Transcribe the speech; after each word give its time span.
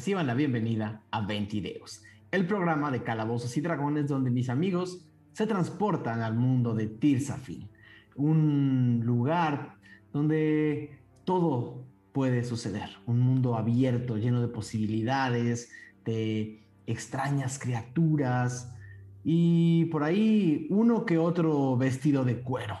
Reciban 0.00 0.26
la 0.26 0.32
bienvenida 0.32 1.02
a 1.10 1.20
Ventideos, 1.26 2.02
el 2.30 2.46
programa 2.46 2.90
de 2.90 3.02
calabozos 3.02 3.54
y 3.58 3.60
dragones 3.60 4.08
donde 4.08 4.30
mis 4.30 4.48
amigos 4.48 5.04
se 5.34 5.46
transportan 5.46 6.22
al 6.22 6.34
mundo 6.34 6.74
de 6.74 6.86
Tirsafil, 6.86 7.68
un 8.16 9.02
lugar 9.04 9.74
donde 10.10 10.98
todo 11.26 11.84
puede 12.12 12.44
suceder, 12.44 12.88
un 13.04 13.20
mundo 13.20 13.56
abierto, 13.56 14.16
lleno 14.16 14.40
de 14.40 14.48
posibilidades, 14.48 15.70
de 16.06 16.62
extrañas 16.86 17.58
criaturas 17.58 18.74
y 19.22 19.84
por 19.92 20.02
ahí 20.02 20.66
uno 20.70 21.04
que 21.04 21.18
otro 21.18 21.76
vestido 21.76 22.24
de 22.24 22.40
cuero. 22.40 22.78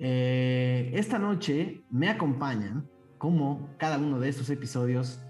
Eh, 0.00 0.90
esta 0.92 1.20
noche 1.20 1.82
me 1.88 2.08
acompañan 2.08 2.88
como 3.16 3.68
cada 3.78 3.96
uno 3.96 4.18
de 4.18 4.28
estos 4.28 4.50
episodios, 4.50 5.20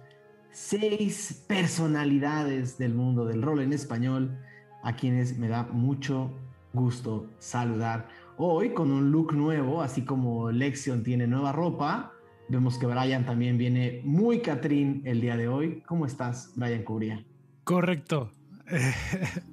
seis 0.52 1.44
personalidades 1.48 2.78
del 2.78 2.94
mundo 2.94 3.24
del 3.24 3.42
rol 3.42 3.60
en 3.60 3.72
español, 3.72 4.38
a 4.82 4.94
quienes 4.96 5.38
me 5.38 5.48
da 5.48 5.64
mucho 5.64 6.30
gusto 6.72 7.30
saludar. 7.38 8.08
Hoy 8.36 8.72
con 8.72 8.90
un 8.90 9.10
look 9.10 9.32
nuevo, 9.34 9.82
así 9.82 10.02
como 10.02 10.50
Lexion 10.50 11.02
tiene 11.02 11.26
nueva 11.26 11.52
ropa, 11.52 12.12
vemos 12.48 12.78
que 12.78 12.86
Brian 12.86 13.24
también 13.24 13.56
viene 13.58 14.00
muy 14.04 14.40
Catrín 14.40 15.02
el 15.04 15.20
día 15.20 15.36
de 15.36 15.48
hoy. 15.48 15.82
¿Cómo 15.86 16.06
estás, 16.06 16.52
Brian 16.56 16.82
Cubría? 16.82 17.24
Correcto. 17.64 18.30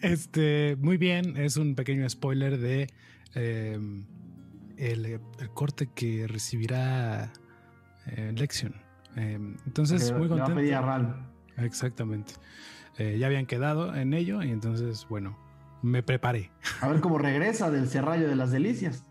Este, 0.00 0.76
muy 0.80 0.96
bien, 0.96 1.36
es 1.36 1.58
un 1.58 1.74
pequeño 1.74 2.08
spoiler 2.08 2.58
de 2.58 2.86
em, 3.34 4.06
el, 4.78 5.20
corte 5.52 5.90
que 5.94 6.26
recibirá 6.26 7.32
eh, 8.06 8.32
Lexion. 8.34 8.87
Eh, 9.18 9.38
entonces, 9.66 10.12
muy 10.12 10.28
contento. 10.28 10.54
Va 10.54 10.78
a 10.78 10.80
Ral. 10.80 11.26
Exactamente. 11.56 12.34
Eh, 12.98 13.16
ya 13.18 13.26
habían 13.26 13.46
quedado 13.46 13.94
en 13.94 14.14
ello 14.14 14.42
y 14.42 14.50
entonces, 14.50 15.06
bueno, 15.08 15.36
me 15.82 16.02
preparé. 16.02 16.50
A 16.80 16.88
ver 16.88 17.00
cómo 17.00 17.18
regresa 17.18 17.70
del 17.70 17.88
Cerrallo 17.88 18.28
de 18.28 18.36
las 18.36 18.50
Delicias. 18.50 19.04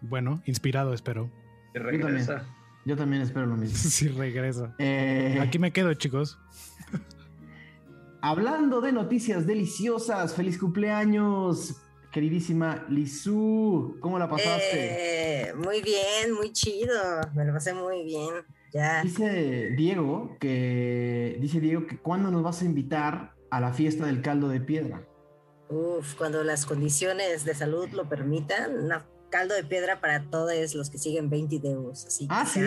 Bueno, 0.00 0.42
inspirado, 0.46 0.92
espero. 0.94 1.30
Yo 1.74 1.82
también, 1.82 2.26
yo 2.84 2.96
también 2.96 3.22
espero 3.22 3.46
lo 3.46 3.56
mismo. 3.56 3.76
sí, 3.90 4.08
regresa. 4.08 4.74
Aquí 5.40 5.58
me 5.58 5.72
quedo, 5.72 5.94
chicos. 5.94 6.38
Hablando 8.20 8.80
de 8.80 8.92
noticias 8.92 9.46
deliciosas, 9.46 10.34
feliz 10.34 10.58
cumpleaños, 10.58 11.76
queridísima 12.10 12.84
Lizu, 12.88 13.96
¿cómo 14.00 14.18
la 14.18 14.28
pasaste? 14.28 15.50
Eh, 15.50 15.54
muy 15.54 15.82
bien, 15.82 16.34
muy 16.34 16.52
chido, 16.52 17.20
me 17.34 17.44
lo 17.44 17.52
pasé 17.52 17.74
muy 17.74 18.04
bien. 18.04 18.34
Ya. 18.72 19.02
Dice 19.02 19.70
Diego 19.76 20.36
que 20.40 21.38
dice 21.40 21.60
Diego 21.60 21.86
que 21.86 21.98
cuándo 21.98 22.30
nos 22.30 22.42
vas 22.42 22.62
a 22.62 22.64
invitar 22.64 23.34
a 23.50 23.60
la 23.60 23.72
fiesta 23.72 24.06
del 24.06 24.22
caldo 24.22 24.48
de 24.48 24.60
piedra. 24.60 25.06
Uf, 25.70 26.14
cuando 26.14 26.44
las 26.44 26.66
condiciones 26.66 27.44
de 27.44 27.54
salud 27.54 27.88
lo 27.90 28.08
permitan, 28.08 28.88
caldo 29.30 29.54
de 29.54 29.64
piedra 29.64 30.00
para 30.00 30.24
todos 30.24 30.74
los 30.74 30.90
que 30.90 30.98
siguen 30.98 31.30
20 31.30 31.58
deus. 31.60 32.06
Así 32.06 32.26
ah, 32.30 32.46
¿sí? 32.46 32.60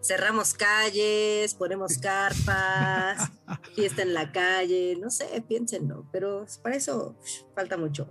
cerramos 0.00 0.54
calles, 0.54 1.54
ponemos 1.54 1.98
carpas, 1.98 3.30
fiesta 3.74 4.02
en 4.02 4.14
la 4.14 4.32
calle, 4.32 4.96
no 5.00 5.10
sé, 5.10 5.26
piénsenlo, 5.48 6.06
pero 6.12 6.46
para 6.62 6.76
eso 6.76 7.16
falta 7.54 7.76
mucho. 7.76 8.08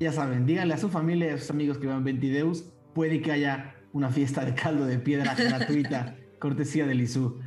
Ya 0.00 0.12
saben, 0.12 0.46
díganle 0.46 0.74
a 0.74 0.78
su 0.78 0.88
familia 0.88 1.28
y 1.28 1.30
a 1.30 1.38
sus 1.38 1.50
amigos 1.50 1.78
que 1.78 1.86
van 1.86 2.04
20 2.04 2.28
deus, 2.28 2.64
puede 2.94 3.22
que 3.22 3.32
haya 3.32 3.74
una 3.92 4.10
fiesta 4.10 4.44
de 4.44 4.54
caldo 4.54 4.84
de 4.86 4.98
piedra 4.98 5.34
gratuita, 5.38 6.16
cortesía 6.38 6.86
del 6.86 7.00
ISU. 7.00 7.40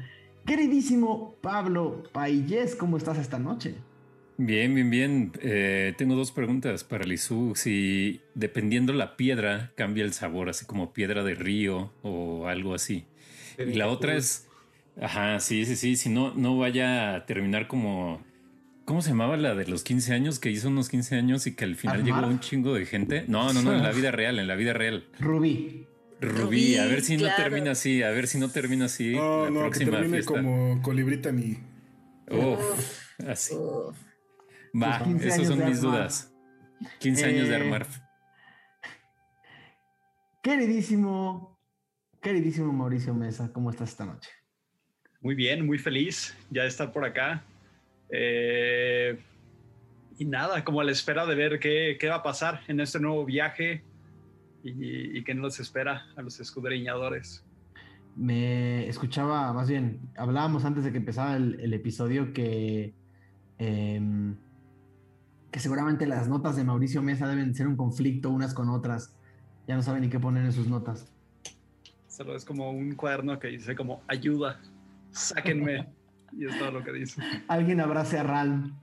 Queridísimo 0.45 1.35
Pablo 1.41 2.03
Payés, 2.11 2.75
¿cómo 2.75 2.97
estás 2.97 3.17
esta 3.17 3.39
noche? 3.39 3.75
Bien, 4.41 4.73
bien, 4.73 4.89
bien. 4.89 5.31
Eh, 5.41 5.93
tengo 5.97 6.15
dos 6.15 6.31
preguntas 6.31 6.85
para 6.85 7.03
Lizu. 7.03 7.55
Si 7.55 8.21
dependiendo 8.35 8.93
la 8.93 9.17
piedra 9.17 9.73
cambia 9.75 10.05
el 10.05 10.13
sabor, 10.13 10.47
así 10.47 10.65
como 10.65 10.93
piedra 10.93 11.25
de 11.25 11.35
río 11.35 11.91
o 12.03 12.47
algo 12.47 12.73
así. 12.73 13.03
Y 13.57 13.73
la 13.73 13.87
otra 13.89 14.15
es, 14.15 14.47
ajá, 15.01 15.41
sí, 15.41 15.65
sí, 15.65 15.75
sí, 15.75 15.97
si 15.97 16.07
no, 16.07 16.33
no 16.35 16.57
vaya 16.57 17.15
a 17.15 17.25
terminar 17.25 17.67
como, 17.67 18.21
¿cómo 18.85 19.01
se 19.01 19.09
llamaba 19.09 19.35
la 19.35 19.55
de 19.55 19.67
los 19.67 19.83
15 19.83 20.13
años 20.13 20.39
que 20.39 20.49
hizo 20.49 20.69
unos 20.69 20.87
15 20.87 21.17
años 21.17 21.45
y 21.45 21.53
que 21.53 21.65
al 21.65 21.75
final 21.75 22.05
llegó 22.05 22.25
un 22.25 22.39
chingo 22.39 22.73
de 22.73 22.85
gente? 22.85 23.25
No, 23.27 23.51
no, 23.51 23.61
no, 23.61 23.75
en 23.75 23.83
la 23.83 23.91
vida 23.91 24.11
real, 24.11 24.39
en 24.39 24.47
la 24.47 24.55
vida 24.55 24.71
real. 24.71 25.05
Rubí. 25.19 25.85
Rubí, 26.21 26.77
a 26.77 26.85
ver 26.85 27.01
si 27.01 27.17
no 27.17 27.33
termina 27.35 27.71
así, 27.71 28.03
a 28.03 28.11
ver 28.11 28.27
si 28.27 28.39
no 28.39 28.49
termina 28.49 28.85
así. 28.85 29.15
No, 29.15 29.45
la 29.45 29.49
no, 29.51 29.59
próxima 29.61 29.91
que 29.91 29.97
termine 29.97 30.23
como 30.23 30.81
colibrita 30.81 31.31
ni. 31.31 31.57
Uf, 32.29 33.19
así. 33.25 33.55
Va, 34.75 35.01
esas 35.21 35.47
son 35.47 35.65
mis 35.65 35.81
dudas. 35.81 36.33
15 36.99 37.25
años 37.25 37.47
de 37.47 37.53
eh, 37.53 37.57
armar. 37.57 37.87
Queridísimo, 40.43 41.59
queridísimo 42.21 42.71
Mauricio 42.71 43.13
Mesa, 43.13 43.51
¿cómo 43.51 43.69
estás 43.69 43.89
esta 43.89 44.05
noche? 44.05 44.29
Muy 45.21 45.35
bien, 45.35 45.65
muy 45.65 45.77
feliz 45.77 46.35
ya 46.49 46.63
de 46.63 46.69
estar 46.69 46.91
por 46.91 47.05
acá. 47.05 47.43
Eh, 48.11 49.19
y 50.17 50.25
nada, 50.25 50.63
como 50.63 50.81
a 50.81 50.83
la 50.83 50.91
espera 50.91 51.25
de 51.25 51.35
ver 51.35 51.59
qué, 51.59 51.97
qué 51.99 52.07
va 52.07 52.15
a 52.15 52.23
pasar 52.23 52.61
en 52.67 52.79
este 52.79 52.99
nuevo 52.99 53.25
viaje 53.25 53.83
y, 54.63 55.17
y 55.17 55.23
qué 55.23 55.33
nos 55.33 55.59
espera 55.59 56.05
a 56.15 56.21
los 56.21 56.39
escudriñadores. 56.39 57.45
Me 58.15 58.87
escuchaba, 58.87 59.53
más 59.53 59.69
bien, 59.69 59.99
hablábamos 60.17 60.65
antes 60.65 60.83
de 60.83 60.91
que 60.91 60.97
empezara 60.97 61.37
el, 61.37 61.59
el 61.59 61.73
episodio 61.73 62.33
que 62.33 62.93
em, 63.57 64.35
que 65.51 65.59
seguramente 65.59 66.05
las 66.05 66.27
notas 66.27 66.55
de 66.55 66.63
Mauricio 66.63 67.01
Mesa 67.01 67.27
deben 67.27 67.55
ser 67.55 67.67
un 67.67 67.75
conflicto 67.75 68.29
unas 68.29 68.53
con 68.53 68.69
otras. 68.69 69.15
Ya 69.67 69.75
no 69.75 69.81
saben 69.81 70.01
ni 70.01 70.09
qué 70.09 70.19
poner 70.19 70.45
en 70.45 70.51
sus 70.51 70.67
notas. 70.67 71.11
Solo 72.07 72.35
es 72.35 72.45
como 72.45 72.71
un 72.71 72.95
cuaderno 72.95 73.39
que 73.39 73.47
dice 73.47 73.75
como 73.75 74.01
ayuda, 74.07 74.59
sáquenme. 75.11 75.87
y 76.31 76.45
es 76.45 76.57
todo 76.59 76.71
lo 76.71 76.83
que 76.83 76.91
dice. 76.91 77.21
Alguien 77.47 77.79
abrace 77.79 78.17
a 78.17 78.23
Ral. 78.23 78.73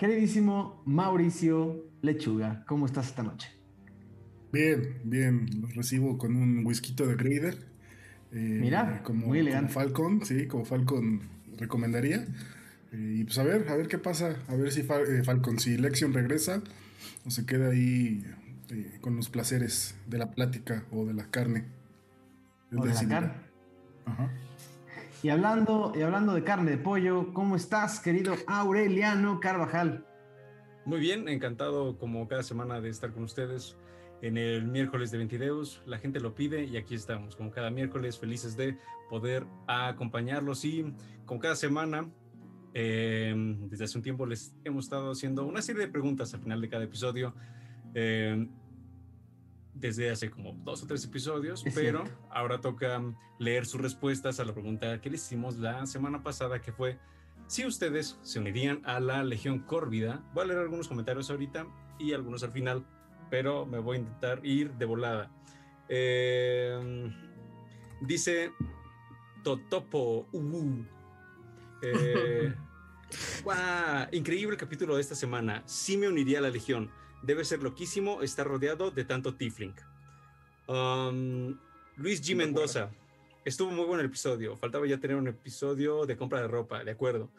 Queridísimo 0.00 0.80
Mauricio 0.86 1.84
Lechuga, 2.00 2.64
¿cómo 2.66 2.86
estás 2.86 3.08
esta 3.08 3.22
noche? 3.22 3.50
Bien, 4.50 4.98
bien, 5.04 5.46
los 5.60 5.74
recibo 5.74 6.16
con 6.16 6.36
un 6.36 6.64
whisky 6.64 6.94
de 6.94 7.14
Grader. 7.16 7.58
Eh, 8.32 8.58
Mira, 8.62 9.02
como, 9.02 9.26
muy 9.26 9.40
elegante. 9.40 9.74
Como 9.74 9.84
Falcon, 9.84 10.24
sí, 10.24 10.46
como 10.46 10.64
Falcon 10.64 11.20
recomendaría. 11.58 12.26
Eh, 12.92 13.16
y 13.18 13.24
pues 13.24 13.36
a 13.36 13.42
ver, 13.42 13.68
a 13.68 13.76
ver 13.76 13.88
qué 13.88 13.98
pasa, 13.98 14.36
a 14.48 14.54
ver 14.54 14.72
si 14.72 14.80
eh, 14.80 15.22
Falcon, 15.22 15.58
si 15.58 15.76
Lexion 15.76 16.14
regresa 16.14 16.62
o 17.26 17.30
se 17.30 17.44
queda 17.44 17.68
ahí 17.68 18.24
con 19.02 19.16
los 19.16 19.28
placeres 19.28 19.96
de 20.06 20.16
la 20.16 20.30
plática 20.30 20.86
o 20.92 21.04
de 21.04 21.12
la 21.12 21.26
carne. 21.26 21.66
O 22.74 22.86
de 22.86 22.94
la 22.94 23.06
carne. 23.06 23.32
Ajá. 24.06 24.30
Y 25.22 25.28
hablando, 25.28 25.92
y 25.94 26.02
hablando 26.02 26.34
de 26.34 26.44
carne 26.44 26.72
de 26.72 26.78
pollo, 26.78 27.32
¿cómo 27.32 27.56
estás, 27.56 28.00
querido 28.00 28.34
Aureliano 28.46 29.40
Carvajal? 29.40 30.06
Muy 30.84 31.00
bien, 31.00 31.28
encantado 31.28 31.98
como 31.98 32.26
cada 32.26 32.42
semana 32.42 32.80
de 32.80 32.88
estar 32.88 33.12
con 33.12 33.24
ustedes 33.24 33.76
en 34.22 34.38
el 34.38 34.66
miércoles 34.66 35.10
de 35.10 35.18
Ventideus. 35.18 35.82
La 35.86 35.98
gente 35.98 36.20
lo 36.20 36.34
pide 36.34 36.64
y 36.64 36.76
aquí 36.76 36.94
estamos, 36.94 37.36
como 37.36 37.50
cada 37.50 37.70
miércoles, 37.70 38.18
felices 38.18 38.56
de 38.56 38.78
poder 39.08 39.44
acompañarlos 39.66 40.64
y 40.64 40.94
como 41.26 41.40
cada 41.40 41.56
semana 41.56 42.08
Em, 42.72 43.68
desde 43.68 43.84
hace 43.84 43.98
un 43.98 44.02
tiempo 44.02 44.26
les 44.26 44.54
hemos 44.64 44.84
estado 44.84 45.10
haciendo 45.10 45.44
una 45.44 45.60
serie 45.60 45.82
de 45.82 45.88
preguntas 45.88 46.32
al 46.34 46.40
final 46.40 46.60
de 46.60 46.68
cada 46.68 46.84
episodio. 46.84 47.34
Em, 47.94 48.48
desde 49.80 50.10
hace 50.10 50.30
como 50.30 50.52
dos 50.52 50.82
o 50.82 50.86
tres 50.86 51.04
episodios, 51.04 51.64
pero 51.74 52.04
ahora 52.30 52.60
toca 52.60 53.02
leer 53.38 53.64
sus 53.66 53.80
respuestas 53.80 54.38
a 54.38 54.44
la 54.44 54.52
pregunta 54.52 55.00
que 55.00 55.10
les 55.10 55.24
hicimos 55.24 55.56
la 55.58 55.86
semana 55.86 56.22
pasada, 56.22 56.60
que 56.60 56.72
fue 56.72 56.98
si 57.46 57.66
ustedes 57.66 58.18
se 58.22 58.38
unirían 58.38 58.82
a 58.84 59.00
la 59.00 59.24
Legión 59.24 59.60
Córvida. 59.60 60.22
Voy 60.34 60.44
a 60.44 60.46
leer 60.48 60.60
algunos 60.60 60.86
comentarios 60.86 61.30
ahorita 61.30 61.66
y 61.98 62.12
algunos 62.12 62.42
al 62.42 62.52
final, 62.52 62.86
pero 63.30 63.66
me 63.66 63.78
voy 63.78 63.96
a 63.96 64.00
intentar 64.00 64.44
ir 64.44 64.72
de 64.74 64.84
volada. 64.84 65.30
Em, 65.88 67.12
dice 68.02 68.52
Totopo, 69.42 70.28
uh, 70.30 70.84
eh, 71.82 72.54
Increíble 74.12 74.56
capítulo 74.56 74.96
de 74.96 75.00
esta 75.00 75.14
semana. 75.14 75.62
Sí 75.66 75.96
me 75.96 76.06
uniría 76.06 76.38
a 76.38 76.42
la 76.42 76.50
Legión. 76.50 76.90
Debe 77.22 77.44
ser 77.44 77.62
loquísimo 77.62 78.22
estar 78.22 78.46
rodeado 78.46 78.90
de 78.90 79.04
tanto 79.04 79.34
Tifling. 79.34 79.74
Um, 80.66 81.58
Luis 81.96 82.22
G. 82.22 82.34
Mendoza. 82.34 82.90
Estuvo 83.44 83.70
muy 83.70 83.84
bueno 83.84 84.00
el 84.00 84.06
episodio. 84.06 84.56
Faltaba 84.56 84.86
ya 84.86 84.98
tener 84.98 85.16
un 85.16 85.28
episodio 85.28 86.06
de 86.06 86.16
compra 86.16 86.40
de 86.40 86.48
ropa, 86.48 86.84
de 86.84 86.90
acuerdo. 86.90 87.30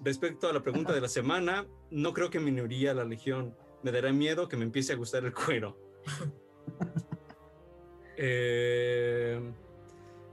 Respecto 0.00 0.48
a 0.48 0.52
la 0.52 0.62
pregunta 0.62 0.92
de 0.92 1.00
la 1.00 1.08
semana, 1.08 1.66
no 1.90 2.12
creo 2.12 2.30
que 2.30 2.40
me 2.40 2.50
uniría 2.50 2.90
a 2.90 2.94
la 2.94 3.04
Legión. 3.04 3.56
Me 3.82 3.92
dará 3.92 4.12
miedo 4.12 4.48
que 4.48 4.56
me 4.56 4.64
empiece 4.64 4.92
a 4.92 4.96
gustar 4.96 5.24
el 5.24 5.32
cuero. 5.32 5.78
eh, 8.16 9.40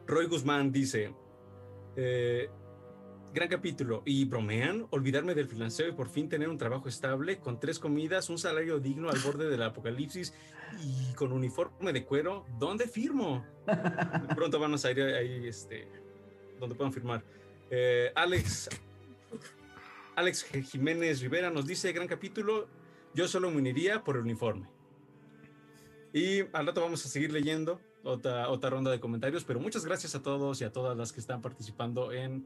Roy 0.08 0.26
Guzmán 0.28 0.72
dice, 0.72 1.14
eh, 1.96 2.50
gran 3.34 3.48
capítulo, 3.48 4.04
¿y 4.06 4.26
bromean? 4.26 4.88
Olvidarme 4.90 5.34
del 5.34 5.48
financiero 5.48 5.92
y 5.92 5.96
por 5.96 6.10
fin 6.10 6.28
tener 6.28 6.50
un 6.50 6.58
trabajo 6.58 6.90
estable, 6.90 7.40
con 7.40 7.60
tres 7.60 7.80
comidas, 7.80 8.30
un 8.30 8.38
salario 8.38 8.80
digno 8.80 9.10
al 9.10 9.20
borde 9.20 9.50
del 9.50 9.64
apocalipsis 9.64 10.34
y 10.84 11.14
con 11.14 11.32
uniforme 11.32 11.94
de 11.94 12.04
cuero, 12.04 12.46
¿dónde 12.60 12.88
firmo? 12.88 13.46
Pronto 14.36 14.60
van 14.60 14.74
a 14.74 14.78
salir 14.78 15.04
ahí, 15.04 15.48
este, 15.48 15.88
donde 16.60 16.76
puedan 16.76 16.92
firmar. 16.92 17.24
Eh, 17.70 18.12
Alex, 18.16 18.70
Alex 20.16 20.44
Jiménez 20.70 21.22
Rivera 21.22 21.50
nos 21.50 21.66
dice, 21.66 21.94
gran 21.94 22.08
capítulo, 22.08 22.68
yo 23.14 23.28
solo 23.28 23.50
me 23.50 23.58
uniría 23.58 24.04
por 24.04 24.18
el 24.18 24.24
uniforme. 24.24 24.68
Y 26.14 26.42
al 26.52 26.68
rato 26.68 26.82
vamos 26.82 27.06
a 27.06 27.10
seguir 27.10 27.32
leyendo 27.32 27.80
otra, 28.04 28.50
otra 28.50 28.70
ronda 28.70 28.92
de 28.92 29.00
comentarios, 29.00 29.46
pero 29.46 29.62
muchas 29.62 29.86
gracias 29.86 30.16
a 30.16 30.22
todos 30.22 30.60
y 30.60 30.66
a 30.66 30.74
todas 30.74 30.98
las 30.98 31.14
que 31.14 31.22
están 31.22 31.42
participando 31.42 32.12
en 32.12 32.46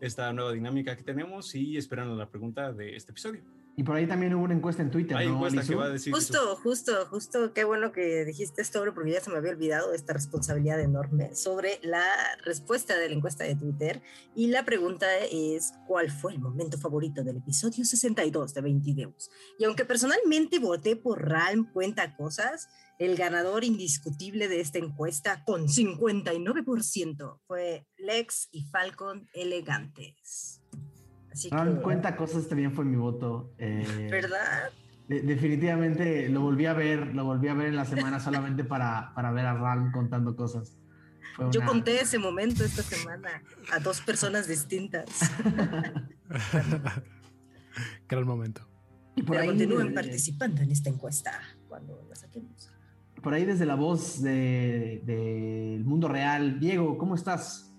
esta 0.00 0.32
nueva 0.32 0.52
dinámica 0.52 0.96
que 0.96 1.02
tenemos 1.02 1.54
y 1.54 1.76
esperando 1.76 2.14
la 2.16 2.28
pregunta 2.28 2.72
de 2.72 2.96
este 2.96 3.12
episodio. 3.12 3.42
Y 3.76 3.82
por 3.82 3.96
ahí 3.96 4.06
también 4.06 4.32
hubo 4.34 4.44
una 4.44 4.54
encuesta 4.54 4.82
en 4.82 4.90
Twitter. 4.90 5.16
Hay 5.16 5.26
¿no, 5.26 5.34
encuesta 5.34 5.62
que 5.62 5.66
Lizu? 5.66 5.78
va 5.78 5.86
a 5.86 5.90
decir. 5.90 6.12
Justo, 6.12 6.56
justo, 6.62 7.06
justo, 7.06 7.52
qué 7.52 7.64
bueno 7.64 7.90
que 7.90 8.24
dijiste 8.24 8.62
esto, 8.62 8.84
porque 8.94 9.10
ya 9.10 9.20
se 9.20 9.30
me 9.30 9.38
había 9.38 9.50
olvidado 9.50 9.92
esta 9.92 10.12
responsabilidad 10.12 10.80
enorme 10.80 11.34
sobre 11.34 11.80
la 11.82 12.04
respuesta 12.44 12.96
de 12.96 13.08
la 13.08 13.16
encuesta 13.16 13.42
de 13.42 13.56
Twitter. 13.56 14.00
Y 14.36 14.46
la 14.46 14.64
pregunta 14.64 15.06
es, 15.18 15.74
¿cuál 15.88 16.10
fue 16.10 16.34
el 16.34 16.38
momento 16.38 16.78
favorito 16.78 17.24
del 17.24 17.38
episodio 17.38 17.84
62 17.84 18.54
de 18.54 18.60
20 18.60 18.94
Deus? 18.94 19.30
Y 19.58 19.64
aunque 19.64 19.84
personalmente 19.84 20.60
voté 20.60 20.94
por 20.94 21.28
Ralm 21.28 21.72
Cuenta 21.72 22.14
Cosas, 22.14 22.68
el 22.98 23.16
ganador 23.16 23.64
indiscutible 23.64 24.48
de 24.48 24.60
esta 24.60 24.78
encuesta 24.78 25.42
con 25.44 25.68
59% 25.68 27.40
fue 27.46 27.86
Lex 27.98 28.48
y 28.52 28.64
Falcon 28.64 29.28
Elegantes. 29.34 30.62
Así 31.32 31.50
que, 31.50 31.56
Ram 31.56 31.80
cuenta 31.82 32.16
cosas 32.16 32.48
también 32.48 32.72
fue 32.72 32.84
mi 32.84 32.96
voto. 32.96 33.52
eh, 33.58 34.08
¿verdad? 34.10 34.70
de- 35.08 35.20
definitivamente 35.22 36.28
lo 36.30 36.40
volví 36.40 36.64
a 36.66 36.72
ver, 36.72 37.14
lo 37.14 37.24
volví 37.24 37.48
a 37.48 37.54
ver 37.54 37.66
en 37.66 37.76
la 37.76 37.84
semana 37.84 38.20
solamente 38.20 38.64
para, 38.64 39.12
para 39.14 39.32
ver 39.32 39.44
a 39.46 39.54
Ram 39.54 39.90
contando 39.92 40.34
cosas. 40.36 40.76
Fue 41.36 41.46
Yo 41.50 41.60
una- 41.60 41.68
conté 41.68 42.00
ese 42.00 42.18
momento 42.18 42.64
esta 42.64 42.82
semana 42.82 43.42
a 43.72 43.80
dos 43.80 44.00
personas 44.00 44.46
distintas. 44.46 45.04
Gran 48.08 48.26
momento. 48.26 48.68
Y 49.16 49.22
por 49.22 49.36
Pero 49.36 49.42
ahí, 49.42 49.48
continúen 49.48 49.88
eh, 49.88 49.92
participando 49.92 50.62
en 50.62 50.70
esta 50.70 50.90
encuesta 50.90 51.40
cuando 51.68 52.04
la 52.08 52.16
saquemos. 52.16 52.53
Por 53.24 53.34
ahí 53.34 53.44
desde 53.44 53.66
la 53.66 53.74
voz 53.74 54.22
de- 54.22 55.00
del 55.04 55.84
mundo 55.84 56.06
real. 56.08 56.60
Diego, 56.60 56.96
¿cómo 56.98 57.14
estás? 57.14 57.74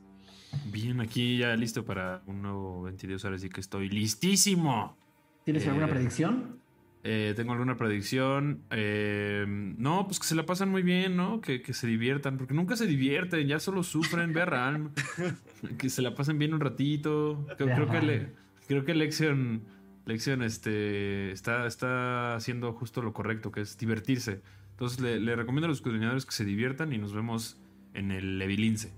Bien, 0.72 1.00
aquí 1.02 1.38
ya 1.38 1.56
listo 1.56 1.86
para 1.86 2.22
un 2.26 2.42
nuevo 2.42 2.84
22, 2.84 3.24
ahora 3.26 3.38
sí 3.38 3.50
que 3.50 3.62
estoy 3.62 3.90
listísimo. 3.90 4.98
¿Tienes 5.44 5.66
Eh, 5.66 5.70
alguna 5.70 5.88
predicción? 5.88 6.60
Eh, 7.04 7.34
¿Tengo 7.36 7.52
alguna 7.52 7.78
predicción? 7.78 8.64
Eh, 8.72 9.46
no, 9.48 10.08
pues 10.08 10.20
que 10.20 10.26
se 10.26 10.34
la 10.34 10.46
pasan 10.48 10.70
muy 10.72 10.82
bien, 10.82 11.16
¿no? 11.16 11.40
Que, 11.40 11.62
que 11.62 11.74
se 11.74 11.86
diviertan, 11.86 12.38
porque 12.38 12.56
nunca 12.56 12.76
se 12.76 12.88
divierten, 12.88 13.48
ya 13.48 13.60
solo 13.60 13.84
sufren, 13.84 14.34
ve 14.34 14.42
a 14.42 14.46
Ralm. 14.46 14.90
que 15.78 15.90
se 15.90 16.02
la 16.02 16.16
pasen 16.16 16.40
bien 16.40 16.54
un 16.56 16.62
ratito. 16.62 17.46
Creo, 17.58 17.88
que, 17.90 18.02
le, 18.02 18.30
creo 18.68 18.86
que 18.86 18.96
Lexion, 18.96 19.62
Lexion 20.08 20.42
este, 20.42 21.32
está, 21.32 21.68
está 21.68 22.36
haciendo 22.36 22.74
justo 22.74 23.04
lo 23.04 23.14
correcto, 23.14 23.52
que 23.52 23.62
es 23.62 23.78
divertirse. 23.78 24.42
Entonces 24.76 25.00
le, 25.00 25.36
recomiendo 25.38 25.68
a 25.68 25.70
los 25.70 25.80
coordinadores 25.80 26.26
que 26.26 26.34
se 26.34 26.44
diviertan 26.44 26.92
y 26.92 26.98
nos 26.98 27.14
vemos 27.14 27.58
en 27.94 28.12
el 28.12 28.38
Levilince. 28.38 28.92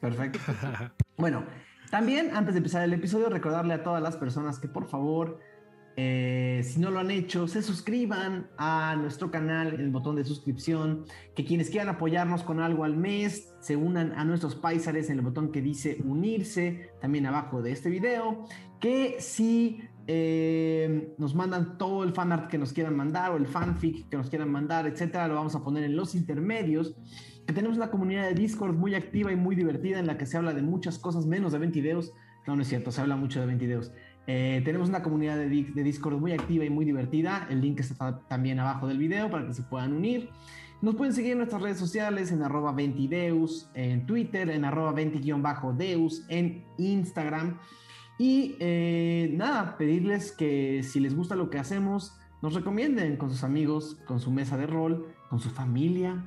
Perfecto. 0.00 0.40
Bueno, 1.18 1.46
también 1.90 2.36
antes 2.36 2.52
de 2.52 2.58
empezar 2.58 2.82
el 2.82 2.92
episodio, 2.92 3.30
recordarle 3.30 3.72
a 3.72 3.82
todas 3.82 4.02
las 4.02 4.18
personas 4.18 4.58
que 4.58 4.68
por 4.68 4.86
favor, 4.86 5.40
eh, 5.96 6.60
si 6.62 6.78
no 6.78 6.90
lo 6.90 6.98
han 6.98 7.10
hecho, 7.10 7.48
se 7.48 7.62
suscriban 7.62 8.50
a 8.58 8.96
nuestro 8.96 9.30
canal, 9.30 9.80
el 9.80 9.88
botón 9.88 10.16
de 10.16 10.24
suscripción, 10.24 11.06
que 11.34 11.46
quienes 11.46 11.70
quieran 11.70 11.88
apoyarnos 11.88 12.42
con 12.42 12.60
algo 12.60 12.84
al 12.84 12.98
mes, 12.98 13.54
se 13.60 13.76
unan 13.76 14.12
a 14.12 14.26
nuestros 14.26 14.56
paisares 14.56 15.08
en 15.08 15.20
el 15.20 15.24
botón 15.24 15.52
que 15.52 15.62
dice 15.62 16.02
unirse, 16.04 16.90
también 17.00 17.24
abajo 17.24 17.62
de 17.62 17.72
este 17.72 17.88
video, 17.88 18.44
que 18.78 19.16
si 19.20 19.80
eh, 20.06 21.14
nos 21.18 21.34
mandan 21.34 21.78
todo 21.78 22.04
el 22.04 22.12
fanart 22.12 22.48
que 22.48 22.58
nos 22.58 22.72
quieran 22.72 22.96
mandar 22.96 23.32
o 23.32 23.36
el 23.36 23.46
fanfic 23.46 24.08
que 24.08 24.16
nos 24.16 24.30
quieran 24.30 24.50
mandar, 24.50 24.86
etcétera, 24.86 25.28
lo 25.28 25.34
vamos 25.34 25.54
a 25.54 25.64
poner 25.64 25.84
en 25.84 25.96
los 25.96 26.14
intermedios 26.14 26.94
que 27.46 27.52
tenemos 27.52 27.76
una 27.76 27.90
comunidad 27.90 28.24
de 28.24 28.34
Discord 28.34 28.74
muy 28.74 28.94
activa 28.94 29.32
y 29.32 29.36
muy 29.36 29.54
divertida 29.54 30.00
en 30.00 30.06
la 30.06 30.18
que 30.18 30.26
se 30.26 30.36
habla 30.36 30.52
de 30.52 30.62
muchas 30.62 30.98
cosas 30.98 31.26
menos 31.26 31.52
de 31.52 31.60
20 31.60 31.80
videos. 31.80 32.12
No, 32.46 32.56
no 32.56 32.62
es 32.62 32.68
cierto, 32.68 32.90
se 32.90 33.00
habla 33.00 33.16
mucho 33.16 33.40
de 33.40 33.46
20 33.46 33.66
videos. 33.66 33.92
Eh, 34.26 34.62
tenemos 34.64 34.88
una 34.88 35.02
comunidad 35.02 35.36
de, 35.36 35.48
de 35.48 35.82
Discord 35.82 36.18
muy 36.18 36.32
activa 36.32 36.64
y 36.64 36.70
muy 36.70 36.84
divertida. 36.84 37.46
El 37.48 37.60
link 37.60 37.78
está 37.78 38.20
también 38.28 38.58
abajo 38.58 38.88
del 38.88 38.98
video 38.98 39.30
para 39.30 39.46
que 39.46 39.54
se 39.54 39.62
puedan 39.62 39.92
unir. 39.92 40.30
Nos 40.82 40.96
pueden 40.96 41.14
seguir 41.14 41.32
en 41.32 41.38
nuestras 41.38 41.62
redes 41.62 41.78
sociales 41.78 42.32
en 42.32 42.42
arroba 42.42 42.72
20deus, 42.72 43.70
en 43.74 44.06
Twitter, 44.06 44.50
en 44.50 44.64
arroba 44.64 44.92
20-deus, 44.92 46.24
en 46.28 46.64
Instagram. 46.78 47.58
Y 48.18 48.56
eh, 48.60 49.30
nada, 49.34 49.76
pedirles 49.76 50.32
que 50.32 50.82
si 50.82 51.00
les 51.00 51.14
gusta 51.14 51.36
lo 51.36 51.50
que 51.50 51.58
hacemos, 51.58 52.16
nos 52.42 52.54
recomienden 52.54 53.16
con 53.16 53.30
sus 53.30 53.44
amigos, 53.44 53.98
con 54.06 54.20
su 54.20 54.30
mesa 54.30 54.56
de 54.56 54.66
rol, 54.66 55.06
con 55.28 55.40
su 55.40 55.50
familia, 55.50 56.24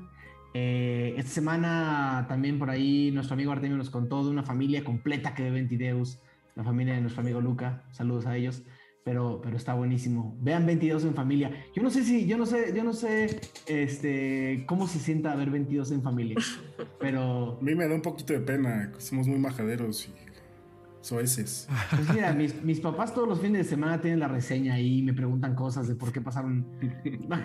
eh, 0.54 1.14
esta 1.18 1.32
semana 1.32 2.26
también 2.28 2.58
por 2.58 2.70
ahí 2.70 3.12
nuestro 3.12 3.36
amigo 3.36 3.52
Artemio 3.52 3.78
nos 3.78 3.92
contó 3.92 4.24
de 4.24 4.32
una 4.32 4.44
familia 4.44 4.84
completa 4.84 5.36
que 5.36 5.44
ve 5.44 5.52
Ventideus, 5.52 6.20
la 6.56 6.64
familia 6.64 6.96
de 6.96 7.02
nuestro 7.02 7.22
amigo 7.22 7.40
Luca, 7.40 7.84
saludos 7.92 8.26
a 8.26 8.36
ellos, 8.36 8.64
pero, 9.04 9.42
pero 9.44 9.58
está 9.58 9.76
buenísimo. 9.76 10.36
Vean 10.42 10.66
22 10.66 11.06
en 11.06 11.14
familia. 11.14 11.52
Yo 11.76 11.84
no 11.84 11.90
sé 11.90 12.04
si, 12.04 12.26
yo 12.26 12.38
no 12.38 12.46
sé, 12.46 12.74
yo 12.76 12.84
no 12.84 12.94
sé 12.94 13.40
este, 13.68 14.66
cómo 14.68 14.88
se 14.88 15.00
sienta 15.00 15.36
ver 15.36 15.52
22 15.52 15.92
en 15.92 16.02
familia, 16.02 16.38
pero 17.00 17.58
A 17.60 17.64
mí 17.64 17.76
me 17.76 17.88
da 17.88 17.96
un 17.96 18.02
poquito 18.02 18.34
de 18.34 18.40
pena, 18.40 18.92
somos 18.98 19.28
muy 19.28 19.38
majaderos 19.38 20.08
y 20.08 20.29
soeces. 21.02 21.68
pues 21.90 22.14
mira, 22.14 22.34
mis, 22.34 22.62
mis 22.64 22.80
papás 22.80 23.14
todos 23.14 23.28
los 23.28 23.40
fines 23.40 23.66
de 23.66 23.70
semana 23.70 24.02
tienen 24.02 24.20
la 24.20 24.28
reseña 24.28 24.76
ahí 24.76 25.00
y 25.00 25.02
me 25.02 25.14
preguntan 25.14 25.56
cosas 25.56 25.88
de 25.88 25.96
por 25.96 26.12
qué 26.12 26.22
pasaron. 26.22 26.66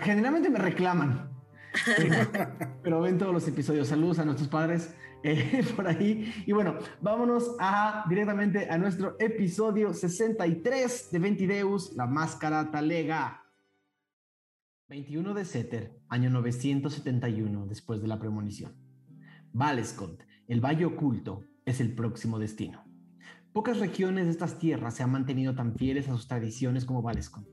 Generalmente 0.01 0.49
me 0.49 0.59
reclaman. 0.59 1.29
pero 2.83 3.01
ven 3.01 3.17
todos 3.17 3.33
los 3.33 3.47
episodios. 3.47 3.87
Saludos 3.87 4.19
a 4.19 4.25
nuestros 4.25 4.47
padres 4.49 4.95
eh, 5.23 5.63
por 5.75 5.87
ahí. 5.87 6.31
Y 6.45 6.51
bueno, 6.51 6.77
vámonos 7.01 7.55
a, 7.59 8.05
directamente 8.07 8.69
a 8.69 8.77
nuestro 8.77 9.15
episodio 9.19 9.93
63 9.93 11.11
de 11.11 11.19
Ventideus, 11.19 11.93
la 11.95 12.05
máscara 12.05 12.69
talega. 12.71 13.41
21 14.87 15.33
de 15.33 15.45
Seter, 15.45 15.99
año 16.09 16.29
971, 16.29 17.65
después 17.65 18.01
de 18.01 18.07
la 18.07 18.19
premonición. 18.19 18.75
Valescont, 19.51 20.21
el 20.47 20.61
valle 20.61 20.85
oculto, 20.85 21.43
es 21.65 21.81
el 21.81 21.95
próximo 21.95 22.37
destino. 22.37 22.84
Pocas 23.55 23.79
regiones 23.79 24.25
de 24.25 24.31
estas 24.31 24.59
tierras 24.59 24.95
se 24.95 25.03
han 25.03 25.13
mantenido 25.13 25.55
tan 25.55 25.77
fieles 25.77 26.09
a 26.09 26.11
sus 26.11 26.27
tradiciones 26.27 26.83
como 26.83 27.01
Valescont. 27.01 27.47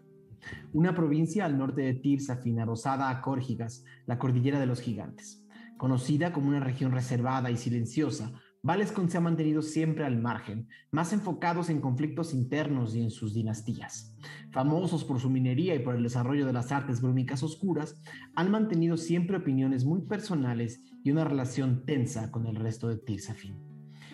Una 0.72 0.96
provincia 0.96 1.44
al 1.44 1.56
norte 1.56 1.82
de 1.82 1.94
Tirsafin, 1.94 2.58
adosada 2.58 3.08
a 3.08 3.22
Córgigas, 3.22 3.84
la 4.06 4.18
cordillera 4.18 4.58
de 4.58 4.66
los 4.66 4.80
gigantes. 4.80 5.46
Conocida 5.76 6.32
como 6.32 6.48
una 6.48 6.58
región 6.58 6.90
reservada 6.90 7.52
y 7.52 7.56
silenciosa, 7.56 8.32
Valescont 8.64 9.10
se 9.10 9.18
ha 9.18 9.20
mantenido 9.20 9.62
siempre 9.62 10.04
al 10.04 10.20
margen, 10.20 10.66
más 10.90 11.12
enfocados 11.12 11.70
en 11.70 11.80
conflictos 11.80 12.34
internos 12.34 12.96
y 12.96 13.02
en 13.02 13.12
sus 13.12 13.32
dinastías. 13.32 14.12
Famosos 14.50 15.04
por 15.04 15.20
su 15.20 15.30
minería 15.30 15.76
y 15.76 15.84
por 15.84 15.94
el 15.94 16.02
desarrollo 16.02 16.46
de 16.46 16.52
las 16.52 16.72
artes 16.72 17.00
brúmicas 17.00 17.44
oscuras, 17.44 18.02
han 18.34 18.50
mantenido 18.50 18.96
siempre 18.96 19.36
opiniones 19.36 19.84
muy 19.84 20.00
personales 20.00 20.82
y 21.04 21.12
una 21.12 21.22
relación 21.22 21.84
tensa 21.86 22.32
con 22.32 22.48
el 22.48 22.56
resto 22.56 22.88
de 22.88 22.98
Tirsafin. 22.98 23.71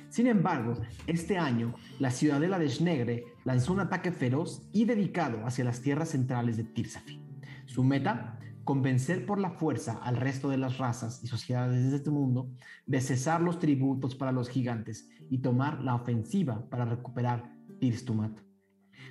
Sin 0.09 0.27
embargo, 0.27 0.75
este 1.07 1.37
año, 1.39 1.75
la 1.99 2.11
ciudadela 2.11 2.59
de 2.59 2.71
Schnegre 2.71 3.25
lanzó 3.45 3.75
un 3.75 3.81
ataque 3.81 4.11
feroz 4.11 4.67
y 4.73 4.87
dedicado 4.87 5.47
hacia 5.47 5.65
las 5.65 5.83
tierras 5.83 6.11
centrales 6.11 6.57
de 6.57 6.65
Tirsafin. 6.65 7.23
Su 7.67 7.85
meta, 7.85 8.39
convencer 8.65 9.27
por 9.27 9.39
la 9.39 9.51
fuerza 9.51 9.99
al 10.03 10.17
resto 10.17 10.49
de 10.49 10.59
las 10.59 10.79
razas 10.79 11.23
y 11.23 11.27
sociedades 11.27 11.91
de 11.91 11.97
este 11.97 12.11
mundo 12.11 12.51
de 12.87 13.01
cesar 13.01 13.41
los 13.41 13.59
tributos 13.59 14.15
para 14.15 14.33
los 14.33 14.49
gigantes 14.49 15.09
y 15.31 15.39
tomar 15.39 15.83
la 15.83 15.95
ofensiva 15.95 16.69
para 16.69 16.85
recuperar 16.85 17.51
Tirstumat. 17.79 18.41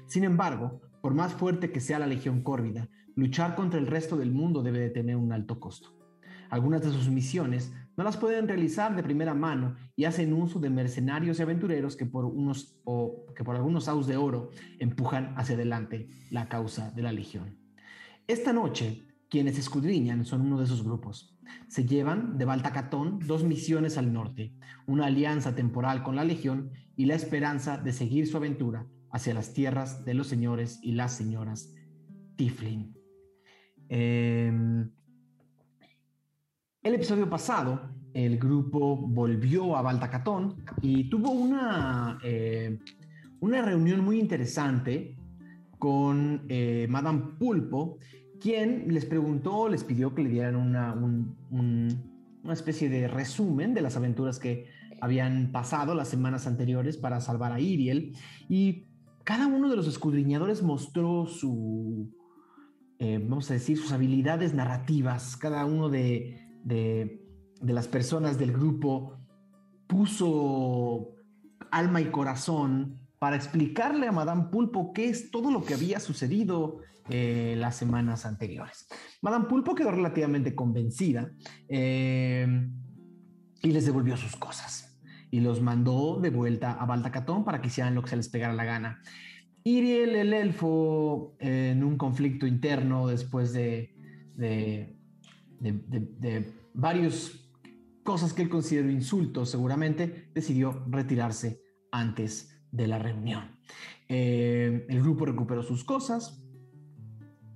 Sin 0.07 0.23
embargo, 0.23 0.81
por 1.01 1.13
más 1.13 1.33
fuerte 1.33 1.71
que 1.71 1.79
sea 1.79 1.99
la 1.99 2.07
Legión 2.07 2.41
Córvida, 2.41 2.89
luchar 3.15 3.55
contra 3.55 3.79
el 3.79 3.87
resto 3.87 4.17
del 4.17 4.31
mundo 4.31 4.63
debe 4.63 4.79
de 4.79 4.89
tener 4.89 5.15
un 5.15 5.31
alto 5.31 5.59
costo. 5.59 5.89
Algunas 6.49 6.81
de 6.81 6.91
sus 6.91 7.09
misiones 7.09 7.73
no 7.97 8.03
las 8.03 8.15
pueden 8.15 8.47
realizar 8.47 8.95
de 8.95 9.03
primera 9.03 9.33
mano 9.33 9.75
y 9.95 10.05
hacen 10.05 10.31
uso 10.31 10.59
de 10.59 10.69
mercenarios 10.69 11.39
y 11.39 11.41
aventureros 11.41 11.95
que 11.95 12.05
por, 12.05 12.25
unos, 12.25 12.79
o 12.83 13.25
que 13.35 13.43
por 13.43 13.55
algunos 13.55 13.87
aus 13.87 14.05
de 14.05 14.17
oro 14.17 14.51
empujan 14.77 15.33
hacia 15.35 15.55
adelante 15.55 16.07
la 16.29 16.47
causa 16.47 16.91
de 16.91 17.01
la 17.01 17.11
Legión. 17.11 17.57
Esta 18.27 18.53
noche, 18.53 19.03
quienes 19.29 19.57
escudriñan 19.57 20.25
son 20.25 20.41
uno 20.41 20.59
de 20.59 20.65
esos 20.65 20.83
grupos. 20.83 21.35
Se 21.69 21.85
llevan 21.85 22.37
de 22.37 22.45
Baltacatón 22.45 23.19
dos 23.25 23.43
misiones 23.43 23.97
al 23.97 24.13
norte, 24.13 24.53
una 24.85 25.07
alianza 25.07 25.55
temporal 25.55 26.03
con 26.03 26.15
la 26.15 26.23
Legión 26.23 26.71
y 26.95 27.05
la 27.05 27.15
esperanza 27.15 27.77
de 27.77 27.93
seguir 27.93 28.27
su 28.27 28.37
aventura 28.37 28.85
hacia 29.11 29.33
las 29.33 29.53
tierras 29.53 30.05
de 30.05 30.13
los 30.13 30.27
señores 30.27 30.79
y 30.83 30.91
las 30.91 31.13
señoras 31.13 31.73
Tiflin. 32.35 32.95
Em, 33.89 34.91
el 36.83 36.95
episodio 36.95 37.29
pasado, 37.29 37.91
el 38.13 38.37
grupo 38.37 38.97
volvió 38.97 39.75
a 39.75 39.81
Baltacatón 39.81 40.63
y 40.81 41.09
tuvo 41.09 41.31
una, 41.31 42.17
eh, 42.23 42.79
una 43.39 43.61
reunión 43.61 44.03
muy 44.03 44.19
interesante 44.19 45.15
con 45.77 46.45
eh, 46.49 46.87
Madame 46.89 47.35
Pulpo, 47.37 47.99
quien 48.39 48.93
les 48.93 49.05
preguntó, 49.05 49.69
les 49.69 49.83
pidió 49.83 50.15
que 50.15 50.23
le 50.23 50.29
dieran 50.29 50.55
una, 50.55 50.93
una 50.93 52.53
especie 52.53 52.89
de 52.89 53.07
resumen 53.07 53.73
de 53.73 53.81
las 53.81 53.97
aventuras 53.97 54.39
que 54.39 54.65
habían 55.01 55.51
pasado 55.51 55.93
las 55.93 56.07
semanas 56.07 56.47
anteriores 56.47 56.97
para 56.97 57.21
salvar 57.21 57.51
a 57.51 57.59
Iriel. 57.59 58.15
Y 58.49 58.87
cada 59.23 59.47
uno 59.47 59.69
de 59.69 59.75
los 59.75 59.87
escudriñadores 59.87 60.63
mostró 60.63 61.25
su, 61.25 62.11
eh, 62.99 63.19
vamos 63.21 63.49
a 63.51 63.53
decir, 63.53 63.77
sus 63.77 63.91
habilidades 63.91 64.53
narrativas. 64.53 65.37
Cada 65.37 65.65
uno 65.65 65.89
de, 65.89 66.46
de, 66.67 67.21
de 67.61 67.73
las 67.73 67.87
personas 67.87 68.37
del 68.37 68.51
grupo 68.51 69.17
puso 69.87 71.15
alma 71.71 72.01
y 72.01 72.05
corazón 72.05 72.99
para 73.19 73.35
explicarle 73.35 74.07
a 74.07 74.11
Madame 74.11 74.45
Pulpo 74.51 74.93
qué 74.93 75.09
es 75.09 75.31
todo 75.31 75.51
lo 75.51 75.63
que 75.63 75.73
había 75.73 75.99
sucedido 75.99 76.79
eh, 77.09 77.55
las 77.57 77.77
semanas 77.77 78.25
anteriores. 78.25 78.87
Madame 79.21 79.45
Pulpo 79.45 79.75
quedó 79.75 79.91
relativamente 79.91 80.53
convencida 80.53 81.31
eh, 81.69 82.69
y 83.61 83.71
les 83.71 83.85
devolvió 83.85 84.17
sus 84.17 84.35
cosas 84.35 84.99
y 85.31 85.39
los 85.39 85.61
mandó 85.61 86.19
de 86.19 86.29
vuelta 86.29 86.73
a 86.73 86.85
Baldacatón 86.85 87.43
para 87.43 87.61
que 87.61 87.67
hicieran 87.67 87.95
lo 87.95 88.03
que 88.03 88.09
se 88.09 88.17
les 88.17 88.29
pegara 88.29 88.53
la 88.53 88.65
gana. 88.65 89.01
Iriel, 89.63 90.15
el 90.15 90.33
elfo, 90.33 91.35
en 91.39 91.83
un 91.83 91.97
conflicto 91.97 92.47
interno 92.47 93.07
después 93.07 93.51
de, 93.51 93.93
de, 94.35 94.96
de 95.59 96.53
varias 96.73 97.47
cosas 98.07 98.31
que 98.31 98.41
él 98.41 98.47
consideró 98.47 98.89
insultos, 98.89 99.49
seguramente 99.49 100.29
decidió 100.33 100.85
retirarse 100.89 101.61
antes 101.91 102.57
de 102.71 102.87
la 102.87 102.99
reunión. 102.99 103.57
Eh, 104.07 104.85
el 104.87 105.01
grupo 105.01 105.25
recuperó 105.25 105.61
sus 105.61 105.83
cosas 105.83 106.41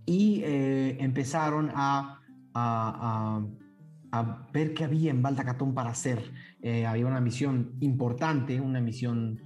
y 0.05 0.41
eh, 0.43 0.97
empezaron 0.99 1.71
a, 1.73 2.19
a, 2.53 3.47
ver 4.51 4.73
qué 4.73 4.83
había 4.83 5.11
en 5.11 5.21
Baldacatón 5.21 5.73
para 5.73 5.91
hacer. 5.91 6.33
Eh, 6.61 6.85
había 6.85 7.07
una 7.07 7.21
misión 7.21 7.77
importante, 7.79 8.59
una 8.59 8.81
misión 8.81 9.39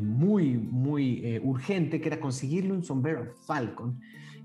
muy, 0.00 0.58
muy 0.58 1.40
urgente, 1.42 2.00
que 2.00 2.06
era 2.06 2.20
conseguirle 2.20 2.72
un 2.72 2.84
sombrero 2.84 3.34
Falcon. 3.46 3.98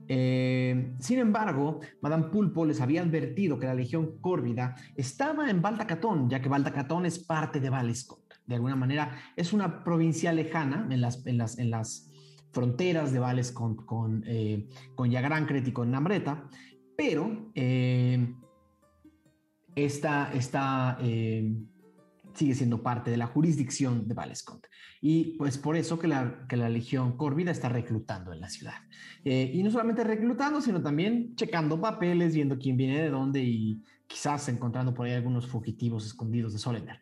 Sin 0.08 1.20
embargo, 1.20 1.82
Madame 2.02 2.28
Pulpo 2.28 2.66
les 2.66 2.80
había 2.82 3.02
advertido 3.02 3.60
que 3.60 3.68
la 3.68 3.74
Legión 3.74 4.20
Córvida 4.22 4.76
estaba 4.96 5.50
en 5.50 5.62
Baldacatón, 5.62 6.30
ya 6.30 6.42
que 6.42 6.50
Baldacatón 6.50 7.06
es 7.06 7.20
parte 7.20 7.60
de 7.60 7.70
Valescon 7.70 8.20
de 8.48 8.56
alguna 8.56 8.76
manera, 8.76 9.20
es 9.36 9.54
una 9.54 9.84
provincia 9.84 10.32
lejana 10.32 10.88
en 10.90 11.02
las, 11.02 11.26
en 11.28 11.38
las, 11.38 11.60
en 11.60 11.70
las 11.70 12.10
fronteras 12.52 13.12
de 13.12 13.20
Vales 13.20 13.52
con, 13.52 13.76
con, 13.76 14.24
eh, 14.26 14.68
con 14.96 15.12
y 15.12 15.72
con 15.74 15.92
Namreta, 15.92 16.50
pero 16.96 17.52
eh, 17.54 18.34
esta, 19.76 20.98
eh, 21.02 21.54
sigue 22.38 22.54
siendo 22.54 22.84
parte 22.84 23.10
de 23.10 23.18
la 23.18 23.26
jurisdicción 23.26 24.08
de 24.08 24.14
Valescont. 24.14 24.66
Y 25.02 25.38
pues 25.38 25.58
por 25.58 25.76
eso 25.76 25.98
que 25.98 26.08
la, 26.08 26.46
que 26.48 26.56
la 26.56 26.70
Legión 26.70 27.18
Córvida 27.18 27.50
está 27.50 27.68
reclutando 27.68 28.32
en 28.32 28.40
la 28.40 28.50
ciudad. 28.50 28.76
Eh, 29.26 29.52
y 29.54 29.64
no 29.64 29.72
solamente 29.72 30.04
reclutando, 30.04 30.62
sino 30.62 30.82
también 30.82 31.36
checando 31.36 31.82
papeles, 31.82 32.36
viendo 32.36 32.60
quién 32.60 32.78
viene 32.78 33.02
de 33.02 33.10
dónde 33.10 33.42
y 33.44 33.82
quizás 34.06 34.48
encontrando 34.50 34.94
por 34.94 35.08
ahí 35.08 35.14
algunos 35.14 35.48
fugitivos 35.48 36.06
escondidos 36.06 36.54
de 36.54 36.60
Soledad. 36.60 36.98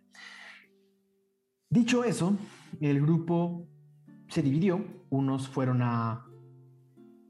Dicho 1.69 2.05
eso, 2.05 2.37
el 2.79 3.01
grupo 3.01 3.67
se 4.29 4.41
dividió. 4.41 4.85
Unos 5.09 5.49
fueron 5.49 5.81
a, 5.81 6.25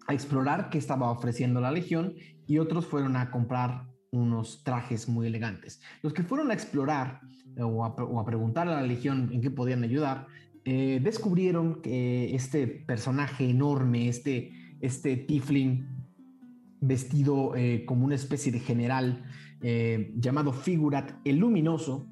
explorar 0.08 0.70
qué 0.70 0.78
estaba 0.78 1.10
ofreciendo 1.10 1.60
la 1.60 1.72
Legión 1.72 2.14
y 2.46 2.60
otros 2.60 2.86
fueron 2.86 3.16
a 3.16 3.32
comprar 3.32 3.88
unos 4.12 4.64
trajes 4.64 5.08
muy 5.08 5.28
elegantes. 5.28 5.82
Los 6.02 6.14
que 6.14 6.24
fueron 6.24 6.52
a 6.52 6.54
explorar 6.54 7.22
o 7.58 7.86
a, 7.86 8.26
preguntar 8.26 8.68
a 8.68 8.76
la 8.76 8.82
Legión 8.82 9.30
en 9.32 9.42
qué 9.42 9.52
podían 9.52 9.84
ayudar, 9.84 10.28
eh, 10.64 11.00
descubrieron 11.02 11.82
que 11.82 12.34
este 12.36 12.68
personaje 12.68 13.50
enorme, 13.50 14.08
este, 14.10 14.52
este 14.82 15.16
Tiflin 15.16 15.88
vestido 16.82 17.56
eh, 17.56 17.86
como 17.86 18.06
una 18.06 18.16
especie 18.16 18.52
de 18.52 18.60
general 18.60 19.24
eh, 19.62 20.12
llamado 20.18 20.54
Figurat 20.54 21.20
el 21.24 21.38
Luminoso, 21.38 22.08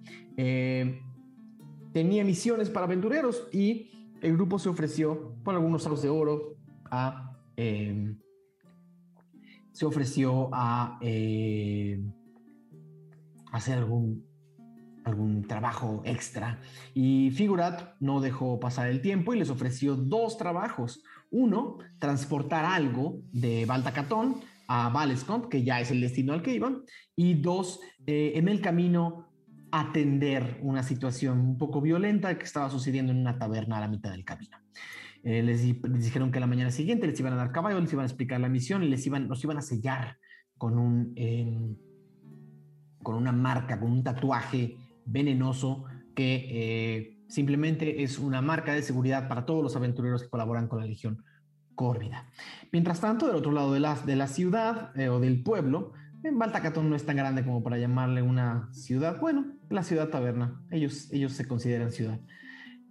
tenía 1.94 2.24
misiones 2.24 2.70
para 2.70 2.86
aventureros 2.86 3.48
y 3.52 3.92
el 4.22 4.34
grupo 4.34 4.58
se 4.58 4.70
ofreció 4.70 5.36
por 5.44 5.54
algunos 5.54 5.84
salos 5.84 6.02
de 6.02 6.10
oro 6.10 6.56
a... 6.90 7.38
Em, 7.56 8.18
se 9.74 9.86
ofreció 9.86 10.50
a 10.54 10.98
eh, 11.02 12.00
hacer 13.52 13.80
algún, 13.80 14.26
algún 15.04 15.46
trabajo 15.48 16.02
extra. 16.06 16.60
Y 16.94 17.32
Figurat 17.32 17.96
no 18.00 18.22
dejó 18.22 18.60
pasar 18.60 18.88
el 18.88 19.02
tiempo 19.02 19.34
y 19.34 19.40
les 19.40 19.50
ofreció 19.50 19.96
dos 19.96 20.38
trabajos. 20.38 21.04
Uno, 21.32 21.80
transportar 22.00 22.64
algo 22.64 23.20
de 23.32 23.66
Baltacatón 23.66 24.36
a 24.68 24.90
Valescont, 24.90 25.48
que 25.48 25.64
ya 25.64 25.82
es 25.82 25.92
el 25.92 26.02
destino 26.02 26.34
al 26.34 26.44
que 26.44 26.54
iban. 26.54 26.84
Y 27.16 27.34
dos, 27.34 27.80
eh, 28.06 28.34
en 28.36 28.48
el 28.48 28.62
camino 28.62 29.28
atender 29.72 30.60
una 30.62 30.84
situación 30.84 31.40
un 31.40 31.58
poco 31.58 31.82
violenta 31.82 32.38
que 32.38 32.46
estaba 32.46 32.70
sucediendo 32.70 33.12
en 33.12 33.18
una 33.18 33.40
taberna 33.40 33.78
a 33.78 33.82
la 33.82 33.88
mitad 33.88 34.12
del 34.12 34.24
camino. 34.24 34.63
Eh, 35.24 35.42
les, 35.42 35.64
dijeron 35.64 36.32
que 36.32 36.40
la 36.40 36.48
mañana 36.48 36.70
siguiente 36.72 37.08
les 37.08 37.20
iban 37.20 37.34
a 37.34 37.38
dar 37.38 37.52
caballo, 37.52 37.80
les 37.80 37.94
iban 37.94 38.04
a 38.04 38.08
explicar 38.08 38.40
la 38.40 38.50
misión 38.50 38.84
y 38.84 38.90
les 38.90 39.06
iban, 39.08 39.28
los 39.28 39.44
iban 39.44 39.58
a 39.58 39.62
sellar 39.62 40.18
con, 40.58 40.78
un, 40.78 41.16
con 43.02 43.16
una 43.16 43.32
marca, 43.32 43.80
con 43.80 43.92
un 43.92 44.04
tatuaje 44.04 44.78
venenoso 45.06 45.86
que 46.16 46.48
eh, 46.50 47.18
simplemente 47.28 48.04
es 48.04 48.20
una 48.20 48.42
marca 48.42 48.74
de 48.74 48.82
seguridad 48.82 49.28
para 49.28 49.46
todos 49.46 49.64
los 49.64 49.76
aventureros 49.76 50.24
que 50.24 50.30
colaboran 50.30 50.68
con 50.68 50.80
la 50.80 50.86
Legión 50.86 51.24
Córvida. 51.76 52.28
Mientras 52.72 53.02
tanto, 53.02 53.28
del 53.28 53.36
otro 53.36 53.52
lado 53.52 53.74
de 53.74 53.80
la, 53.80 53.96
de 53.96 54.16
la 54.16 54.28
ciudad 54.28 54.98
eh, 55.00 55.10
o 55.10 55.20
del 55.20 55.42
pueblo, 55.42 55.94
en 56.24 56.38
Baltacatón 56.40 56.90
no 56.90 56.96
es 56.96 57.06
tan 57.06 57.18
grande 57.18 57.44
como 57.44 57.64
para 57.64 57.78
llamarle 57.78 58.22
una 58.22 58.70
ciudad. 58.72 59.20
Bueno, 59.20 59.58
la 59.70 59.84
ciudad 59.84 60.10
taberna. 60.10 60.62
Ellos, 60.72 61.12
ellos 61.12 61.34
se 61.34 61.48
consideran 61.48 61.92
ciudad. 61.92 62.20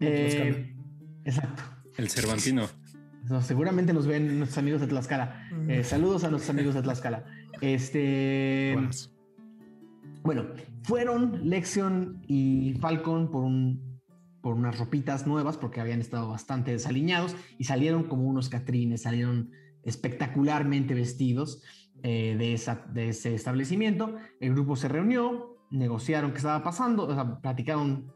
Eh, 0.01 0.75
exacto. 1.25 1.63
El 1.97 2.09
Cervantino. 2.09 2.69
seguramente 3.43 3.93
nos 3.93 4.07
ven 4.07 4.39
nuestros 4.39 4.59
amigos 4.59 4.81
de 4.81 4.87
Tlaxcala. 4.87 5.49
Eh, 5.69 5.81
mm. 5.81 5.85
saludos 5.85 6.25
a 6.25 6.31
nuestros 6.31 6.51
amigos 6.51 6.75
de 6.75 6.83
Tlaxcala. 6.83 7.25
Este. 7.61 8.77
Bueno, 10.23 10.47
fueron 10.85 11.49
Lexion 11.49 12.23
y 12.27 12.75
Falcon 12.81 13.31
por 13.31 13.45
un 13.45 13.93
por 14.41 14.55
unas 14.55 14.77
ropitas 14.79 15.27
nuevas 15.27 15.57
porque 15.57 15.81
habían 15.81 16.01
estado 16.01 16.29
bastante 16.29 16.73
desaliñados 16.73 17.37
y 17.59 17.65
salieron 17.65 18.05
como 18.05 18.25
unos 18.25 18.49
catrines, 18.49 19.03
salieron 19.03 19.51
espectacularmente 19.85 20.95
vestidos. 20.95 21.63
Eh, 22.05 22.35
de, 22.37 22.53
esa, 22.53 22.85
de 22.93 23.11
ese 23.11 23.33
establecimiento. 23.33 24.17
El 24.41 24.55
grupo 24.55 24.75
se 24.75 24.89
reunió, 24.89 25.57
negociaron 25.71 26.33
qué 26.33 26.39
estaba 26.39 26.65
pasando, 26.65 27.05
o 27.07 27.15
sea, 27.15 27.41
platicaron, 27.41 28.13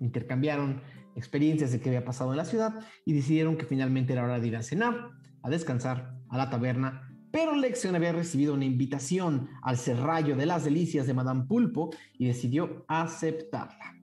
intercambiaron 0.00 0.80
experiencias 1.16 1.72
de 1.72 1.80
qué 1.80 1.88
había 1.88 2.04
pasado 2.04 2.30
en 2.30 2.36
la 2.36 2.44
ciudad 2.44 2.74
y 3.04 3.12
decidieron 3.12 3.56
que 3.56 3.64
finalmente 3.64 4.12
era 4.12 4.24
hora 4.24 4.38
de 4.38 4.46
ir 4.46 4.56
a 4.56 4.62
cenar, 4.62 5.10
a 5.42 5.50
descansar, 5.50 6.14
a 6.28 6.36
la 6.36 6.50
taberna. 6.50 7.10
Pero 7.32 7.56
Lexion 7.56 7.96
había 7.96 8.12
recibido 8.12 8.54
una 8.54 8.64
invitación 8.64 9.48
al 9.62 9.76
serrallo 9.76 10.36
de 10.36 10.46
las 10.46 10.64
delicias 10.64 11.06
de 11.06 11.14
Madame 11.14 11.44
Pulpo 11.44 11.90
y 12.18 12.26
decidió 12.26 12.84
aceptarla. 12.88 13.96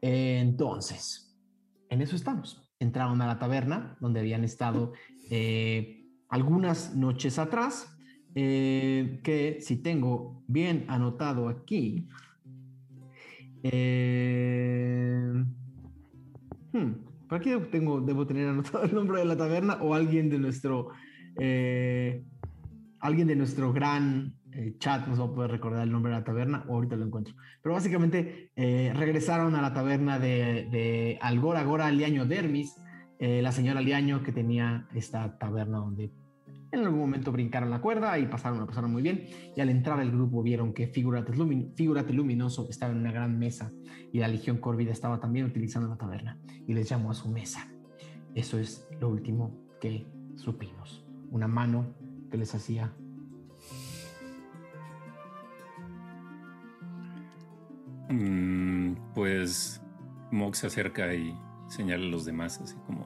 Entonces, 0.00 1.38
en 1.88 2.02
eso 2.02 2.16
estamos. 2.16 2.62
Entraron 2.78 3.22
a 3.22 3.26
la 3.26 3.38
taberna 3.38 3.96
donde 4.00 4.20
habían 4.20 4.44
estado 4.44 4.92
eh, 5.30 6.04
algunas 6.28 6.94
noches 6.94 7.38
atrás 7.38 7.96
eh, 8.34 9.20
que 9.24 9.58
si 9.60 9.76
tengo 9.76 10.42
bien 10.46 10.84
anotado 10.88 11.48
aquí, 11.48 12.06
eh, 13.62 15.32
hmm, 16.76 17.28
¿para 17.28 17.42
qué 17.42 17.56
tengo, 17.58 18.00
debo 18.00 18.26
tener 18.26 18.48
anotado 18.48 18.84
el 18.84 18.94
nombre 18.94 19.20
de 19.20 19.26
la 19.26 19.36
taberna 19.36 19.78
o 19.80 19.94
alguien 19.94 20.30
de 20.30 20.38
nuestro, 20.38 20.88
eh, 21.38 22.24
alguien 23.00 23.28
de 23.28 23.36
nuestro 23.36 23.72
gran 23.72 24.34
eh, 24.52 24.74
chat 24.78 25.06
nos 25.06 25.20
va 25.20 25.24
a 25.24 25.34
poder 25.34 25.50
recordar 25.50 25.82
el 25.82 25.92
nombre 25.92 26.12
de 26.12 26.18
la 26.18 26.24
taberna 26.24 26.64
o 26.68 26.74
ahorita 26.74 26.96
lo 26.96 27.04
encuentro. 27.04 27.34
Pero 27.62 27.74
básicamente 27.74 28.50
eh, 28.56 28.92
regresaron 28.94 29.54
a 29.54 29.62
la 29.62 29.72
taberna 29.72 30.18
de, 30.18 30.68
de 30.70 31.18
Algora 31.20 31.60
Agora 31.60 31.90
Liaño 31.90 32.26
Dermis, 32.26 32.76
la 33.18 33.50
señora 33.50 33.80
Liaño 33.80 34.22
que 34.22 34.30
tenía 34.30 34.86
esta 34.94 35.38
taberna 35.38 35.78
donde 35.78 36.10
en 36.72 36.80
algún 36.80 36.98
momento 36.98 37.32
brincaron 37.32 37.70
la 37.70 37.80
cuerda 37.80 38.18
y 38.18 38.26
pasaron, 38.26 38.58
la 38.58 38.66
pasaron 38.66 38.92
muy 38.92 39.02
bien. 39.02 39.26
Y 39.56 39.60
al 39.60 39.70
entrar 39.70 40.00
el 40.00 40.10
grupo 40.10 40.42
vieron 40.42 40.72
que 40.72 40.88
Figurate, 40.88 41.34
Lumin 41.34 41.72
Figurate 41.74 42.12
Luminoso 42.12 42.68
estaba 42.68 42.92
en 42.92 42.98
una 42.98 43.12
gran 43.12 43.38
mesa 43.38 43.72
y 44.12 44.18
la 44.18 44.28
Legión 44.28 44.58
Corvida 44.58 44.92
estaba 44.92 45.20
también 45.20 45.46
utilizando 45.46 45.88
la 45.88 45.96
taberna 45.96 46.38
y 46.66 46.74
les 46.74 46.88
llamó 46.88 47.10
a 47.10 47.14
su 47.14 47.28
mesa. 47.28 47.68
Eso 48.34 48.58
es 48.58 48.86
lo 49.00 49.08
último 49.08 49.56
que 49.80 50.06
supimos. 50.34 51.04
Una 51.30 51.48
mano 51.48 51.94
que 52.30 52.36
les 52.36 52.54
hacía 52.54 52.92
Mm, 58.08 58.94
pues 59.14 59.82
Mog 60.30 60.54
se 60.54 60.68
acerca 60.68 61.12
y 61.12 61.36
señala 61.68 62.04
a 62.04 62.08
los 62.08 62.24
demás 62.24 62.60
así 62.60 62.76
como... 62.86 63.02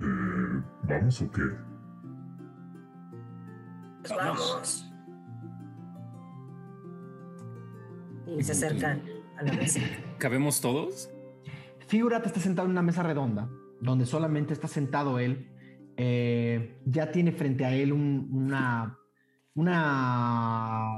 Eh, 0.00 0.62
¿Vamos 0.84 1.22
o 1.22 1.30
qué? 1.30 1.42
Vamos. 4.16 4.84
Y 8.38 8.42
se 8.42 8.52
acercan 8.52 9.02
a 9.38 9.42
la 9.42 9.52
mesa. 9.52 9.80
¿Cabemos 10.18 10.60
todos? 10.60 11.10
Figurate 11.86 12.26
está 12.28 12.40
sentado 12.40 12.66
en 12.66 12.72
una 12.72 12.82
mesa 12.82 13.02
redonda, 13.02 13.48
donde 13.80 14.04
solamente 14.06 14.52
está 14.52 14.68
sentado 14.68 15.18
él. 15.18 15.50
Eh, 15.96 16.78
ya 16.84 17.10
tiene 17.10 17.32
frente 17.32 17.64
a 17.64 17.74
él 17.74 17.92
un- 17.92 18.28
una, 18.30 18.98
una, 19.54 20.90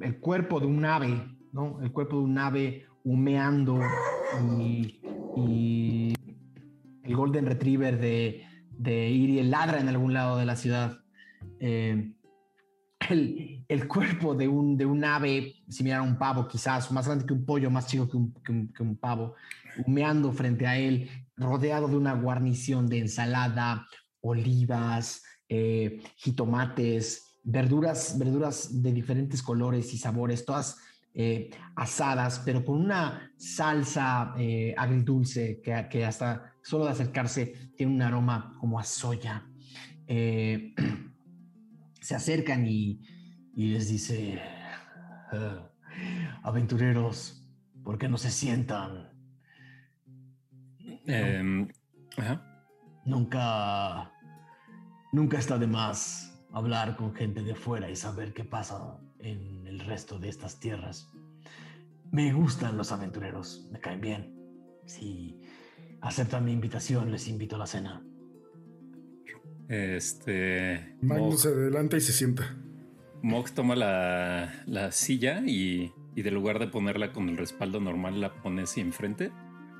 el 0.00 0.18
cuerpo 0.18 0.60
de 0.60 0.66
un 0.66 0.84
ave, 0.84 1.24
¿no? 1.52 1.80
El 1.80 1.92
cuerpo 1.92 2.18
de 2.18 2.24
un 2.24 2.36
ave 2.38 2.86
humeando 3.04 3.80
y, 4.58 5.00
y 5.36 6.14
el 7.04 7.16
Golden 7.16 7.46
Retriever 7.46 7.98
de, 8.00 8.44
de 8.72 9.08
Iriel 9.10 9.50
ladra 9.50 9.80
en 9.80 9.88
algún 9.88 10.12
lado 10.12 10.36
de 10.36 10.46
la 10.46 10.56
ciudad. 10.56 10.98
Eh, 11.66 12.12
el, 13.08 13.64
el 13.68 13.88
cuerpo 13.88 14.34
de 14.34 14.46
un, 14.46 14.76
de 14.76 14.84
un 14.84 15.02
ave 15.02 15.54
similar 15.68 16.00
a 16.00 16.02
un 16.02 16.18
pavo, 16.18 16.46
quizás 16.46 16.92
más 16.92 17.06
grande 17.06 17.24
que 17.24 17.32
un 17.32 17.46
pollo, 17.46 17.70
más 17.70 17.86
chico 17.86 18.06
que 18.06 18.16
un, 18.18 18.34
que 18.74 18.82
un- 18.82 18.96
pavo, 18.96 19.34
humeando 19.86 20.30
frente 20.32 20.66
a 20.66 20.76
él, 20.78 21.08
rodeado 21.38 21.88
de 21.88 21.96
una 21.96 22.12
guarnición 22.12 22.86
de 22.86 22.98
ensalada, 22.98 23.86
olivas, 24.20 25.22
eh, 25.48 26.02
jitomates, 26.16 27.38
verduras, 27.42 28.18
verduras 28.18 28.82
de 28.82 28.92
diferentes 28.92 29.42
colores 29.42 29.94
y 29.94 29.98
sabores, 29.98 30.44
todas 30.44 30.76
eh, 31.14 31.48
asadas, 31.76 32.42
pero 32.44 32.62
con 32.62 32.78
una 32.78 33.32
salsa 33.38 34.34
eh, 34.36 34.74
agridulce 34.76 35.62
que, 35.62 35.86
que 35.90 36.04
hasta 36.04 36.52
solo 36.62 36.84
de 36.84 36.90
acercarse 36.90 37.72
tiene 37.74 37.94
un 37.94 38.02
aroma 38.02 38.54
como 38.60 38.78
a 38.78 38.84
soya. 38.84 39.46
Se 42.04 42.14
acercan 42.14 42.66
y, 42.66 43.00
y 43.54 43.68
les 43.68 43.88
dice, 43.88 44.38
"Ah, 45.32 45.70
aventureros, 46.42 47.48
¿por 47.82 47.96
qué 47.96 48.10
no 48.10 48.18
se 48.18 48.30
sientan? 48.30 49.08
Em, 51.06 51.66
ajá. 52.18 52.68
Nunca, 53.06 54.12
nunca 55.14 55.38
está 55.38 55.56
de 55.56 55.66
más 55.66 56.38
hablar 56.52 56.94
con 56.96 57.14
gente 57.14 57.42
de 57.42 57.54
fuera 57.54 57.88
y 57.88 57.96
saber 57.96 58.34
qué 58.34 58.44
pasa 58.44 58.98
en 59.20 59.66
el 59.66 59.80
resto 59.80 60.18
de 60.18 60.28
estas 60.28 60.60
tierras. 60.60 61.10
Me 62.12 62.34
gustan 62.34 62.76
los 62.76 62.92
aventureros, 62.92 63.66
me 63.72 63.80
caen 63.80 64.02
bien. 64.02 64.36
Si 64.84 65.40
aceptan 66.02 66.44
mi 66.44 66.52
invitación, 66.52 67.10
les 67.10 67.28
invito 67.28 67.56
a 67.56 67.60
la 67.60 67.66
cena. 67.66 68.04
Este. 69.68 70.96
Magnus 71.00 71.30
Mog, 71.30 71.38
se 71.38 71.48
adelanta 71.48 71.96
y 71.96 72.00
se 72.00 72.12
sienta. 72.12 72.56
Mog 73.22 73.50
toma 73.52 73.74
la, 73.74 74.62
la 74.66 74.92
silla 74.92 75.42
y, 75.46 75.92
y 76.14 76.22
de 76.22 76.30
lugar 76.30 76.58
de 76.58 76.66
ponerla 76.66 77.12
con 77.12 77.28
el 77.28 77.36
respaldo 77.36 77.80
normal, 77.80 78.20
la 78.20 78.34
pone 78.34 78.62
así 78.62 78.80
enfrente. 78.80 79.32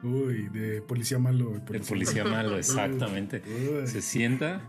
Uy, 0.02 0.48
de 0.48 0.82
policía 0.82 1.18
malo. 1.18 1.54
El 1.54 1.80
policía 1.82 2.24
malo, 2.24 2.58
exactamente. 2.58 3.42
Uy. 3.46 3.86
Se 3.86 4.02
sienta 4.02 4.68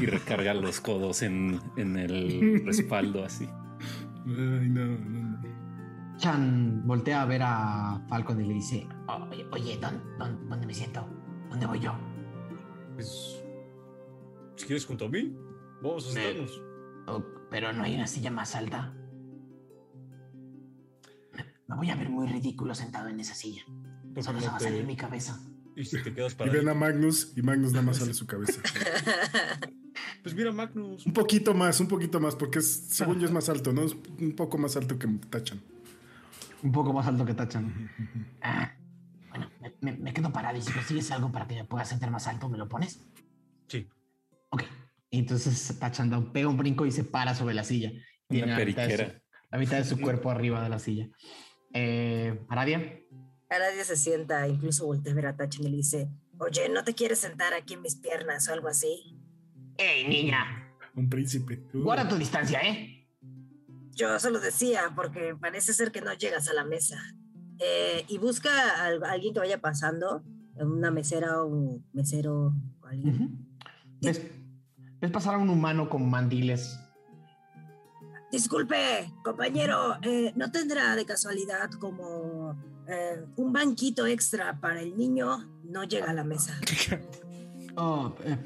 y 0.00 0.06
recarga 0.06 0.54
los 0.54 0.80
codos 0.80 1.22
en, 1.22 1.60
en 1.76 1.96
el 1.96 2.62
respaldo 2.66 3.24
así. 3.24 3.48
Ay, 4.26 4.68
no, 4.68 4.86
no, 4.86 4.98
no. 4.98 5.38
Chan 6.16 6.82
voltea 6.84 7.22
a 7.22 7.26
ver 7.26 7.42
a 7.44 8.00
Falcon 8.08 8.40
y 8.44 8.48
le 8.48 8.54
dice, 8.54 8.86
oye, 9.06 9.46
oye 9.52 9.78
¿dónde, 9.80 10.00
dónde, 10.18 10.48
dónde 10.48 10.66
me 10.66 10.74
siento? 10.74 11.06
¿Dónde 11.48 11.66
voy 11.66 11.78
yo? 11.78 11.94
Pues, 12.94 13.37
si 14.58 14.66
quieres 14.66 14.84
junto 14.86 15.06
a 15.06 15.08
mí, 15.08 15.34
vamos 15.82 16.04
a 16.10 16.14
Me- 16.14 16.22
sentarnos. 16.22 16.62
Oh, 17.06 17.24
pero 17.50 17.72
no 17.72 17.84
hay 17.84 17.94
una 17.94 18.06
silla 18.06 18.30
más 18.30 18.54
alta. 18.54 18.94
Me- 21.68 21.76
voy 21.76 21.90
a 21.90 21.96
ver 21.96 22.08
muy 22.10 22.26
ridículo 22.26 22.74
sentado 22.74 23.08
en 23.08 23.20
esa 23.20 23.34
silla. 23.34 23.62
Porque 24.02 24.22
Solo 24.22 24.40
se 24.40 24.46
no 24.46 24.52
va 24.52 24.56
a 24.56 24.58
te- 24.58 24.64
salir 24.64 24.84
mi 24.84 24.96
cabeza. 24.96 25.40
Y 25.76 25.84
si 25.84 26.02
te 26.02 26.12
quedas 26.12 26.32
Y 26.32 26.36
para 26.36 26.52
ven 26.52 26.68
a 26.68 26.74
Magnus 26.74 27.32
y 27.36 27.42
Magnus 27.42 27.72
nada 27.72 27.84
más 27.84 27.98
sale 27.98 28.14
su 28.14 28.26
cabeza. 28.26 28.60
Pues 30.22 30.34
mira, 30.34 30.52
Magnus. 30.52 31.06
Un 31.06 31.12
poquito 31.12 31.54
más, 31.54 31.80
un 31.80 31.88
poquito 31.88 32.20
más, 32.20 32.34
porque 32.36 32.58
es, 32.60 32.86
según 32.90 33.18
yo 33.18 33.26
es 33.26 33.32
más 33.32 33.48
alto, 33.48 33.72
¿no? 33.72 33.82
Es 33.82 33.96
un 34.20 34.34
poco 34.36 34.56
más 34.58 34.76
alto 34.76 34.98
que 34.98 35.06
Tachan. 35.30 35.60
Un 36.62 36.70
poco 36.72 36.92
más 36.92 37.06
alto 37.06 37.24
que 37.24 37.34
Tachan. 37.34 37.90
Ah, 38.42 38.72
bueno, 39.30 39.48
me, 39.60 39.72
me- 39.80 39.96
me 39.98 40.12
quedo 40.12 40.32
parado 40.32 40.56
y 40.58 40.62
si 40.62 40.72
consigues 40.72 41.10
algo 41.10 41.32
para 41.32 41.46
que 41.48 41.54
me 41.54 41.64
pueda 41.64 41.84
sentar 41.84 42.10
más 42.10 42.26
alto, 42.26 42.48
¿me 42.48 42.58
lo 42.58 42.68
pones? 42.68 43.00
Sí. 43.68 43.88
Y 45.10 45.20
entonces 45.20 45.78
Tachan 45.78 46.10
da 46.10 46.18
un, 46.18 46.32
pega 46.32 46.48
un 46.48 46.56
brinco 46.56 46.84
y 46.86 46.92
se 46.92 47.04
para 47.04 47.34
sobre 47.34 47.54
la 47.54 47.64
silla. 47.64 47.90
Tiene 48.28 48.46
Una 48.52 48.58
la 48.58 48.64
mitad 48.64 48.82
de 48.86 48.90
su- 48.90 48.96
periquera. 48.98 49.22
la 49.50 49.58
mitad 49.58 49.76
de 49.78 49.84
su 49.84 50.00
cuerpo 50.00 50.30
arriba 50.30 50.62
de 50.62 50.68
la 50.68 50.78
silla. 50.78 51.08
Eh, 51.72 52.38
Aradia. 52.48 53.00
Aradia 53.50 53.84
se 53.84 53.96
sienta, 53.96 54.46
incluso 54.46 54.86
voltea 54.86 55.12
a 55.12 55.16
ver 55.16 55.26
a 55.26 55.36
Tachan 55.36 55.66
y 55.66 55.70
le 55.70 55.76
dice, 55.78 56.08
oye, 56.38 56.68
¿no 56.68 56.84
te 56.84 56.94
quieres 56.94 57.18
sentar 57.20 57.54
aquí 57.54 57.74
en 57.74 57.82
mis 57.82 57.96
piernas 57.96 58.48
o 58.48 58.52
algo 58.52 58.68
así? 58.68 59.16
¡Ey, 59.78 60.06
niña! 60.06 60.74
Un 60.94 61.08
príncipe. 61.08 61.62
Uy. 61.72 61.82
Guarda 61.82 62.08
tu 62.08 62.16
distancia, 62.16 62.60
¿eh? 62.60 63.06
Yo 63.92 64.18
se 64.18 64.30
lo 64.30 64.40
decía 64.40 64.92
porque 64.94 65.34
parece 65.40 65.72
ser 65.72 65.90
que 65.92 66.00
no 66.00 66.12
llegas 66.14 66.48
a 66.48 66.52
la 66.52 66.64
mesa. 66.64 66.98
Eh, 67.60 68.04
y 68.08 68.18
busca 68.18 68.50
a 68.50 68.86
al- 68.86 69.04
alguien 69.04 69.32
que 69.34 69.40
vaya 69.40 69.60
pasando, 69.60 70.22
una 70.56 70.90
mesera 70.90 71.42
o 71.42 71.46
un 71.46 71.86
mesero 71.92 72.52
o 72.80 72.86
alguien. 72.86 73.14
Ujú. 73.14 73.30
¿Ves, 74.02 74.20
ves 75.00 75.10
pasar 75.10 75.34
a 75.34 75.38
un 75.38 75.50
humano 75.50 75.88
con 75.88 76.08
mandiles. 76.08 76.78
Disculpe, 78.30 79.10
compañero, 79.24 79.96
eh, 80.02 80.32
¿no 80.36 80.50
tendrá 80.50 80.94
de 80.96 81.06
casualidad 81.06 81.70
como 81.80 82.54
eh, 82.86 83.24
un 83.36 83.52
banquito 83.52 84.06
extra 84.06 84.60
para 84.60 84.82
el 84.82 84.96
niño? 84.98 85.48
No 85.64 85.84
llega 85.84 86.10
a 86.10 86.14
la 86.14 86.24
mesa. 86.24 86.54
Oh, 87.80 88.12
eh, 88.24 88.36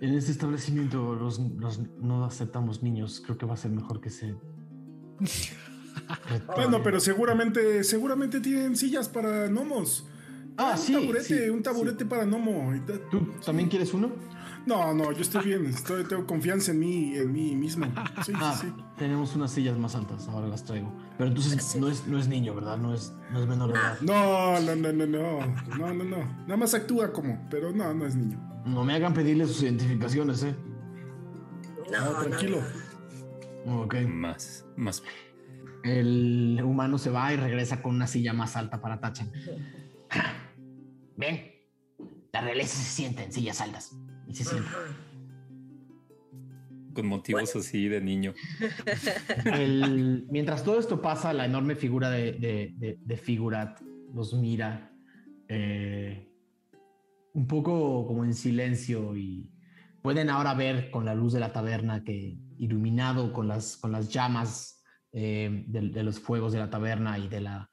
en 0.00 0.14
este 0.14 0.32
establecimiento 0.32 1.14
los, 1.14 1.38
los- 1.38 1.78
no 2.00 2.24
aceptamos 2.24 2.82
niños. 2.82 3.22
Creo 3.24 3.38
que 3.38 3.46
va 3.46 3.54
a 3.54 3.56
ser 3.56 3.70
mejor 3.70 4.00
que 4.00 4.10
se. 4.10 4.34
Bueno, 6.56 6.82
pero 6.82 6.98
seguramente, 6.98 7.84
seguramente 7.84 8.40
tienen 8.40 8.76
sillas 8.76 9.08
para 9.08 9.46
gnomos. 9.46 10.04
Ah, 10.56 10.72
un 10.72 10.78
sí, 10.78 10.92
taburete, 10.94 11.24
sí, 11.44 11.48
un 11.50 11.62
taburete 11.62 12.04
para 12.06 12.24
gnomo. 12.24 12.72
¿Tú 13.10 13.34
también 13.46 13.68
quieres 13.68 13.94
uno? 13.94 14.10
No, 14.66 14.92
no, 14.94 15.10
yo 15.12 15.22
estoy 15.22 15.44
bien. 15.44 15.66
Estoy, 15.66 16.04
tengo 16.04 16.26
confianza 16.26 16.70
en 16.72 16.78
mí, 16.78 17.16
en 17.16 17.32
mí 17.32 17.56
mismo. 17.56 17.86
Sí, 18.24 18.32
Ah, 18.36 18.56
sí, 18.60 18.66
sí. 18.68 18.84
tenemos 18.98 19.34
unas 19.34 19.50
sillas 19.52 19.76
más 19.78 19.94
altas, 19.94 20.28
ahora 20.28 20.46
las 20.48 20.64
traigo. 20.64 20.92
Pero 21.16 21.28
entonces 21.28 21.76
no 21.76 21.88
es, 21.88 22.06
no 22.06 22.18
es 22.18 22.28
niño, 22.28 22.54
¿verdad? 22.54 22.76
No 22.76 22.94
es, 22.94 23.12
no 23.32 23.40
es 23.40 23.46
menor 23.48 23.72
de 23.72 23.78
edad. 23.78 23.98
No, 24.02 24.60
no, 24.60 24.76
no, 24.76 24.92
no, 24.92 25.06
no. 25.06 25.46
No, 25.78 25.94
no, 25.94 26.04
no. 26.04 26.16
Nada 26.42 26.56
más 26.56 26.74
actúa 26.74 27.12
como, 27.12 27.46
pero 27.50 27.72
no, 27.72 27.92
no 27.94 28.06
es 28.06 28.14
niño. 28.14 28.38
No 28.66 28.84
me 28.84 28.94
hagan 28.94 29.14
pedirle 29.14 29.46
sus 29.46 29.62
identificaciones, 29.62 30.42
¿eh? 30.42 30.54
No, 31.90 31.96
Ah, 31.98 32.10
no, 32.12 32.22
tranquilo. 32.28 32.58
no. 33.66 33.80
Ok. 33.82 33.94
Más, 34.06 34.64
más. 34.76 35.02
El 35.82 36.60
humano 36.62 36.98
se 36.98 37.08
va 37.10 37.32
y 37.32 37.36
regresa 37.36 37.80
con 37.82 37.94
una 37.94 38.06
silla 38.06 38.32
más 38.34 38.54
alta 38.56 38.80
para 38.82 39.00
Tachan. 39.00 39.32
Ven, 41.16 41.52
la 42.32 42.40
realeza 42.42 42.76
se 42.76 42.84
sienta 42.84 43.22
en 43.24 43.32
sillas 43.32 43.60
altas. 43.60 43.96
Y 44.30 44.34
se 44.34 44.44
sienta. 44.44 44.70
Con 46.94 47.06
motivos 47.06 47.54
así 47.56 47.88
de 47.88 48.00
niño. 48.00 48.32
El- 49.44 50.26
mientras 50.30 50.64
todo 50.64 50.78
esto 50.78 51.00
pasa, 51.02 51.32
la 51.32 51.46
enorme 51.46 51.74
figura 51.76 52.10
de, 52.10 52.32
de, 52.32 52.74
de- 52.76 52.98
de 53.00 53.16
Figurat 53.16 53.80
los 54.14 54.34
mira 54.34 54.92
eh, 55.48 56.28
un 57.32 57.46
poco 57.46 58.06
como 58.06 58.24
en 58.24 58.34
silencio 58.34 59.16
y 59.16 59.50
pueden 60.02 60.30
ahora 60.30 60.54
ver 60.54 60.90
con 60.90 61.04
la 61.04 61.14
luz 61.14 61.32
de 61.32 61.40
la 61.40 61.52
taberna 61.52 62.02
que 62.02 62.36
iluminado 62.58 63.32
con 63.32 63.46
las, 63.48 63.76
con 63.76 63.92
las 63.92 64.08
llamas 64.08 64.82
eh, 65.12 65.64
de, 65.66 65.90
de 65.90 66.02
los 66.02 66.18
fuegos 66.20 66.52
de 66.52 66.58
la 66.58 66.70
taberna 66.70 67.18
y 67.18 67.28
de 67.28 67.40
la 67.40 67.70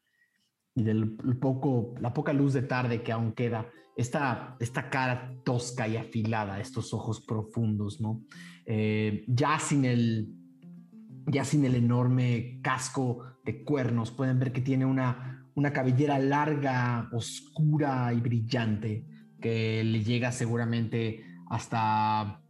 y 0.75 0.83
del 0.83 1.17
poco, 1.39 1.95
la 1.99 2.13
poca 2.13 2.33
luz 2.33 2.53
de 2.53 2.61
tarde 2.61 3.01
que 3.01 3.11
aún 3.11 3.31
queda, 3.31 3.67
esta, 3.97 4.55
esta 4.59 4.89
cara 4.89 5.33
tosca 5.43 5.87
y 5.87 5.97
afilada, 5.97 6.59
estos 6.59 6.93
ojos 6.93 7.19
profundos, 7.21 7.99
¿no? 7.99 8.21
Eh, 8.65 9.25
ya 9.27 9.59
sin 9.59 9.85
el 9.85 10.33
ya 11.29 11.43
sin 11.43 11.65
el 11.65 11.75
enorme 11.75 12.59
casco 12.61 13.25
de 13.43 13.65
cuernos, 13.65 14.11
pueden 14.11 14.39
ver 14.39 14.53
que 14.53 14.61
tiene 14.61 14.85
una, 14.85 15.45
una 15.55 15.73
cabellera 15.73 16.19
larga, 16.19 17.09
oscura 17.11 18.13
y 18.13 18.21
brillante 18.21 19.05
que 19.41 19.83
le 19.83 20.03
llega 20.03 20.31
seguramente 20.31 21.25
hasta 21.49 22.41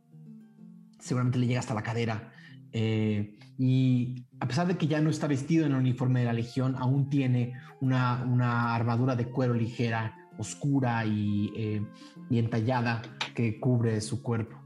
seguramente 0.99 1.39
le 1.39 1.47
llega 1.47 1.61
hasta 1.61 1.73
la 1.73 1.81
cadera. 1.81 2.31
Eh, 2.71 3.39
y 3.57 4.27
a 4.39 4.47
pesar 4.47 4.67
de 4.67 4.77
que 4.77 4.87
ya 4.87 5.01
no 5.01 5.09
está 5.09 5.25
vestido 5.25 5.65
en 5.65 5.71
el 5.71 5.79
uniforme 5.79 6.19
de 6.19 6.25
la 6.27 6.33
Legión, 6.33 6.75
aún 6.77 7.09
tiene 7.09 7.53
una, 7.81 8.23
una 8.25 8.75
armadura 8.75 9.15
de 9.15 9.25
cuero 9.25 9.53
ligera, 9.53 10.16
oscura 10.37 11.05
y, 11.05 11.51
eh, 11.55 11.85
y 12.29 12.39
entallada 12.39 13.01
que 13.35 13.59
cubre 13.59 13.99
su 14.01 14.21
cuerpo. 14.21 14.57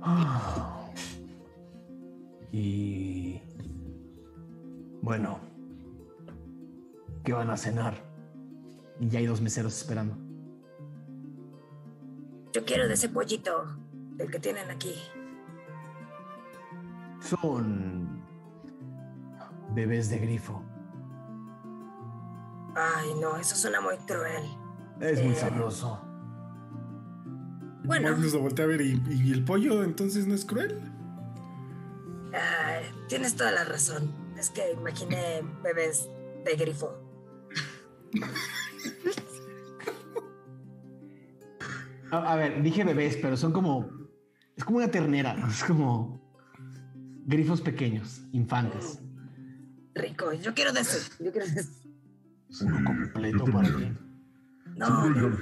Y 2.52 3.42
bueno, 5.02 5.38
¿qué 7.22 7.34
van 7.34 7.50
a 7.50 7.56
cenar? 7.58 8.02
Y 8.98 9.08
ya 9.08 9.18
hay 9.18 9.26
dos 9.26 9.42
meseros 9.42 9.76
esperando. 9.76 10.16
Yo 12.52 12.64
quiero 12.64 12.88
de 12.88 12.94
ese 12.94 13.10
pollito, 13.10 13.76
del 14.16 14.30
que 14.30 14.38
tienen 14.38 14.70
aquí. 14.70 14.94
Son 17.20 18.24
bebés 19.74 20.08
de 20.08 20.18
grifo. 20.18 20.62
Ay, 22.78 23.14
no, 23.20 23.36
eso 23.36 23.56
suena 23.56 23.80
muy 23.80 23.96
cruel. 24.06 24.44
Es 25.00 25.22
muy 25.22 25.32
Eh, 25.32 25.36
sabroso. 25.36 26.00
Bueno. 27.84 28.10
Magnus 28.10 28.34
lo 28.34 28.40
voltea 28.40 28.64
a 28.64 28.68
ver 28.68 28.80
y, 28.82 29.00
y 29.10 29.32
el 29.32 29.44
pollo 29.44 29.82
entonces 29.82 30.26
no 30.26 30.34
es 30.34 30.44
cruel. 30.44 30.78
Ay, 32.32 32.84
tienes 33.08 33.34
toda 33.34 33.50
la 33.52 33.64
razón. 33.64 34.12
Es 34.36 34.50
que 34.50 34.72
imaginé 34.72 35.42
bebés 35.62 36.08
de 36.44 36.56
grifo. 36.56 36.94
A, 42.10 42.32
a 42.32 42.36
ver, 42.36 42.62
dije 42.62 42.84
bebés, 42.84 43.16
pero 43.16 43.36
son 43.36 43.52
como. 43.52 43.88
Es 44.56 44.64
como 44.64 44.78
una 44.78 44.90
ternera, 44.90 45.34
¿no? 45.34 45.48
es 45.48 45.64
como 45.64 46.20
grifos 47.26 47.60
pequeños, 47.60 48.22
infantes. 48.32 49.00
Rico, 49.94 50.32
yo 50.32 50.54
quiero 50.54 50.72
de 50.72 50.80
ese. 50.80 51.10
Yo 51.22 51.32
quiero 51.32 51.46
de 51.46 51.60
ese. 51.60 51.85
Uno 52.60 52.84
completo 52.84 53.44
para 53.44 53.68
ti. 53.68 53.92
No, 54.76 54.86
Seguro 54.86 55.30
ya, 55.30 55.36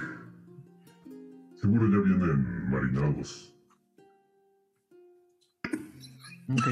seguro 1.56 1.90
ya 1.90 1.98
vienen 1.98 2.70
marinados. 2.70 3.54
Ok. 6.48 6.66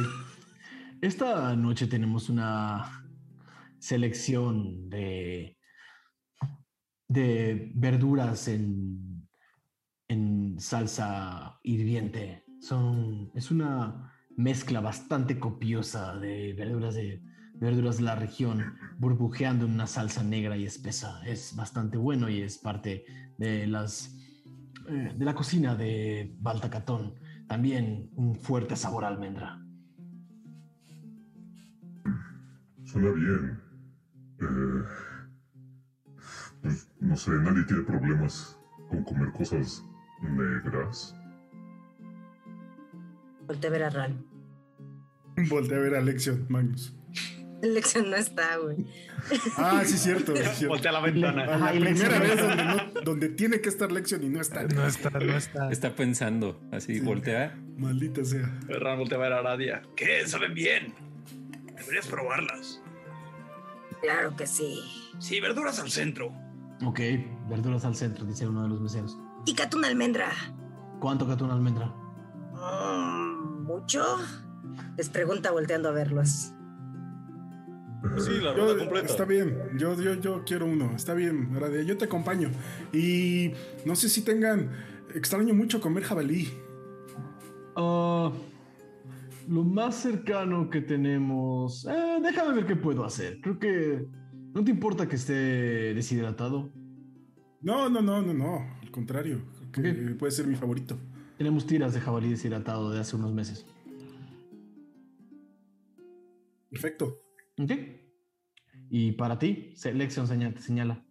Esta 1.00 1.56
noche 1.56 1.86
tenemos 1.86 2.28
una 2.28 3.04
selección 3.78 4.88
de, 4.88 5.58
de 7.08 7.72
verduras 7.74 8.48
en, 8.48 9.28
en 10.08 10.60
salsa 10.60 11.58
hirviente. 11.62 12.44
Son, 12.60 13.30
es 13.34 13.50
una 13.50 14.14
mezcla 14.36 14.80
bastante 14.80 15.38
copiosa 15.40 16.16
de 16.16 16.52
verduras 16.52 16.94
de, 16.94 17.22
verduras 17.62 17.98
de 17.98 18.02
la 18.02 18.16
región 18.16 18.74
burbujeando 18.98 19.66
en 19.66 19.72
una 19.72 19.86
salsa 19.86 20.24
negra 20.24 20.56
y 20.56 20.66
espesa. 20.66 21.22
Es 21.24 21.54
bastante 21.54 21.96
bueno 21.96 22.28
y 22.28 22.42
es 22.42 22.58
parte 22.58 23.04
de 23.38 23.68
las 23.68 24.18
eh, 24.88 25.14
de 25.16 25.24
la 25.24 25.34
cocina 25.34 25.76
de 25.76 26.34
Baltacatón. 26.40 27.14
También 27.46 28.10
un 28.16 28.34
fuerte 28.34 28.74
sabor 28.74 29.04
a 29.04 29.08
almendra. 29.08 29.62
Suena 32.84 33.10
bien. 33.12 33.60
Eh, 34.40 34.82
pues 36.62 36.90
no 36.98 37.16
sé, 37.16 37.30
nadie 37.30 37.62
tiene 37.64 37.84
problemas 37.84 38.58
con 38.90 39.04
comer 39.04 39.32
cosas 39.32 39.84
negras. 40.20 41.14
volteé 43.46 43.68
a 43.68 43.72
ver 43.72 43.82
a 43.84 43.90
Ral. 43.90 44.26
Voltea 45.48 45.78
a 45.78 45.80
ver 45.80 45.94
a 45.94 46.00
Lexion, 46.00 46.46
Magnus. 46.48 47.01
Lección 47.74 48.10
no 48.10 48.16
está, 48.16 48.56
güey. 48.58 48.86
Ah, 49.56 49.82
sí, 49.84 49.96
cierto. 49.96 50.34
sí, 50.36 50.42
cierto. 50.42 50.68
Voltea 50.68 50.90
a 50.90 50.94
la 50.94 51.00
ventana. 51.00 51.44
A 51.44 51.58
la 51.58 51.70
primera 51.70 52.18
vez 52.18 52.36
donde, 52.40 52.64
no- 52.64 53.00
donde 53.04 53.28
tiene 53.28 53.60
que 53.60 53.68
estar 53.68 53.90
Lexion 53.92 54.22
y 54.24 54.28
no 54.28 54.40
está. 54.40 54.64
No 54.64 54.86
está, 54.86 55.10
no 55.10 55.36
está. 55.36 55.70
Está 55.70 55.94
pensando, 55.94 56.60
así, 56.72 56.98
voltea. 57.00 57.56
Maldita 57.76 58.24
sea. 58.24 58.58
Ran 58.68 58.98
voltea 58.98 59.18
a 59.18 59.20
ver 59.20 59.32
a 59.32 59.38
Aradia. 59.38 59.82
¿Qué? 59.96 60.26
Saben 60.26 60.54
bien. 60.54 60.92
Deberías 61.78 62.06
probarlas. 62.08 62.82
Claro 64.00 64.34
que 64.36 64.46
sí. 64.46 64.80
Sí, 65.20 65.40
verduras 65.40 65.78
al 65.78 65.90
centro. 65.90 66.32
Ok, 66.84 66.98
verduras 67.48 67.84
al 67.84 67.94
centro, 67.94 68.24
dice 68.24 68.46
uno 68.48 68.64
de 68.64 68.68
los 68.70 68.80
meseros. 68.80 69.16
Y 69.46 69.54
catuna 69.54 69.86
almendra. 69.86 70.30
¿Cuánto 71.00 71.28
cató 71.28 71.44
una 71.44 71.54
almendra? 71.54 71.86
Mm, 72.54 73.62
¿Mucho? 73.64 74.04
Les 74.96 75.08
pregunta 75.08 75.52
volteando 75.52 75.88
a 75.90 75.92
verlos. 75.92 76.52
Pues 78.02 78.24
sí, 78.24 78.32
la 78.42 78.54
Yo- 78.54 78.64
rueda 78.64 78.78
completa. 78.78 79.06
está 79.06 79.24
bien, 79.24 79.56
yo, 79.78 80.00
yo, 80.00 80.14
yo 80.14 80.42
quiero 80.44 80.66
uno, 80.66 80.92
está 80.96 81.14
bien, 81.14 81.50
Aradia, 81.56 81.82
yo 81.82 81.96
te 81.96 82.04
acompaño. 82.06 82.50
Y 82.92 83.52
no 83.84 83.94
sé 83.94 84.08
si 84.08 84.22
tengan, 84.22 84.70
extraño 85.14 85.54
mucho 85.54 85.80
comer 85.80 86.02
jabalí. 86.02 86.48
Ah, 87.76 88.32
lo 89.48 89.64
más 89.64 89.94
cercano 89.96 90.68
que 90.68 90.80
tenemos. 90.80 91.86
eh, 91.86 92.18
déjame 92.22 92.54
ver 92.54 92.66
qué 92.66 92.76
puedo 92.76 93.04
hacer. 93.04 93.40
Creo 93.40 93.58
que. 93.58 94.04
¿No 94.54 94.62
te 94.62 94.70
importa 94.70 95.08
que 95.08 95.16
esté 95.16 95.94
deshidratado? 95.94 96.70
No, 97.62 97.88
no, 97.88 98.02
no, 98.02 98.20
no, 98.20 98.34
no, 98.34 98.58
al 98.82 98.90
contrario, 98.90 99.40
creo 99.70 99.94
que 99.94 100.14
puede 100.14 100.32
ser 100.32 100.46
mi 100.46 100.56
favorito. 100.56 100.98
Tenemos 101.38 101.66
tiras 101.66 101.94
de 101.94 102.00
jabalí 102.00 102.28
deshidratado 102.28 102.90
de 102.90 103.00
hace 103.00 103.16
unos 103.16 103.32
meses. 103.32 103.64
Perfecto. 106.70 107.16
¿Ok? 107.62 107.72
Y 108.90 109.12
para 109.12 109.38
ti, 109.38 109.72
Selección 109.74 110.26
señala, 110.26 110.60
señala. 110.60 111.06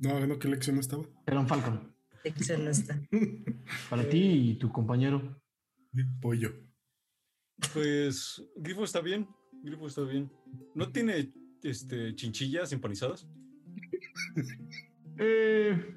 No, 0.00 0.26
no, 0.26 0.38
que 0.38 0.48
Lexion 0.48 0.76
no 0.76 0.80
estaba. 0.80 1.04
Era 1.26 1.40
un 1.40 1.48
Falcon. 1.48 1.94
Lección 2.24 2.64
no 2.64 2.70
está. 2.70 3.00
Para 3.90 4.08
ti 4.08 4.50
y 4.50 4.54
tu 4.58 4.70
compañero. 4.70 5.40
Pollo. 6.20 6.52
Pues 7.72 8.42
Grifo 8.56 8.84
está 8.84 9.00
bien. 9.00 9.28
Grifo 9.62 9.86
está 9.86 10.02
bien. 10.02 10.30
¿No 10.74 10.90
tiene 10.90 11.32
este 11.62 12.14
chinchillas 12.14 12.72
empanizadas? 12.72 13.28
Eh, 15.16 15.94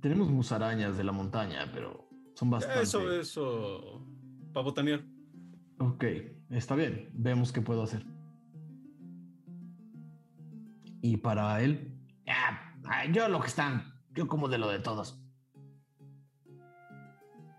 tenemos 0.00 0.30
musarañas 0.30 0.96
de 0.96 1.02
la 1.02 1.10
montaña, 1.10 1.68
pero 1.74 2.08
son 2.36 2.50
bastante. 2.50 2.82
Eso, 2.82 3.12
eso. 3.12 4.06
Para 4.52 4.62
botanear. 4.62 5.04
Ok, 5.80 6.04
está 6.50 6.74
bien. 6.74 7.10
Vemos 7.12 7.52
qué 7.52 7.60
puedo 7.60 7.82
hacer. 7.82 8.04
Y 11.00 11.18
para 11.18 11.60
él, 11.62 11.96
ah, 12.28 12.74
ah, 12.84 13.06
yo 13.06 13.28
lo 13.28 13.40
que 13.40 13.46
están, 13.46 13.94
yo 14.14 14.26
como 14.26 14.48
de 14.48 14.58
lo 14.58 14.68
de 14.68 14.80
todos. 14.80 15.22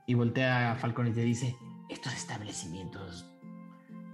Y 0.07 0.13
voltea 0.13 0.71
a 0.71 0.75
Falcon 0.75 1.07
y 1.07 1.11
te 1.11 1.21
dice: 1.21 1.55
Estos 1.89 2.13
establecimientos 2.13 3.29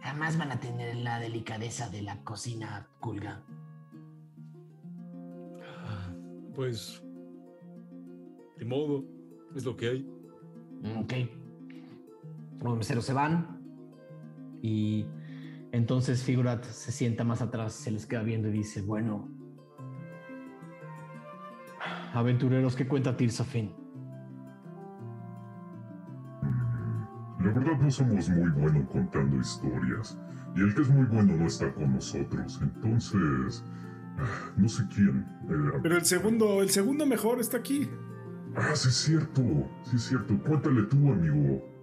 jamás 0.01 0.38
van 0.38 0.51
a 0.51 0.59
tener 0.59 0.95
la 0.97 1.19
delicadeza 1.19 1.89
de 1.89 2.03
la 2.03 2.23
cocina 2.23 2.88
culga. 2.99 3.43
Pues. 6.55 7.03
De 8.57 8.65
modo. 8.65 9.03
Es 9.55 9.65
lo 9.65 9.75
que 9.75 9.89
hay. 9.89 10.09
Ok. 10.97 11.13
Los 12.63 12.77
meseros 12.77 13.05
se 13.05 13.13
van. 13.13 13.55
Y 14.67 15.06
entonces 15.71 16.23
Figurat 16.23 16.63
se 16.65 16.91
sienta 16.91 17.23
más 17.23 17.39
atrás, 17.43 17.73
se 17.73 17.91
les 17.91 18.08
queda 18.08 18.23
viendo 18.23 18.47
y 18.49 18.51
dice, 18.51 18.82
bueno, 18.82 19.30
aventureros, 22.15 22.75
¿qué 22.75 22.88
cuenta 22.88 23.15
Tirsafin? 23.15 23.71
La 27.39 27.51
verdad 27.51 27.78
no 27.80 27.91
somos 27.91 28.28
muy 28.28 28.49
buenos 28.49 28.89
contando 28.89 29.38
historias. 29.38 30.17
Y 30.56 30.62
el 30.62 30.73
que 30.73 30.82
es 30.82 30.89
muy 30.89 31.06
bueno 31.06 31.36
no 31.38 31.45
está 31.45 31.71
con 31.71 31.93
nosotros. 31.93 32.60
Entonces... 32.63 33.63
ah, 34.17 34.51
No 34.58 34.67
sé 34.67 34.84
quién. 34.95 35.19
eh, 35.47 35.80
Pero 35.84 35.97
el 35.97 36.06
segundo, 36.06 36.63
el 36.63 36.69
segundo 36.71 37.06
mejor 37.06 37.39
está 37.39 37.58
aquí. 37.58 37.88
Ah, 38.56 38.73
sí 38.73 38.88
es 38.88 38.95
cierto, 38.95 39.43
sí 39.84 39.97
es 39.97 40.01
cierto. 40.04 40.36
Cuéntale 40.41 40.84
tú, 40.84 41.12
amigo. 41.12 41.74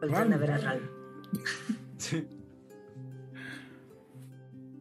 Voltean 0.00 0.32
a 0.32 0.36
ver 0.36 0.50
a 0.52 0.58
Ral. 0.58 0.90
Sí. 1.98 2.26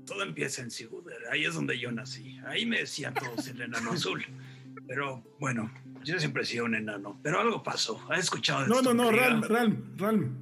Todo 0.05 0.23
empieza 0.23 0.61
en 0.63 0.71
Siguder, 0.71 1.17
ahí 1.31 1.45
es 1.45 1.53
donde 1.53 1.77
yo 1.77 1.91
nací. 1.91 2.39
Ahí 2.47 2.65
me 2.65 2.79
decían 2.79 3.13
todos 3.13 3.47
el 3.47 3.61
enano 3.61 3.91
azul. 3.91 4.23
Pero 4.87 5.23
bueno, 5.39 5.71
yo 6.03 6.17
siempre 6.19 6.41
he 6.43 6.45
sido 6.45 6.65
un 6.65 6.73
enano. 6.75 7.19
Pero 7.21 7.39
algo 7.39 7.61
pasó. 7.61 8.01
¿Has 8.09 8.19
escuchado 8.21 8.63
de 8.63 8.69
No, 8.69 8.81
no, 8.81 8.93
no? 8.93 9.11
Ralm, 9.11 9.43
Ralm, 9.43 9.83
Ralm. 9.97 10.35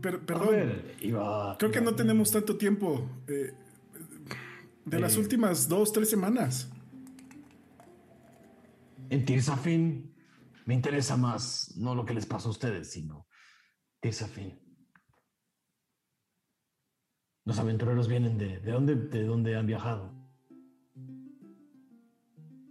Per- 0.00 0.20
perdón. 0.20 0.50
ver, 0.50 0.96
iba- 1.00 1.56
Creo 1.58 1.70
que 1.70 1.78
iba- 1.80 1.90
no 1.90 1.96
tenemos 1.96 2.30
tanto 2.30 2.56
tiempo. 2.56 3.10
eh, 3.26 3.52
de 4.86 4.98
las 5.00 5.16
últimas 5.18 5.68
dos, 5.68 5.92
tres 5.92 6.08
semanas. 6.08 6.70
En 9.10 9.24
Tirsafin 9.26 10.07
me 10.68 10.74
interesa 10.74 11.16
más 11.16 11.72
no 11.78 11.94
lo 11.94 12.04
que 12.04 12.12
les 12.12 12.26
pasó 12.26 12.48
a 12.48 12.50
ustedes, 12.50 12.90
sino 12.92 13.26
Tirsafin. 14.02 14.60
Los 17.46 17.58
aventureros 17.58 18.06
vienen 18.06 18.36
de, 18.36 18.60
¿de 18.60 18.70
dónde, 18.72 18.94
de 18.94 19.24
dónde 19.24 19.56
han 19.56 19.66
viajado? 19.66 20.12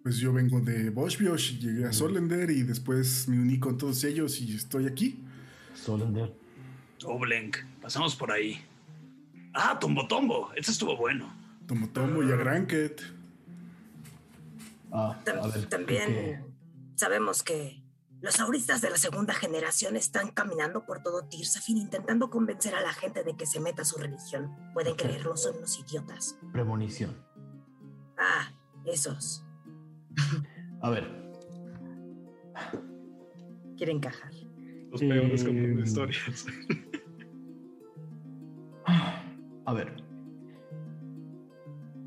Pues 0.04 0.18
yo 0.18 0.32
vengo 0.32 0.62
de 0.62 0.92
Boschbiosh, 0.92 1.58
llegué 1.58 1.86
a 1.86 1.92
Solender 1.92 2.52
y 2.52 2.62
después 2.62 3.28
me 3.28 3.40
uní 3.42 3.60
con 3.60 3.80
todos 3.80 4.04
ellos 4.04 4.40
y 4.42 4.56
estoy 4.56 4.86
aquí. 4.86 5.20
Solender. 5.74 6.32
Oblenk, 7.04 7.58
pasamos 7.82 8.16
por 8.16 8.32
ahí. 8.32 8.64
Ah, 9.56 9.80
Tombo 9.80 10.08
Tombo, 10.08 10.54
ese 10.54 10.70
estuvo 10.70 10.96
bueno. 10.96 11.34
Tomo 11.66 11.90
Tomo 11.90 12.22
y 12.22 12.32
a 12.32 12.36
Granket. 12.36 13.02
Ah, 14.92 15.20
Tam- 15.26 15.40
a 15.44 15.48
ver, 15.48 15.66
También 15.68 16.46
sabemos 16.96 17.42
que 17.42 17.87
los 18.22 18.40
auristas 18.40 18.82
de 18.82 18.90
la 18.90 18.98
segunda 18.98 19.34
generación 19.34 19.96
están 19.96 20.32
caminando 20.32 20.86
por 20.86 21.02
todo 21.04 21.26
Tirsafin 21.26 21.78
intentando 21.78 22.30
convencer 22.30 22.74
a 22.76 22.82
la 22.82 22.92
gente 22.94 23.24
de 23.24 23.36
que 23.36 23.46
se 23.46 23.60
meta 23.60 23.84
a 23.84 23.86
su 23.86 23.98
religión. 24.00 24.56
Pueden 24.74 24.96
creerlo, 24.96 25.38
son 25.38 25.58
unos 25.58 25.80
idiotas. 25.80 26.38
premonición. 26.52 27.16
Ah, 28.18 28.52
esos. 28.86 29.46
A 30.82 30.90
ver, 30.90 31.28
Quieren 33.78 34.00
cajar. 34.00 34.32
Los 34.92 35.02
peores 35.02 35.44
contando 35.44 35.80
Eh, 35.80 35.84
historias. 35.84 36.46
a 39.66 39.74
ver. 39.74 40.04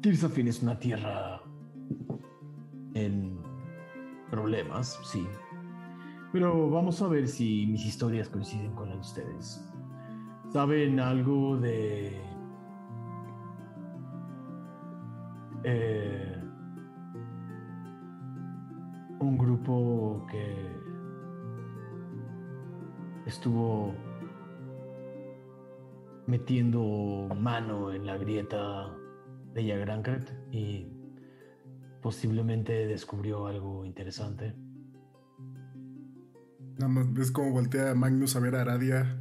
Tirsafin 0.00 0.48
es 0.48 0.62
una 0.62 0.78
tierra 0.78 1.40
en 2.94 3.38
problemas, 4.30 4.98
sí. 5.04 5.24
Pero 6.32 6.70
vamos 6.70 7.02
a 7.02 7.08
ver 7.08 7.26
si 7.26 7.66
mis 7.66 7.84
historias 7.84 8.28
coinciden 8.28 8.72
con 8.74 8.88
las 8.88 8.96
de 8.96 9.00
ustedes. 9.00 9.72
¿Saben 10.52 11.00
algo 11.00 11.56
de... 11.56 12.20
eh, 15.64 16.42
un 19.20 19.36
grupo 19.36 20.26
que 20.30 20.56
estuvo 23.26 23.94
metiendo 26.26 27.28
mano 27.36 27.92
en 27.92 28.06
la 28.06 28.16
grieta 28.16 28.96
de 29.52 29.64
Yagrancret 29.64 30.32
y 30.52 30.86
posiblemente 32.00 32.86
descubrió 32.86 33.46
algo 33.46 33.84
interesante. 33.84 34.54
Nada 36.80 36.92
más 36.92 37.12
ves 37.12 37.30
cómo 37.30 37.50
voltea 37.50 37.94
Magnus 37.94 38.36
a 38.36 38.40
ver 38.40 38.56
a 38.56 38.62
Aradia 38.62 39.14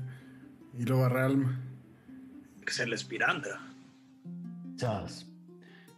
y 0.78 0.86
luego 0.86 1.04
a 1.04 1.10
Ralm. 1.10 1.60
Que 2.66 2.72
sea 2.72 2.88
la 2.88 2.96
espiranda. 2.96 3.76
Quizás, 4.78 5.30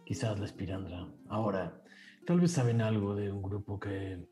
quizás 0.04 0.40
la 0.40 0.46
espirandra. 0.46 1.06
Ahora, 1.28 1.80
tal 2.26 2.40
vez 2.40 2.50
saben 2.50 2.80
algo 2.82 3.14
de 3.14 3.30
un 3.30 3.42
grupo 3.42 3.78
que 3.78 4.28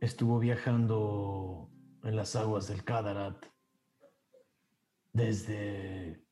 estuvo 0.00 0.38
viajando 0.38 1.70
en 2.02 2.16
las 2.16 2.36
aguas 2.36 2.68
del 2.68 2.82
Kadarat 2.82 3.44
desde 5.12 6.24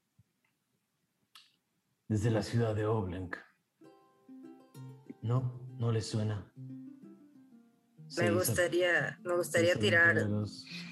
desde 2.09 2.31
la 2.31 2.43
ciudad 2.43 2.75
de 2.75 2.87
Oblenk. 2.87 3.37
¿No? 5.21 5.61
¿No 5.79 5.93
les 5.93 6.07
suena? 6.07 6.51
Me 8.17 8.31
gustaría, 8.31 9.19
me 9.25 9.35
gustaría 9.37 9.75
tirar 9.77 10.17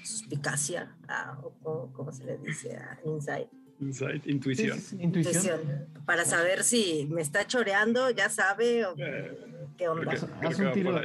suspicacia, 0.03 0.95
ah, 1.07 1.37
o 1.43 1.51
cómo, 1.63 1.93
cómo 1.93 2.11
se 2.11 2.23
le 2.25 2.37
dice, 2.37 2.75
a 2.77 2.99
insight. 3.05 3.47
Insight, 3.79 4.25
intuición. 4.27 4.77
sí, 4.79 4.97
sí, 4.97 4.97
Intuición. 5.01 5.35
Intuición, 5.35 5.87
para 6.05 6.25
saber 6.25 6.63
si 6.63 7.07
me 7.11 7.21
está 7.21 7.45
choreando, 7.45 8.09
ya 8.11 8.29
sabe, 8.29 8.85
o 8.85 8.95
Eh, 8.97 9.37
qué 9.77 9.87
onda. 9.87 10.01
creo 10.01 10.13
Haz, 10.13 10.19
que- 10.25 10.31
creo 10.39 10.49
haz 10.49 10.57
que 10.57 10.65
un 10.65 10.73
tiro, 10.73 11.01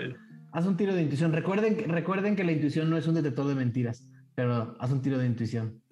haz 0.52 0.66
un 0.66 0.76
tiro 0.76 0.94
de 0.94 1.02
intuición. 1.02 1.32
Recuerden, 1.32 1.76
que- 1.76 1.86
recuerden 1.86 2.36
que 2.36 2.44
la 2.44 2.52
intuición 2.52 2.88
no 2.90 2.96
es 2.96 3.06
un 3.06 3.14
detector 3.14 3.46
de 3.46 3.54
mentiras, 3.54 4.06
pero 4.34 4.74
haz 4.80 4.90
un 4.90 5.02
tiro 5.02 5.18
de 5.18 5.26
intuición. 5.26 5.82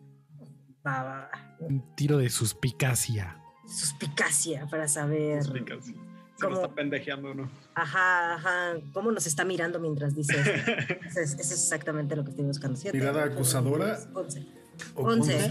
Va, 0.86 1.02
va, 1.02 1.30
va. 1.32 1.56
Un 1.60 1.94
tiro 1.94 2.16
de 2.18 2.30
suspicacia. 2.30 3.36
Suspicacia 3.66 4.66
para 4.66 4.88
saber. 4.88 5.36
Explicas. 5.38 5.92
¿Cómo? 6.40 6.56
está 6.56 6.74
pendejeando, 6.74 7.34
¿no? 7.34 7.50
Ajá, 7.74 8.34
ajá. 8.34 8.74
¿Cómo 8.92 9.10
nos 9.12 9.26
está 9.26 9.44
mirando 9.44 9.78
mientras 9.80 10.14
dice? 10.14 10.34
Eso 10.40 11.20
es, 11.20 11.32
eso 11.34 11.40
es 11.40 11.50
exactamente 11.52 12.16
lo 12.16 12.24
que 12.24 12.30
estoy 12.30 12.44
buscando. 12.46 12.76
Siete, 12.76 12.98
Mirada 12.98 13.24
acusadora. 13.24 13.96
diez, 13.96 14.08
Once. 14.14 14.46
O 14.94 15.02
Once. 15.04 15.34
once. 15.34 15.50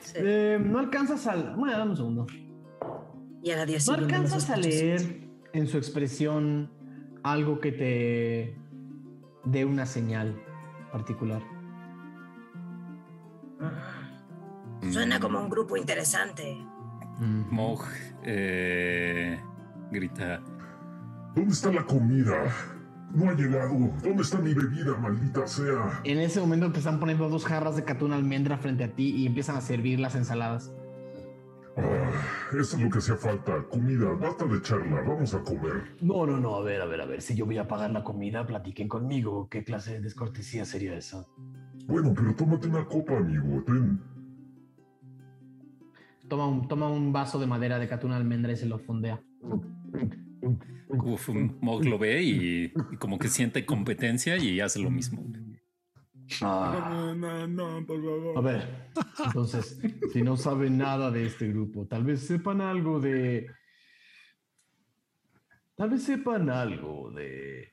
Sí. 0.00 0.12
Eh, 0.16 0.58
no 0.62 0.78
alcanzas 0.78 1.26
a... 1.26 1.36
Bueno, 1.54 1.76
dame 1.78 1.90
un 1.92 1.96
segundo. 1.96 2.26
Y 3.42 3.50
a 3.50 3.56
la 3.56 3.66
diez 3.66 3.86
No 3.86 3.94
siguiente 3.94 4.18
los 4.18 4.32
alcanzas 4.32 4.50
a 4.50 4.56
leer 4.56 5.28
en 5.52 5.66
su 5.68 5.76
expresión 5.78 6.70
algo 7.22 7.60
que 7.60 7.72
te 7.72 8.56
dé 9.44 9.64
una 9.64 9.86
señal 9.86 10.40
particular. 10.92 11.42
Ah, 13.60 14.10
Suena 14.90 15.18
como 15.20 15.40
un 15.40 15.48
grupo 15.50 15.76
interesante. 15.76 16.56
Mm. 17.18 17.50
Mog 17.50 17.82
eh, 18.22 19.40
grita. 19.90 20.40
¿Dónde 21.34 21.52
está 21.52 21.72
la 21.72 21.84
comida? 21.84 22.34
No 23.14 23.30
ha 23.30 23.34
llegado. 23.34 23.72
¿Dónde 24.02 24.22
está 24.22 24.38
mi 24.38 24.52
bebida, 24.52 24.96
maldita 24.96 25.46
sea? 25.46 26.00
En 26.04 26.18
ese 26.18 26.40
momento 26.40 26.70
te 26.72 26.78
están 26.78 27.00
poniendo 27.00 27.28
dos 27.28 27.44
jarras 27.44 27.76
de 27.76 27.84
catún 27.84 28.12
almendra 28.12 28.58
frente 28.58 28.84
a 28.84 28.92
ti 28.92 29.14
y 29.16 29.26
empiezan 29.26 29.56
a 29.56 29.60
servir 29.60 29.98
las 29.98 30.14
ensaladas. 30.14 30.72
Ah, 31.76 32.10
eso 32.58 32.76
es 32.76 32.82
lo 32.82 32.90
que 32.90 32.98
hacía 32.98 33.16
falta. 33.16 33.62
Comida, 33.70 34.10
basta 34.12 34.44
de 34.46 34.60
charla. 34.62 35.00
Vamos 35.02 35.32
a 35.32 35.40
comer. 35.42 35.96
No, 36.00 36.26
no, 36.26 36.38
no, 36.38 36.56
a 36.56 36.62
ver, 36.62 36.80
a 36.82 36.86
ver, 36.86 37.00
a 37.00 37.06
ver. 37.06 37.22
Si 37.22 37.34
yo 37.36 37.46
voy 37.46 37.56
a 37.58 37.68
pagar 37.68 37.90
la 37.92 38.02
comida, 38.02 38.44
platiquen 38.46 38.88
conmigo. 38.88 39.48
¿Qué 39.48 39.64
clase 39.64 39.94
de 39.94 40.00
descortesía 40.00 40.64
sería 40.64 40.96
esa? 40.96 41.24
Bueno, 41.86 42.12
pero 42.14 42.34
tómate 42.34 42.66
una 42.66 42.84
copa, 42.84 43.16
amigo. 43.16 43.62
Ten. 43.64 44.02
Toma 46.28 46.46
un, 46.46 46.68
toma 46.68 46.90
un 46.90 47.12
vaso 47.12 47.38
de 47.38 47.46
madera 47.46 47.78
de 47.78 47.88
catún 47.88 48.12
almendra 48.12 48.52
y 48.52 48.56
se 48.56 48.66
lo 48.66 48.78
fondea. 48.78 49.22
Uf, 50.88 51.28
Mog 51.60 51.84
lo 51.84 51.98
ve 51.98 52.22
y, 52.22 52.64
y 52.92 52.96
como 52.98 53.18
que 53.18 53.28
siente 53.28 53.66
competencia 53.66 54.36
y 54.36 54.60
hace 54.60 54.80
lo 54.80 54.90
mismo. 54.90 55.24
Ah. 56.42 57.14
No, 57.16 57.46
no, 57.46 57.46
no, 57.48 57.86
por 57.86 57.98
A 57.98 58.02
favor. 58.02 58.44
ver, 58.44 58.90
entonces, 59.24 59.80
si 60.12 60.22
no 60.22 60.36
saben 60.36 60.76
nada 60.78 61.10
de 61.10 61.26
este 61.26 61.48
grupo, 61.48 61.86
tal 61.86 62.04
vez 62.04 62.20
sepan 62.26 62.60
algo 62.60 63.00
de. 63.00 63.46
Tal 65.76 65.90
vez 65.90 66.02
sepan 66.02 66.50
algo 66.50 67.10
de. 67.12 67.72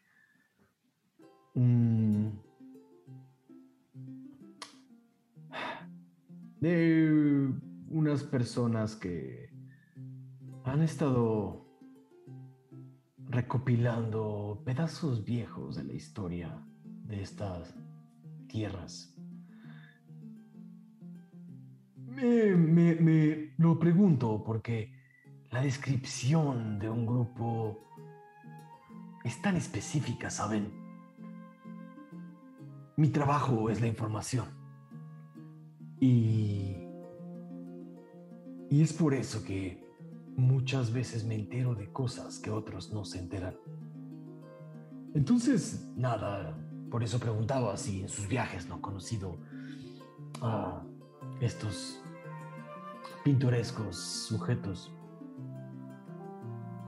mm, 1.56 2.28
de 6.62 7.52
unas 7.90 8.24
personas 8.24 8.96
que 8.96 9.50
han 10.64 10.82
estado 10.82 11.65
recopilando 13.28 14.62
pedazos 14.66 15.24
viejos 15.24 15.76
de 15.76 15.84
la 15.84 15.94
historia 15.94 16.64
de 17.04 17.22
estas 17.22 17.76
tierras. 18.48 19.14
Me, 21.98 22.56
me- 22.56 22.96
me 22.96 23.54
lo 23.58 23.78
pregunto 23.78 24.44
porque 24.44 24.94
la 25.52 25.62
descripción 25.62 26.80
de 26.80 26.90
un 26.90 27.06
grupo 27.06 27.90
es 29.24 29.42
tan 29.42 29.56
específica, 29.56 30.30
¿saben? 30.30 30.72
Mi 32.98 33.10
trabajo 33.10 33.70
es 33.70 33.82
la 33.82 33.88
información. 33.88 34.48
Y... 36.00 36.78
Y 38.70 38.82
es 38.82 38.94
por 38.94 39.14
eso 39.14 39.44
que 39.44 39.85
muchas 40.36 40.92
veces 40.92 41.24
me 41.24 41.36
entero 41.36 41.76
de 41.76 41.92
cosas 41.92 42.40
que 42.40 42.52
otros 42.52 42.92
no 42.92 43.06
se 43.06 43.20
enteran. 43.20 43.56
Entonces, 45.14 45.88
nada, 45.96 46.58
por 46.92 47.04
eso 47.04 47.20
preguntaba 47.20 47.78
si 47.78 48.02
en 48.02 48.10
sus 48.10 48.28
viajes 48.28 48.68
no 48.68 48.76
han 48.76 48.82
conocido 48.82 49.40
a 50.42 50.84
estos 51.40 52.02
pintorescos 53.24 53.98
sujetos. 53.98 54.92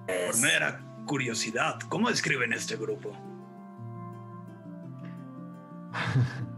Por 0.06 0.42
mera 0.42 1.04
curiosidad, 1.06 1.80
¿cómo 1.90 2.10
describen 2.10 2.54
este 2.54 2.76
grupo? 2.76 3.12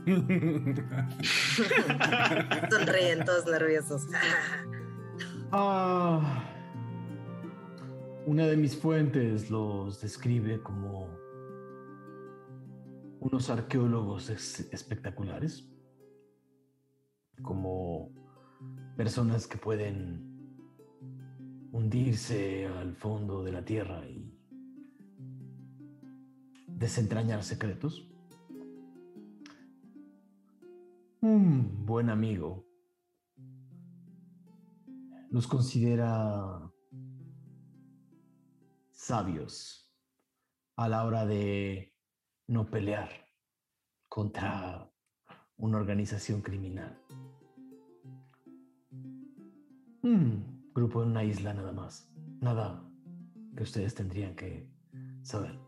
Sonríen 2.70 3.24
todos 3.24 3.46
nerviosos. 3.46 4.06
Ah, 5.52 6.44
una 8.24 8.46
de 8.46 8.56
mis 8.56 8.76
fuentes 8.76 9.50
los 9.50 10.00
describe 10.00 10.62
como 10.62 11.08
unos 13.18 13.50
arqueólogos 13.50 14.30
espectaculares, 14.30 15.68
como 17.42 18.12
personas 18.96 19.48
que 19.48 19.58
pueden 19.58 20.24
hundirse 21.72 22.68
al 22.68 22.94
fondo 22.94 23.42
de 23.42 23.50
la 23.50 23.64
tierra 23.64 24.08
y 24.08 24.32
desentrañar 26.68 27.42
secretos. 27.42 28.08
Un 31.20 31.84
buen 31.84 32.08
amigo 32.08 32.69
los 35.30 35.46
considera 35.46 36.70
sabios 38.90 39.92
a 40.76 40.88
la 40.88 41.04
hora 41.04 41.24
de 41.24 41.94
no 42.48 42.68
pelear 42.68 43.08
contra 44.08 44.90
una 45.56 45.78
organización 45.78 46.42
criminal. 46.42 47.00
Grupo 50.74 51.02
en 51.02 51.10
una 51.10 51.24
isla 51.24 51.54
nada 51.54 51.72
más. 51.72 52.10
Nada 52.40 52.82
que 53.56 53.62
ustedes 53.62 53.94
tendrían 53.94 54.34
que 54.34 54.68
saber. 55.22 55.58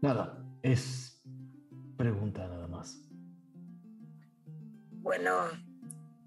Nada, 0.00 0.42
es 0.62 1.22
pregunta 1.96 2.46
nada 2.48 2.68
más. 2.68 3.06
Bueno, 5.02 5.32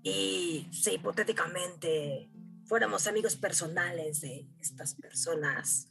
y 0.03 0.67
si 0.71 0.95
hipotéticamente 0.95 2.29
fuéramos 2.65 3.07
amigos 3.07 3.35
personales 3.35 4.21
de 4.21 4.45
estas 4.59 4.95
personas, 4.95 5.87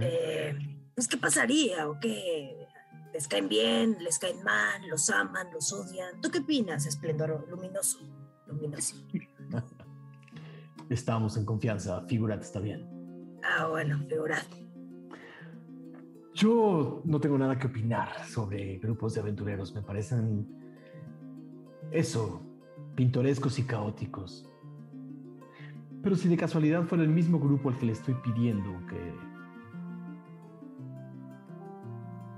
eh, 0.00 0.54
pues 0.94 1.08
¿qué 1.08 1.16
pasaría? 1.16 1.88
¿O 1.88 1.98
qué? 1.98 2.68
¿Les 3.12 3.26
caen 3.26 3.48
bien? 3.48 3.96
¿Les 4.00 4.18
caen 4.18 4.42
mal? 4.42 4.86
¿Los 4.88 5.08
aman? 5.10 5.48
¿Los 5.52 5.72
odian? 5.72 6.20
¿Tú 6.20 6.30
qué 6.30 6.38
opinas, 6.40 6.86
esplendor 6.86 7.46
luminoso? 7.48 7.98
Luminoso. 8.46 8.96
Estamos 10.90 11.36
en 11.36 11.46
confianza, 11.46 12.02
figurate, 12.06 12.44
está 12.44 12.60
bien. 12.60 12.86
Ah, 13.42 13.66
bueno, 13.68 14.04
figurad. 14.08 14.42
Yo 16.34 17.02
no 17.04 17.20
tengo 17.20 17.38
nada 17.38 17.58
que 17.58 17.68
opinar 17.68 18.26
sobre 18.26 18.78
grupos 18.78 19.14
de 19.14 19.20
aventureros. 19.20 19.72
Me 19.74 19.82
parecen 19.82 20.46
eso, 21.90 22.42
pintorescos 22.94 23.58
y 23.58 23.64
caóticos. 23.64 24.48
Pero 26.02 26.16
si 26.16 26.28
de 26.28 26.36
casualidad 26.36 26.84
fuera 26.84 27.02
el 27.02 27.10
mismo 27.10 27.38
grupo 27.38 27.70
al 27.70 27.78
que 27.78 27.86
le 27.86 27.92
estoy 27.92 28.14
pidiendo 28.14 28.70
que 28.86 29.14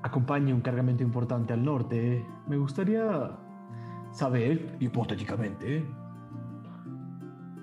acompañe 0.03 0.55
un 0.55 0.61
cargamento 0.61 1.03
importante 1.03 1.53
al 1.53 1.65
norte, 1.65 2.25
me 2.47 2.57
gustaría 2.57 3.37
saber, 4.13 4.77
hipotéticamente, 4.81 5.85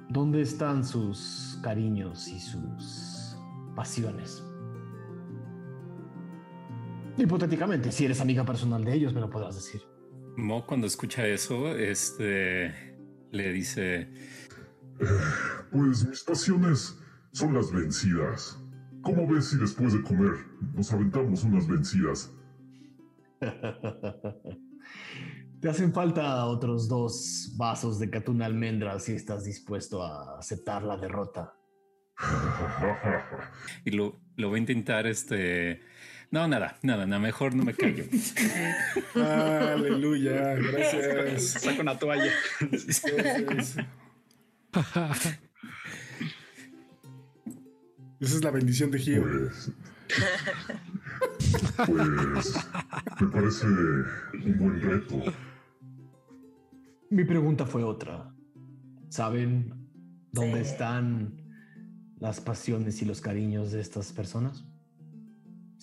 dónde 0.10 0.42
están 0.42 0.84
sus 0.84 1.60
cariños 1.64 2.28
y 2.28 2.40
sus 2.40 3.38
pasiones. 3.76 4.44
Hipotéticamente, 7.18 7.92
si 7.92 8.06
eres 8.06 8.20
amiga 8.20 8.44
personal 8.44 8.84
de 8.84 8.94
ellos, 8.94 9.14
me 9.14 9.22
lo 9.22 9.30
podrás 9.30 9.56
decir. 9.56 9.82
Mo 10.36 10.66
cuando 10.66 10.88
escucha 10.88 11.28
eso, 11.28 11.76
este 11.76 12.98
le 13.32 13.54
dice, 13.54 14.10
Pues 15.72 16.08
mis 16.08 16.24
pasiones 16.24 16.98
son 17.32 17.54
las 17.54 17.72
vencidas. 17.72 18.60
¿Cómo 19.02 19.28
ves 19.28 19.50
si 19.50 19.58
después 19.58 19.94
de 19.94 20.02
comer 20.02 20.34
nos 20.74 20.92
aventamos 20.94 21.44
unas 21.44 21.68
vencidas? 21.68 22.32
Te 25.62 25.70
hacen 25.70 25.94
falta 25.94 26.46
otros 26.46 26.90
dos 26.90 27.54
vasos 27.58 28.00
de 28.00 28.10
catuna 28.10 28.46
almendra 28.46 29.00
si 29.00 29.14
estás 29.14 29.46
dispuesto 29.46 30.04
a 30.04 30.40
aceptar 30.40 30.84
la 30.84 30.98
derrota. 30.98 31.54
y 33.86 33.92
lo, 33.92 34.20
lo 34.36 34.50
va 34.50 34.56
a 34.56 34.60
intentar, 34.60 35.08
este... 35.08 35.82
No, 36.34 36.48
nada, 36.48 36.80
nada, 36.82 37.06
nada, 37.06 37.22
mejor 37.22 37.54
no 37.54 37.64
me 37.64 37.76
callo. 37.76 38.06
Aleluya, 39.16 40.56
gracias. 40.56 41.44
Saca 41.62 41.80
una 41.82 42.00
toalla. 42.00 42.32
Gracias. 42.60 43.78
Esa 48.20 48.36
es 48.36 48.44
la 48.44 48.50
bendición 48.50 48.90
de 48.90 48.98
Gio. 48.98 49.22
Pues. 49.22 49.72
Pues. 51.86 52.54
Me 53.22 53.28
parece 53.28 53.68
un 53.68 54.56
buen 54.58 54.82
reto. 54.82 55.22
Mi 57.12 57.26
pregunta 57.26 57.68
fue 57.68 57.84
otra. 57.84 58.34
¿Saben 59.10 59.72
dónde 60.32 60.64
Sí. 60.66 60.72
están 60.72 61.44
las 62.18 62.42
pasiones 62.42 63.00
y 63.04 63.06
los 63.06 63.22
cariños 63.22 63.72
de 63.72 63.82
estas 63.82 64.12
personas? 64.14 64.66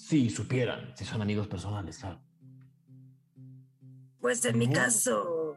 Si 0.08 0.30
supieran, 0.30 0.92
si 0.96 1.04
son 1.04 1.22
amigos 1.22 1.46
personales, 1.46 1.98
claro. 1.98 2.20
Pues 4.20 4.44
en 4.44 4.58
mi 4.58 4.68
caso... 4.68 5.54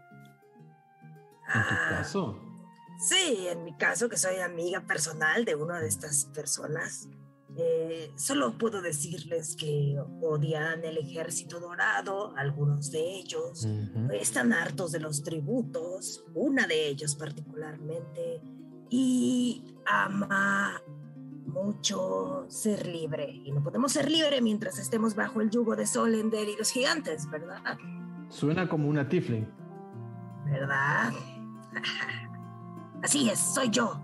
En 1.53 1.61
tu 1.61 1.75
ah, 1.75 1.87
caso, 1.89 2.39
Sí, 2.99 3.47
en 3.49 3.63
mi 3.63 3.75
caso, 3.75 4.07
que 4.09 4.17
soy 4.17 4.37
amiga 4.37 4.81
personal 4.81 5.43
de 5.43 5.55
una 5.55 5.79
de 5.79 5.87
estas 5.87 6.25
personas, 6.25 7.09
eh, 7.57 8.11
solo 8.15 8.57
puedo 8.57 8.81
decirles 8.81 9.55
que 9.55 9.97
odian 10.21 10.83
el 10.85 10.97
ejército 10.97 11.59
dorado, 11.59 12.33
algunos 12.37 12.91
de 12.91 13.01
ellos. 13.15 13.67
Están 14.11 14.53
hartos 14.53 14.91
de 14.91 14.99
los 14.99 15.23
tributos, 15.23 16.23
una 16.33 16.67
de 16.67 16.87
ellos 16.87 17.15
particularmente, 17.15 18.41
y 18.89 19.75
ama 19.85 20.81
mucho 21.45 22.45
ser 22.49 22.85
libre. 22.87 23.29
Y 23.29 23.51
no 23.51 23.61
podemos 23.63 23.91
ser 23.91 24.09
libre 24.09 24.41
mientras 24.41 24.77
estemos 24.79 25.15
bajo 25.15 25.41
el 25.41 25.49
yugo 25.49 25.75
de 25.75 25.85
Solender 25.85 26.47
y 26.47 26.55
los 26.57 26.69
gigantes, 26.71 27.29
¿verdad? 27.29 27.77
suena 28.29 28.67
como 28.67 28.87
una 28.89 29.07
tifling. 29.07 29.47
¿Verdad? 30.45 31.11
Así 33.03 33.29
es, 33.29 33.39
soy 33.39 33.69
yo. 33.69 33.99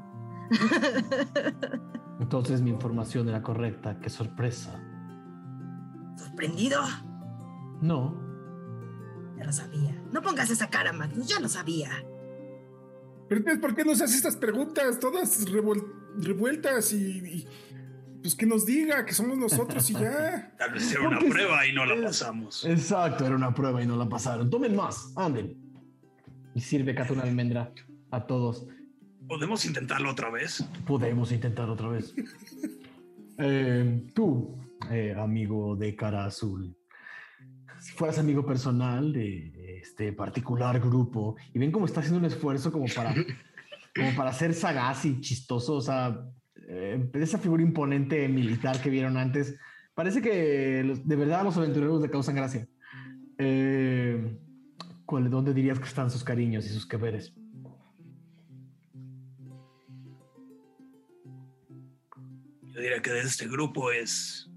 Entonces 2.20 2.62
mi 2.62 2.70
información 2.70 3.28
era 3.30 3.42
correcta. 3.42 4.00
Qué 4.00 4.10
sorpresa. 4.10 4.80
¿Sorprendido? 6.18 6.82
No, 7.82 8.14
Ya 9.38 9.46
lo 9.46 9.52
sabía. 9.54 10.04
No 10.12 10.22
pongas 10.22 10.50
esa 10.50 10.70
cara, 10.70 10.92
Magnus, 10.92 11.28
ya 11.28 11.40
lo 11.40 11.48
sabía. 11.48 11.90
Pero 13.30 13.40
entonces, 13.40 13.62
¿por 13.62 13.74
qué 13.76 13.86
nos 13.86 14.02
hace 14.02 14.16
estas 14.18 14.36
preguntas 14.36 15.00
todas 15.00 15.48
revuel- 15.48 15.94
revueltas 16.18 16.92
y, 16.94 16.98
y, 16.98 17.48
pues 18.22 18.36
que 18.36 18.46
nos 18.46 18.66
diga 18.66 19.06
que 19.06 19.14
somos 19.14 19.38
nosotros 19.38 19.90
y 19.90 19.94
ya? 19.94 20.54
Tal 20.58 20.74
vez 20.74 20.92
era 20.92 21.02
una 21.02 21.10
Porque 21.20 21.28
es- 21.28 21.34
prueba 21.34 21.68
y 21.68 21.74
no 21.74 21.86
la 21.86 21.96
es- 21.96 22.02
pasamos. 22.02 22.66
Exacto, 22.66 23.26
era 23.26 23.36
una 23.36 23.54
prueba 23.54 23.82
y 23.84 23.88
no 23.88 23.96
la 23.98 24.08
pasaron. 24.10 24.50
Tomen 24.50 24.76
más, 24.76 25.14
anden. 25.16 25.56
Y 26.56 26.62
sirve 26.62 26.94
catuna 26.96 27.24
almendra 27.24 27.72
a 28.12 28.26
todos. 28.26 28.66
¿Podemos 29.28 29.64
intentarlo 29.66 30.10
otra 30.12 30.30
vez? 30.32 30.66
Podemos 30.88 31.32
intentar 31.32 31.70
otra 31.70 31.88
vez. 31.90 32.14
Eh, 33.42 34.04
tú, 34.14 34.54
eh, 34.92 35.16
amigo 35.18 35.78
de 35.78 35.96
cara 35.96 36.26
azul, 36.26 36.76
si 37.80 37.94
fueras 37.94 38.20
amigo 38.20 38.46
personal 38.46 39.14
de 39.14 39.80
este 39.82 40.12
particular 40.12 40.78
grupo 40.82 41.38
y 41.54 41.58
ven 41.60 41.72
cómo 41.72 41.86
está 41.86 42.02
haciendo 42.02 42.20
un 42.20 42.26
esfuerzo 42.26 42.70
como 42.70 42.88
para, 42.94 43.16
como 43.96 44.16
para 44.16 44.34
ser 44.34 44.54
sagaz 44.54 45.06
y 45.06 45.20
chistoso, 45.22 45.76
o 45.76 45.82
sea, 45.82 46.26
eh, 46.68 47.10
esa 47.14 47.38
figura 47.38 47.64
imponente 47.64 48.28
militar 48.28 48.82
que 48.82 48.90
vieron 48.90 49.18
antes, 49.18 49.58
parece 49.94 50.22
que 50.22 50.84
los- 50.84 51.08
de 51.08 51.16
verdad 51.16 51.44
los 51.44 51.58
aventureros 51.58 52.02
le 52.02 52.10
causan 52.10 52.36
gracia. 52.36 52.68
Eh, 53.38 54.38
¿cuál- 55.06 55.30
¿Dónde 55.30 55.54
dirías 55.54 55.80
que 55.80 55.86
están 55.88 56.12
sus 56.12 56.24
cariños 56.24 56.66
y 56.66 56.70
sus 56.70 56.86
que 56.86 56.98
veres? 56.98 57.34
Yo 62.62 62.80
diría 62.82 63.02
que 63.02 63.12
de 63.12 63.22
este 63.22 63.48
grupo 63.48 63.92
es 63.92 64.50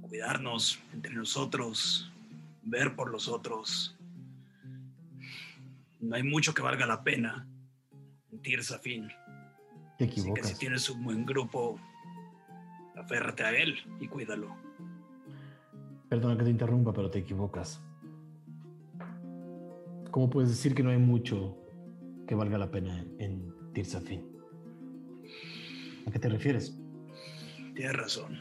cuidarnos 0.00 0.78
entre 0.94 1.12
nosotros, 1.14 2.10
ver 2.62 2.94
por 2.96 3.10
los 3.10 3.28
otros. 3.28 3.97
No 6.00 6.14
hay 6.16 6.22
mucho 6.22 6.54
que 6.54 6.62
valga 6.62 6.86
la 6.86 7.02
pena 7.02 7.48
en 8.32 8.40
Tirsa 8.42 8.78
Fin. 8.78 9.08
Te 9.98 10.04
Así 10.04 10.14
que 10.14 10.20
equivocas. 10.20 10.48
si 10.48 10.58
tienes 10.58 10.88
un 10.90 11.02
buen 11.04 11.26
grupo, 11.26 11.78
aférrate 12.96 13.42
a 13.44 13.50
él 13.50 13.76
y 14.00 14.06
cuídalo. 14.08 14.54
Perdona 16.08 16.36
que 16.38 16.44
te 16.44 16.50
interrumpa, 16.50 16.92
pero 16.92 17.10
te 17.10 17.18
equivocas. 17.18 17.82
¿Cómo 20.10 20.30
puedes 20.30 20.50
decir 20.50 20.74
que 20.74 20.82
no 20.82 20.90
hay 20.90 20.98
mucho 20.98 21.56
que 22.26 22.34
valga 22.34 22.58
la 22.58 22.70
pena 22.70 22.98
en, 22.98 23.14
en 23.20 23.72
Tirsafin? 23.74 24.24
¿A 26.06 26.10
qué 26.10 26.18
te 26.18 26.28
refieres? 26.28 26.78
Tienes 27.74 27.94
razón. 27.96 28.38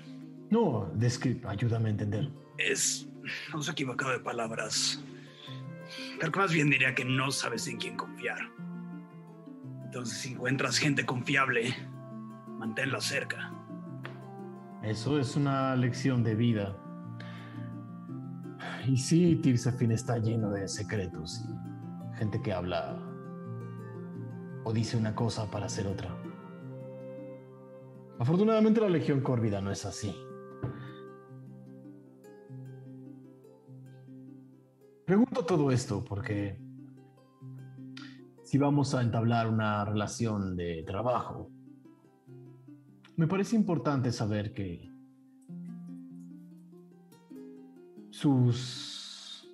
No, 0.50 0.94
descri- 0.94 1.44
ayúdame 1.46 1.90
a 1.90 1.92
entender. 1.92 2.30
Es. 2.58 3.10
No 3.54 3.62
se 3.62 3.72
equivocado 3.72 4.12
de 4.14 4.20
palabras. 4.20 5.04
Creo 6.20 6.32
más 6.36 6.52
bien 6.52 6.70
diría 6.70 6.96
que 6.96 7.06
no 7.06 7.32
sabes 7.32 7.68
en 7.68 7.78
quién 7.78 7.96
confiar. 7.96 8.40
Entonces, 9.86 10.18
si 10.18 10.34
encuentras 10.34 10.78
gente 10.78 11.06
confiable, 11.06 11.74
manténla 12.58 13.00
cerca. 13.00 13.54
Eso 14.84 15.20
es 15.20 15.36
una 15.36 15.76
lección 15.76 16.24
de 16.24 16.36
vida. 16.36 16.78
Y 18.88 18.98
sí, 18.98 19.36
Tirsafin 19.36 19.92
está 19.92 20.18
lleno 20.18 20.52
de 20.52 20.68
secretos 20.68 21.46
y 21.48 22.18
gente 22.18 22.42
que 22.42 22.54
habla 22.54 22.98
o 24.64 24.74
dice 24.74 24.98
una 24.98 25.14
cosa 25.16 25.50
para 25.50 25.68
hacer 25.68 25.88
otra. 25.88 26.10
Afortunadamente 28.20 28.82
la 28.82 28.90
Legión 28.90 29.22
Córvida 29.22 29.62
no 29.62 29.72
es 29.72 29.86
así. 29.86 30.16
Pregunto 35.08 35.46
todo 35.46 35.72
esto 35.72 36.04
porque 36.04 36.60
si 38.44 38.58
vamos 38.58 38.94
a 38.94 39.02
entablar 39.02 39.48
una 39.48 39.86
relación 39.86 40.58
de 40.58 40.84
trabajo, 40.86 41.50
me 43.16 43.26
parece 43.26 43.56
importante 43.56 44.12
saber 44.12 44.54
que 44.54 44.92
sus 48.10 49.50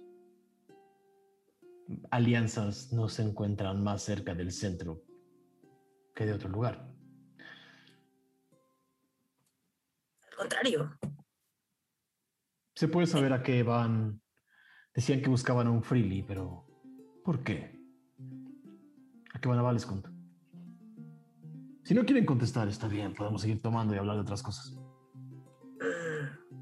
alianzas 2.09 2.91
no 2.91 3.07
se 3.07 3.21
encuentran 3.21 3.83
más 3.83 4.01
cerca 4.01 4.33
del 4.33 4.51
centro 4.51 5.03
que 6.15 6.25
de 6.25 6.33
otro 6.33 6.49
lugar. 6.49 6.91
Al 10.31 10.35
contrario, 10.35 10.97
Se 12.73 12.87
puede 12.87 13.05
saber 13.05 13.33
a 13.33 13.43
qué 13.43 13.61
van. 13.61 14.22
Decían 14.93 15.21
que 15.21 15.29
buscaban 15.29 15.67
a 15.67 15.71
un 15.71 15.81
Freely, 15.83 16.23
pero 16.23 16.65
¿por 17.23 17.43
qué? 17.43 17.79
¿A 19.33 19.39
qué 19.39 19.47
van 19.49 19.59
a 19.59 19.63
Valescont? 19.63 20.05
Si 21.83 21.93
no 21.93 22.05
quieren 22.05 22.25
contestar, 22.25 22.67
está 22.67 22.87
bien, 22.87 23.13
podemos 23.13 23.41
seguir 23.41 23.61
tomando 23.61 23.93
y 23.93 23.97
hablar 23.97 24.15
de 24.15 24.21
otras 24.21 24.43
cosas. 24.43 24.77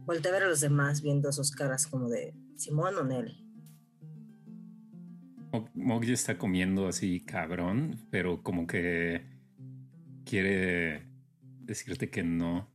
volteé 0.05 0.31
a 0.31 0.33
ver 0.33 0.43
a 0.43 0.47
los 0.49 0.61
demás 0.61 1.01
viendo 1.01 1.31
sus 1.31 1.51
caras 1.51 1.85
como 1.87 2.09
de 2.09 2.33
Simón 2.55 2.95
o 2.95 3.03
Nel. 3.03 3.37
Mog- 5.51 5.69
Mog 5.75 6.03
ya 6.05 6.13
está 6.13 6.37
comiendo 6.37 6.87
así 6.87 7.19
cabrón, 7.25 7.97
pero 8.09 8.41
como 8.41 8.65
que 8.65 9.21
quiere 10.25 11.05
decirte 11.59 12.09
que 12.09 12.23
no. 12.23 12.70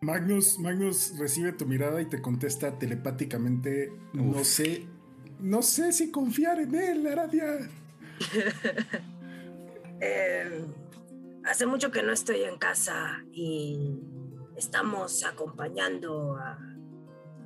Magnus, 0.00 0.58
Magnus 0.58 1.18
recibe 1.18 1.52
tu 1.52 1.66
mirada 1.66 2.00
y 2.00 2.06
te 2.06 2.20
contesta 2.20 2.78
telepáticamente, 2.78 3.92
no 4.12 4.44
sé, 4.44 4.86
no 5.40 5.62
sé 5.62 5.92
si 5.92 6.10
confiar 6.10 6.60
en 6.60 6.74
él, 6.74 7.06
Aradia. 7.06 7.70
Eh, 10.00 10.66
hace 11.44 11.66
mucho 11.66 11.90
que 11.90 12.02
no 12.02 12.12
estoy 12.12 12.42
en 12.42 12.58
casa 12.58 13.24
y 13.32 14.00
estamos 14.56 15.24
acompañando 15.24 16.36
a 16.36 16.58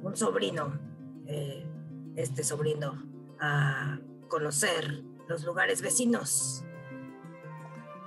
un 0.03 0.17
sobrino, 0.17 0.81
eh, 1.27 1.65
este 2.17 2.43
sobrino, 2.43 3.05
a 3.39 4.01
conocer 4.29 5.05
los 5.29 5.45
lugares 5.45 5.83
vecinos. 5.83 6.65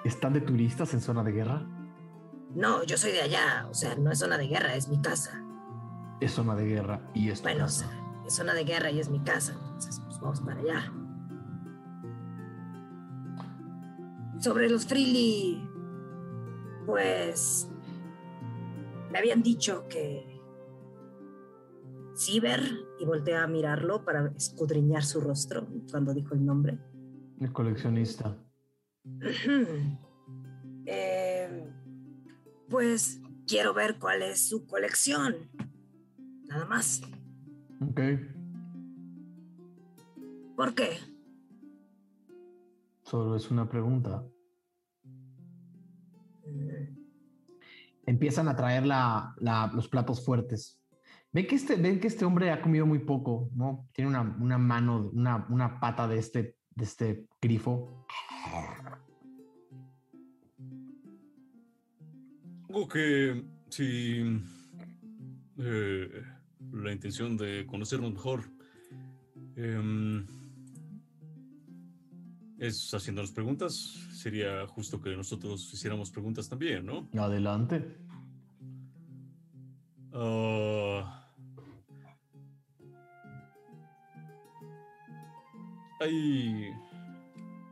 ¿Están 0.03 0.33
de 0.33 0.41
turistas 0.41 0.93
en 0.95 1.01
zona 1.01 1.23
de 1.23 1.31
guerra? 1.31 1.80
No, 2.55 2.83
yo 2.83 2.97
soy 2.97 3.11
de 3.11 3.21
allá, 3.21 3.67
o 3.69 3.73
sea, 3.73 3.95
no 3.95 4.11
es 4.11 4.19
zona 4.19 4.37
de 4.37 4.47
guerra, 4.47 4.75
es 4.75 4.87
mi 4.87 5.01
casa. 5.01 5.43
Es 6.19 6.31
zona 6.31 6.55
de 6.55 6.65
guerra 6.65 7.01
y 7.13 7.29
esto. 7.29 7.43
Bueno, 7.43 7.65
o 7.65 7.69
sea, 7.69 7.89
es 8.25 8.35
zona 8.35 8.53
de 8.53 8.63
guerra 8.63 8.91
y 8.91 8.99
es 8.99 9.09
mi 9.09 9.19
casa, 9.21 9.53
entonces 9.53 10.01
pues 10.05 10.19
vamos 10.19 10.41
para 10.41 10.59
allá. 10.59 10.93
Sobre 14.39 14.69
los 14.69 14.85
Freely, 14.85 15.67
pues 16.85 17.69
me 19.11 19.19
habían 19.19 19.43
dicho 19.43 19.87
que 19.87 20.31
Ciber, 22.15 22.61
y 22.99 23.05
volteé 23.05 23.35
a 23.35 23.47
mirarlo 23.47 24.05
para 24.05 24.31
escudriñar 24.35 25.03
su 25.03 25.21
rostro 25.21 25.67
cuando 25.89 26.13
dijo 26.13 26.35
el 26.35 26.45
nombre. 26.45 26.77
El 27.39 27.51
coleccionista. 27.51 28.37
Eh, 30.85 31.71
pues 32.71 33.19
quiero 33.45 33.73
ver 33.73 33.99
cuál 33.99 34.21
es 34.23 34.47
su 34.47 34.65
colección. 34.65 35.35
Nada 36.45 36.65
más. 36.65 37.01
Ok. 37.81 37.99
¿Por 40.55 40.73
qué? 40.73 40.97
Solo 43.03 43.35
es 43.35 43.51
una 43.51 43.69
pregunta. 43.69 44.23
Mm, 46.45 46.99
Empiezan 48.07 48.47
a 48.47 48.55
traer 48.55 48.85
la- 48.85 49.35
la- 49.39 49.69
los 49.73 49.87
platos 49.87 50.25
fuertes. 50.25 50.81
Ven 51.31 51.47
que, 51.47 51.55
este, 51.55 51.75
ven 51.75 51.99
que 51.99 52.07
este 52.07 52.25
hombre 52.25 52.51
ha 52.51 52.61
comido 52.61 52.85
muy 52.85 52.99
poco, 52.99 53.49
¿no? 53.53 53.87
Tiene 53.93 54.09
una, 54.09 54.21
una 54.21 54.57
mano, 54.57 55.11
una, 55.13 55.45
una 55.49 55.79
pata 55.79 56.07
de 56.07 56.17
este, 56.17 56.57
de 56.75 56.83
este 56.83 57.27
grifo. 57.41 58.05
Algo 62.71 62.87
que 62.87 63.43
si 63.67 64.23
eh, 65.57 66.23
la 66.71 66.93
intención 66.93 67.35
de 67.35 67.65
conocernos 67.67 68.13
mejor 68.13 68.45
em, 69.57 70.25
es 72.57 72.93
haciéndonos 72.93 73.33
preguntas, 73.33 73.73
sería 74.13 74.65
justo 74.67 75.01
que 75.01 75.17
nosotros 75.17 75.69
hiciéramos 75.73 76.11
preguntas 76.11 76.47
también, 76.47 76.85
¿no? 76.85 77.09
Adelante. 77.21 77.97
Ah, 80.13 81.29
hay 85.99 86.71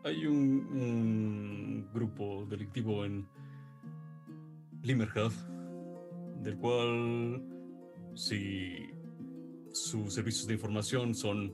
hay 0.03 0.25
un, 0.25 0.67
un 0.73 1.89
grupo 1.93 2.45
delictivo 2.49 3.05
en 3.05 3.25
Limerhad, 4.81 5.31
del 6.41 6.57
cual 6.57 7.43
si 8.15 8.89
sus 9.71 10.13
servicios 10.13 10.47
de 10.47 10.53
información 10.53 11.13
son 11.13 11.53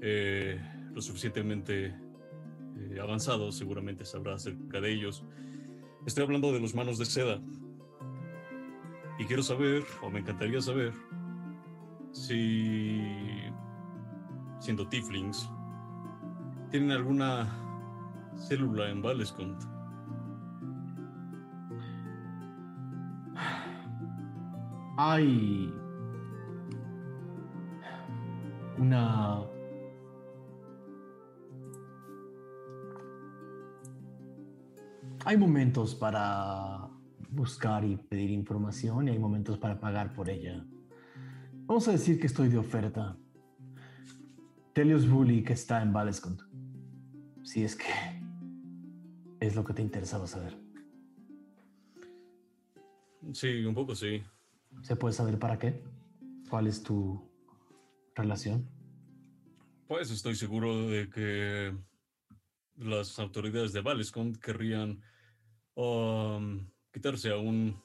eh, 0.00 0.60
lo 0.92 1.00
suficientemente 1.00 1.86
eh, 1.86 2.98
avanzados, 3.00 3.56
seguramente 3.56 4.04
sabrá 4.04 4.34
acerca 4.34 4.80
de 4.80 4.92
ellos. 4.92 5.24
Estoy 6.06 6.24
hablando 6.24 6.52
de 6.52 6.60
los 6.60 6.74
manos 6.74 6.98
de 6.98 7.04
seda. 7.04 7.40
Y 9.18 9.24
quiero 9.24 9.42
saber, 9.42 9.84
o 10.02 10.10
me 10.10 10.20
encantaría 10.20 10.60
saber, 10.60 10.92
si, 12.12 13.00
siendo 14.58 14.86
Tiflings, 14.88 15.50
tienen 16.70 16.90
alguna 16.90 17.48
célula 18.36 18.90
en 18.90 19.00
Valescont. 19.00 19.75
Hay 25.08 25.72
una 28.76 29.46
hay 35.24 35.36
momentos 35.36 35.94
para 35.94 36.90
buscar 37.30 37.84
y 37.84 37.96
pedir 37.96 38.30
información 38.30 39.06
y 39.06 39.12
hay 39.12 39.18
momentos 39.20 39.58
para 39.58 39.78
pagar 39.78 40.12
por 40.12 40.28
ella. 40.28 40.66
Vamos 41.66 41.86
a 41.86 41.92
decir 41.92 42.18
que 42.18 42.26
estoy 42.26 42.48
de 42.48 42.58
oferta. 42.58 43.16
Telios 44.72 45.08
Bully 45.08 45.44
que 45.44 45.52
está 45.52 45.82
en 45.82 45.92
Valescont. 45.92 46.42
Si 47.44 47.62
es 47.62 47.76
que 47.76 47.84
es 49.38 49.54
lo 49.54 49.62
que 49.62 49.72
te 49.72 49.82
interesaba 49.82 50.26
saber. 50.26 50.58
Sí, 53.32 53.64
un 53.64 53.74
poco 53.74 53.94
sí. 53.94 54.20
¿Se 54.82 54.96
puede 54.96 55.14
saber 55.14 55.38
para 55.38 55.58
qué? 55.58 55.82
¿Cuál 56.48 56.66
es 56.66 56.82
tu 56.82 57.28
relación? 58.14 58.68
Pues 59.88 60.10
estoy 60.10 60.34
seguro 60.34 60.88
de 60.88 61.08
que 61.08 61.76
las 62.76 63.18
autoridades 63.18 63.72
de 63.72 63.80
Valescont 63.80 64.36
querrían 64.38 65.00
um, 65.74 66.68
quitarse 66.92 67.30
a 67.30 67.36
un 67.36 67.80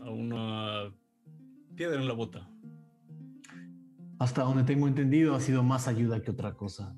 a 0.00 0.10
una 0.10 0.92
piedra 1.74 2.00
en 2.00 2.08
la 2.08 2.14
bota. 2.14 2.48
Hasta 4.18 4.42
donde 4.42 4.64
tengo 4.64 4.88
entendido 4.88 5.34
ha 5.34 5.40
sido 5.40 5.62
más 5.62 5.88
ayuda 5.88 6.22
que 6.22 6.30
otra 6.30 6.54
cosa. 6.54 6.96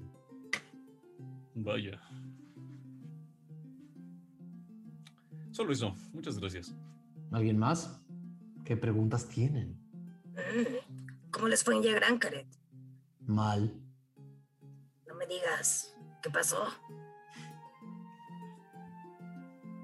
Vaya. 1.54 2.00
Solo 5.50 5.72
eso. 5.72 5.94
Muchas 6.12 6.38
gracias. 6.38 6.74
¿Alguien 7.30 7.58
más? 7.58 8.00
¿Qué 8.64 8.76
preguntas 8.76 9.28
tienen? 9.28 9.78
Mm, 10.34 11.30
¿Cómo 11.30 11.48
les 11.48 11.62
fue 11.62 11.76
en 11.76 11.82
Yegran, 11.82 12.18
Caret? 12.18 12.46
Mal. 13.20 13.80
No 15.06 15.14
me 15.14 15.26
digas. 15.26 15.94
¿Qué 16.22 16.30
pasó? 16.30 16.64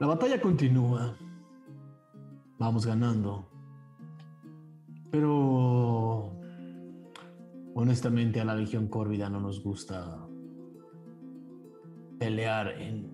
La 0.01 0.07
batalla 0.07 0.41
continúa. 0.41 1.17
Vamos 2.59 2.87
ganando. 2.87 3.49
Pero 5.11 6.33
honestamente 7.75 8.41
a 8.41 8.45
la 8.45 8.55
Legión 8.55 8.89
Córvida 8.89 9.29
no 9.29 9.41
nos 9.41 9.63
gusta 9.63 10.27
pelear 12.19 12.81
en 12.81 13.14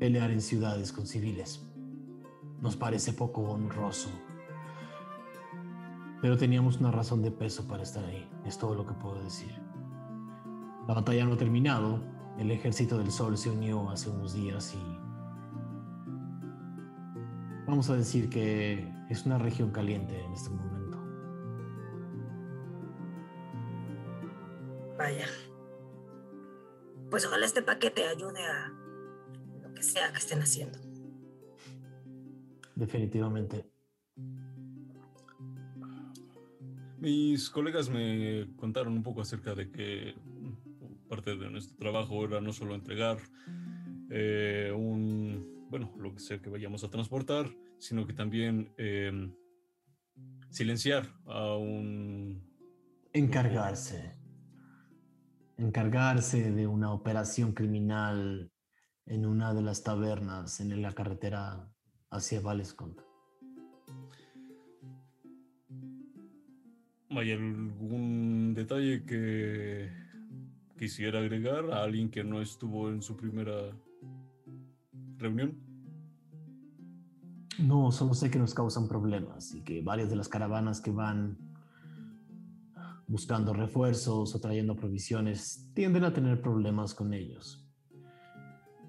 pelear 0.00 0.30
en 0.30 0.40
ciudades 0.40 0.92
con 0.92 1.06
civiles. 1.06 1.62
Nos 2.62 2.74
parece 2.74 3.12
poco 3.12 3.42
honroso. 3.42 4.08
Pero 6.22 6.38
teníamos 6.38 6.80
una 6.80 6.90
razón 6.90 7.22
de 7.22 7.30
peso 7.30 7.68
para 7.68 7.82
estar 7.82 8.04
ahí. 8.06 8.26
Es 8.46 8.56
todo 8.58 8.74
lo 8.74 8.86
que 8.86 8.94
puedo 8.94 9.22
decir. 9.22 9.54
La 10.88 10.94
batalla 10.94 11.26
no 11.26 11.34
ha 11.34 11.36
terminado. 11.36 12.00
El 12.38 12.50
ejército 12.50 12.96
del 12.96 13.10
sol 13.10 13.36
se 13.36 13.50
unió 13.50 13.90
hace 13.90 14.08
unos 14.08 14.32
días 14.32 14.74
y 14.74 14.98
vamos 17.66 17.90
a 17.90 17.96
decir 17.96 18.30
que 18.30 18.90
es 19.10 19.26
una 19.26 19.36
región 19.36 19.70
caliente 19.70 20.18
en 20.24 20.32
este 20.32 20.48
momento. 20.48 20.98
Vaya. 24.96 25.26
Pues 27.10 27.26
ojalá 27.26 27.44
este 27.44 27.60
paquete 27.60 28.08
ayude 28.08 28.40
a 28.42 28.79
que 29.80 29.86
sea 29.86 30.12
que 30.12 30.18
estén 30.18 30.40
haciendo. 30.40 30.78
Definitivamente. 32.74 33.64
Mis 36.98 37.48
colegas 37.48 37.88
me 37.88 38.46
contaron 38.56 38.92
un 38.92 39.02
poco 39.02 39.22
acerca 39.22 39.54
de 39.54 39.70
que 39.70 40.14
parte 41.08 41.34
de 41.34 41.50
nuestro 41.50 41.78
trabajo 41.78 42.24
era 42.26 42.42
no 42.42 42.52
solo 42.52 42.74
entregar 42.74 43.16
eh, 44.10 44.70
un, 44.76 45.66
bueno, 45.70 45.94
lo 45.98 46.14
que 46.14 46.20
sea 46.20 46.42
que 46.42 46.50
vayamos 46.50 46.84
a 46.84 46.90
transportar, 46.90 47.50
sino 47.78 48.06
que 48.06 48.12
también 48.12 48.74
eh, 48.76 49.32
silenciar 50.50 51.10
a 51.24 51.56
un... 51.56 52.42
Encargarse. 53.14 54.14
Encargarse 55.56 56.52
de 56.52 56.66
una 56.66 56.92
operación 56.92 57.52
criminal 57.52 58.49
en 59.10 59.26
una 59.26 59.52
de 59.52 59.60
las 59.60 59.82
tabernas 59.82 60.60
en 60.60 60.80
la 60.80 60.92
carretera 60.92 61.68
hacia 62.10 62.40
Valescont. 62.40 63.00
¿Hay 67.10 67.32
algún 67.32 68.54
detalle 68.54 69.04
que 69.04 69.90
quisiera 70.78 71.18
agregar 71.18 71.72
a 71.72 71.82
alguien 71.82 72.08
que 72.08 72.22
no 72.22 72.40
estuvo 72.40 72.88
en 72.88 73.02
su 73.02 73.16
primera 73.16 73.76
reunión? 75.18 75.58
No, 77.58 77.90
solo 77.90 78.14
sé 78.14 78.30
que 78.30 78.38
nos 78.38 78.54
causan 78.54 78.86
problemas 78.86 79.52
y 79.56 79.62
que 79.62 79.82
varias 79.82 80.08
de 80.08 80.16
las 80.16 80.28
caravanas 80.28 80.80
que 80.80 80.92
van 80.92 81.36
buscando 83.08 83.54
refuerzos 83.54 84.36
o 84.36 84.40
trayendo 84.40 84.76
provisiones 84.76 85.68
tienden 85.74 86.04
a 86.04 86.12
tener 86.12 86.40
problemas 86.40 86.94
con 86.94 87.12
ellos. 87.12 87.59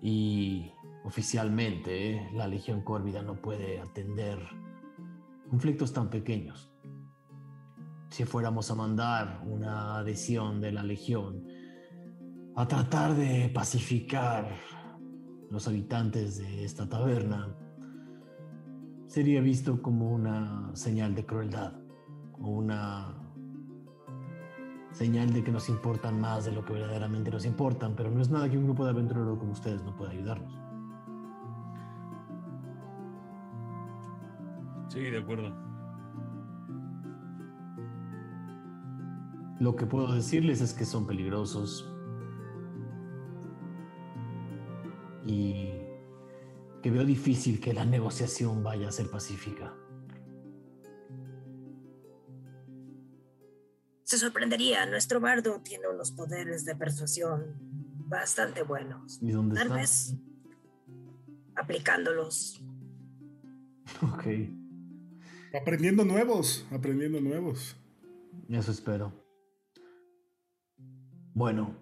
Y 0.02 0.72
oficialmente 1.04 2.30
la 2.34 2.48
Legión 2.48 2.82
Córvida 2.82 3.22
no 3.22 3.42
puede 3.42 3.80
atender 3.80 4.40
conflictos 5.50 5.94
tan 5.94 6.10
pequeños. 6.10 6.72
Si 8.10 8.26
fuéramos 8.26 8.72
a 8.72 8.76
mandar 8.76 9.42
una 9.46 9.98
adhesión 9.98 10.60
de 10.60 10.72
la 10.72 10.84
Legión 10.84 11.46
a 12.56 12.68
tratar 12.68 13.16
de 13.16 13.50
pacificar 13.54 14.50
los 15.50 15.68
habitantes 15.68 16.38
de 16.38 16.64
esta 16.64 16.88
taberna, 16.88 17.56
sería 19.08 19.42
visto 19.42 19.82
como 19.82 20.10
una 20.10 20.72
señal 20.74 21.14
de 21.16 21.26
crueldad 21.26 21.74
o 22.40 22.48
una 22.48 23.21
señal 24.92 25.32
de 25.34 25.44
que 25.44 25.52
nos 25.52 25.70
importan 25.70 26.20
más 26.20 26.46
de 26.46 26.52
lo 26.52 26.64
que 26.64 26.74
verdaderamente 26.74 27.32
nos 27.32 27.46
importan, 27.46 27.96
pero 27.96 28.12
no 28.12 28.22
es 28.22 28.30
nada 28.30 28.50
que 28.50 28.58
un 28.58 28.66
grupo 28.66 28.84
de 28.84 28.92
aventureros 28.92 29.38
como 29.40 29.54
ustedes 29.54 29.84
no 29.84 29.96
pueda 29.96 30.12
ayudarnos. 30.12 30.54
Sí, 34.90 35.00
de 35.00 35.18
acuerdo. 35.20 35.54
Lo 39.60 39.76
que 39.76 39.86
puedo 39.86 40.12
decirles 40.12 40.60
es 40.60 40.74
que 40.74 40.86
son 40.86 41.06
peligrosos 41.06 41.88
y 45.26 45.70
que 46.82 46.90
veo 46.90 47.06
difícil 47.06 47.60
que 47.60 47.74
la 47.74 47.86
negociación 47.86 48.64
vaya 48.64 48.90
a 48.90 48.92
ser 48.92 49.10
pacífica. 49.10 49.74
Se 54.12 54.18
sorprendería, 54.18 54.86
nuestro 54.88 55.22
bardo 55.22 55.62
tiene 55.62 55.88
unos 55.88 56.12
poderes 56.12 56.66
de 56.66 56.76
persuasión 56.76 57.56
bastante 58.10 58.62
buenos. 58.62 59.20
¿Y 59.22 59.32
dónde 59.32 59.56
Tal 59.56 59.68
está? 59.68 59.76
vez 59.80 60.16
aplicándolos. 61.56 62.62
Ok, 64.02 64.26
Aprendiendo 65.54 66.04
nuevos, 66.04 66.68
aprendiendo 66.72 67.22
nuevos. 67.22 67.78
eso 68.50 68.72
espero. 68.74 69.14
Bueno, 71.34 71.78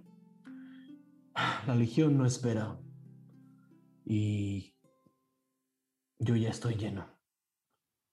la 1.65 1.73
Legión 1.73 2.15
no 2.15 2.27
espera 2.27 2.79
y 4.05 4.75
yo 6.19 6.35
ya 6.35 6.49
estoy 6.49 6.75
lleno. 6.75 7.07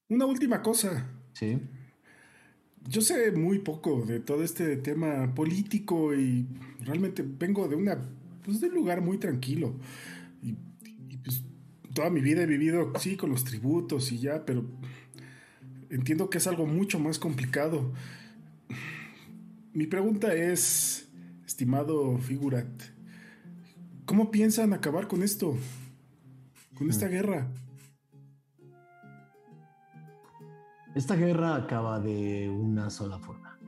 Una 0.09 0.25
última 0.25 0.62
cosa. 0.62 1.07
¿Sí? 1.35 1.61
Yo 2.89 3.01
sé 3.01 3.32
muy 3.32 3.59
poco 3.59 4.03
de 4.03 4.20
todo 4.20 4.45
este 4.45 4.76
tema 4.76 5.34
político 5.34 6.14
y 6.14 6.47
realmente 6.80 7.24
vengo 7.26 7.66
de 7.68 7.76
una 7.76 7.99
pues, 8.45 8.61
de 8.61 8.68
un 8.68 8.74
lugar 8.74 9.03
muy 9.03 9.18
tranquilo. 9.18 9.74
Y, 10.43 10.51
y, 11.11 11.16
pues 11.18 11.43
toda 11.93 12.11
mi 12.11 12.20
vida 12.20 12.43
he 12.43 12.47
vivido, 12.47 12.93
sí, 13.01 13.16
con 13.16 13.30
los 13.30 13.45
tributos 13.45 14.12
y 14.12 14.18
ya, 14.18 14.47
pero 14.47 14.64
entiendo 15.91 16.30
que 16.30 16.39
es 16.39 16.47
algo 16.47 16.66
mucho 16.66 17.01
más 17.01 17.18
complicado. 17.18 17.93
Mi 19.72 19.87
pregunta 19.87 20.32
es, 20.32 21.09
estimado 21.45 22.18
Figurat, 22.18 22.68
¿cómo 24.05 24.30
piensan 24.30 24.72
acabar 24.72 25.09
con 25.09 25.22
esto? 25.22 25.57
Con 26.78 26.89
esta 26.89 27.09
guerra. 27.09 27.49
Esta 30.97 31.14
guerra 31.14 31.57
acaba 31.57 32.01
de 32.01 32.49
una 32.49 32.88
sola 32.88 33.18
forma. 33.18 33.59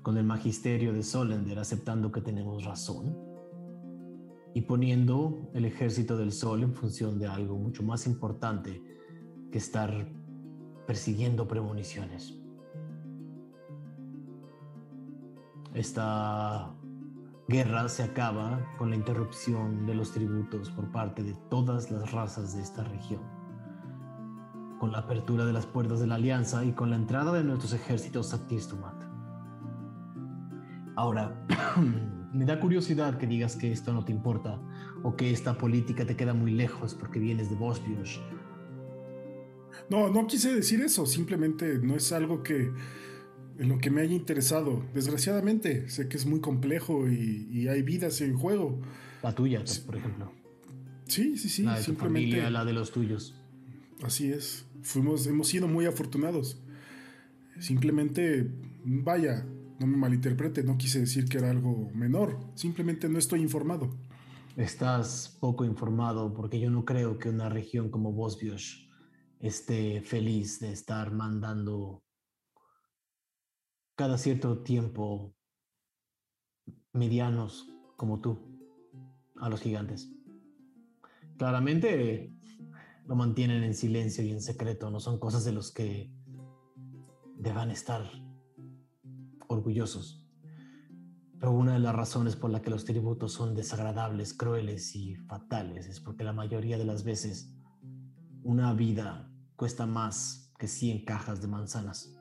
Con 0.00 0.16
el 0.16 0.22
magisterio 0.22 0.92
de 0.92 1.02
Solender 1.02 1.58
aceptando 1.58 2.12
que 2.12 2.20
tenemos 2.20 2.64
razón 2.64 3.18
y 4.54 4.60
poniendo 4.60 5.50
el 5.54 5.64
ejército 5.64 6.16
del 6.16 6.30
sol 6.30 6.62
en 6.62 6.72
función 6.72 7.18
de 7.18 7.26
algo 7.26 7.58
mucho 7.58 7.82
más 7.82 8.06
importante 8.06 8.80
que 9.50 9.58
estar 9.58 10.08
persiguiendo 10.86 11.48
premoniciones. 11.48 12.40
Esta 15.74 16.72
guerra 17.48 17.88
se 17.88 18.04
acaba 18.04 18.64
con 18.78 18.90
la 18.90 18.94
interrupción 18.94 19.84
de 19.84 19.96
los 19.96 20.12
tributos 20.12 20.70
por 20.70 20.92
parte 20.92 21.24
de 21.24 21.34
todas 21.50 21.90
las 21.90 22.12
razas 22.12 22.54
de 22.54 22.62
esta 22.62 22.84
región 22.84 23.35
con 24.78 24.92
la 24.92 24.98
apertura 24.98 25.44
de 25.44 25.52
las 25.52 25.66
puertas 25.66 26.00
de 26.00 26.06
la 26.06 26.16
alianza 26.16 26.64
y 26.64 26.72
con 26.72 26.90
la 26.90 26.96
entrada 26.96 27.32
de 27.32 27.44
nuestros 27.44 27.72
ejércitos 27.72 28.32
a 28.34 28.46
Tirstumat. 28.46 28.94
Ahora, 30.96 31.46
me 32.32 32.44
da 32.44 32.60
curiosidad 32.60 33.18
que 33.18 33.26
digas 33.26 33.56
que 33.56 33.72
esto 33.72 33.92
no 33.92 34.04
te 34.04 34.12
importa 34.12 34.60
o 35.02 35.16
que 35.16 35.30
esta 35.30 35.56
política 35.58 36.06
te 36.06 36.16
queda 36.16 36.34
muy 36.34 36.52
lejos 36.52 36.94
porque 36.94 37.18
vienes 37.18 37.50
de 37.50 37.56
Bosbios. 37.56 38.20
No, 39.90 40.08
no 40.08 40.26
quise 40.26 40.54
decir 40.54 40.80
eso, 40.80 41.06
simplemente 41.06 41.78
no 41.78 41.94
es 41.94 42.12
algo 42.12 42.42
que 42.42 42.72
en 43.58 43.68
lo 43.68 43.78
que 43.78 43.90
me 43.90 44.02
haya 44.02 44.14
interesado. 44.14 44.84
Desgraciadamente, 44.94 45.88
sé 45.88 46.08
que 46.08 46.16
es 46.16 46.26
muy 46.26 46.40
complejo 46.40 47.08
y, 47.08 47.68
hay 47.68 47.82
vidas 47.82 48.20
en 48.20 48.36
juego. 48.36 48.80
La 49.22 49.34
tuya, 49.34 49.62
por 49.86 49.96
ejemplo. 49.96 50.32
Sí, 51.06 51.36
sí, 51.36 51.48
sí. 51.48 51.62
La 51.62 51.78
de 51.78 51.84
tu 51.84 51.94
familia, 51.94 52.50
la 52.50 52.64
de 52.64 52.72
los 52.72 52.92
tuyos. 52.92 53.34
Así 54.02 54.30
es. 54.30 54.65
Fuimos, 54.86 55.26
hemos 55.26 55.48
sido 55.48 55.66
muy 55.66 55.84
afortunados. 55.84 56.62
Simplemente, 57.58 58.54
vaya, 58.84 59.44
no 59.80 59.86
me 59.86 59.96
malinterprete, 59.96 60.62
no 60.62 60.78
quise 60.78 61.00
decir 61.00 61.28
que 61.28 61.38
era 61.38 61.50
algo 61.50 61.90
menor. 61.92 62.38
Simplemente 62.54 63.08
no 63.08 63.18
estoy 63.18 63.40
informado. 63.40 63.98
Estás 64.56 65.36
poco 65.40 65.64
informado 65.64 66.32
porque 66.32 66.60
yo 66.60 66.70
no 66.70 66.84
creo 66.84 67.18
que 67.18 67.28
una 67.28 67.48
región 67.48 67.90
como 67.90 68.12
Bosbios 68.12 68.88
esté 69.40 70.02
feliz 70.02 70.60
de 70.60 70.70
estar 70.70 71.12
mandando 71.12 72.04
cada 73.96 74.18
cierto 74.18 74.62
tiempo 74.62 75.34
medianos 76.92 77.68
como 77.96 78.20
tú 78.20 78.38
a 79.36 79.48
los 79.48 79.60
gigantes. 79.60 80.12
Claramente 81.38 82.32
lo 83.06 83.14
mantienen 83.14 83.62
en 83.62 83.74
silencio 83.74 84.24
y 84.24 84.30
en 84.30 84.40
secreto, 84.40 84.90
no 84.90 85.00
son 85.00 85.18
cosas 85.18 85.44
de 85.44 85.52
los 85.52 85.72
que 85.72 86.12
deban 87.36 87.70
estar 87.70 88.10
orgullosos. 89.48 90.24
Pero 91.38 91.52
una 91.52 91.74
de 91.74 91.80
las 91.80 91.94
razones 91.94 92.34
por 92.34 92.50
la 92.50 92.62
que 92.62 92.70
los 92.70 92.84
tributos 92.84 93.32
son 93.32 93.54
desagradables, 93.54 94.34
crueles 94.34 94.96
y 94.96 95.14
fatales 95.14 95.86
es 95.86 96.00
porque 96.00 96.24
la 96.24 96.32
mayoría 96.32 96.78
de 96.78 96.84
las 96.84 97.04
veces 97.04 97.52
una 98.42 98.72
vida 98.72 99.30
cuesta 99.54 99.86
más 99.86 100.52
que 100.58 100.66
100 100.66 101.04
cajas 101.04 101.40
de 101.42 101.48
manzanas. 101.48 102.14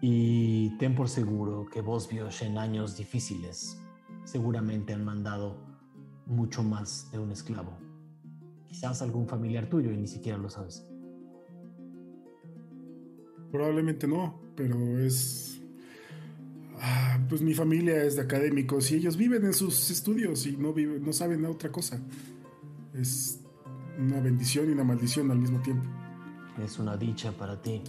Y 0.00 0.76
ten 0.78 0.94
por 0.94 1.08
seguro 1.08 1.66
que 1.66 1.80
vos, 1.80 2.08
Biosh, 2.08 2.42
en 2.42 2.58
años 2.58 2.96
difíciles, 2.96 3.80
seguramente 4.24 4.92
han 4.92 5.04
mandado 5.04 5.56
mucho 6.26 6.62
más 6.62 7.10
de 7.12 7.18
un 7.18 7.30
esclavo. 7.30 7.83
Quizás 8.74 9.02
algún 9.02 9.28
familiar 9.28 9.68
tuyo 9.70 9.92
y 9.92 9.96
ni 9.96 10.08
siquiera 10.08 10.36
lo 10.36 10.50
sabes. 10.50 10.84
Probablemente 13.52 14.08
no, 14.08 14.40
pero 14.56 14.98
es... 14.98 15.62
Ah, 16.80 17.24
pues 17.28 17.40
mi 17.40 17.54
familia 17.54 18.02
es 18.02 18.16
de 18.16 18.22
académicos 18.22 18.90
y 18.90 18.96
ellos 18.96 19.16
viven 19.16 19.44
en 19.44 19.52
sus 19.52 19.92
estudios 19.92 20.44
y 20.48 20.56
no, 20.56 20.72
viven, 20.72 21.04
no 21.04 21.12
saben 21.12 21.44
otra 21.44 21.70
cosa. 21.70 22.00
Es 22.92 23.38
una 23.96 24.18
bendición 24.18 24.68
y 24.68 24.72
una 24.72 24.82
maldición 24.82 25.30
al 25.30 25.38
mismo 25.38 25.62
tiempo. 25.62 25.88
Es 26.60 26.76
una 26.80 26.96
dicha 26.96 27.30
para 27.30 27.62
ti. 27.62 27.80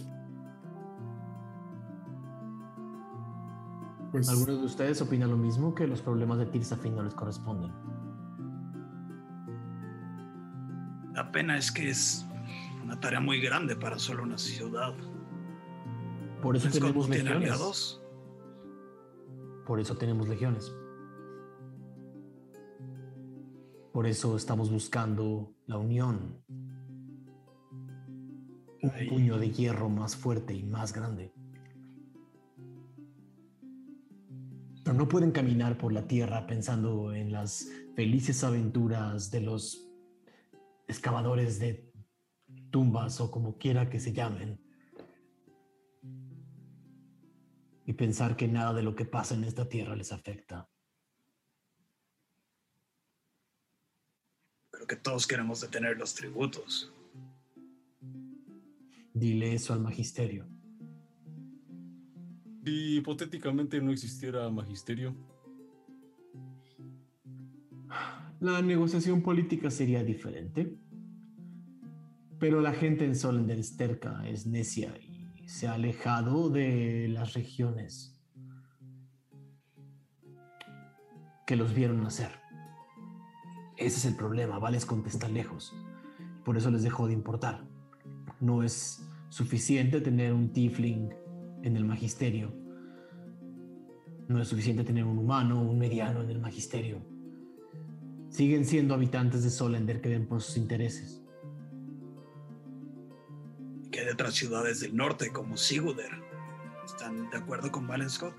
Pues 4.12 4.28
¿Algunos 4.28 4.60
de 4.60 4.66
ustedes 4.66 5.02
opinan 5.02 5.30
lo 5.30 5.36
mismo 5.36 5.74
que 5.74 5.88
los 5.88 6.00
problemas 6.00 6.38
de 6.38 6.46
Tirsafin 6.46 6.94
no 6.94 7.02
les 7.02 7.14
corresponden? 7.14 7.72
La 11.16 11.32
pena 11.32 11.56
es 11.56 11.72
que 11.72 11.88
es 11.88 12.26
una 12.84 13.00
tarea 13.00 13.20
muy 13.20 13.40
grande 13.40 13.74
para 13.74 13.98
solo 13.98 14.22
una 14.22 14.36
ciudad. 14.36 14.94
Por 16.42 16.54
eso 16.58 16.68
tenemos 16.68 17.08
legiones. 17.08 17.98
Por 19.66 19.80
eso 19.80 19.96
tenemos 19.96 20.28
legiones. 20.28 20.70
Por 23.94 24.06
eso 24.06 24.36
estamos 24.36 24.70
buscando 24.70 25.54
la 25.64 25.78
unión. 25.78 26.44
Un 28.82 28.92
puño 29.08 29.38
de 29.38 29.50
hierro 29.50 29.88
más 29.88 30.14
fuerte 30.16 30.52
y 30.52 30.64
más 30.64 30.92
grande. 30.92 31.32
Pero 34.84 34.94
no 34.94 35.08
pueden 35.08 35.32
caminar 35.32 35.78
por 35.78 35.94
la 35.94 36.06
tierra 36.06 36.46
pensando 36.46 37.14
en 37.14 37.32
las 37.32 37.70
felices 37.94 38.44
aventuras 38.44 39.30
de 39.30 39.40
los 39.40 39.85
excavadores 40.86 41.58
de 41.58 41.92
tumbas 42.70 43.20
o 43.20 43.30
como 43.30 43.58
quiera 43.58 43.88
que 43.88 44.00
se 44.00 44.12
llamen. 44.12 44.60
Y 47.84 47.92
pensar 47.92 48.36
que 48.36 48.48
nada 48.48 48.72
de 48.74 48.82
lo 48.82 48.96
que 48.96 49.04
pasa 49.04 49.34
en 49.34 49.44
esta 49.44 49.68
tierra 49.68 49.94
les 49.94 50.12
afecta. 50.12 50.68
Pero 54.70 54.86
que 54.86 54.96
todos 54.96 55.26
queremos 55.26 55.60
detener 55.60 55.96
los 55.96 56.14
tributos. 56.14 56.92
Dile 59.14 59.54
eso 59.54 59.72
al 59.72 59.80
magisterio. 59.80 60.46
Si 62.64 62.96
hipotéticamente 62.96 63.80
no 63.80 63.92
existiera 63.92 64.50
magisterio. 64.50 65.14
La 68.40 68.60
negociación 68.60 69.22
política 69.22 69.70
sería 69.70 70.04
diferente. 70.04 70.76
Pero 72.38 72.60
la 72.60 72.72
gente 72.72 73.04
en 73.04 73.16
Solender 73.16 73.58
es 73.58 73.76
terca, 73.76 74.28
es 74.28 74.46
necia 74.46 74.94
y 74.98 75.48
se 75.48 75.68
ha 75.68 75.74
alejado 75.74 76.50
de 76.50 77.08
las 77.08 77.32
regiones 77.32 78.20
que 81.46 81.56
los 81.56 81.74
vieron 81.74 82.02
nacer. 82.02 82.30
Ese 83.78 83.98
es 83.98 84.04
el 84.04 84.16
problema, 84.16 84.58
Vales 84.58 84.84
contesta 84.84 85.28
lejos. 85.28 85.74
Por 86.44 86.56
eso 86.56 86.70
les 86.70 86.82
dejó 86.82 87.06
de 87.06 87.14
importar. 87.14 87.64
No 88.40 88.62
es 88.62 89.08
suficiente 89.30 90.00
tener 90.00 90.34
un 90.34 90.52
tiefling 90.52 91.14
en 91.62 91.76
el 91.76 91.84
magisterio. 91.84 92.52
No 94.28 94.42
es 94.42 94.48
suficiente 94.48 94.84
tener 94.84 95.04
un 95.04 95.18
humano, 95.18 95.62
un 95.62 95.78
mediano 95.78 96.20
en 96.20 96.30
el 96.30 96.40
magisterio 96.40 97.15
siguen 98.36 98.66
siendo 98.66 98.92
habitantes 98.92 99.44
de 99.44 99.48
Solender 99.48 100.02
que 100.02 100.10
ven 100.10 100.26
por 100.26 100.42
sus 100.42 100.58
intereses. 100.58 101.22
¿Qué 103.90 104.04
de 104.04 104.12
otras 104.12 104.34
ciudades 104.34 104.80
del 104.80 104.94
norte 104.94 105.32
como 105.32 105.56
Siguder? 105.56 106.10
¿Están 106.84 107.30
de 107.30 107.38
acuerdo 107.38 107.72
con 107.72 107.86
Valenscott? 107.86 108.34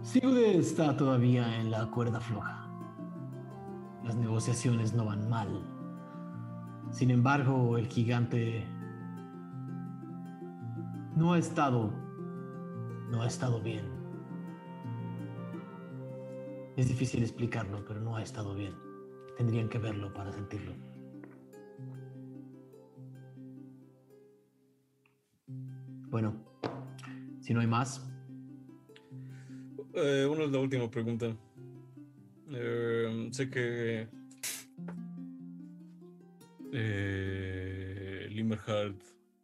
Siguder 0.00 0.56
está 0.56 0.96
todavía 0.96 1.60
en 1.60 1.70
la 1.70 1.90
cuerda 1.90 2.20
floja. 2.20 2.70
Las 4.02 4.16
negociaciones 4.16 4.94
no 4.94 5.04
van 5.04 5.28
mal. 5.28 5.70
Sin 6.90 7.10
embargo, 7.10 7.76
el 7.76 7.86
gigante 7.88 8.66
no 11.16 11.34
ha 11.34 11.38
estado 11.38 11.92
no 13.10 13.20
ha 13.20 13.26
estado 13.26 13.60
bien. 13.60 13.93
Es 16.76 16.88
difícil 16.88 17.22
explicarlo, 17.22 17.84
pero 17.86 18.00
no 18.00 18.16
ha 18.16 18.22
estado 18.22 18.54
bien. 18.54 18.74
Tendrían 19.36 19.68
que 19.68 19.78
verlo 19.78 20.12
para 20.12 20.32
sentirlo. 20.32 20.72
Bueno, 26.10 26.34
si 27.40 27.54
no 27.54 27.60
hay 27.60 27.66
más. 27.66 28.04
Eh, 29.94 30.26
una 30.30 30.44
es 30.44 30.50
la 30.50 30.58
última 30.58 30.90
pregunta. 30.90 31.36
Eh, 32.50 33.28
sé 33.32 33.48
que 33.48 34.08
eh, 36.72 38.28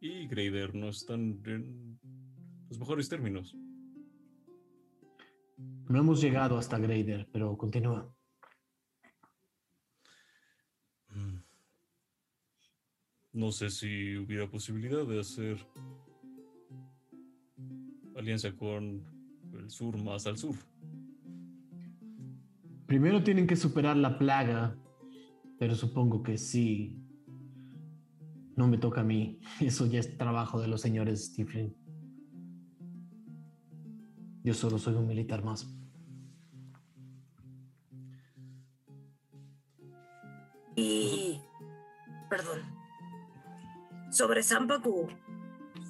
y 0.01 0.26
Greider 0.26 0.74
no 0.74 0.89
están 0.89 1.41
en 1.45 1.99
los 2.68 2.78
mejores 2.78 3.09
términos. 3.09 3.57
No 5.88 5.98
hemos 5.98 6.20
llegado 6.20 6.56
hasta 6.56 6.78
Grader, 6.78 7.28
pero 7.32 7.56
continúa. 7.58 8.14
Mm. 11.08 11.38
No 13.32 13.52
sé 13.52 13.70
si 13.70 14.16
hubiera 14.16 14.48
posibilidad 14.48 15.04
de 15.04 15.20
hacer 15.20 15.58
alianza 18.16 18.52
con 18.52 19.02
el 19.52 19.70
sur 19.70 19.96
más 20.02 20.26
al 20.26 20.36
sur. 20.36 20.54
Primero 22.86 23.22
tienen 23.22 23.46
que 23.46 23.56
superar 23.56 23.96
la 23.96 24.18
plaga, 24.18 24.76
pero 25.58 25.74
supongo 25.74 26.22
que 26.22 26.38
sí. 26.38 26.96
No 28.56 28.68
me 28.68 28.78
toca 28.78 29.00
a 29.00 29.04
mí. 29.04 29.40
Eso 29.61 29.86
ya 29.86 30.00
es 30.00 30.16
trabajo 30.18 30.61
de 30.61 30.68
los 30.68 30.80
señores 30.80 31.26
Stiflin. 31.26 31.80
Yo 34.43 34.55
solo 34.55 34.78
soy 34.78 34.95
un 34.95 35.07
militar 35.07 35.45
más. 35.45 35.66
Y, 40.76 41.41
perdón, 42.30 42.61
sobre 44.11 44.43
Zampacu, 44.43 45.09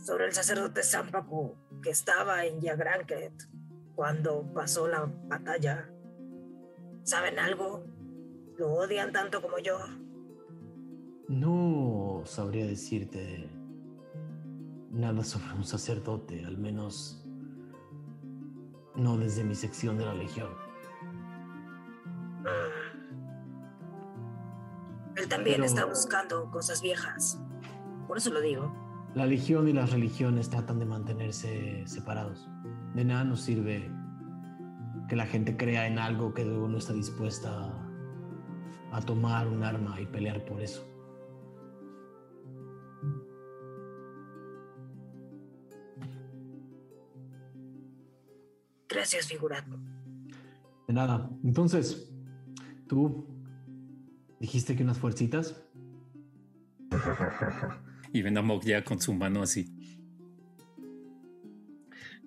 sobre 0.04 0.26
el 0.26 0.32
sacerdote 0.32 0.82
Zampacu 0.82 1.54
que 1.82 1.90
estaba 1.90 2.44
en 2.44 2.60
Yagranket, 2.60 3.48
cuando 3.94 4.50
pasó 4.52 4.88
la 4.88 5.10
batalla. 5.28 5.90
¿Saben 7.02 7.38
algo? 7.38 7.84
¿Lo 8.58 8.72
odian 8.72 9.12
tanto 9.12 9.40
como 9.40 9.58
yo? 9.58 9.78
No 11.28 12.22
sabría 12.24 12.66
decirte 12.66 13.48
nada 14.90 15.22
sobre 15.22 15.52
un 15.54 15.64
sacerdote, 15.64 16.44
al 16.44 16.58
menos 16.58 17.19
no 18.96 19.16
desde 19.16 19.44
mi 19.44 19.54
sección 19.54 19.96
de 19.98 20.04
la 20.06 20.14
Legión. 20.14 20.50
Él 25.16 25.28
también 25.28 25.56
Pero- 25.56 25.66
está 25.66 25.84
buscando 25.84 26.50
cosas 26.50 26.80
viejas. 26.82 27.40
Por 28.06 28.16
eso 28.18 28.30
lo 28.30 28.40
digo. 28.40 28.72
La 29.14 29.26
Legión 29.26 29.68
y 29.68 29.72
las 29.72 29.90
religiones 29.90 30.48
tratan 30.50 30.78
de 30.78 30.86
mantenerse 30.86 31.82
separados. 31.86 32.48
De 32.94 33.04
nada 33.04 33.24
nos 33.24 33.40
sirve 33.40 33.90
que 35.08 35.16
la 35.16 35.26
gente 35.26 35.56
crea 35.56 35.86
en 35.86 35.98
algo 35.98 36.32
que 36.32 36.44
luego 36.44 36.68
no 36.68 36.78
está 36.78 36.92
dispuesta 36.92 37.50
a, 38.92 38.96
a 38.96 39.00
tomar 39.02 39.48
un 39.48 39.64
arma 39.64 40.00
y 40.00 40.06
pelear 40.06 40.44
por 40.44 40.60
eso. 40.60 40.86
Gracias, 48.90 49.26
figurato. 49.28 49.78
De 50.88 50.94
nada. 50.94 51.30
Entonces, 51.44 52.12
tú 52.88 53.26
dijiste 54.40 54.76
que 54.76 54.82
unas 54.82 54.98
fuercitas. 54.98 55.62
Y 58.12 58.22
ven 58.22 58.36
a 58.36 58.42
Mog 58.42 58.64
ya 58.64 58.82
con 58.82 59.00
su 59.00 59.14
mano 59.14 59.40
así. 59.40 59.72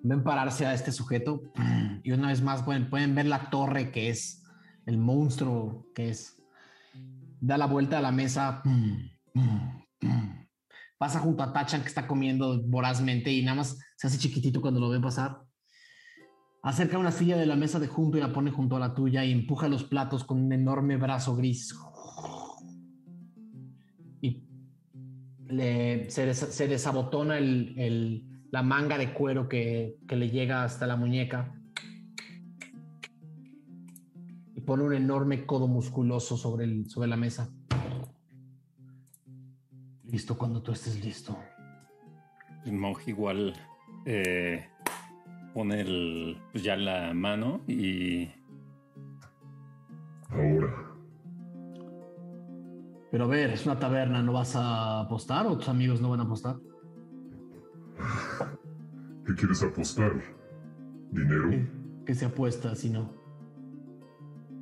ven 0.02 0.24
pararse 0.24 0.64
a 0.64 0.72
este 0.72 0.92
sujeto 0.92 1.42
y 2.02 2.12
una 2.12 2.28
vez 2.28 2.40
más 2.40 2.62
pueden, 2.62 2.88
pueden 2.88 3.14
ver 3.14 3.26
la 3.26 3.50
torre 3.50 3.90
que 3.90 4.08
es 4.08 4.42
el 4.86 4.96
monstruo 4.96 5.86
que 5.94 6.08
es. 6.08 6.42
Da 7.38 7.58
la 7.58 7.66
vuelta 7.66 7.98
a 7.98 8.00
la 8.00 8.12
mesa. 8.12 8.62
Pasa 10.96 11.20
junto 11.20 11.42
a 11.42 11.52
Tachan 11.52 11.82
que 11.82 11.88
está 11.88 12.06
comiendo 12.06 12.62
vorazmente 12.66 13.30
y 13.30 13.44
nada 13.44 13.56
más 13.58 13.78
se 13.96 14.06
hace 14.06 14.16
chiquitito 14.16 14.62
cuando 14.62 14.80
lo 14.80 14.88
ve 14.88 15.00
pasar. 15.00 15.43
Acerca 16.64 16.96
una 16.96 17.12
silla 17.12 17.36
de 17.36 17.44
la 17.44 17.56
mesa 17.56 17.78
de 17.78 17.88
junto 17.88 18.16
y 18.16 18.22
la 18.22 18.32
pone 18.32 18.50
junto 18.50 18.76
a 18.76 18.80
la 18.80 18.94
tuya 18.94 19.22
y 19.22 19.32
empuja 19.32 19.68
los 19.68 19.84
platos 19.84 20.24
con 20.24 20.42
un 20.42 20.50
enorme 20.50 20.96
brazo 20.96 21.36
gris. 21.36 21.78
Y 24.22 24.42
se, 26.08 26.24
des- 26.24 26.38
se 26.38 26.66
desabotona 26.66 27.36
el, 27.36 28.24
la 28.50 28.62
manga 28.62 28.96
de 28.96 29.12
cuero 29.12 29.46
que, 29.46 29.98
le 30.08 30.30
llega 30.30 30.64
hasta 30.64 30.86
la 30.86 30.96
muñeca. 30.96 31.54
Y 34.54 34.60
pone 34.62 34.84
un 34.84 34.94
enorme 34.94 35.44
codo 35.44 35.68
musculoso 35.68 36.38
sobre, 36.38 36.86
sobre 36.86 37.08
la 37.08 37.18
mesa. 37.18 37.50
Listo 40.04 40.38
cuando 40.38 40.62
tú 40.62 40.72
estés 40.72 41.04
listo. 41.04 41.36
El 42.64 42.72
Mog 42.72 43.00
igual 43.06 43.52
eh, 44.06 44.66
pone 45.54 45.80
el, 45.80 46.36
pues 46.52 46.64
ya 46.64 46.76
la 46.76 47.14
mano 47.14 47.62
y 47.68 48.28
Ahora, 50.30 50.74
Pero 53.12 53.24
a 53.24 53.28
ver, 53.28 53.50
es 53.50 53.64
una 53.64 53.78
taberna, 53.78 54.20
¿no 54.20 54.32
vas 54.32 54.56
a 54.56 55.00
apostar 55.00 55.46
o 55.46 55.56
tus 55.56 55.68
amigos 55.68 56.00
no 56.00 56.10
van 56.10 56.20
a 56.20 56.24
apostar? 56.24 56.56
¿qué 59.24 59.34
quieres 59.34 59.62
apostar? 59.62 60.12
¿Dinero? 61.12 61.50
¿Qué, 61.50 61.70
qué 62.06 62.14
se 62.14 62.26
apuesta 62.26 62.74
si 62.74 62.90
no? 62.90 63.08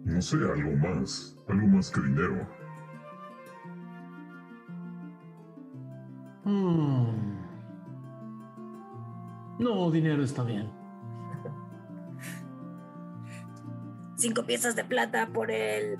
No 0.05 0.20
sé, 0.20 0.36
algo 0.36 0.76
más. 0.76 1.38
Algo 1.49 1.66
más 1.68 1.90
que 1.90 2.03
dinero. 2.03 2.47
Mm. 6.45 7.32
No, 9.59 9.90
dinero 9.90 10.22
está 10.22 10.43
bien. 10.43 10.82
Cinco 14.23 14.47
piezas 14.47 14.77
de 14.77 14.85
plata 14.85 15.33
por 15.33 15.51
el 15.51 15.99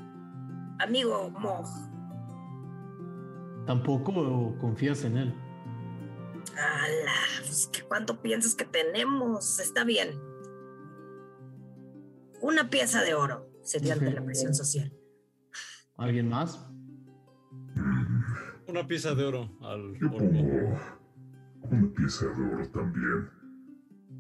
amigo 0.79 1.29
Mog. 1.31 1.66
Tampoco 3.66 4.57
confías 4.61 5.03
en 5.03 5.16
él. 5.16 5.35
Ala, 6.57 7.20
pues, 7.41 7.68
¿qué 7.73 7.83
¿cuánto 7.83 8.23
piensas 8.23 8.55
que 8.55 8.64
tenemos? 8.64 9.59
Está 9.59 9.83
bien. 9.83 10.11
Una 12.41 12.70
pieza 12.70 13.03
de 13.03 13.12
oro 13.14 13.51
sería 13.64 13.95
ante 13.95 14.12
la 14.12 14.25
presión 14.25 14.55
social. 14.55 14.97
¿Alguien 15.97 16.29
más? 16.29 16.64
Una 18.68 18.87
pieza 18.87 19.16
de 19.16 19.25
oro 19.25 19.51
al 19.62 19.99
Yo 19.99 20.09
pongo 20.09 20.79
una 21.62 21.93
pieza 21.93 22.27
de 22.27 22.55
oro 22.55 22.68
también. 22.70 23.29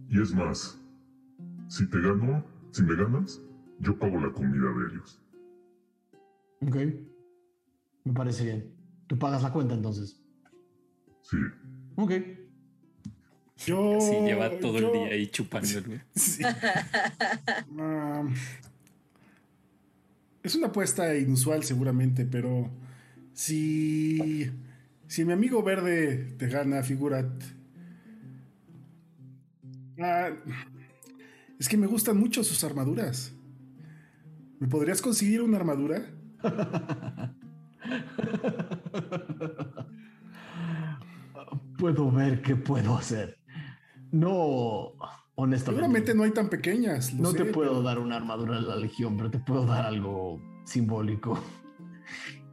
Y 0.08 0.20
es 0.20 0.34
más, 0.34 0.84
si 1.68 1.88
te 1.88 2.00
gano, 2.00 2.44
si 2.72 2.82
me 2.82 2.96
ganas, 2.96 3.40
yo 3.82 3.98
pago 3.98 4.18
la 4.20 4.32
comida 4.32 4.64
de 4.72 4.92
ellos. 4.94 5.20
Ok. 6.66 6.76
Me 8.04 8.12
parece 8.12 8.44
bien. 8.44 8.72
Tú 9.06 9.18
pagas 9.18 9.42
la 9.42 9.52
cuenta 9.52 9.74
entonces. 9.74 10.16
Sí. 11.22 11.36
Ok. 11.96 12.12
Yo. 13.66 13.98
sí 14.00 14.12
lleva 14.24 14.50
todo 14.58 14.78
yo- 14.80 14.88
el 14.88 14.92
día 14.92 15.08
ahí 15.08 15.26
chupando. 15.28 15.68
Sí. 16.14 16.42
Es 20.42 20.54
una 20.56 20.68
apuesta 20.68 21.14
inusual 21.16 21.62
seguramente, 21.62 22.24
pero 22.24 22.68
si, 23.32 24.50
si 25.06 25.24
mi 25.24 25.32
amigo 25.32 25.62
verde 25.62 26.34
te 26.36 26.48
gana, 26.48 26.82
figurat. 26.82 27.30
Ah, 30.00 30.30
es 31.60 31.68
que 31.68 31.76
me 31.76 31.86
gustan 31.86 32.16
mucho 32.16 32.42
sus 32.42 32.64
armaduras. 32.64 33.32
¿Me 34.62 34.68
podrías 34.68 35.02
conseguir 35.02 35.42
una 35.42 35.56
armadura? 35.56 36.08
Puedo 41.78 42.10
ver 42.12 42.42
qué 42.42 42.54
puedo 42.54 42.96
hacer. 42.96 43.38
No, 44.12 44.92
honestamente. 45.34 45.80
Seguramente 45.80 46.14
no 46.14 46.22
hay 46.22 46.30
tan 46.30 46.48
pequeñas. 46.48 47.12
No 47.14 47.32
te 47.32 47.44
puedo 47.46 47.70
pero- 47.72 47.82
dar 47.82 47.98
una 47.98 48.14
armadura 48.16 48.56
de 48.60 48.62
la 48.62 48.76
Legión, 48.76 49.16
pero 49.16 49.32
te 49.32 49.40
puedo 49.40 49.66
dar 49.66 49.84
algo 49.86 50.40
simbólico. 50.64 51.38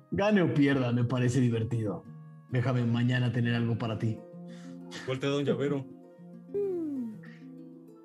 Gane 0.09 0.41
o 0.41 0.51
pierda, 0.51 0.91
me 0.91 1.03
parece 1.03 1.39
divertido. 1.41 2.03
Déjame 2.49 2.83
mañana 2.85 3.31
tener 3.31 3.53
algo 3.53 3.77
para 3.77 3.99
ti. 3.99 4.17
Igual 5.03 5.19
te 5.19 5.27
da 5.27 5.37
un 5.37 5.45
llavero. 5.45 5.85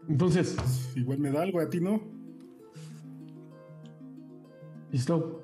Entonces, 0.06 0.58
Igual 0.94 1.18
me 1.20 1.30
da 1.30 1.40
algo 1.40 1.58
a 1.60 1.70
ti, 1.70 1.80
¿no? 1.80 2.13
¿Listo? 4.94 5.42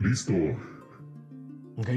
Listo. 0.00 0.32
Ok. 1.76 1.88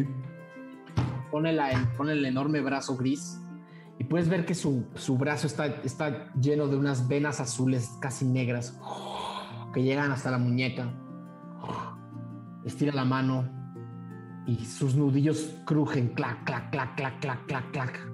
Pone, 1.32 1.54
la, 1.54 1.92
pone 1.98 2.12
el 2.12 2.24
enorme 2.24 2.62
brazo 2.62 2.96
gris 2.96 3.42
y 3.98 4.04
puedes 4.04 4.30
ver 4.30 4.46
que 4.46 4.54
su, 4.54 4.86
su 4.94 5.18
brazo 5.18 5.48
está, 5.48 5.66
está 5.66 6.32
lleno 6.36 6.68
de 6.68 6.78
unas 6.78 7.08
venas 7.08 7.40
azules 7.40 7.98
casi 8.00 8.26
negras 8.26 8.80
que 9.74 9.82
llegan 9.82 10.12
hasta 10.12 10.30
la 10.30 10.38
muñeca. 10.38 10.94
Estira 12.64 12.94
la 12.94 13.06
mano 13.06 13.50
y 14.46 14.66
sus 14.66 14.94
nudillos 14.96 15.56
crujen, 15.66 16.10
clac, 16.10 16.44
clac, 16.44 16.70
clac, 16.70 16.96
clac, 16.96 17.20
clac, 17.20 17.46
clac, 17.48 17.72
clac. 17.72 18.12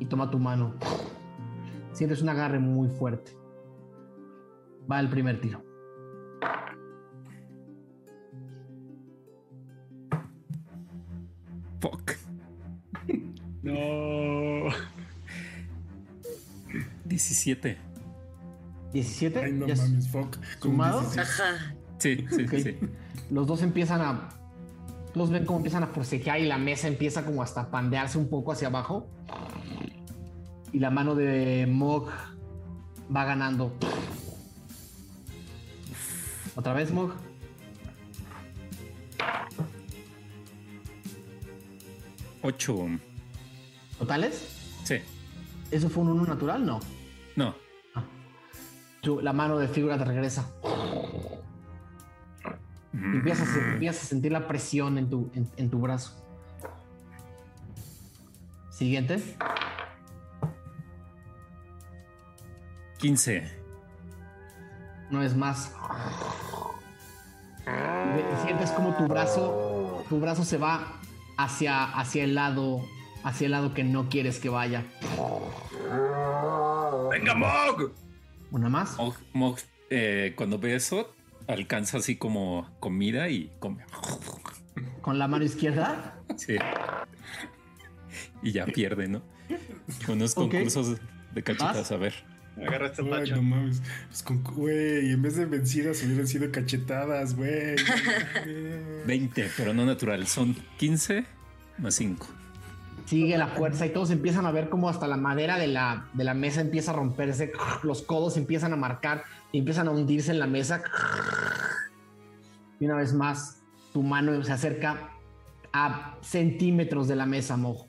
Y 0.00 0.06
toma 0.06 0.28
tu 0.28 0.40
mano. 0.40 0.74
Sientes 1.92 2.20
un 2.20 2.30
agarre 2.30 2.58
muy 2.58 2.88
fuerte. 2.88 3.38
Va 4.90 4.98
el 4.98 5.08
primer 5.08 5.40
tiro. 5.40 5.73
Fuck. 11.84 12.12
No. 13.62 14.68
17. 17.06 17.78
17. 18.92 19.38
Ay, 19.38 19.52
no 19.52 19.66
mames, 19.66 20.08
fuck. 20.08 20.36
Con 20.58 20.72
¿Sumado? 20.72 21.00
17. 21.00 21.20
Ajá. 21.22 21.74
Sí, 21.96 22.26
sí, 22.30 22.62
sí. 22.62 22.78
Los 23.30 23.46
dos 23.46 23.62
empiezan 23.62 24.02
a. 24.02 24.28
Los 25.14 25.30
ven 25.30 25.46
como 25.46 25.60
empiezan 25.60 25.82
a 25.82 25.86
forcejear 25.86 26.40
y 26.40 26.46
la 26.46 26.58
mesa 26.58 26.88
empieza 26.88 27.24
como 27.24 27.42
hasta 27.42 27.62
a 27.62 27.70
pandearse 27.70 28.18
un 28.18 28.28
poco 28.28 28.52
hacia 28.52 28.68
abajo. 28.68 29.08
Y 30.72 30.78
la 30.78 30.90
mano 30.90 31.14
de 31.14 31.66
Mog 31.66 32.10
va 33.14 33.24
ganando. 33.24 33.72
Otra 36.54 36.74
vez, 36.74 36.92
Mog. 36.92 37.14
Ocho. 42.46 42.86
¿Totales? 43.98 44.46
Sí. 44.84 44.96
¿Eso 45.70 45.88
fue 45.88 46.02
un 46.02 46.10
uno 46.10 46.24
natural? 46.26 46.64
No. 46.66 46.78
No. 47.36 47.54
Tu- 49.00 49.20
la 49.22 49.32
mano 49.32 49.56
de 49.58 49.66
figura 49.66 49.96
te 49.96 50.04
regresa. 50.04 50.50
Y 52.92 52.96
empiezas, 53.16 53.48
a, 53.48 53.72
empiezas 53.72 54.02
a 54.02 54.06
sentir 54.06 54.30
la 54.30 54.46
presión 54.46 54.98
en 54.98 55.08
tu, 55.08 55.30
en, 55.34 55.50
en 55.56 55.70
tu 55.70 55.78
brazo. 55.80 56.12
Siguiente. 58.70 59.22
15. 62.98 63.58
Una 65.10 65.20
vez 65.20 65.34
más. 65.34 65.72
Sientes 68.44 68.70
como 68.72 68.94
tu 68.96 69.06
brazo, 69.08 70.04
tu 70.10 70.20
brazo 70.20 70.44
se 70.44 70.58
va 70.58 71.00
hacia, 71.36 71.84
hacia 71.84 72.24
el 72.24 72.34
lado, 72.34 72.84
hacia 73.22 73.46
el 73.46 73.52
lado 73.52 73.74
que 73.74 73.84
no 73.84 74.08
quieres 74.08 74.38
que 74.38 74.48
vaya. 74.48 74.84
¡Venga, 77.10 77.34
Mog! 77.34 77.92
Una 78.50 78.68
más. 78.68 78.96
Mog, 78.98 79.14
Mog, 79.32 79.58
eh, 79.90 80.32
cuando 80.36 80.58
ve 80.58 80.74
eso, 80.74 81.12
alcanza 81.46 81.98
así 81.98 82.16
como 82.16 82.68
comida 82.80 83.28
y 83.28 83.50
come. 83.58 83.84
Con 85.00 85.18
la 85.18 85.28
mano 85.28 85.44
izquierda. 85.44 86.18
Sí. 86.36 86.56
Y 88.42 88.52
ya 88.52 88.66
pierde, 88.66 89.08
¿no? 89.08 89.22
Unos 90.08 90.34
concursos 90.34 90.98
de 91.32 91.42
cachetas, 91.42 91.76
¿Vas? 91.76 91.92
a 91.92 91.96
ver. 91.96 92.33
Agarra 92.56 92.86
esta 92.86 93.02
Ay, 93.02 93.30
no 93.30 93.42
mames. 93.42 93.82
Pues 94.08 94.22
con, 94.22 94.42
güey, 94.42 95.10
en 95.10 95.22
vez 95.22 95.36
de 95.36 95.46
vencidas 95.46 96.02
hubieran 96.04 96.26
sido 96.26 96.50
cachetadas, 96.52 97.34
güey. 97.36 97.76
20, 99.06 99.50
pero 99.56 99.74
no 99.74 99.84
natural. 99.84 100.26
Son 100.26 100.54
15 100.78 101.24
más 101.78 101.94
5. 101.94 102.26
Sigue 103.06 103.36
la 103.36 103.48
fuerza 103.48 103.86
y 103.86 103.90
todos 103.90 104.10
empiezan 104.10 104.46
a 104.46 104.52
ver 104.52 104.68
como 104.68 104.88
hasta 104.88 105.06
la 105.06 105.16
madera 105.16 105.58
de 105.58 105.66
la, 105.66 106.08
de 106.14 106.24
la 106.24 106.32
mesa 106.32 106.60
empieza 106.60 106.92
a 106.92 106.94
romperse. 106.94 107.52
Los 107.82 108.02
codos 108.02 108.36
empiezan 108.36 108.72
a 108.72 108.76
marcar 108.76 109.24
y 109.52 109.58
empiezan 109.58 109.88
a 109.88 109.90
hundirse 109.90 110.30
en 110.30 110.38
la 110.38 110.46
mesa. 110.46 110.82
Y 112.80 112.86
una 112.86 112.96
vez 112.96 113.12
más, 113.12 113.62
tu 113.92 114.02
mano 114.02 114.42
se 114.42 114.52
acerca 114.52 115.10
a 115.72 116.16
centímetros 116.22 117.08
de 117.08 117.16
la 117.16 117.26
mesa, 117.26 117.56
Mo. 117.56 117.88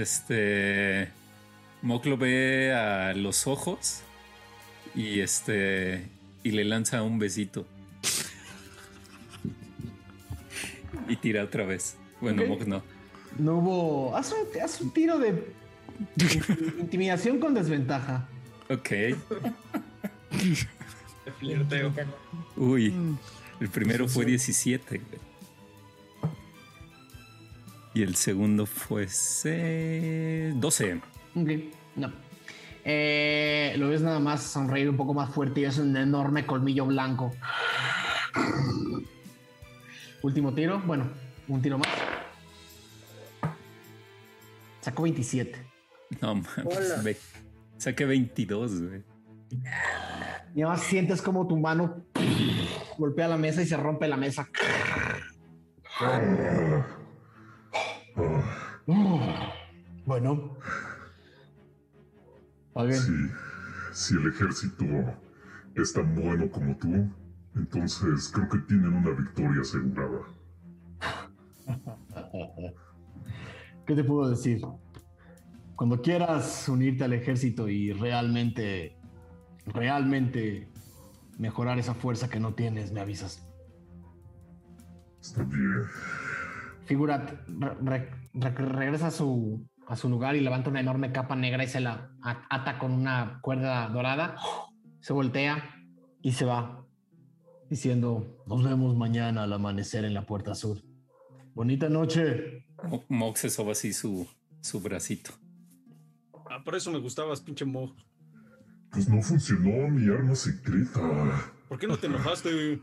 Este. 0.00 1.08
Mok 1.82 2.06
lo 2.06 2.16
ve 2.16 2.72
a 2.72 3.12
los 3.14 3.46
ojos 3.46 4.02
y 4.94 5.20
este. 5.20 6.08
Y 6.42 6.50
le 6.50 6.64
lanza 6.64 7.02
un 7.02 7.18
besito. 7.18 7.66
Y 11.08 11.16
tira 11.16 11.44
otra 11.44 11.64
vez. 11.64 11.96
Bueno, 12.20 12.42
Ok. 12.42 12.48
Mok 12.48 12.66
no. 12.66 12.82
No 13.38 13.58
hubo. 13.58 14.16
Haz 14.16 14.32
un, 14.32 14.60
haz 14.62 14.80
un 14.80 14.92
tiro 14.92 15.18
de 15.18 15.44
intimidación 16.80 17.38
con 17.38 17.54
desventaja. 17.54 18.28
Ok. 18.70 18.90
Flirteo. 21.38 21.92
Uy. 22.56 22.94
El 23.60 23.68
primero 23.68 24.08
fue 24.08 24.24
17. 24.24 25.00
Y 27.94 28.02
el 28.02 28.16
segundo 28.16 28.66
fue 28.66 29.06
se- 29.08 30.52
12. 30.56 31.00
Ok, 31.36 31.48
no. 31.96 32.12
Eh, 32.84 33.74
lo 33.78 33.88
ves 33.88 34.02
nada 34.02 34.18
más 34.18 34.42
sonreír 34.42 34.90
un 34.90 34.96
poco 34.96 35.14
más 35.14 35.30
fuerte 35.32 35.60
y 35.60 35.64
es 35.64 35.78
un 35.78 35.96
enorme 35.96 36.44
colmillo 36.44 36.86
blanco. 36.86 37.30
Último 40.22 40.52
tiro. 40.54 40.80
Bueno, 40.84 41.08
un 41.48 41.62
tiro 41.62 41.78
más. 41.78 41.88
Sacó 44.80 45.04
27. 45.04 45.64
No 46.20 46.34
mames. 46.34 47.18
Saqué 47.78 48.04
22, 48.04 48.82
güey. 48.82 49.02
Y 50.54 50.62
además 50.62 50.82
sientes 50.82 51.22
como 51.22 51.46
tu 51.46 51.56
mano 51.56 52.04
golpea 52.98 53.28
la 53.28 53.36
mesa 53.36 53.62
y 53.62 53.66
se 53.66 53.76
rompe 53.76 54.08
la 54.08 54.16
mesa. 54.16 54.48
Bueno. 58.86 60.56
¿Va 62.76 62.84
bien? 62.84 63.32
Si, 63.92 64.14
el 64.14 64.26
ejército 64.28 64.84
es 65.74 65.92
tan 65.92 66.14
bueno 66.14 66.50
como 66.50 66.76
tú, 66.76 67.08
entonces 67.54 68.30
creo 68.34 68.48
que 68.48 68.58
tienen 68.58 68.92
una 68.92 69.10
victoria 69.10 69.60
asegurada. 69.60 70.20
¿Qué 73.86 73.94
te 73.94 74.04
puedo 74.04 74.28
decir? 74.28 74.60
Cuando 75.76 76.00
quieras 76.02 76.68
unirte 76.68 77.04
al 77.04 77.12
ejército 77.12 77.68
y 77.68 77.92
realmente, 77.92 78.96
realmente 79.66 80.68
mejorar 81.38 81.78
esa 81.78 81.94
fuerza 81.94 82.28
que 82.28 82.40
no 82.40 82.54
tienes, 82.54 82.92
me 82.92 83.00
avisas. 83.00 83.46
Está 85.20 85.42
bien. 85.44 85.84
Re- 87.58 87.74
re- 87.82 88.23
regresa 88.34 89.08
a 89.08 89.10
su, 89.10 89.66
a 89.86 89.96
su 89.96 90.08
lugar 90.08 90.36
y 90.36 90.40
levanta 90.40 90.70
una 90.70 90.80
enorme 90.80 91.12
capa 91.12 91.36
negra 91.36 91.64
y 91.64 91.68
se 91.68 91.80
la 91.80 92.10
ata 92.22 92.78
con 92.78 92.92
una 92.92 93.38
cuerda 93.42 93.88
dorada. 93.88 94.36
Se 95.00 95.12
voltea 95.12 95.62
y 96.22 96.32
se 96.32 96.44
va 96.44 96.84
diciendo, 97.70 98.42
nos 98.46 98.62
vemos 98.64 98.96
mañana 98.96 99.44
al 99.44 99.52
amanecer 99.52 100.04
en 100.04 100.14
la 100.14 100.26
puerta 100.26 100.54
sur. 100.54 100.78
Bonita 101.54 101.88
noche. 101.88 102.66
Mo- 102.88 103.04
Mok 103.08 103.36
se 103.36 103.50
soba 103.50 103.72
así 103.72 103.92
su, 103.92 104.26
su 104.60 104.80
bracito. 104.80 105.32
Ah, 106.50 106.62
por 106.64 106.74
eso 106.74 106.90
me 106.90 106.98
gustabas, 106.98 107.40
pinche 107.40 107.64
Mog. 107.64 107.94
Pues 108.90 109.08
no 109.08 109.20
funcionó 109.22 109.88
mi 109.88 110.08
arma 110.12 110.34
secreta. 110.34 111.00
¿Por 111.68 111.78
qué 111.78 111.86
no 111.86 111.96
te 111.96 112.06
enojaste? 112.06 112.80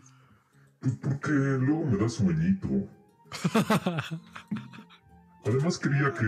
Pues 0.80 0.96
porque 1.02 1.30
luego 1.32 1.86
me 1.86 1.98
da 1.98 2.10
sueñito. 2.10 2.68
Además 5.46 5.78
quería 5.78 6.14
que... 6.14 6.26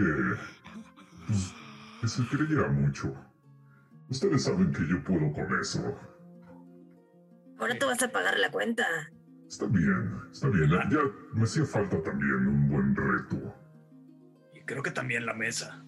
Pues, 1.27 1.53
que 2.01 2.07
se 2.07 2.27
creyera 2.27 2.67
mucho. 2.69 3.15
Ustedes 4.09 4.43
saben 4.43 4.71
que 4.73 4.85
yo 4.87 5.01
puedo 5.03 5.31
con 5.31 5.59
eso. 5.59 5.97
Ahora 7.57 7.79
tú 7.79 7.85
vas 7.85 8.03
a 8.03 8.11
pagar 8.11 8.37
la 8.39 8.51
cuenta. 8.51 8.85
Está 9.47 9.67
bien, 9.67 10.19
está 10.31 10.49
bien. 10.49 10.69
Ya 10.69 10.99
me 11.33 11.43
hacía 11.43 11.65
falta 11.65 12.01
también 12.03 12.47
un 12.47 12.69
buen 12.69 12.95
reto. 12.95 13.55
Y 14.53 14.61
creo 14.65 14.83
que 14.83 14.91
también 14.91 15.25
la 15.25 15.33
mesa. 15.33 15.85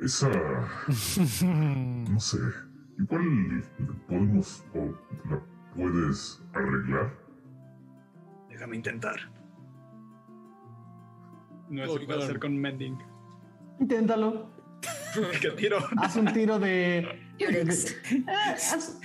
Esa... 0.00 0.30
No 1.42 2.20
sé. 2.20 2.38
Igual 2.98 3.64
podemos 4.06 4.64
o 4.74 4.94
la 5.28 5.42
puedes 5.74 6.40
arreglar. 6.52 7.12
Déjame 8.48 8.76
intentar. 8.76 9.16
No 11.70 11.84
es 11.84 11.88
lo 11.88 12.00
que 12.00 12.06
puedo 12.06 12.22
hacer 12.22 12.38
con 12.38 12.56
Mending. 12.56 12.98
Inténtalo. 13.78 14.50
¿Qué 15.40 15.50
tiro? 15.52 15.78
Haz 15.98 16.16
un 16.16 16.32
tiro 16.32 16.58
de... 16.58 16.98
Eh, 17.38 17.64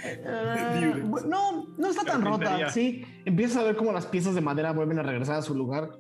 eh, 0.03 1.03
no, 1.27 1.67
no 1.77 1.87
está 1.87 2.03
tan 2.03 2.21
rota. 2.21 2.69
Sí, 2.69 3.05
empiezas 3.23 3.57
a 3.57 3.63
ver 3.63 3.75
cómo 3.75 3.93
las 3.93 4.05
piezas 4.05 4.35
de 4.35 4.41
madera 4.41 4.73
vuelven 4.73 4.99
a 4.99 5.03
regresar 5.03 5.35
a 5.37 5.41
su 5.41 5.55
lugar. 5.55 5.91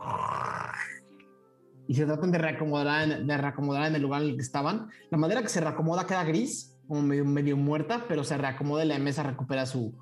Y 1.87 1.93
se 1.93 2.05
tratan 2.05 2.31
de 2.31 2.39
reacomodar, 2.39 3.09
en, 3.09 3.27
de 3.27 3.37
reacomodar 3.37 3.87
en 3.87 3.95
el 3.95 4.01
lugar 4.01 4.23
en 4.23 4.29
el 4.29 4.35
que 4.35 4.41
estaban. 4.41 4.89
La 5.11 5.17
madera 5.17 5.41
que 5.41 5.49
se 5.49 5.61
reacomoda 5.61 6.07
queda 6.07 6.23
gris, 6.23 6.77
como 6.87 7.03
medio, 7.03 7.25
medio 7.25 7.57
muerta, 7.57 8.03
pero 8.07 8.23
se 8.23 8.37
reacomoda 8.37 8.83
y 8.83 8.87
la 8.87 8.99
mesa 8.99 9.23
recupera 9.23 9.65
su, 9.65 9.95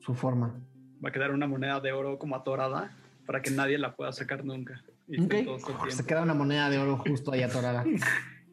su 0.00 0.14
forma. 0.14 0.60
Va 1.04 1.08
a 1.08 1.12
quedar 1.12 1.32
una 1.32 1.46
moneda 1.46 1.80
de 1.80 1.92
oro 1.92 2.18
como 2.18 2.36
atorada 2.36 2.96
para 3.26 3.42
que 3.42 3.50
nadie 3.50 3.78
la 3.78 3.96
pueda 3.96 4.12
sacar 4.12 4.44
nunca. 4.44 4.84
Y 5.06 5.20
Ok. 5.20 5.32
esté 5.32 5.44
todo 5.44 5.56
este 5.56 5.90
Se 5.90 6.06
queda 6.06 6.22
una 6.22 6.34
moneda 6.34 6.70
de 6.70 6.78
oro 6.78 6.96
justo 6.98 7.32
ahí 7.32 7.42
atorada. 7.42 7.84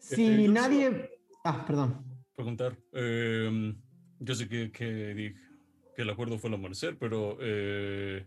Si 0.00 0.44
yo 0.44 0.52
nadie. 0.52 1.10
Ah, 1.44 1.66
perdón. 1.66 2.02
Preguntar. 2.34 2.78
eh, 2.92 3.74
yo 4.20 4.34
sé 4.34 4.48
que, 4.48 4.72
que, 4.72 5.34
el 5.96 6.10
acuerdo 6.10 6.38
fue 6.38 6.48
al 6.48 6.54
amanecer, 6.54 6.96
pero 6.98 7.36
eh, 7.40 8.26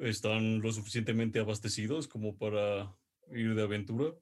¿están 0.00 0.60
lo 0.60 0.72
suficientemente 0.72 1.38
abastecidos 1.38 2.08
como 2.08 2.38
para 2.38 2.94
ir 3.30 3.54
de 3.54 3.62
aventura? 3.62 4.14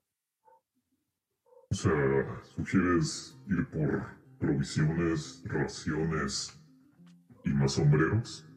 O 1.71 1.75
sea, 1.75 2.43
¿sugieres 2.57 3.39
ir 3.49 3.69
por 3.69 4.19
provisiones, 4.39 5.43
raciones 5.45 6.61
y 7.45 7.51
más 7.51 7.75
sombreros? 7.75 8.50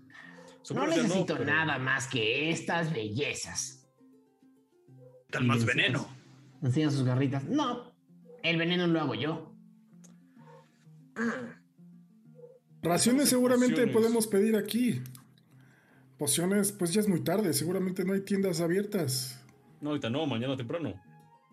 No 0.72 0.88
necesito 0.88 1.34
pero- 1.38 1.46
nada 1.46 1.78
más 1.80 2.08
que 2.08 2.50
estas 2.52 2.94
bellezas. 2.94 3.88
Tal 5.30 5.46
más 5.46 5.66
veneno. 5.66 6.08
Enseña 6.62 6.90
sus 6.92 7.04
garritas. 7.04 7.44
No, 7.46 7.92
el 8.44 8.58
veneno 8.58 8.88
lo 8.88 9.02
hago 9.02 9.16
yo. 9.16 9.54
Raciones 12.82 13.30
seguramente 13.30 13.74
Pociones. 13.76 13.94
podemos 13.96 14.28
pedir 14.28 14.56
aquí. 14.56 15.02
Pociones, 16.18 16.72
pues 16.72 16.94
ya 16.94 17.02
es 17.02 17.08
muy 17.08 17.22
tarde, 17.22 17.54
seguramente 17.54 18.04
no 18.06 18.14
hay 18.14 18.22
tiendas 18.22 18.62
abiertas. 18.62 19.44
No, 19.82 19.90
ahorita 19.90 20.10
no, 20.10 20.26
mañana 20.26 20.56
temprano. 20.56 20.94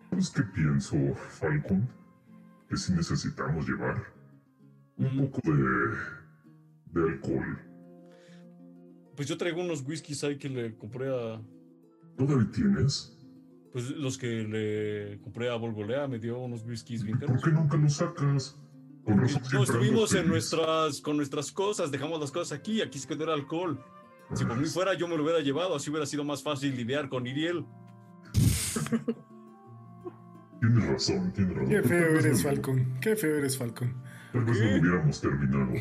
¿Sabes 0.09 0.29
qué 0.29 0.43
pienso, 0.43 0.95
Falcon? 1.15 1.89
Que 2.69 2.77
si 2.77 2.93
necesitamos 2.93 3.67
llevar 3.67 4.03
un 4.97 5.17
poco 5.31 5.41
de, 5.51 7.01
de 7.01 7.09
alcohol. 7.13 7.59
Pues 9.21 9.29
yo 9.29 9.37
traigo 9.37 9.61
unos 9.61 9.83
whiskies 9.87 10.23
ahí 10.23 10.35
que 10.39 10.49
le 10.49 10.75
compré 10.75 11.07
a. 11.09 11.39
¿Todavía 12.17 12.49
tienes? 12.51 13.15
Pues 13.71 13.91
los 13.91 14.17
que 14.17 14.25
le 14.25 15.19
compré 15.21 15.47
a 15.47 15.57
Volgolea 15.57 16.07
me 16.07 16.17
dio 16.17 16.39
unos 16.39 16.63
whiskies 16.65 17.03
bien 17.03 17.19
¿Por 17.19 17.27
caros. 17.27 17.43
qué 17.43 17.51
nunca 17.51 17.77
los 17.77 17.93
sacas? 17.93 18.59
Con 19.05 19.19
razón 19.19 19.43
No 19.53 19.61
estuvimos 19.61 20.15
en 20.15 20.27
nuestras, 20.27 21.01
con 21.01 21.17
nuestras 21.17 21.51
cosas, 21.51 21.91
dejamos 21.91 22.19
las 22.19 22.31
cosas 22.31 22.57
aquí, 22.57 22.81
aquí 22.81 22.97
se 22.97 23.07
quedó 23.07 23.25
el 23.25 23.29
alcohol. 23.29 23.79
Si 24.33 24.43
por 24.43 24.57
mí 24.57 24.65
fuera, 24.65 24.95
yo 24.95 25.07
me 25.07 25.15
lo 25.15 25.21
hubiera 25.21 25.39
llevado, 25.41 25.75
así 25.75 25.91
hubiera 25.91 26.07
sido 26.07 26.23
más 26.23 26.41
fácil 26.41 26.75
lidiar 26.75 27.07
con 27.07 27.27
Iriel. 27.27 27.63
Tienes 30.59 30.87
razón, 30.87 31.31
tienes 31.33 31.55
razón. 31.57 31.69
Qué 31.69 31.83
feo 31.83 32.01
tal 32.05 32.13
vez 32.15 32.25
eres, 32.25 32.37
no- 32.43 32.49
Falcon. 32.49 32.93
Qué 32.99 33.15
feo 33.15 33.35
eres, 33.37 33.55
Falcon. 33.55 33.93
Tal 34.33 34.45
vez 34.45 34.59
no 34.59 34.65
lo 34.65 34.79
hubiéramos 34.81 35.21
terminado. 35.21 35.73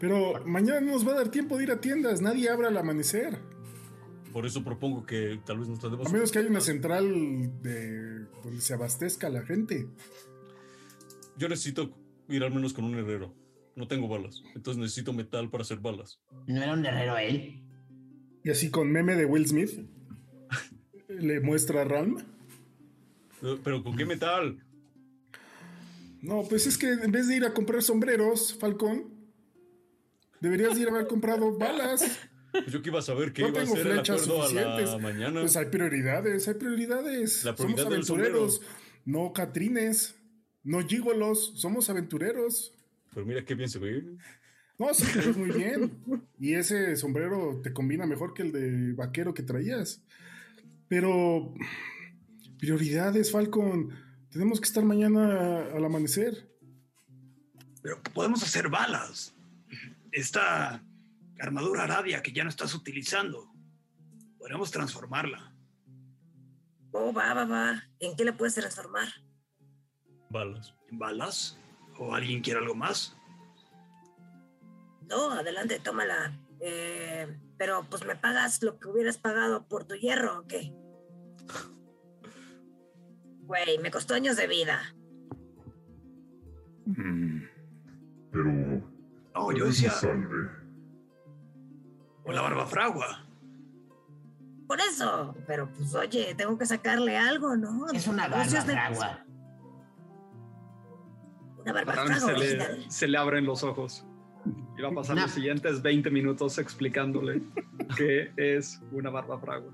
Pero 0.00 0.44
mañana 0.46 0.80
no 0.80 0.92
nos 0.92 1.06
va 1.06 1.12
a 1.12 1.16
dar 1.16 1.30
tiempo 1.30 1.58
de 1.58 1.64
ir 1.64 1.70
a 1.70 1.80
tiendas. 1.80 2.22
Nadie 2.22 2.48
abre 2.48 2.66
al 2.66 2.76
amanecer. 2.76 3.38
Por 4.32 4.46
eso 4.46 4.64
propongo 4.64 5.04
que 5.04 5.40
tal 5.44 5.58
vez 5.58 5.68
nos 5.68 5.78
tratemos. 5.78 6.06
A 6.06 6.10
menos 6.10 6.32
que 6.32 6.38
haya 6.38 6.48
una 6.48 6.60
central 6.62 7.60
de 7.62 8.24
donde 8.42 8.60
se 8.60 8.72
abastezca 8.74 9.28
la 9.28 9.42
gente. 9.42 9.88
Yo 11.36 11.48
necesito 11.48 11.94
ir 12.28 12.42
al 12.42 12.52
menos 12.52 12.72
con 12.72 12.84
un 12.84 12.94
herrero. 12.94 13.34
No 13.76 13.86
tengo 13.88 14.08
balas, 14.08 14.42
entonces 14.54 14.80
necesito 14.80 15.12
metal 15.12 15.50
para 15.50 15.62
hacer 15.62 15.78
balas. 15.78 16.20
¿No 16.46 16.62
era 16.62 16.74
un 16.74 16.82
guerrero 16.82 17.16
él? 17.18 17.62
Y 18.42 18.50
así 18.50 18.70
con 18.70 18.90
meme 18.90 19.16
de 19.16 19.26
Will 19.26 19.46
Smith. 19.46 19.86
Le 21.08 21.40
muestra 21.40 21.82
a 21.82 21.84
Ralm. 21.84 22.18
Eh, 23.42 23.58
Pero 23.62 23.82
¿con 23.82 23.96
qué 23.96 24.06
metal? 24.06 24.64
No, 26.22 26.42
pues 26.48 26.66
es 26.66 26.76
que 26.76 26.90
en 26.90 27.12
vez 27.12 27.28
de 27.28 27.36
ir 27.36 27.44
a 27.44 27.54
comprar 27.54 27.82
sombreros, 27.82 28.56
Falcón, 28.58 29.19
deberías 30.40 30.78
ir 30.78 30.88
a 30.88 30.90
haber 30.90 31.06
comprado 31.06 31.56
balas. 31.56 32.04
Pues 32.52 32.66
yo 32.72 32.82
que 32.82 32.88
iba 32.88 32.98
a 32.98 33.02
saber 33.02 33.32
que 33.32 33.42
No 33.42 33.48
iba 33.48 33.60
a 33.60 33.62
tengo 33.62 33.76
ser 33.76 33.86
el 33.86 33.92
flechas 33.94 34.22
a 34.22 34.24
suficientes. 34.24 34.90
la 34.90 34.98
mañana. 34.98 35.40
Pues 35.40 35.56
hay 35.56 35.66
prioridades, 35.66 36.48
hay 36.48 36.54
prioridades. 36.54 37.44
La 37.44 37.56
somos 37.56 37.74
prioridad 37.74 37.86
aventureros, 37.86 38.60
no 39.04 39.32
catrines, 39.32 40.16
no 40.64 40.84
gigolos, 40.86 41.52
somos 41.56 41.88
aventureros. 41.90 42.74
Pero 43.14 43.24
mira 43.26 43.44
qué 43.44 43.54
bien 43.54 43.68
se 43.68 43.78
ve. 43.78 44.04
No, 44.78 44.92
sí, 44.94 45.04
te 45.12 45.18
ves 45.18 45.36
muy 45.36 45.50
bien. 45.50 45.92
Y 46.38 46.54
ese 46.54 46.96
sombrero 46.96 47.60
te 47.62 47.72
combina 47.72 48.06
mejor 48.06 48.34
que 48.34 48.42
el 48.42 48.50
de 48.52 48.92
vaquero 48.94 49.32
que 49.34 49.42
traías. 49.42 50.02
Pero 50.88 51.54
prioridades, 52.58 53.30
Falcon. 53.30 53.90
Tenemos 54.30 54.60
que 54.60 54.66
estar 54.66 54.84
mañana 54.84 55.66
al 55.74 55.84
amanecer. 55.84 56.48
Pero 57.82 58.02
podemos 58.14 58.42
hacer 58.42 58.68
balas. 58.68 59.34
Esta 60.12 60.82
armadura 61.38 61.84
aradia 61.84 62.22
que 62.22 62.32
ya 62.32 62.44
no 62.44 62.50
estás 62.50 62.74
utilizando, 62.74 63.52
podríamos 64.38 64.70
transformarla. 64.70 65.54
Oh, 66.92 67.12
va, 67.12 67.34
va, 67.34 67.44
va. 67.44 67.82
¿En 68.00 68.16
qué 68.16 68.24
le 68.24 68.32
puedes 68.32 68.54
transformar? 68.54 69.08
Balas. 70.28 70.74
¿En 70.90 70.98
balas? 70.98 71.58
¿O 71.98 72.14
alguien 72.14 72.40
quiere 72.40 72.60
algo 72.60 72.74
más? 72.74 73.16
No, 75.08 75.30
adelante, 75.32 75.80
tómala. 75.80 76.32
Eh, 76.60 77.26
pero 77.56 77.86
pues 77.88 78.04
me 78.04 78.16
pagas 78.16 78.62
lo 78.62 78.78
que 78.78 78.88
hubieras 78.88 79.18
pagado 79.18 79.66
por 79.66 79.84
tu 79.84 79.94
hierro, 79.94 80.40
¿o 80.40 80.46
qué? 80.46 80.72
Güey, 83.42 83.78
me 83.78 83.90
costó 83.90 84.14
años 84.14 84.36
de 84.36 84.46
vida. 84.46 84.94
Mm, 86.86 87.42
Pero. 88.30 88.69
No, 89.34 89.52
yo 89.52 89.66
decía, 89.66 89.92
o 92.24 92.32
la 92.32 92.42
barba 92.42 92.66
fragua. 92.66 93.26
Por 94.66 94.78
eso. 94.80 95.34
Pero 95.46 95.68
pues 95.72 95.94
oye, 95.94 96.34
tengo 96.36 96.56
que 96.58 96.66
sacarle 96.66 97.16
algo, 97.16 97.56
¿no? 97.56 97.88
Es 97.92 98.06
una 98.06 98.24
barba 98.24 98.38
Negocios 98.38 98.66
de- 98.66 98.72
fragua. 98.72 99.24
Una 101.58 101.72
barba 101.72 101.92
fragua 101.92 102.14
se 102.16 102.36
le, 102.36 102.90
se 102.90 103.08
le 103.08 103.18
abren 103.18 103.44
los 103.46 103.62
ojos. 103.64 104.06
Y 104.78 104.82
va 104.82 104.88
a 104.88 104.94
pasar 104.94 105.16
los 105.16 105.30
siguientes 105.30 105.82
20 105.82 106.10
minutos 106.10 106.58
explicándole 106.58 107.42
qué 107.96 108.32
es 108.36 108.80
una 108.92 109.10
barba 109.10 109.38
fragua. 109.38 109.72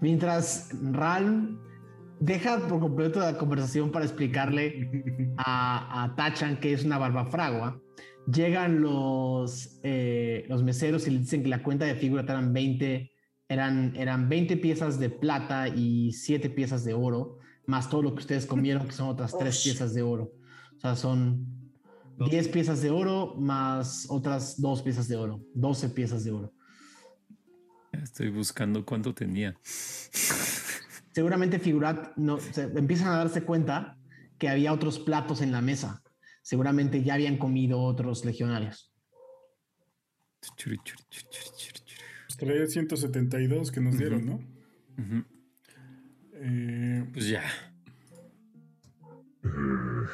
Mientras 0.00 0.70
Ral 0.92 1.58
deja 2.20 2.68
por 2.68 2.80
completo 2.80 3.18
la 3.18 3.36
conversación 3.36 3.90
para 3.90 4.04
explicarle 4.04 5.34
a, 5.38 6.04
a 6.04 6.14
Tachan 6.14 6.60
que 6.60 6.72
es 6.72 6.84
una 6.84 6.98
barbafragua, 6.98 7.80
llegan 8.30 8.80
los, 8.80 9.80
eh, 9.82 10.44
los 10.48 10.62
meseros 10.62 11.06
y 11.06 11.10
le 11.10 11.18
dicen 11.20 11.42
que 11.42 11.48
la 11.48 11.62
cuenta 11.62 11.86
de 11.86 11.94
figura 11.94 12.22
eran 12.22 12.52
20, 12.52 13.10
eran, 13.48 13.96
eran 13.96 14.28
20 14.28 14.56
piezas 14.58 15.00
de 15.00 15.10
plata 15.10 15.68
y 15.68 16.12
7 16.12 16.50
piezas 16.50 16.84
de 16.84 16.94
oro, 16.94 17.38
más 17.66 17.88
todo 17.88 18.02
lo 18.02 18.14
que 18.14 18.20
ustedes 18.20 18.46
comieron, 18.46 18.86
que 18.86 18.92
son 18.92 19.08
otras 19.08 19.36
3 19.36 19.56
Ush. 19.56 19.64
piezas 19.64 19.94
de 19.94 20.02
oro. 20.02 20.32
O 20.76 20.80
sea, 20.80 20.96
son 20.96 21.46
10 22.18 22.48
piezas 22.48 22.82
de 22.82 22.90
oro 22.90 23.34
más 23.36 24.06
otras 24.10 24.60
2 24.60 24.82
piezas 24.82 25.08
de 25.08 25.16
oro, 25.16 25.40
12 25.54 25.88
piezas 25.90 26.24
de 26.24 26.32
oro. 26.32 26.52
Estoy 27.92 28.30
buscando 28.30 28.84
cuánto 28.84 29.14
tenía. 29.14 29.56
Seguramente 31.12 31.58
Figurat 31.58 32.16
no, 32.16 32.38
se, 32.38 32.62
empiezan 32.62 33.08
a 33.08 33.18
darse 33.18 33.42
cuenta 33.42 33.96
que 34.38 34.48
había 34.48 34.72
otros 34.72 34.98
platos 34.98 35.42
en 35.42 35.52
la 35.52 35.60
mesa. 35.60 36.02
Seguramente 36.42 37.02
ya 37.02 37.14
habían 37.14 37.36
comido 37.36 37.80
otros 37.80 38.24
legionarios. 38.24 38.92
Traía 42.38 42.66
172 42.66 43.70
que 43.70 43.80
nos 43.80 43.98
dieron, 43.98 44.26
¿no? 44.26 44.40
Eh, 46.34 47.06
Pues 47.12 47.28
ya. 47.28 47.42
Eh, 49.44 50.06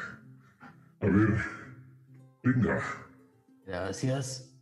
a 1.00 1.06
ver. 1.06 1.38
Venga. 2.42 2.82
Gracias. 3.64 4.55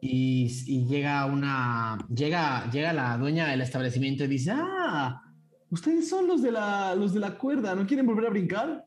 Y, 0.00 0.46
y 0.66 0.86
llega 0.86 1.26
una. 1.26 1.98
Llega, 2.08 2.70
llega 2.70 2.92
la 2.92 3.18
dueña 3.18 3.48
del 3.48 3.60
establecimiento 3.60 4.24
y 4.24 4.28
dice: 4.28 4.52
Ah, 4.54 5.22
ustedes 5.70 6.08
son 6.08 6.26
los 6.26 6.42
de 6.42 6.52
la, 6.52 6.94
los 6.94 7.12
de 7.12 7.20
la 7.20 7.36
cuerda, 7.36 7.74
¿no 7.74 7.86
quieren 7.86 8.06
volver 8.06 8.26
a 8.26 8.30
brincar? 8.30 8.86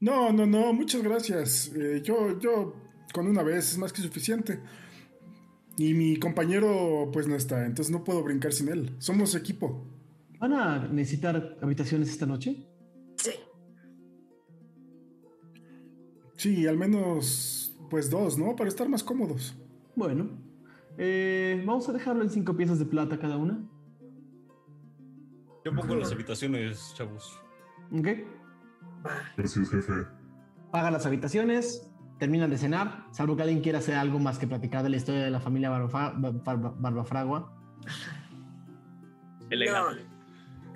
no, 0.00 0.32
no, 0.32 0.46
no, 0.46 0.72
muchas 0.72 1.02
gracias. 1.02 1.72
Eh, 1.74 2.00
yo, 2.04 2.38
yo, 2.38 2.74
con 3.12 3.26
una 3.26 3.42
vez 3.42 3.72
es 3.72 3.78
más 3.78 3.92
que 3.92 4.02
suficiente. 4.02 4.60
Y 5.76 5.94
mi 5.94 6.16
compañero, 6.16 7.08
pues 7.12 7.28
no 7.28 7.36
está, 7.36 7.64
entonces 7.64 7.92
no 7.92 8.02
puedo 8.04 8.22
brincar 8.22 8.52
sin 8.52 8.68
él. 8.68 8.96
Somos 8.98 9.34
equipo. 9.34 9.86
¿Van 10.38 10.52
a 10.52 10.88
necesitar 10.88 11.56
habitaciones 11.62 12.10
esta 12.10 12.26
noche? 12.26 12.66
Sí. 13.16 13.30
Sí, 16.36 16.66
al 16.66 16.76
menos, 16.76 17.67
pues 17.88 18.10
dos, 18.10 18.38
¿no? 18.38 18.54
Para 18.56 18.68
estar 18.68 18.88
más 18.88 19.02
cómodos. 19.02 19.56
Bueno, 19.94 20.28
eh, 20.96 21.62
vamos 21.66 21.88
a 21.88 21.92
dejarlo 21.92 22.22
en 22.22 22.30
cinco 22.30 22.56
piezas 22.56 22.78
de 22.78 22.86
plata 22.86 23.18
cada 23.18 23.36
una. 23.36 23.58
Yo 25.64 25.74
pongo 25.74 25.94
las 25.96 26.12
habitaciones, 26.12 26.92
chavos. 26.94 27.40
¿Ok? 27.92 28.08
Gracias, 29.36 29.70
jefe. 29.70 29.92
pagan 30.70 30.92
las 30.92 31.06
habitaciones, 31.06 31.90
terminan 32.18 32.50
de 32.50 32.58
cenar, 32.58 33.06
salvo 33.12 33.36
que 33.36 33.42
alguien 33.42 33.60
quiera 33.60 33.78
hacer 33.78 33.94
algo 33.94 34.18
más 34.18 34.38
que 34.38 34.46
platicar 34.46 34.82
de 34.82 34.90
la 34.90 34.96
historia 34.96 35.22
de 35.24 35.30
la 35.30 35.40
familia 35.40 35.70
Barbafragua. 35.70 37.54
Elegante. 39.50 40.17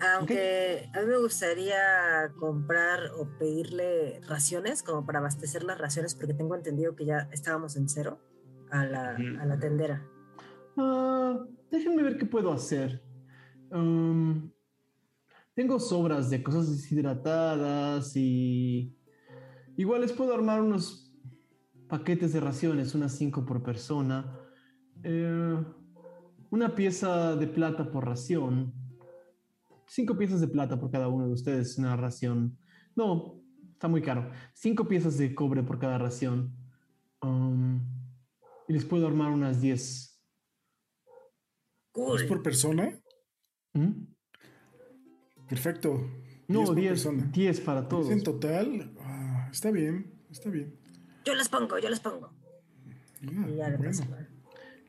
Aunque 0.03 0.91
a 0.95 1.01
mí 1.01 1.07
me 1.07 1.19
gustaría 1.19 2.33
comprar 2.39 3.13
o 3.17 3.29
pedirle 3.39 4.21
raciones, 4.27 4.83
como 4.83 5.07
para 5.07 5.21
abastecer 5.21 5.63
las 5.63 5.79
raciones, 5.79 6.15
porque 6.15 6.35
tengo 6.35 6.57
entendido 6.57 6.97
que 6.97 7.07
ya 7.07 7.29
estábamos 7.31 7.77
en 7.77 7.89
cero 7.89 8.21
a 8.71 8.85
la, 8.85 9.17
Ujú. 9.19 9.41
a 9.41 9.47
la 9.47 9.59
tendera. 9.59 10.05
Ah, 10.77 11.45
déjenme 11.71 12.03
ver 12.03 12.17
qué 12.17 12.27
puedo 12.27 12.53
hacer. 12.53 13.03
Um, 13.71 14.51
tengo 15.55 15.79
sobras 15.79 16.31
de 16.31 16.43
cosas 16.43 16.71
deshidratadas 16.71 18.17
y 18.17 18.97
igual 19.77 20.01
les 20.01 20.13
puedo 20.13 20.35
armar 20.35 20.61
unos 20.61 21.15
paquetes 21.89 22.33
de 22.33 22.41
raciones, 22.41 22.95
unas 22.95 23.13
cinco 23.17 23.45
por 23.45 23.63
persona. 23.63 24.37
Eh, 25.05 25.65
una 26.51 26.75
pieza 26.75 27.37
de 27.37 27.47
plata 27.47 27.91
por 27.91 28.07
ración. 28.07 28.75
Cinco 29.93 30.17
piezas 30.17 30.41
de 30.41 30.49
plata 30.49 30.81
por 30.81 30.91
cada 30.91 31.09
uno 31.09 31.27
de 31.27 31.35
ustedes, 31.35 31.77
una 31.77 31.95
ración. 31.97 32.57
No, 32.97 33.45
está 33.73 33.89
muy 33.89 34.01
caro. 34.01 34.31
Cinco 34.55 34.89
piezas 34.89 35.19
de 35.19 35.35
cobre 35.35 35.63
por 35.63 35.79
cada 35.79 35.99
ración. 35.99 36.57
Um, 37.21 37.79
y 38.69 38.73
les 38.73 38.87
puedo 38.87 39.07
armar 39.07 39.31
unas 39.31 39.61
10 39.61 40.19
Cool. 41.93 42.23
¿Es 42.23 42.27
por 42.27 42.43
persona? 42.43 42.99
¿Mm? 43.75 44.07
Perfecto. 45.47 46.11
No, 46.49 46.65
por 46.65 46.75
10 46.75 46.89
persona. 46.89 47.31
10 47.31 47.61
para 47.61 47.87
todos. 47.87 48.07
¿Es 48.07 48.13
en 48.13 48.23
total? 48.23 48.95
Ah, 48.99 49.51
está 49.53 49.71
bien, 49.71 50.11
está 50.31 50.49
bien. 50.49 50.75
Yo 51.27 51.35
las 51.35 51.51
pongo, 51.51 51.79
yo 51.79 51.91
las 51.91 52.01
pongo. 52.01 52.33
Ah, 53.27 53.47
Y 53.47 53.57
ya 53.57 53.69
le 53.69 53.77
bueno. 53.77 53.93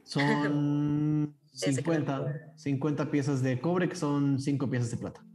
Son 0.06 1.36
50, 1.54 2.16
acuerdo. 2.16 2.40
50 2.56 3.12
piezas 3.12 3.42
de 3.42 3.60
cobre, 3.60 3.88
que 3.88 3.96
son 3.96 4.40
5 4.40 4.70
piezas 4.70 4.92
de 4.92 4.98
plata. 4.98 5.26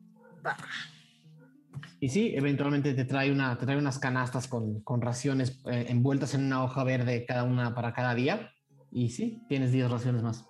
Y 2.00 2.10
sí, 2.10 2.32
eventualmente 2.34 2.94
te 2.94 3.04
trae, 3.04 3.32
una, 3.32 3.58
te 3.58 3.66
trae 3.66 3.78
unas 3.78 3.98
canastas 3.98 4.46
con, 4.46 4.80
con 4.82 5.00
raciones 5.00 5.62
eh, 5.66 5.86
envueltas 5.88 6.34
en 6.34 6.44
una 6.44 6.62
hoja 6.62 6.84
verde 6.84 7.24
cada 7.26 7.44
una 7.44 7.74
para 7.74 7.92
cada 7.92 8.14
día. 8.14 8.52
Y 8.90 9.10
sí, 9.10 9.42
tienes 9.48 9.72
10 9.72 9.90
raciones 9.90 10.22
más. 10.22 10.46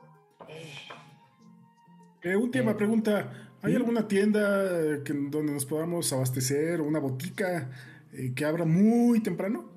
Eh, 2.22 2.36
última 2.36 2.72
Eh, 2.72 2.74
pregunta. 2.74 3.30
¿Hay 3.62 3.72
¿sí? 3.72 3.76
alguna 3.76 4.06
tienda 4.06 4.64
eh, 4.64 5.02
que, 5.04 5.12
donde 5.12 5.52
nos 5.52 5.64
podamos 5.64 6.12
abastecer 6.12 6.80
o 6.80 6.84
una 6.86 7.00
botica 7.00 7.70
eh, 8.12 8.32
que 8.34 8.44
abra 8.44 8.64
muy 8.64 9.20
temprano? 9.20 9.72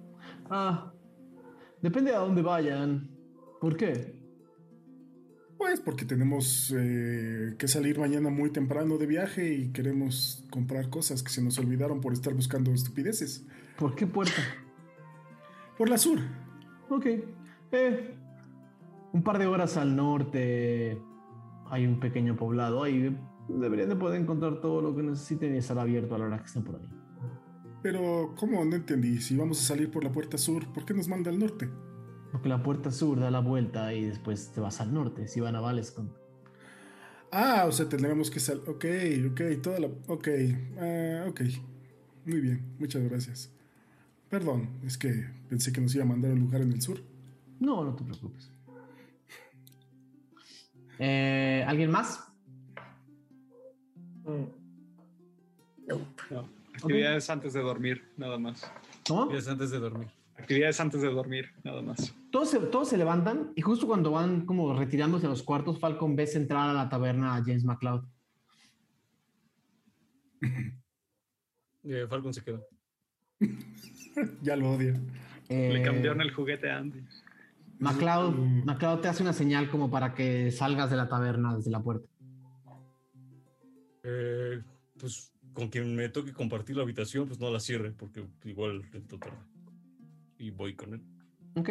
Ah, 0.49 0.93
depende 1.81 2.13
a 2.13 2.19
dónde 2.19 2.41
vayan. 2.41 3.09
¿Por 3.59 3.75
qué? 3.77 4.20
Pues 5.62 5.80
porque 5.80 6.05
tenemos 6.05 6.74
eh, 6.76 7.53
que 7.59 7.68
salir 7.68 7.99
mañana 7.99 8.32
muy 8.32 8.49
temprano 8.49 8.97
de 8.97 9.05
viaje 9.05 9.53
y 9.53 9.68
queremos 9.72 10.43
comprar 10.49 10.89
cosas 10.89 11.22
que 11.22 11.30
se 11.30 11.43
nos 11.43 11.59
olvidaron 11.59 12.01
por 12.01 12.14
estar 12.14 12.34
buscando 12.34 12.72
estupideces. 12.72 13.45
¿Por 13.78 13.93
qué 13.93 14.07
puerta? 14.07 14.41
Por 15.78 15.88
la 15.88 15.99
sur. 15.99 16.18
Ok. 16.89 17.05
Eh, 17.74 18.16
un 19.14 19.22
par 19.22 19.38
de 19.38 19.45
horas 19.45 19.78
al 19.78 19.95
norte 19.95 20.99
hay 21.70 21.86
un 21.86 21.99
pequeño 21.99 22.36
poblado. 22.36 22.82
Ahí 22.82 23.16
deberían 23.47 23.89
de 23.89 23.97
poder 23.97 24.20
encontrar 24.20 24.62
todo 24.62 24.82
lo 24.82 24.95
que 24.95 25.03
necesiten 25.03 25.53
y 25.53 25.59
estar 25.59 25.78
abierto 25.78 26.16
a 26.16 26.18
la 26.18 26.26
hora 26.26 26.39
que 26.39 26.45
estén 26.45 26.64
por 26.64 26.78
ahí. 26.78 26.89
Pero, 27.84 28.34
¿cómo? 28.36 28.66
No 28.66 28.76
entendí. 28.76 29.22
Si 29.22 29.38
vamos 29.38 29.62
a 29.62 29.64
salir 29.64 29.91
por 29.91 30.03
la 30.03 30.12
puerta 30.12 30.39
sur, 30.39 30.66
¿por 30.74 30.86
qué 30.86 30.95
nos 30.95 31.07
manda 31.07 31.30
al 31.30 31.38
norte? 31.38 31.70
Porque 32.32 32.49
la 32.49 32.63
puerta 32.63 32.91
sur 32.91 33.19
da 33.19 33.29
la 33.29 33.39
vuelta 33.39 33.93
y 33.93 34.05
después 34.05 34.51
te 34.53 34.61
vas 34.61 34.79
al 34.79 34.93
norte. 34.93 35.27
Si 35.27 35.39
van 35.39 35.55
a 35.55 35.59
Valescon. 35.59 36.11
Ah, 37.32 37.65
o 37.67 37.71
sea, 37.71 37.88
tendremos 37.88 38.29
que 38.29 38.39
salir. 38.39 38.63
Ok, 38.67 38.86
ok, 39.32 39.61
toda 39.61 39.79
la. 39.79 39.88
Ok, 40.07 40.27
ah, 40.79 41.25
ok. 41.27 41.41
Muy 42.25 42.39
bien, 42.39 42.75
muchas 42.79 43.03
gracias. 43.03 43.51
Perdón, 44.29 44.69
es 44.86 44.97
que 44.97 45.27
pensé 45.49 45.73
que 45.73 45.82
nos 45.82 45.93
iba 45.95 46.03
a 46.03 46.07
mandar 46.07 46.32
a 46.32 46.34
un 46.34 46.41
lugar 46.41 46.61
en 46.61 46.71
el 46.71 46.82
sur. 46.82 47.01
No, 47.59 47.84
no 47.84 47.95
te 47.95 48.03
preocupes. 48.03 48.51
Eh, 50.99 51.65
¿Alguien 51.67 51.91
más? 51.91 52.32
Nope. 54.23 54.53
No. 56.29 56.49
Actividades 56.73 57.29
antes 57.29 57.53
de 57.53 57.61
dormir, 57.61 58.03
nada 58.17 58.38
más. 58.38 58.71
¿Cómo? 59.07 59.27
Días 59.27 59.47
antes 59.47 59.71
de 59.71 59.79
dormir. 59.79 60.07
Actividades 60.38 60.79
antes 60.79 61.01
de 61.01 61.09
dormir, 61.09 61.51
nada 61.63 61.82
más. 61.82 62.13
Todos 62.32 62.49
se, 62.49 62.59
todos 62.59 62.88
se 62.89 62.97
levantan 62.97 63.51
y 63.55 63.61
justo 63.61 63.88
cuando 63.88 64.11
van 64.11 64.45
como 64.45 64.73
retirándose 64.77 65.25
a 65.25 65.29
los 65.29 65.43
cuartos, 65.43 65.79
Falcon 65.79 66.15
ves 66.15 66.36
entrar 66.36 66.69
a 66.69 66.73
la 66.73 66.88
taberna 66.89 67.36
a 67.36 67.43
James 67.43 67.63
McCloud. 67.63 68.03
Eh, 71.84 72.05
Falcon 72.07 72.32
se 72.34 72.43
queda. 72.43 72.59
Ya 74.43 74.55
lo 74.55 74.71
odia. 74.73 74.93
Le 75.49 75.79
Eh, 75.79 75.84
cambiaron 75.84 76.21
el 76.21 76.32
juguete 76.32 76.69
a 76.69 76.77
Andy. 76.77 77.03
McLeod, 77.79 78.36
Mm. 78.36 78.65
McLeod 78.65 78.99
te 79.01 79.07
hace 79.07 79.23
una 79.23 79.34
señal 79.34 79.69
como 79.71 79.89
para 79.89 80.13
que 80.13 80.51
salgas 80.51 80.91
de 80.91 80.97
la 80.97 81.09
taberna 81.09 81.55
desde 81.55 81.71
la 81.71 81.82
puerta. 81.82 82.07
Eh, 84.03 84.61
pues 84.99 85.34
con 85.53 85.69
quien 85.69 85.95
me 85.95 86.07
toque 86.09 86.34
compartir 86.34 86.75
la 86.77 86.84
habitación, 86.84 87.25
pues 87.27 87.39
no 87.39 87.49
la 87.49 87.59
cierre, 87.59 87.91
porque 87.91 88.27
igual 88.43 88.84
entro 88.93 89.17
tarde. 89.17 89.38
Y 90.38 90.51
voy 90.51 90.75
con 90.75 90.93
él. 90.93 91.01
Ok. 91.55 91.69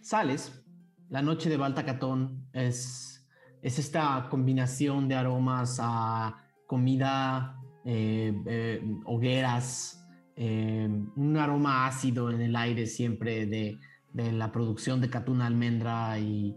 Sales. 0.00 0.64
La 1.08 1.22
noche 1.22 1.50
de 1.50 1.56
Baltacatón 1.56 2.48
es, 2.52 3.28
es 3.60 3.78
esta 3.78 4.28
combinación 4.30 5.08
de 5.08 5.14
aromas 5.14 5.78
a 5.80 6.36
comida, 6.66 7.60
eh, 7.84 8.32
eh, 8.46 8.82
hogueras, 9.04 10.06
eh, 10.36 10.88
un 11.16 11.36
aroma 11.36 11.86
ácido 11.86 12.30
en 12.30 12.40
el 12.40 12.56
aire 12.56 12.86
siempre 12.86 13.46
de, 13.46 13.78
de 14.12 14.32
la 14.32 14.50
producción 14.50 15.00
de 15.02 15.10
catuna 15.10 15.46
almendra 15.46 16.18
y, 16.18 16.56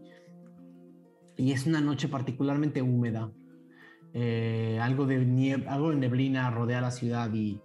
y 1.35 1.51
es 1.51 1.67
una 1.67 1.81
noche 1.81 2.07
particularmente 2.07 2.81
húmeda. 2.81 3.31
Algo, 4.81 5.05
de 5.05 5.27
nieb- 5.27 5.67
algo 5.67 5.89
de 5.89 5.97
neblina 5.97 6.49
rodea 6.49 6.79
la 6.79 6.91
ciudad 6.91 7.33
y 7.33 7.59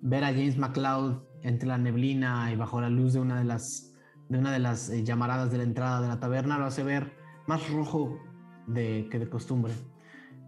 ver 0.00 0.24
a 0.24 0.28
James 0.28 0.56
McLeod 0.56 1.22
entre 1.42 1.68
la 1.68 1.76
neblina 1.76 2.50
y 2.50 2.56
bajo 2.56 2.80
la 2.80 2.88
luz 2.88 3.12
de 3.12 3.20
una 3.20 3.38
de 3.38 3.44
las 3.44 3.89
de 4.30 4.38
una 4.38 4.52
de 4.52 4.60
las 4.60 4.88
eh, 4.88 5.02
llamaradas 5.04 5.50
de 5.50 5.58
la 5.58 5.64
entrada 5.64 6.00
de 6.00 6.08
la 6.08 6.18
taberna 6.20 6.56
lo 6.56 6.64
hace 6.64 6.82
ver 6.82 7.12
más 7.46 7.68
rojo 7.70 8.18
de, 8.66 9.08
que 9.10 9.18
de 9.18 9.28
costumbre. 9.28 9.74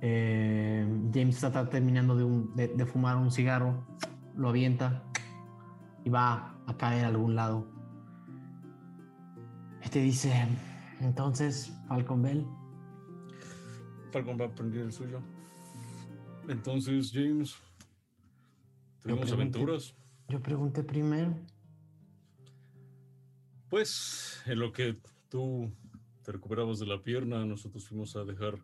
Eh, 0.00 0.86
James 1.12 1.42
está 1.42 1.68
terminando 1.68 2.16
de, 2.16 2.24
un- 2.24 2.54
de- 2.54 2.68
de 2.68 2.86
fumar 2.86 3.16
un 3.16 3.30
cigarro, 3.30 3.84
lo 4.36 4.48
avienta 4.48 5.02
y 6.04 6.10
va 6.10 6.56
a 6.66 6.76
caer 6.76 7.04
a 7.04 7.09
algún 7.09 7.34
lado. 7.34 7.66
Y 9.84 9.88
te 9.88 9.98
dice, 10.00 10.32
entonces, 11.00 11.72
Falcon 11.88 12.22
Bell, 12.22 12.46
Falcon 14.12 14.36
va 14.40 14.44
a 14.46 14.54
prender 14.54 14.82
el 14.82 14.92
suyo. 14.92 15.20
Entonces, 16.48 17.10
James, 17.12 17.56
¿tenemos 19.02 19.24
pregunté. 19.30 19.59
aventuras? 19.59 19.94
yo 20.28 20.40
pregunté 20.40 20.82
primero. 20.84 21.34
Pues, 23.73 24.43
en 24.44 24.59
lo 24.59 24.70
que 24.70 24.99
tú 25.31 25.73
te 26.23 26.31
recuperabas 26.31 26.78
de 26.78 26.85
la 26.85 27.03
pierna, 27.03 27.47
nosotros 27.47 27.89
fuimos 27.89 28.15
a 28.16 28.24
dejar 28.27 28.59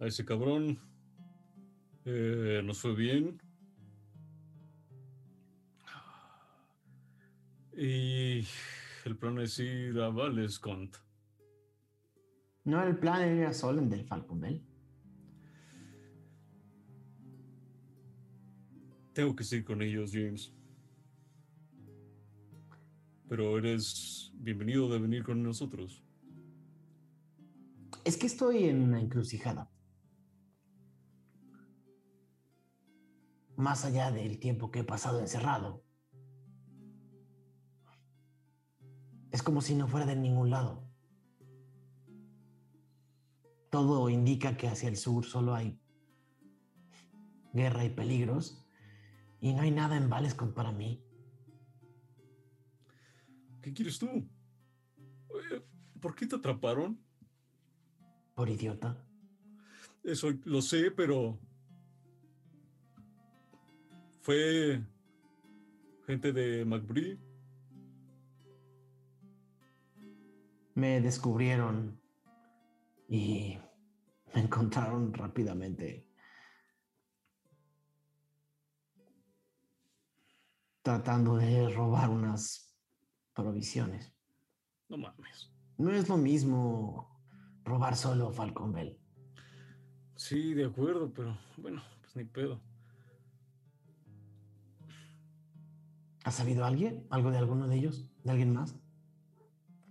a 0.00 0.06
ese 0.06 0.24
cabrón. 0.24 0.80
Eh, 2.06 2.62
nos 2.64 2.78
fue 2.78 2.94
bien. 2.94 3.38
Y 7.76 8.46
el 9.04 9.14
plan 9.18 9.38
es 9.40 9.58
ir 9.58 10.00
a 10.00 10.08
Valescont. 10.08 10.96
No 12.64 12.80
era 12.80 12.88
el 12.88 12.96
plan 12.96 13.20
de 13.20 13.36
ir 13.36 13.44
a 13.44 13.52
Solen 13.52 13.90
del 13.90 14.06
Falcon 14.06 14.40
Bell. 14.40 14.62
Tengo 19.12 19.36
que 19.36 19.44
seguir 19.44 19.66
con 19.66 19.82
ellos, 19.82 20.12
James. 20.14 20.50
Pero 23.36 23.58
eres 23.58 24.30
bienvenido 24.36 24.88
de 24.88 25.00
venir 25.00 25.24
con 25.24 25.42
nosotros. 25.42 26.04
Es 28.04 28.16
que 28.16 28.28
estoy 28.28 28.68
en 28.68 28.80
una 28.80 29.00
encrucijada. 29.00 29.72
Más 33.56 33.84
allá 33.84 34.12
del 34.12 34.38
tiempo 34.38 34.70
que 34.70 34.78
he 34.78 34.84
pasado 34.84 35.18
encerrado. 35.18 35.82
Es 39.32 39.42
como 39.42 39.62
si 39.62 39.74
no 39.74 39.88
fuera 39.88 40.06
de 40.06 40.14
ningún 40.14 40.50
lado. 40.50 40.88
Todo 43.68 44.10
indica 44.10 44.56
que 44.56 44.68
hacia 44.68 44.88
el 44.88 44.96
sur 44.96 45.24
solo 45.24 45.56
hay 45.56 45.82
guerra 47.52 47.84
y 47.84 47.90
peligros. 47.90 48.64
Y 49.40 49.54
no 49.54 49.62
hay 49.62 49.72
nada 49.72 49.96
en 49.96 50.08
Valescon 50.08 50.54
para 50.54 50.70
mí. 50.70 51.03
¿Qué 53.64 53.72
quieres 53.72 53.98
tú? 53.98 54.28
¿Por 55.98 56.14
qué 56.14 56.26
te 56.26 56.36
atraparon? 56.36 57.02
Por 58.34 58.50
idiota. 58.50 59.02
Eso 60.02 60.28
lo 60.44 60.60
sé, 60.60 60.90
pero 60.90 61.40
fue 64.20 64.84
gente 66.06 66.34
de 66.34 66.66
McBree. 66.66 67.18
Me 70.74 71.00
descubrieron 71.00 71.98
y 73.08 73.56
me 74.34 74.42
encontraron 74.42 75.10
rápidamente. 75.14 76.06
Tratando 80.82 81.38
de 81.38 81.70
robar 81.70 82.10
unas 82.10 82.63
provisiones. 83.34 84.12
No 84.88 84.96
mames. 84.96 85.52
No 85.76 85.90
es 85.90 86.08
lo 86.08 86.16
mismo 86.16 87.20
robar 87.64 87.96
solo 87.96 88.30
Falcon 88.30 88.72
Bell. 88.72 88.98
Sí, 90.16 90.54
de 90.54 90.66
acuerdo, 90.66 91.12
pero 91.12 91.36
bueno, 91.56 91.82
pues 92.00 92.14
ni 92.16 92.24
pedo. 92.24 92.60
¿Has 96.24 96.36
sabido 96.36 96.64
alguien? 96.64 97.06
¿Algo 97.10 97.30
de 97.30 97.38
alguno 97.38 97.68
de 97.68 97.76
ellos? 97.76 98.10
¿De 98.22 98.30
alguien 98.30 98.52
más? 98.52 98.76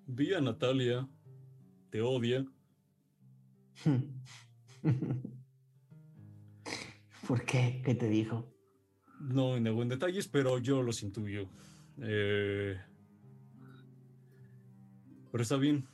Vi 0.08 0.34
a 0.34 0.42
Natalia, 0.42 1.08
te 1.90 2.02
odia. 2.02 2.46
¿Por 7.28 7.46
qué? 7.46 7.82
¿Qué 7.86 7.96
te 7.96 8.10
dijo? 8.10 8.52
No 9.20 9.58
indago 9.58 9.84
en 9.84 9.90
detalles, 9.90 10.28
pero 10.28 10.58
yo 10.58 10.82
los 10.82 11.04
intuyo. 11.04 11.48
Eh, 12.00 12.80
pero 15.34 15.42
está 15.42 15.58
bien. 15.58 15.88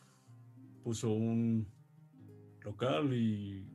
Puso 0.84 1.14
un 1.14 1.66
local 2.60 3.14
y 3.14 3.66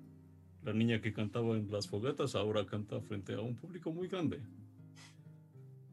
la 0.63 0.75
niña 0.75 1.01
que 1.01 1.15
cantaba 1.15 1.57
en 1.57 1.71
las 1.71 1.89
fogatas 1.89 2.35
ahora 2.35 2.67
canta 2.67 3.01
frente 3.01 3.33
a 3.33 3.41
un 3.41 3.57
público 3.57 3.91
muy 3.91 4.07
grande. 4.07 4.43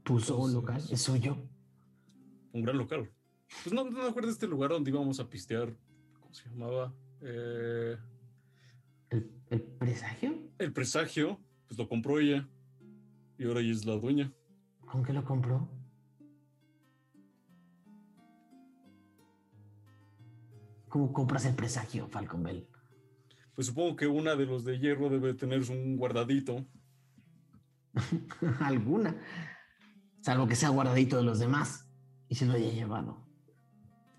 ¿Puso 0.03 0.37
un 0.39 0.53
local? 0.53 0.83
¿Es 0.91 1.03
suyo? 1.03 1.37
Un 2.51 2.63
gran 2.63 2.77
local. 2.77 3.09
Pues 3.63 3.73
no, 3.73 3.85
no 3.85 3.91
me 3.91 4.09
acuerdo 4.09 4.27
de 4.27 4.33
este 4.33 4.45
lugar 4.45 4.71
donde 4.71 4.91
íbamos 4.91 5.21
a 5.21 5.29
pistear. 5.29 5.73
¿Cómo 6.19 6.33
se 6.33 6.49
llamaba? 6.49 6.93
Eh, 7.21 7.95
¿El, 9.09 9.31
el 9.51 9.61
presagio? 9.61 10.33
el 10.57 10.73
presagio. 10.73 11.39
Pues 11.67 11.77
lo 11.77 11.87
compró 11.87 12.19
ella. 12.19 12.45
Y 13.37 13.45
ahora 13.45 13.61
ella 13.61 13.71
es 13.71 13.85
la 13.85 13.95
dueña. 13.95 14.33
¿Con 14.81 15.01
qué 15.01 15.13
lo 15.13 15.23
compró? 15.23 15.69
¿Cómo 20.91 21.13
compras 21.13 21.45
el 21.45 21.55
presagio, 21.55 22.05
Falcon 22.09 22.43
Bell? 22.43 22.67
Pues 23.55 23.67
supongo 23.67 23.95
que 23.95 24.07
una 24.07 24.35
de 24.35 24.45
los 24.45 24.65
de 24.65 24.77
hierro 24.77 25.09
debe 25.09 25.33
tener 25.33 25.61
un 25.71 25.95
guardadito. 25.95 26.65
Alguna. 28.59 29.15
Salvo 30.19 30.49
que 30.49 30.55
sea 30.55 30.67
guardadito 30.67 31.15
de 31.15 31.23
los 31.23 31.39
demás 31.39 31.87
y 32.27 32.35
se 32.35 32.45
lo 32.45 32.55
haya 32.55 32.69
llevado. 32.69 33.25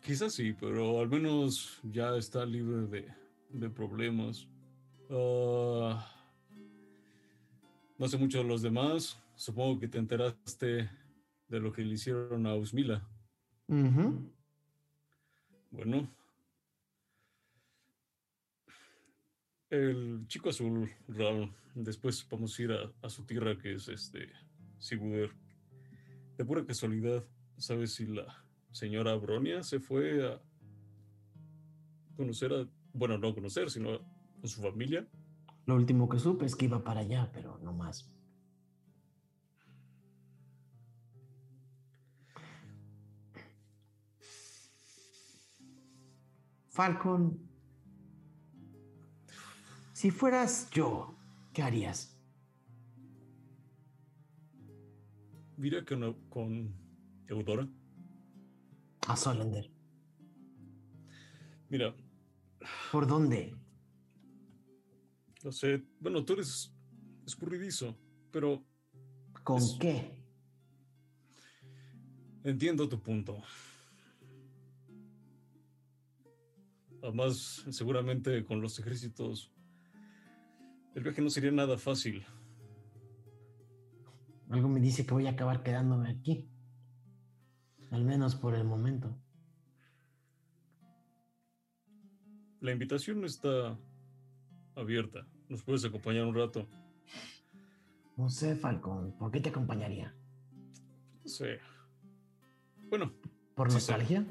Quizás 0.01 0.33
sí, 0.33 0.55
pero 0.59 0.99
al 0.99 1.11
menos 1.11 1.79
ya 1.83 2.17
está 2.17 2.47
libre 2.47 2.87
de, 2.87 3.15
de 3.51 3.69
problemas. 3.69 4.49
Ah, 5.11 6.11
no 7.99 8.09
sé 8.09 8.17
mucho 8.17 8.39
de 8.39 8.45
los 8.45 8.63
demás. 8.63 9.23
Supongo 9.35 9.79
que 9.79 9.89
te 9.89 9.99
enteraste 9.99 10.89
de 11.49 11.61
lo 11.61 11.71
que 11.71 11.83
le 11.83 11.93
hicieron 11.93 12.47
a 12.47 12.55
Usmila. 12.55 13.07
Ujú. 13.69 14.33
Bueno. 15.71 16.22
El 19.73 20.27
chico 20.29 20.51
azul, 20.51 20.91
Ral, 21.09 21.51
después 21.75 22.29
vamos 22.31 22.59
a 22.59 22.63
ir 22.63 22.73
a, 22.73 22.93
a 23.01 23.09
su 23.09 23.25
tierra 23.25 23.57
que 23.57 23.73
es 23.73 23.89
este 23.89 24.31
Siguder. 24.77 25.31
De 26.37 26.45
pura 26.45 26.63
casualidad, 26.67 27.25
¿sabes 27.57 27.95
si 27.95 28.05
la 28.05 28.45
señora 28.71 29.15
Bronia 29.15 29.63
se 29.63 29.81
fue 29.81 30.31
a 30.31 30.43
conocer 32.19 32.53
a, 32.53 32.69
bueno, 32.93 33.17
no 33.17 33.29
a 33.29 33.35
conocer, 33.35 33.71
sino 33.71 33.95
a 33.95 34.47
su 34.47 34.61
familia? 34.61 35.09
Lo 35.65 35.75
último 35.75 36.07
que 36.07 36.19
supe 36.19 36.45
es 36.45 36.55
que 36.55 36.67
iba 36.67 36.85
para 36.85 37.01
allá, 37.01 37.31
pero 37.33 37.59
no 37.63 37.73
más. 37.73 38.13
Falcon, 46.69 47.52
si 50.03 50.11
fueras 50.11 50.69
yo, 50.73 51.15
¿qué 51.53 51.63
harías? 51.63 52.19
Mira 55.57 55.85
que 55.85 55.95
no- 55.97 56.17
con 56.29 56.75
Eudora. 57.29 57.69
A 59.07 59.17
Solender. 59.17 59.71
Mira, 61.69 61.95
¿Por 62.91 63.07
dónde? 63.07 63.55
no 65.45 65.53
sé, 65.53 65.85
bueno, 66.01 66.25
tú 66.25 66.33
eres 66.33 66.75
escurridizo, 67.25 67.97
pero 68.33 68.61
¿Con 69.45 69.59
Es- 69.59 69.77
qué? 69.81 70.21
Entiendo 72.43 72.89
tu 72.89 73.01
punto. 73.01 73.41
Además, 77.05 77.65
seguramente 77.71 78.45
con 78.45 78.61
los 78.61 78.81
ejércitos, 78.81 79.53
el 80.95 81.03
viaje 81.03 81.23
no 81.23 81.31
sería 81.31 81.51
nada 81.51 81.79
fácil. 81.79 82.25
Algo 84.51 84.69
me 84.69 84.81
dice 84.81 85.07
que 85.07 85.15
voy 85.15 85.27
a 85.27 85.31
acabar 85.31 85.63
quedándome 85.63 86.11
aquí. 86.11 86.49
Al 87.91 88.05
menos 88.05 88.35
por 88.35 88.55
el 88.55 88.65
momento. 88.65 89.17
La 92.61 92.73
invitación 92.73 93.25
está 93.25 93.79
abierta. 94.75 95.27
Nos 95.49 95.63
puedes 95.63 95.85
acompañar 95.85 96.25
un 96.25 96.35
rato. 96.35 96.67
No 98.17 98.29
sé, 98.29 98.55
Falcon, 98.55 99.17
¿por 99.19 99.31
qué 99.31 99.41
te 99.41 99.49
acompañaría? 99.49 100.15
No 101.25 101.29
sé. 101.29 101.59
Bueno, 102.89 103.13
¿Por 103.55 103.71
Sí, 103.71 103.81
sé. 103.81 104.27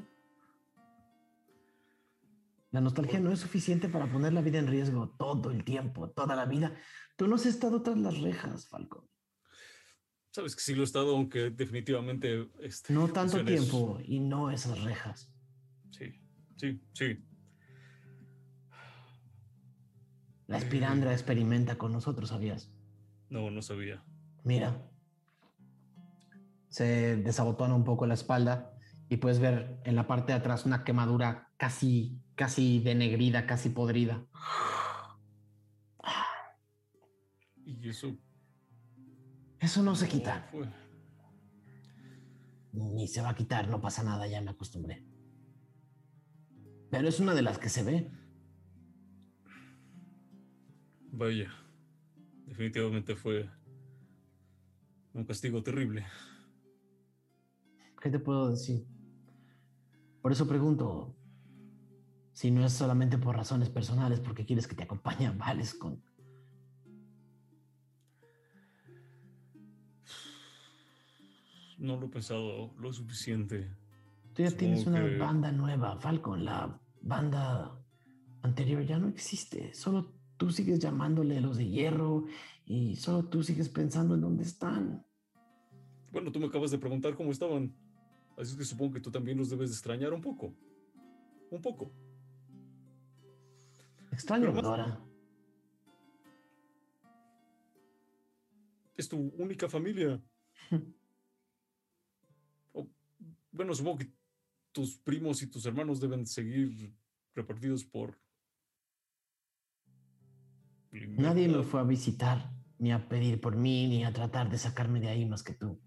La 2.72 2.80
nostalgia 2.80 3.20
no 3.20 3.30
es 3.30 3.40
suficiente 3.40 3.88
para 3.88 4.10
poner 4.10 4.32
la 4.32 4.40
vida 4.40 4.58
en 4.58 4.66
riesgo 4.66 5.10
todo 5.18 5.50
el 5.50 5.62
tiempo, 5.62 6.10
toda 6.10 6.34
la 6.34 6.46
vida. 6.46 6.74
Tú 7.16 7.28
no 7.28 7.36
has 7.36 7.44
estado 7.44 7.82
tras 7.82 7.98
las 7.98 8.18
rejas, 8.20 8.66
Falcon. 8.66 9.06
sabes 10.30 10.56
que 10.56 10.62
sí 10.62 10.74
lo 10.74 10.80
he 10.80 10.84
estado, 10.84 11.14
aunque 11.14 11.50
definitivamente... 11.50 12.50
Este, 12.60 12.94
No 12.94 13.08
tanto 13.08 13.44
tiempo 13.44 13.98
y 14.02 14.20
no 14.20 14.50
esas 14.50 14.82
rejas. 14.82 15.30
Sí, 15.90 16.18
sí, 16.56 16.80
sí. 16.94 17.22
La 20.46 20.56
espirandra 20.56 21.12
experimenta 21.12 21.76
con 21.76 21.92
nosotros, 21.92 22.30
¿sabías? 22.30 22.72
No, 23.28 23.50
no 23.50 23.60
sabía. 23.60 24.02
Mira. 24.44 24.88
Se 26.68 27.16
desabotona 27.18 27.74
un 27.74 27.84
poco 27.84 28.06
la 28.06 28.14
espalda 28.14 28.74
y 29.10 29.18
puedes 29.18 29.40
ver 29.40 29.78
en 29.84 29.94
la 29.94 30.06
parte 30.06 30.32
de 30.32 30.38
atrás 30.38 30.64
una 30.64 30.84
quemadura 30.84 31.52
casi, 31.58 32.21
casi 32.34 32.80
denegrida, 32.80 33.46
casi 33.46 33.70
podrida. 33.70 34.26
Y 37.64 37.88
eso 37.88 38.16
Eso 39.60 39.82
no 39.82 39.94
se 39.94 40.08
¿cómo 40.08 40.18
quita. 40.18 40.48
fue? 40.50 40.68
Ni 42.72 43.06
se 43.06 43.20
va 43.20 43.30
a 43.30 43.34
quitar, 43.34 43.68
no 43.68 43.80
pasa 43.80 44.02
nada, 44.02 44.26
ya 44.26 44.40
me 44.40 44.50
acostumbré. 44.50 45.04
Pero 46.90 47.08
es 47.08 47.20
una 47.20 47.34
de 47.34 47.42
las 47.42 47.58
que 47.58 47.68
se 47.68 47.82
ve. 47.82 48.10
Vaya, 51.12 51.50
definitivamente 52.46 53.14
fue 53.14 53.48
un 55.12 55.24
castigo 55.24 55.62
terrible. 55.62 56.06
¿Qué 58.00 58.10
te 58.10 58.18
puedo 58.18 58.50
decir? 58.50 58.86
Por 60.20 60.32
eso 60.32 60.48
pregunto 60.48 61.14
si 62.42 62.50
no 62.50 62.66
es 62.66 62.72
solamente 62.72 63.18
por 63.18 63.36
razones 63.36 63.68
personales, 63.70 64.18
porque 64.18 64.44
quieres 64.44 64.66
que 64.66 64.74
te 64.74 64.82
acompañe 64.82 65.28
a 65.28 65.30
Vales 65.32 65.74
con... 65.74 66.02
No 71.78 71.96
lo 71.96 72.06
he 72.06 72.08
pensado 72.08 72.72
lo 72.78 72.92
suficiente. 72.92 73.70
Tú 74.34 74.42
ya 74.42 74.50
Supongo 74.50 74.58
tienes 74.58 74.86
una 74.86 75.04
que- 75.04 75.16
banda 75.18 75.52
nueva, 75.52 75.96
Falcon. 75.98 76.44
La 76.44 76.80
banda 77.00 77.80
anterior 78.42 78.84
ya 78.84 78.98
no 78.98 79.08
existe. 79.08 79.72
Solo 79.74 80.12
tú 80.36 80.50
sigues 80.50 80.78
llamándole 80.78 81.40
los 81.40 81.56
de 81.56 81.68
hierro 81.68 82.24
y 82.64 82.96
solo 82.96 83.28
tú 83.28 83.42
sigues 83.42 83.68
pensando 83.68 84.14
en 84.14 84.20
dónde 84.20 84.44
están. 84.44 85.04
Bueno, 86.10 86.30
tú 86.30 86.40
me 86.40 86.46
acabas 86.46 86.70
de 86.70 86.78
preguntar 86.78 87.14
cómo 87.16 87.30
estaban. 87.32 87.74
Así 88.36 88.56
que 88.56 88.64
supongo 88.64 88.94
que 88.94 89.00
tú 89.00 89.10
también 89.10 89.38
los 89.38 89.50
debes 89.50 89.70
de 89.70 89.74
extrañar 89.74 90.12
un 90.12 90.20
poco. 90.20 90.54
Un 91.50 91.60
poco. 91.60 91.92
Extraño. 94.12 94.52
Es 98.96 99.08
tu 99.08 99.18
única 99.38 99.68
familia. 99.68 100.20
O, 102.74 102.88
bueno, 103.50 103.74
supongo 103.74 103.98
que 103.98 104.12
tus 104.72 104.96
primos 104.96 105.42
y 105.42 105.50
tus 105.50 105.66
hermanos 105.66 106.00
deben 106.00 106.26
seguir 106.26 106.94
repartidos 107.34 107.84
por... 107.84 108.18
Nadie 110.90 111.48
me 111.48 111.62
fue 111.62 111.80
a 111.80 111.84
visitar, 111.84 112.50
ni 112.78 112.92
a 112.92 113.06
pedir 113.10 113.42
por 113.42 113.56
mí, 113.56 113.86
ni 113.88 114.04
a 114.04 114.12
tratar 114.14 114.48
de 114.48 114.56
sacarme 114.56 115.00
de 115.00 115.08
ahí 115.08 115.26
más 115.26 115.42
que 115.42 115.52
tú. 115.52 115.78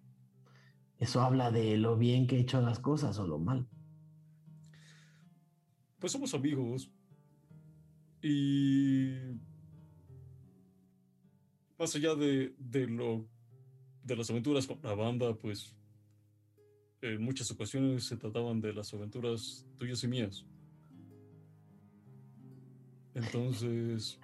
Eso 1.00 1.22
habla 1.22 1.50
de 1.50 1.78
lo 1.78 1.98
bien 1.98 2.28
que 2.28 2.38
he 2.38 2.42
hecho 2.42 2.62
las 2.62 2.80
cosas 2.80 3.18
o 3.18 3.26
lo 3.26 3.40
mal. 3.40 3.68
Pues 6.00 6.12
somos 6.12 6.36
amigos. 6.36 6.95
Y 8.28 9.40
más 11.78 11.96
allá 11.96 12.16
de, 12.16 12.56
de 12.58 12.88
lo 12.88 13.30
de 14.02 14.16
las 14.16 14.32
aventuras 14.32 14.66
con 14.66 14.80
la 14.82 14.96
banda, 14.96 15.36
pues 15.36 15.76
en 17.04 17.22
muchas 17.22 17.52
ocasiones 17.52 18.06
se 18.06 18.18
trataban 18.18 18.62
de 18.62 18.74
las 18.74 18.92
aventuras 18.96 19.68
tuyas 19.78 20.04
y 20.04 20.08
mías. 20.08 20.44
Entonces, 23.14 24.20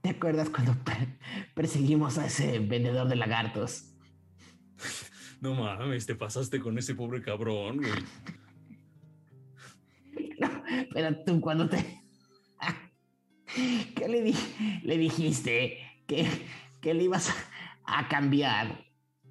¿Te 0.00 0.10
acuerdas 0.10 0.48
cuando 0.48 0.72
per- 0.84 1.18
perseguimos 1.56 2.18
a 2.18 2.26
ese 2.26 2.60
vendedor 2.60 3.08
de 3.08 3.16
lagartos? 3.16 3.96
no 5.40 5.56
mames, 5.56 6.06
te 6.06 6.14
pasaste 6.14 6.60
con 6.60 6.78
ese 6.78 6.94
pobre 6.94 7.20
cabrón, 7.20 7.78
güey. 7.78 7.90
Pero 10.94 11.24
tú 11.24 11.40
cuando 11.40 11.68
te... 11.68 11.99
¿Qué 13.96 14.08
le, 14.08 14.22
di- 14.22 14.80
le 14.84 14.98
dijiste? 14.98 15.78
¿Que, 16.06 16.26
que 16.80 16.94
le 16.94 17.04
ibas 17.04 17.30
a, 17.84 18.00
a 18.00 18.08
cambiar 18.08 18.86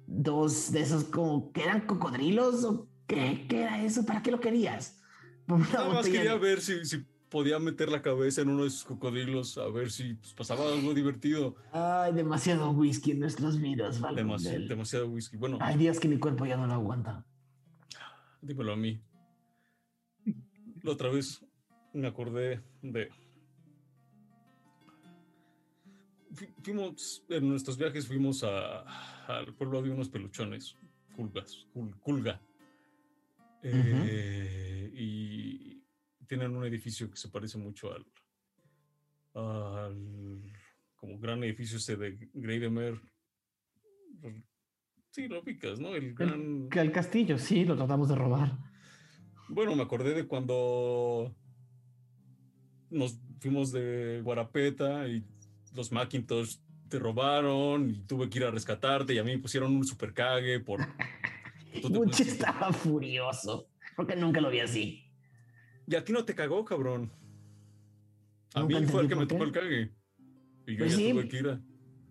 dos 0.06 0.72
de 0.72 0.80
esos 0.80 1.04
como... 1.04 1.52
que 1.52 1.62
eran 1.62 1.82
cocodrilos? 1.86 2.64
¿O 2.64 2.88
qué, 3.06 3.46
qué 3.48 3.62
era 3.62 3.82
eso? 3.84 4.04
¿Para 4.04 4.22
qué 4.22 4.30
lo 4.30 4.40
querías? 4.40 5.00
Nada 5.46 5.88
más 5.92 6.06
quería 6.06 6.36
ver 6.36 6.60
si, 6.60 6.84
si 6.84 6.98
podía 7.28 7.58
meter 7.58 7.90
la 7.90 8.02
cabeza 8.02 8.42
en 8.42 8.50
uno 8.50 8.62
de 8.62 8.68
esos 8.68 8.84
cocodrilos, 8.84 9.58
a 9.58 9.68
ver 9.68 9.90
si 9.90 10.14
pues, 10.14 10.32
pasaba 10.34 10.72
algo 10.72 10.94
divertido. 10.94 11.56
Ay, 11.72 12.12
demasiado 12.12 12.70
whisky 12.70 13.12
en 13.12 13.20
nuestras 13.20 13.58
vidas, 13.58 14.00
Demasi- 14.00 14.16
Valmondel. 14.16 14.68
demasiado 14.68 15.08
whisky. 15.08 15.36
Bueno, 15.36 15.58
Hay 15.60 15.76
días 15.76 15.98
que 15.98 16.08
mi 16.08 16.18
cuerpo 16.18 16.46
ya 16.46 16.56
no 16.56 16.66
lo 16.66 16.74
aguanta. 16.74 17.24
dímelo 18.42 18.72
a 18.72 18.76
mí. 18.76 19.00
La 20.82 20.92
otra 20.92 21.08
vez 21.10 21.44
me 21.92 22.06
acordé 22.08 22.62
de... 22.82 23.10
Fuimos, 26.62 27.24
en 27.28 27.48
nuestros 27.48 27.76
viajes 27.76 28.06
fuimos 28.06 28.44
a, 28.44 28.80
al 29.26 29.54
pueblo 29.54 29.82
de 29.82 29.90
unos 29.90 30.08
peluchones, 30.08 30.76
culgas, 31.16 31.66
cul- 31.74 31.98
culga. 32.00 32.40
Eh, 33.62 34.90
Y 34.94 35.82
tienen 36.26 36.56
un 36.56 36.64
edificio 36.64 37.10
que 37.10 37.16
se 37.16 37.28
parece 37.28 37.58
mucho 37.58 37.92
al, 37.92 38.06
al 39.34 40.52
como 40.94 41.18
gran 41.18 41.42
edificio 41.42 41.78
ese 41.78 41.96
de 41.96 42.30
Greidemer. 42.32 43.00
Sí, 45.10 45.26
lo 45.26 45.40
ubicas, 45.42 45.80
¿no? 45.80 45.94
El 45.96 46.14
gran... 46.14 46.64
El, 46.64 46.68
que 46.70 46.80
el 46.80 46.92
castillo, 46.92 47.38
sí, 47.38 47.64
lo 47.64 47.76
tratamos 47.76 48.08
de 48.08 48.14
robar. 48.14 48.56
Bueno, 49.48 49.74
me 49.74 49.82
acordé 49.82 50.14
de 50.14 50.28
cuando 50.28 51.34
nos 52.90 53.18
fuimos 53.40 53.72
de 53.72 54.20
Guarapeta 54.22 55.08
y 55.08 55.24
los 55.74 55.92
Macintosh 55.92 56.56
te 56.88 56.98
robaron 56.98 57.90
y 57.90 58.00
tuve 58.06 58.28
que 58.28 58.38
ir 58.38 58.44
a 58.44 58.50
rescatarte 58.50 59.14
y 59.14 59.18
a 59.18 59.24
mí 59.24 59.32
me 59.32 59.38
pusieron 59.38 59.74
un 59.76 59.84
super 59.84 60.12
cague 60.12 60.60
por... 60.60 60.80
pusiste- 61.82 62.22
estaba 62.32 62.72
furioso, 62.72 63.68
porque 63.96 64.16
nunca 64.16 64.40
lo 64.40 64.50
vi 64.50 64.60
así. 64.60 65.04
Y 65.86 65.94
a 65.94 66.04
ti 66.04 66.12
no 66.12 66.24
te 66.24 66.34
cagó, 66.34 66.64
cabrón. 66.64 67.12
A 68.54 68.60
Nunca 68.60 68.80
mí 68.80 68.86
fue 68.86 69.02
el 69.02 69.08
que 69.08 69.14
me 69.16 69.26
tocó 69.26 69.44
el 69.44 69.52
cague. 69.52 69.94
Y 70.66 70.72
yo 70.72 70.78
Pues 70.78 70.90
ya 70.92 70.96
sí. 70.96 71.10
tuve 71.12 71.28
que 71.28 71.38
ir 71.38 71.48
a... 71.48 71.60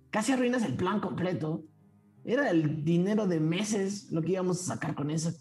Casi 0.09 0.31
arruinas 0.31 0.63
el 0.63 0.75
plan 0.75 0.99
completo. 1.01 1.65
Era 2.23 2.49
el 2.49 2.83
dinero 2.83 3.27
de 3.27 3.39
meses 3.39 4.11
lo 4.11 4.21
que 4.21 4.31
íbamos 4.33 4.61
a 4.61 4.73
sacar 4.75 4.95
con 4.95 5.11
esa 5.11 5.33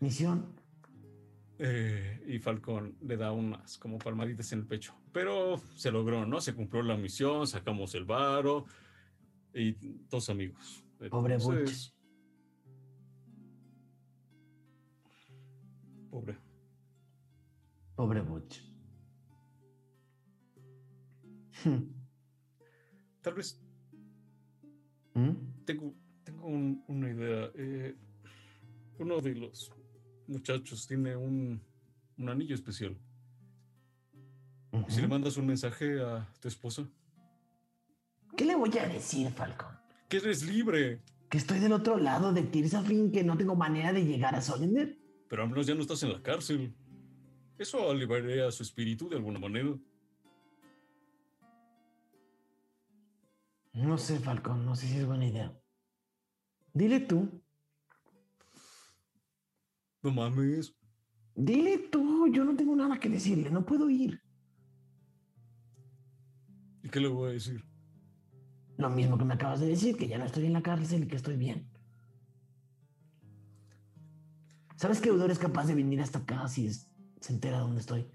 misión. 0.00 0.55
Eh, 1.58 2.22
y 2.26 2.38
Falcón 2.38 2.96
le 3.02 3.16
da 3.16 3.32
unas 3.32 3.78
como 3.78 3.98
palmaditas 3.98 4.52
en 4.52 4.60
el 4.60 4.66
pecho. 4.66 4.94
Pero 5.12 5.58
se 5.74 5.90
logró, 5.90 6.26
¿no? 6.26 6.40
Se 6.40 6.54
cumplió 6.54 6.82
la 6.82 6.96
misión, 6.96 7.46
sacamos 7.46 7.94
el 7.94 8.04
varo 8.04 8.66
y 9.54 9.72
dos 10.10 10.28
amigos. 10.28 10.84
Pobre 11.10 11.38
Butch. 11.38 11.92
Pobre. 16.10 16.36
Pobre 17.94 18.20
Butch. 18.20 18.60
Hmm. 21.64 21.84
Tal 23.22 23.34
vez 23.34 23.60
¿Mm? 25.14 25.64
tengo, 25.64 25.94
tengo 26.22 26.46
un- 26.46 26.84
una 26.88 27.10
idea. 27.10 27.50
Eh, 27.54 27.96
uno 28.98 29.20
de 29.20 29.34
los 29.34 29.72
muchachos 30.28 30.86
tiene 30.86 31.16
un, 31.16 31.60
un 32.18 32.28
anillo 32.28 32.54
especial. 32.54 32.96
Si 34.88 35.00
le 35.00 35.08
mandas 35.08 35.36
un 35.38 35.46
mensaje 35.46 36.00
a 36.02 36.28
tu 36.40 36.48
esposa, 36.48 36.86
¿Qué 38.36 38.44
le 38.44 38.54
voy 38.54 38.70
a 38.78 38.86
decir, 38.86 39.30
Falcon? 39.30 39.68
que 40.08 40.18
eres 40.18 40.42
libre, 40.44 41.00
Que 41.30 41.38
estoy 41.38 41.58
del 41.58 41.72
otro 41.72 41.96
lado 41.96 42.32
de 42.32 42.42
Tirsafin, 42.42 43.10
que 43.10 43.24
no 43.24 43.36
tengo 43.36 43.56
manera 43.56 43.92
de 43.92 44.04
llegar 44.04 44.34
a 44.34 44.42
Solender. 44.42 44.98
pero 45.28 45.42
al 45.42 45.48
menos 45.48 45.66
ya 45.66 45.74
no 45.74 45.80
estás 45.80 46.02
en 46.02 46.12
la 46.12 46.22
cárcel. 46.22 46.74
Eso 47.58 47.90
aliviaría 47.90 48.50
su 48.50 48.62
espíritu 48.62 49.08
de 49.08 49.16
alguna 49.16 49.38
manera. 49.38 49.74
No 53.72 53.98
sé, 53.98 54.18
Falcon, 54.18 54.64
no 54.64 54.74
sé 54.76 54.86
si 54.88 54.98
es 54.98 55.06
buena 55.06 55.26
idea. 55.26 55.52
Dile 56.72 57.00
tú, 57.00 57.42
No 60.06 60.12
mames. 60.12 60.72
dile 61.34 61.78
tú, 61.90 62.28
yo 62.32 62.44
no 62.44 62.54
tengo 62.54 62.76
nada 62.76 63.00
que 63.00 63.08
decirle, 63.08 63.50
no 63.50 63.66
puedo 63.66 63.90
ir. 63.90 64.20
¿Y 66.84 66.88
qué 66.88 67.00
le 67.00 67.08
voy 67.08 67.30
a 67.30 67.32
decir? 67.32 67.64
Lo 68.78 68.88
mismo 68.88 69.18
que 69.18 69.24
me 69.24 69.34
acabas 69.34 69.58
de 69.58 69.66
decir, 69.66 69.96
que 69.96 70.06
ya 70.06 70.16
no 70.16 70.24
estoy 70.24 70.46
en 70.46 70.52
la 70.52 70.62
cárcel 70.62 71.02
y 71.02 71.08
que 71.08 71.16
estoy 71.16 71.36
bien. 71.36 71.68
¿Sabes 74.76 75.00
que 75.00 75.08
Eudor 75.08 75.32
es 75.32 75.40
capaz 75.40 75.66
de 75.66 75.74
venir 75.74 76.00
hasta 76.00 76.20
acá 76.20 76.46
si 76.46 76.68
es- 76.68 76.86
se 77.20 77.32
entera 77.32 77.58
dónde 77.58 77.80
estoy? 77.80 78.06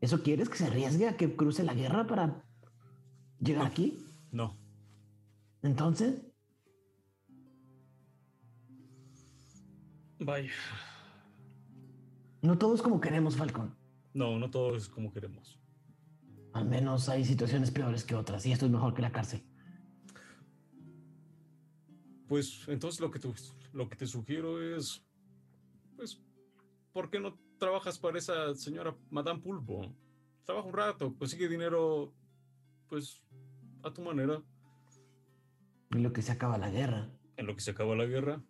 ¿Eso 0.00 0.24
quieres 0.24 0.48
que 0.48 0.56
se 0.58 0.66
arriesgue 0.66 1.08
a 1.08 1.16
que 1.16 1.36
cruce 1.36 1.62
la 1.62 1.74
guerra 1.74 2.04
para 2.08 2.44
llegar 3.38 3.66
aquí? 3.66 3.96
No. 4.32 4.58
Entonces, 5.62 6.20
Vaya. 10.18 10.52
no 12.42 12.58
todos 12.58 12.82
como 12.82 13.00
queremos, 13.00 13.36
Falcon. 13.36 13.74
No, 14.12 14.38
no 14.38 14.50
todo 14.50 14.76
es 14.76 14.88
como 14.88 15.12
queremos. 15.12 15.58
Al 16.52 16.66
menos 16.66 17.08
hay 17.08 17.24
situaciones 17.24 17.70
peores 17.70 18.04
que 18.04 18.14
otras 18.14 18.46
y 18.46 18.52
esto 18.52 18.66
es 18.66 18.72
mejor 18.72 18.94
que 18.94 19.02
la 19.02 19.10
cárcel. 19.10 19.42
Pues 22.28 22.64
entonces 22.68 23.00
lo 23.00 23.10
que 23.10 23.18
te, 23.18 23.28
lo 23.72 23.88
que 23.88 23.96
te 23.96 24.06
sugiero 24.06 24.62
es, 24.62 25.04
pues, 25.96 26.22
¿por 26.92 27.10
qué 27.10 27.18
no 27.18 27.38
trabajas 27.58 27.98
para 27.98 28.18
esa 28.18 28.54
señora 28.54 28.96
Madame 29.10 29.40
Pulpo? 29.40 29.94
Trabaja 30.44 30.68
un 30.68 30.74
rato, 30.74 31.14
consigue 31.16 31.48
dinero, 31.48 32.14
pues, 32.88 33.22
a 33.82 33.92
tu 33.92 34.02
manera. 34.02 34.42
Y 35.90 35.98
lo 35.98 36.12
que 36.12 36.22
se 36.22 36.32
acaba 36.32 36.56
la 36.56 36.70
guerra. 36.70 37.10
En 37.36 37.46
lo 37.46 37.54
que 37.54 37.62
se 37.62 37.72
acaba 37.72 37.96
la 37.96 38.06
guerra, 38.06 38.42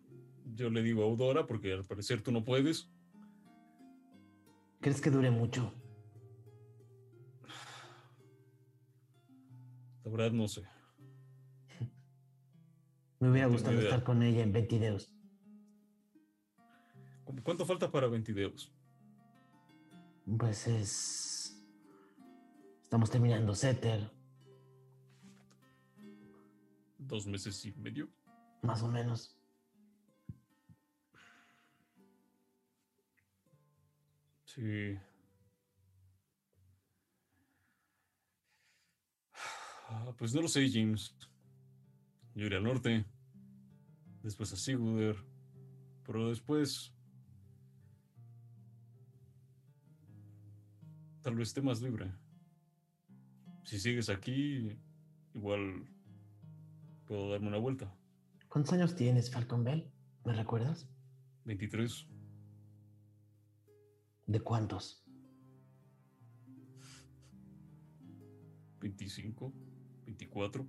yo 0.55 0.69
le 0.69 0.81
digo 0.81 1.03
a 1.03 1.07
Eudora, 1.07 1.45
porque 1.45 1.73
al 1.73 1.83
parecer 1.85 2.21
tú 2.21 2.31
no 2.31 2.43
puedes. 2.43 2.89
¿Crees 4.81 5.01
que 5.01 5.09
dure 5.09 5.31
mucho? 5.31 5.73
La 10.03 10.11
verdad 10.11 10.31
no 10.31 10.47
sé. 10.47 10.63
Me 13.19 13.29
hubiera 13.29 13.47
No 13.47 13.53
gustado 13.53 13.79
estar 13.79 14.03
con 14.03 14.21
ella 14.23 14.43
en 14.43 14.51
20 14.51 14.79
dedos. 14.79 15.11
¿Cómo- 17.23 17.41
¿Cuánto 17.43 17.65
falta 17.65 17.91
para 17.91 18.07
20 18.07 18.31
videos? 18.33 18.71
Pues 20.37 20.67
es. 20.67 21.63
Estamos 22.83 23.09
terminando 23.09 23.53
Setter, 23.55 24.11
¿Dos 26.97 27.27
meses 27.27 27.63
y 27.65 27.71
medio? 27.73 28.09
más 28.61 28.81
o 28.81 28.87
menos. 28.87 29.37
Sí. 34.55 34.97
Ah, 39.89 40.13
Pues 40.17 40.33
no 40.33 40.41
lo 40.41 40.47
sé, 40.47 40.69
James. 40.71 41.13
Yo 42.35 42.45
iré 42.45 42.57
al 42.57 42.63
norte. 42.63 43.05
Después 44.23 44.51
a 44.53 44.55
Sigurder. 44.55 45.17
Pero 46.05 46.29
después. 46.29 46.93
Tal 51.21 51.35
vez 51.35 51.49
esté 51.49 51.61
más 51.61 51.81
libre. 51.81 52.11
Si 53.63 53.79
sigues 53.79 54.09
aquí, 54.09 54.77
igual 55.33 55.85
puedo 57.05 57.31
darme 57.31 57.47
una 57.47 57.57
vuelta. 57.57 57.93
¿Cuántos 58.47 58.73
años 58.73 58.95
tienes, 58.95 59.31
Falcon 59.31 59.63
Bell? 59.63 59.91
¿Me 60.23 60.33
recuerdas? 60.33 60.87
23. 61.45 62.07
¿De 64.27 64.39
cuántos? 64.39 65.05
25. 68.79 69.53
24. 70.05 70.67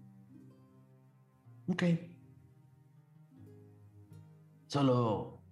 Ok. 1.69 1.83
Solo. 4.67 5.43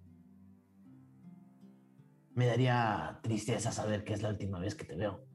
Me 2.35 2.47
daría 2.47 3.19
tristeza 3.23 3.71
saber 3.71 4.03
que 4.03 4.13
es 4.13 4.21
la 4.21 4.29
última 4.29 4.59
vez 4.59 4.75
que 4.75 4.83
te 4.83 4.95
veo. 4.95 5.25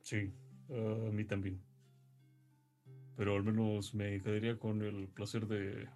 Sí, 0.00 0.32
a 0.68 1.10
mí 1.10 1.24
también. 1.24 1.71
Pero 3.22 3.36
al 3.36 3.44
menos 3.44 3.94
me 3.94 4.20
quedaría 4.20 4.58
con 4.58 4.82
el 4.82 5.06
placer 5.06 5.46
de 5.46 5.88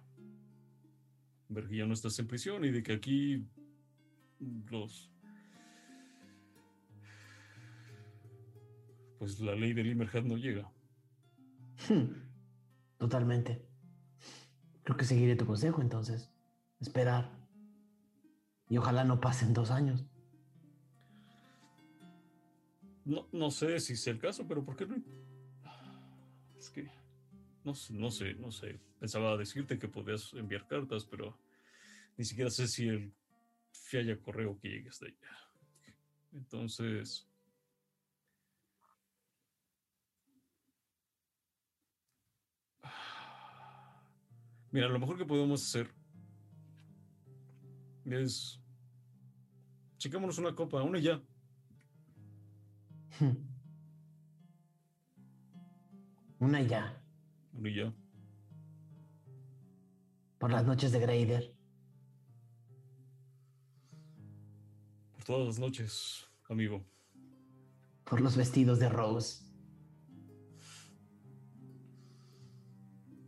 ver 1.49 1.67
que 1.67 1.75
ya 1.75 1.85
no 1.85 1.93
estás 1.93 2.17
en 2.19 2.27
prisión 2.27 2.63
y 2.63 2.71
de 2.71 2.81
que 2.81 2.93
aquí 2.93 3.45
los... 4.71 5.11
Pues 9.19 9.41
la 9.41 9.55
ley 9.55 9.73
del 9.73 9.87
Immerhat 9.87 10.23
no 10.23 10.37
llega. 10.37 10.71
Totalmente. 12.97 13.61
Creo 14.83 14.95
que 14.95 15.03
seguiré 15.03 15.35
tu 15.35 15.45
consejo 15.45 15.81
entonces. 15.81 16.31
Esperar. 16.79 17.37
Y 18.69 18.77
ojalá 18.77 19.03
no 19.03 19.19
pasen 19.19 19.53
dos 19.53 19.69
años. 19.69 20.05
No, 23.03 23.27
no 23.33 23.51
sé 23.51 23.81
si 23.81 23.97
sea 23.97 24.13
el 24.13 24.19
caso, 24.19 24.47
pero 24.47 24.63
¿por 24.63 24.77
qué 24.77 24.85
no? 24.85 24.95
Es 26.57 26.69
que 26.69 26.89
no, 27.67 27.73
sé- 27.75 27.93
no 27.93 28.09
sé, 28.09 28.33
no 28.35 28.49
sé. 28.51 28.79
Pensaba 28.99 29.35
decirte 29.37 29.77
que 29.77 29.89
podías 29.89 30.33
enviar 30.33 30.65
cartas, 30.67 31.05
pero 31.05 31.37
ni 32.17 32.23
siquiera 32.23 32.49
sé 32.49 32.65
si 32.67 32.87
el 32.87 33.13
correo 34.21 34.57
que 34.59 34.69
llegue 34.69 34.89
hasta 34.89 35.05
allá. 35.07 35.17
Entonces, 36.31 37.27
mira, 44.71 44.87
lo 44.87 44.97
mejor 44.99 45.17
que 45.17 45.25
podemos 45.25 45.61
hacer 45.61 45.93
es 48.05 48.61
chicámonos 49.97 50.37
una 50.37 50.55
copa, 50.55 50.81
una 50.83 50.99
ya. 50.99 51.21
Una 56.39 56.61
ya. 56.61 57.01
Ya. 57.63 57.93
Por 60.37 60.51
las 60.51 60.65
noches 60.65 60.91
de 60.91 60.99
Grader. 60.99 61.55
Por 65.13 65.23
todas 65.23 65.47
las 65.47 65.59
noches, 65.59 66.27
amigo. 66.49 66.85
Por 68.03 68.21
los 68.21 68.37
vestidos 68.37 68.79
de 68.79 68.89
Rose. 68.89 69.43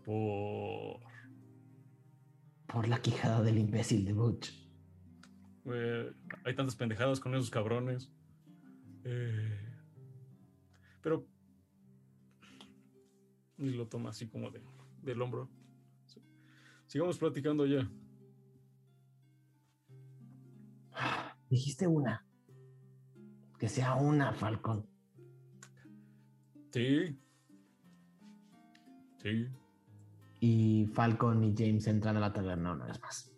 Por. 0.06 1.00
Por 2.68 2.88
la 2.88 3.02
quijada 3.02 3.42
del 3.42 3.58
imbécil 3.58 4.06
de 4.06 4.14
Butch. 4.14 4.54
eh, 5.66 6.12
hay 6.46 6.56
tantas 6.56 6.76
pendejadas 6.76 7.20
con 7.20 7.34
esos 7.34 7.50
cabrones. 7.50 8.12
Eh, 9.04 9.76
pero. 11.02 11.28
Y 13.60 13.72
lo 13.72 13.88
toma 13.88 14.10
así 14.10 14.28
como 14.28 14.50
de, 14.50 14.62
del 15.04 15.22
hombro. 15.22 15.50
Sigamos 16.88 17.20
platicando 17.20 17.66
ya. 17.66 17.88
Dijiste 21.50 21.88
una. 21.88 22.26
Que 23.58 23.68
sea 23.68 23.96
una, 23.96 24.34
Falcon. 24.34 24.88
Sí. 26.72 27.20
Sí. 29.18 29.48
Y 30.40 30.86
Falcon 30.94 31.44
y 31.44 31.54
James 31.56 31.86
entran 31.88 32.16
a 32.18 32.22
la 32.22 32.32
taberna 32.32 32.72
una 32.72 32.86
vez 32.86 33.02
más. 33.02 33.32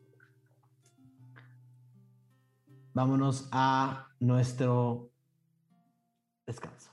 Vámonos 2.93 3.49
a 3.52 4.10
nuestro 4.19 5.11
descanso. 6.45 6.90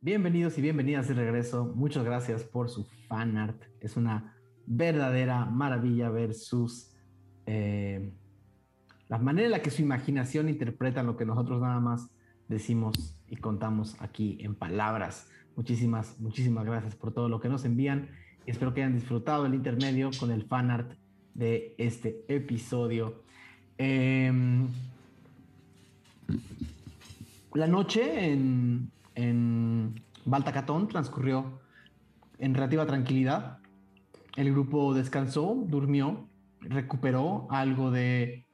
Bienvenidos 0.00 0.56
y 0.56 0.62
bienvenidas 0.62 1.08
de 1.08 1.14
regreso. 1.14 1.72
Muchas 1.74 2.04
gracias 2.04 2.44
por 2.44 2.70
su 2.70 2.84
fan 3.08 3.36
art. 3.36 3.60
Es 3.80 3.96
una 3.96 4.32
verdadera 4.64 5.44
maravilla 5.46 6.08
ver 6.08 6.34
sus. 6.34 6.94
eh, 7.46 8.12
la 9.08 9.18
manera 9.18 9.46
en 9.46 9.50
la 9.50 9.60
que 9.60 9.72
su 9.72 9.82
imaginación 9.82 10.48
interpreta 10.48 11.02
lo 11.02 11.16
que 11.16 11.24
nosotros 11.26 11.60
nada 11.60 11.80
más 11.80 12.10
decimos 12.46 13.18
y 13.26 13.38
contamos 13.38 13.96
aquí 13.98 14.38
en 14.40 14.54
palabras. 14.54 15.28
Muchísimas, 15.56 16.20
muchísimas 16.20 16.64
gracias 16.64 16.94
por 16.94 17.12
todo 17.12 17.28
lo 17.28 17.40
que 17.40 17.48
nos 17.48 17.64
envían. 17.64 18.08
Espero 18.46 18.72
que 18.74 18.82
hayan 18.82 18.94
disfrutado 18.94 19.46
el 19.46 19.54
intermedio 19.54 20.10
con 20.20 20.30
el 20.30 20.44
fan 20.44 20.70
art 20.70 20.92
de 21.34 21.74
este 21.76 22.24
episodio. 22.28 23.24
Em, 23.78 24.68
la 27.52 27.66
noche 27.66 28.32
en, 28.32 28.92
en 29.18 30.00
Baltacatón 30.24 30.86
transcurrió 30.86 31.60
en 32.38 32.54
relativa 32.54 32.86
tranquilidad. 32.86 33.58
El 34.36 34.52
grupo 34.52 34.94
descansó, 34.94 35.64
durmió, 35.66 36.28
recuperó 36.60 37.48
algo 37.50 37.90
de, 37.90 38.46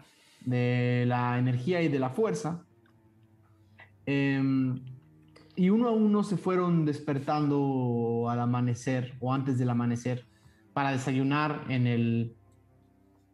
de 0.47 1.05
la 1.07 1.39
energía 1.39 1.83
y 1.83 1.89
de 1.89 1.99
la 1.99 2.09
fuerza. 2.09 2.65
Em, 4.07 4.81
y 5.55 5.69
uno 5.69 5.89
a 5.89 5.93
uno 5.93 6.25
se 6.25 6.39
fueron 6.39 6.87
despertando 6.87 8.27
al 8.31 8.41
amanecer 8.41 9.15
o 9.21 9.35
antes 9.35 9.59
del 9.59 9.69
amanecer 9.69 10.27
para 10.73 10.93
desayunar 10.93 11.67
en, 11.69 11.87
el, 11.87 12.37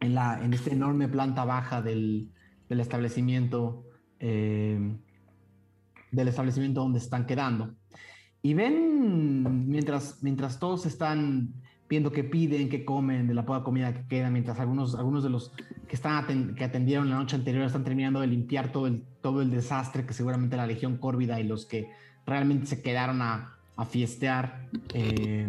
en, 0.00 0.14
la, 0.14 0.44
en 0.44 0.52
esta 0.52 0.70
enorme 0.70 1.06
planta 1.06 1.44
baja 1.44 1.80
del, 1.80 2.28
del 2.68 2.80
establecimiento 2.80 3.84
em, 4.18 4.98
del 6.10 6.28
establecimiento 6.28 6.80
donde 6.80 6.98
están 6.98 7.26
quedando. 7.26 7.74
Y 8.42 8.54
ven, 8.54 9.68
mientras, 9.68 10.22
mientras 10.22 10.58
todos 10.58 10.86
están 10.86 11.52
viendo 11.88 12.12
qué 12.12 12.24
piden, 12.24 12.68
qué 12.68 12.84
comen, 12.84 13.26
de 13.26 13.34
la 13.34 13.44
poca 13.44 13.64
comida 13.64 13.92
que 13.92 14.06
queda, 14.06 14.30
mientras 14.30 14.60
algunos, 14.60 14.94
algunos 14.94 15.24
de 15.24 15.30
los 15.30 15.52
que, 15.88 15.96
están 15.96 16.54
que 16.54 16.64
atendieron 16.64 17.10
la 17.10 17.16
noche 17.16 17.36
anterior 17.36 17.64
están 17.64 17.84
terminando 17.84 18.20
de 18.20 18.28
limpiar 18.28 18.70
todo 18.70 18.86
el, 18.86 19.02
todo 19.20 19.42
el 19.42 19.50
desastre 19.50 20.06
que 20.06 20.14
seguramente 20.14 20.56
la 20.56 20.66
Legión 20.66 20.98
Córvida 20.98 21.40
y 21.40 21.44
los 21.44 21.66
que 21.66 21.90
realmente 22.26 22.66
se 22.66 22.80
quedaron 22.80 23.20
a, 23.22 23.56
a 23.76 23.84
fiestear, 23.84 24.68
eh, 24.94 25.48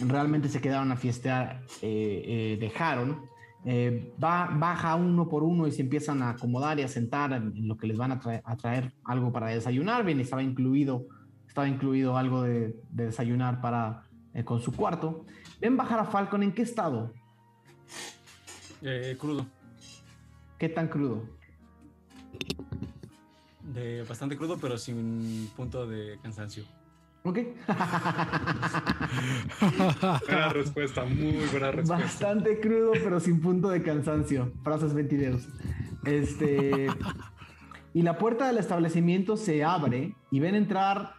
realmente 0.00 0.48
se 0.48 0.60
quedaron 0.60 0.92
a 0.92 0.96
fiestear, 0.96 1.62
eh, 1.82 2.22
eh, 2.26 2.58
dejaron. 2.60 3.22
Eh, 3.68 4.14
va, 4.22 4.48
baja 4.56 4.94
uno 4.94 5.28
por 5.28 5.42
uno 5.42 5.66
y 5.66 5.72
se 5.72 5.82
empiezan 5.82 6.22
a 6.22 6.30
acomodar 6.30 6.78
y 6.78 6.82
a 6.82 6.88
sentar 6.88 7.32
en, 7.32 7.66
lo 7.66 7.76
que 7.76 7.88
les 7.88 7.98
van 7.98 8.12
a, 8.12 8.20
traer- 8.20 8.42
a 8.44 8.56
traer 8.56 8.94
algo 9.04 9.32
para 9.32 9.48
desayunar. 9.48 10.04
Bien, 10.04 10.20
estaba 10.20 10.40
incluido, 10.42 11.04
estaba 11.48 11.66
incluido 11.66 12.16
algo 12.16 12.42
de, 12.42 12.76
de 12.90 13.06
desayunar 13.06 13.60
para, 13.60 14.04
eh, 14.34 14.44
con 14.44 14.60
su 14.60 14.70
cuarto. 14.70 15.26
Ven 15.60 15.76
bajar 15.76 15.98
a 15.98 16.04
Falcon, 16.04 16.44
¿en 16.44 16.52
qué 16.52 16.62
estado? 16.62 17.12
Eh, 18.82 19.16
crudo. 19.18 19.44
¿Qué 20.58 20.68
tan 20.68 20.86
crudo? 20.86 21.24
De 23.74 24.04
bastante 24.04 24.36
crudo, 24.36 24.58
pero 24.58 24.78
sin 24.78 25.50
punto 25.56 25.88
de 25.88 26.20
cansancio. 26.22 26.62
¿Ok? 27.26 27.38
Buena 30.28 30.48
respuesta, 30.50 31.04
muy 31.04 31.32
buena 31.50 31.70
respuesta. 31.72 32.04
Bastante 32.04 32.60
crudo, 32.60 32.92
pero 32.92 33.18
sin 33.20 33.40
punto 33.40 33.68
de 33.68 33.82
cansancio. 33.82 34.52
Frases 34.62 34.94
ventideos. 34.94 35.48
Este. 36.04 36.86
Y 37.94 38.02
la 38.02 38.18
puerta 38.18 38.46
del 38.46 38.58
establecimiento 38.58 39.36
se 39.36 39.64
abre 39.64 40.14
y 40.30 40.38
ven 40.40 40.54
entrar 40.54 41.14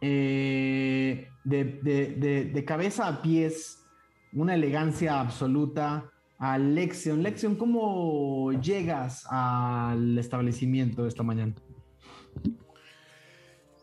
eh, 0.00 1.28
de, 1.44 1.64
de- 1.82 2.14
de- 2.16 2.44
de 2.46 2.64
cabeza 2.64 3.08
a 3.08 3.20
pies 3.22 3.84
una 4.32 4.54
elegancia 4.54 5.20
absoluta 5.20 6.04
a 6.38 6.56
Lexion. 6.56 7.22
Lexion, 7.22 7.56
¿cómo 7.56 8.52
llegas 8.52 9.26
al 9.28 10.16
establecimiento 10.16 11.06
esta 11.06 11.22
mañana? 11.22 11.54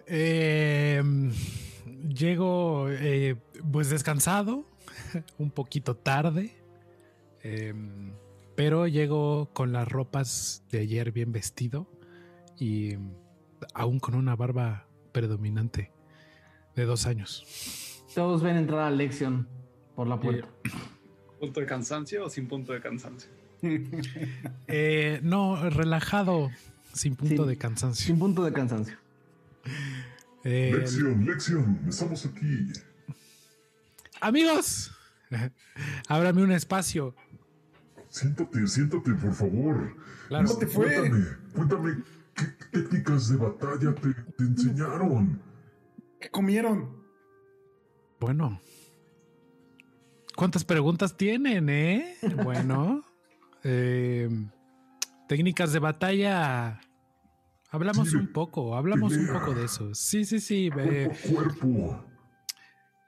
Eh, 0.07 1.03
llego 2.07 2.89
eh, 2.89 3.35
pues 3.71 3.89
descansado, 3.89 4.65
un 5.37 5.51
poquito 5.51 5.95
tarde, 5.95 6.55
eh, 7.43 7.73
pero 8.55 8.87
llego 8.87 9.49
con 9.53 9.73
las 9.73 9.87
ropas 9.87 10.63
de 10.71 10.79
ayer 10.79 11.11
bien 11.11 11.31
vestido 11.31 11.87
y 12.57 12.95
aún 13.73 13.99
con 13.99 14.15
una 14.15 14.35
barba 14.35 14.87
predominante 15.11 15.91
de 16.75 16.85
dos 16.85 17.05
años. 17.05 18.03
Todos 18.13 18.41
ven 18.41 18.57
entrar 18.57 18.79
a 18.79 18.89
Lexion 18.89 19.47
por 19.95 20.07
la 20.07 20.19
puerta. 20.19 20.47
¿Punto 21.39 21.59
de 21.59 21.65
cansancio 21.65 22.25
o 22.25 22.29
sin 22.29 22.47
punto 22.47 22.73
de 22.73 22.81
cansancio? 22.81 23.29
Eh, 24.67 25.19
no, 25.23 25.69
relajado, 25.69 26.51
sin 26.93 27.15
punto 27.15 27.45
de 27.45 27.57
cansancio. 27.57 28.05
Sin 28.05 28.19
punto 28.19 28.43
de 28.43 28.51
cansancio. 28.51 28.97
Eh, 30.49 30.71
Lección, 30.73 31.25
lección, 31.25 31.81
estamos 31.89 32.25
aquí. 32.25 32.71
Amigos, 34.21 34.89
ábrame 36.07 36.41
un 36.41 36.53
espacio. 36.53 37.13
Siéntate, 38.07 38.65
siéntate, 38.65 39.11
por 39.15 39.33
favor. 39.33 39.93
Claro. 40.29 40.47
¿Cómo 40.47 40.59
te 40.59 40.67
fue? 40.67 40.85
Cuéntame, 40.85 41.25
cuéntame, 41.53 42.03
¿qué 42.33 42.45
técnicas 42.71 43.27
de 43.27 43.35
batalla 43.35 43.93
te, 43.95 44.13
te 44.13 44.43
enseñaron? 44.45 45.41
¿Qué 46.17 46.29
comieron? 46.29 46.95
Bueno. 48.17 48.61
¿Cuántas 50.33 50.63
preguntas 50.63 51.17
tienen, 51.17 51.67
eh? 51.67 52.15
Bueno. 52.45 53.03
eh, 53.65 54.29
técnicas 55.27 55.73
de 55.73 55.79
batalla. 55.79 56.79
Hablamos 57.69 58.13
un 58.13 58.27
poco, 58.27 58.75
hablamos 58.75 59.13
un 59.13 59.27
poco 59.27 59.53
de 59.53 59.65
eso. 59.65 59.93
Sí, 59.93 60.23
sí, 60.25 60.39
sí. 60.39 60.69
eh, 60.77 61.09
Cuerpo 61.29 61.59
cuerpo. 61.67 62.05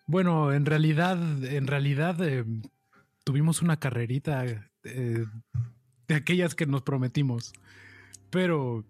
bueno, 0.06 0.52
en 0.52 0.66
realidad, 0.66 1.18
en 1.46 1.66
realidad 1.68 2.22
eh, 2.22 2.44
tuvimos 3.24 3.62
una 3.62 3.78
carrerita 3.80 4.46
eh, 4.84 5.26
de 6.08 6.16
aquellas 6.16 6.56
que 6.56 6.66
nos 6.66 6.82
prometimos. 6.82 7.54
Pero 8.30 8.86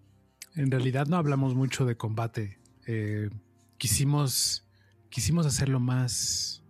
en 0.56 0.72
realidad 0.72 1.08
no 1.08 1.18
hablamos 1.18 1.56
mucho 1.56 1.86
de 1.86 1.96
combate. 1.96 2.60
Quisimos, 3.78 4.68
quisimos 5.10 5.46
hacerlo 5.46 5.80
más 5.80 6.64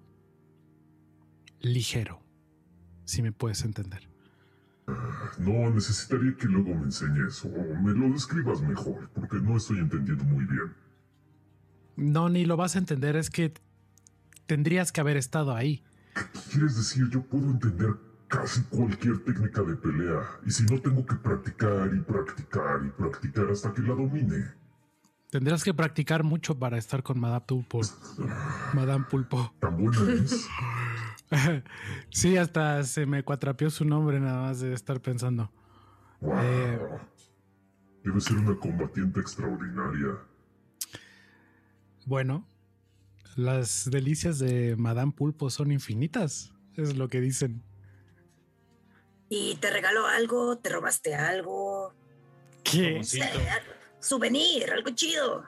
ligero, 1.62 2.22
si 3.06 3.22
me 3.22 3.32
puedes 3.32 3.64
entender. 3.64 4.09
No, 5.38 5.70
necesitaría 5.70 6.36
que 6.36 6.48
luego 6.48 6.76
me 6.76 6.86
enseñes 6.86 7.44
o 7.46 7.50
me 7.82 7.94
lo 7.94 8.12
describas 8.14 8.62
mejor, 8.62 9.10
porque 9.14 9.38
no 9.38 9.58
estoy 9.58 9.80
entendiendo 9.80 10.24
muy 10.24 10.46
bien. 10.46 10.74
No, 11.96 12.30
ni 12.30 12.46
lo 12.46 12.58
vas 12.58 12.76
a 12.76 12.80
entender, 12.80 13.16
es 13.16 13.30
que 13.30 13.54
tendrías 14.46 14.92
que 14.92 15.02
haber 15.02 15.18
estado 15.18 15.56
ahí. 15.56 15.84
¿Qué 16.16 16.40
quieres 16.52 16.78
decir? 16.78 17.10
Yo 17.10 17.22
puedo 17.22 17.52
entender 17.52 17.96
casi 18.28 18.62
cualquier 18.64 19.20
técnica 19.24 19.62
de 19.64 19.76
pelea, 19.76 20.22
y 20.46 20.52
si 20.52 20.64
no 20.64 20.80
tengo 20.80 21.06
que 21.06 21.16
practicar 21.16 21.92
y 21.94 22.00
practicar 22.00 22.86
y 22.86 22.90
practicar 22.90 23.50
hasta 23.52 23.74
que 23.74 23.82
la 23.82 23.96
domine. 23.96 24.60
Tendrás 25.30 25.64
que 25.64 25.74
practicar 25.74 26.24
mucho 26.24 26.58
para 26.58 26.78
estar 26.78 27.04
con 27.04 27.20
Madame 27.20 27.46
Pulpo. 27.48 27.82
Madame 28.74 29.06
Pulpo. 29.10 29.54
¿Tan 29.60 29.78
buena 29.78 30.14
es? 30.14 30.48
sí, 32.10 32.38
hasta 32.38 32.84
se 32.84 33.06
me 33.06 33.24
cuatrapeó 33.24 33.70
su 33.70 33.86
nombre 33.86 34.20
nada 34.20 34.42
más 34.42 34.60
de 34.60 34.74
estar 34.74 35.02
pensando. 35.02 35.52
Wow. 36.22 36.40
Eh. 36.42 36.80
Debe 38.04 38.22
ser 38.22 38.38
una 38.38 38.58
combatiente 38.58 39.20
extraordinaria. 39.20 40.18
Bueno, 42.06 42.48
las 43.36 43.90
delicias 43.90 44.40
de 44.40 44.76
Madame 44.78 45.12
Pulpo 45.12 45.50
son 45.50 45.72
infinitas, 45.72 46.54
es 46.76 46.96
lo 46.96 47.08
que 47.08 47.22
dicen. 47.22 47.64
¿Y 49.30 49.56
te 49.58 49.70
regaló 49.70 50.08
algo? 50.08 50.58
¿Te 50.58 50.70
robaste 50.70 51.14
algo? 51.14 51.94
¿Qué? 52.64 52.98
No 52.98 53.04
sé, 53.04 53.30
souvenir, 54.00 54.72
algo 54.72 54.90
chido. 54.92 55.46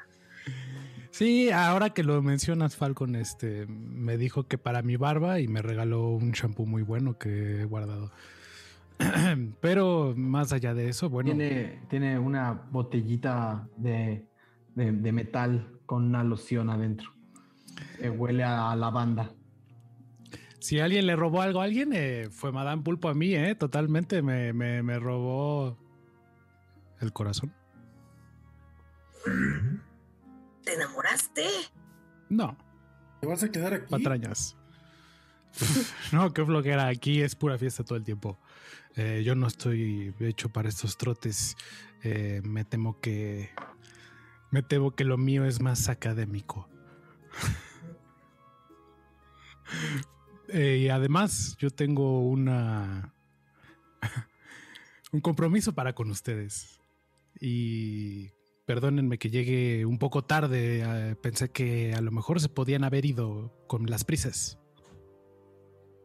Sí, 1.12 1.52
ahora 1.52 1.90
que 1.92 2.04
lo 2.04 2.22
mencionas, 2.22 2.76
Falcon, 2.78 3.16
este, 3.16 3.66
me 3.68 4.18
dijo 4.18 4.48
que 4.48 4.58
para 4.58 4.82
mi 4.82 4.96
barba 4.96 5.40
y 5.40 5.48
me 5.48 5.62
regaló 5.62 6.10
un 6.10 6.32
shampoo 6.32 6.66
muy 6.66 6.84
bueno 6.84 7.18
que 7.18 7.62
he 7.62 7.66
guardado. 7.66 8.12
Pero 9.62 10.14
más 10.16 10.54
allá 10.54 10.74
de 10.74 10.88
eso, 10.88 11.10
bueno, 11.10 11.28
Tiene, 11.36 11.82
tiene 11.90 12.18
una 12.18 12.54
botellita 12.72 13.68
de, 13.76 14.26
de- 14.76 14.92
de 14.94 15.12
metal 15.12 15.80
con 15.86 16.06
una 16.06 16.24
loción 16.24 16.70
adentro. 16.70 17.10
Que 18.00 18.10
huele 18.10 18.44
a 18.44 18.74
lavanda. 18.76 19.32
si 20.60 20.80
alguien 20.80 21.08
le 21.08 21.16
robó 21.16 21.42
algo 21.42 21.60
a 21.62 21.66
alguien, 21.66 21.92
eh, 21.94 22.30
fue 22.32 22.52
Madame 22.52 22.84
Pulpo 22.84 23.10
a 23.10 23.14
mí, 23.14 23.34
¿eh? 23.36 23.54
Totalmente 23.56 24.22
me, 24.22 24.54
me- 24.54 24.82
me 24.82 24.98
robó 25.00 25.78
el 27.02 27.12
corazón. 27.12 27.52
¿Te 30.64 30.74
enamoraste? 30.74 31.46
No, 32.30 32.58
¿Te 33.20 33.28
vas 33.28 33.44
a 33.44 33.52
quedar 33.52 33.74
aquí? 33.74 33.86
patrañas. 33.90 34.56
no, 36.12 36.34
qué 36.34 36.46
flojera. 36.46 36.88
Aquí 36.88 37.22
es 37.22 37.36
pura 37.36 37.58
fiesta 37.58 37.84
todo 37.84 37.98
el 37.98 38.04
tiempo. 38.04 38.40
Eh, 38.96 39.22
yo 39.26 39.36
no 39.36 39.48
estoy 39.48 40.14
hecho 40.20 40.50
para 40.50 40.70
estos 40.70 40.98
trotes. 40.98 41.56
Eh, 42.04 42.42
me 42.44 42.66
temo 42.66 43.00
que. 43.00 43.50
Me 44.50 44.64
temo 44.64 44.92
que 44.92 45.04
lo 45.04 45.18
mío 45.18 45.46
es 45.46 45.62
más 45.62 45.90
académico. 45.90 46.68
Eh, 50.54 50.80
y 50.82 50.90
además, 50.90 51.56
yo 51.60 51.70
tengo 51.70 52.28
una. 52.28 53.14
un 55.14 55.22
compromiso 55.22 55.74
para 55.74 55.94
con 55.94 56.12
ustedes. 56.12 56.82
Y 57.40 58.32
perdónenme 58.72 59.18
que 59.18 59.30
llegue 59.30 59.86
un 59.86 60.00
poco 60.00 60.24
tarde. 60.24 60.82
eh, 60.82 61.16
pensé 61.22 61.50
que 61.50 61.94
a 61.94 62.00
lo 62.00 62.10
mejor 62.10 62.40
se 62.40 62.48
podían 62.48 62.86
haber 62.86 63.06
ido 63.06 63.52
con 63.68 63.86
las 63.88 64.06
prisas. 64.06 64.58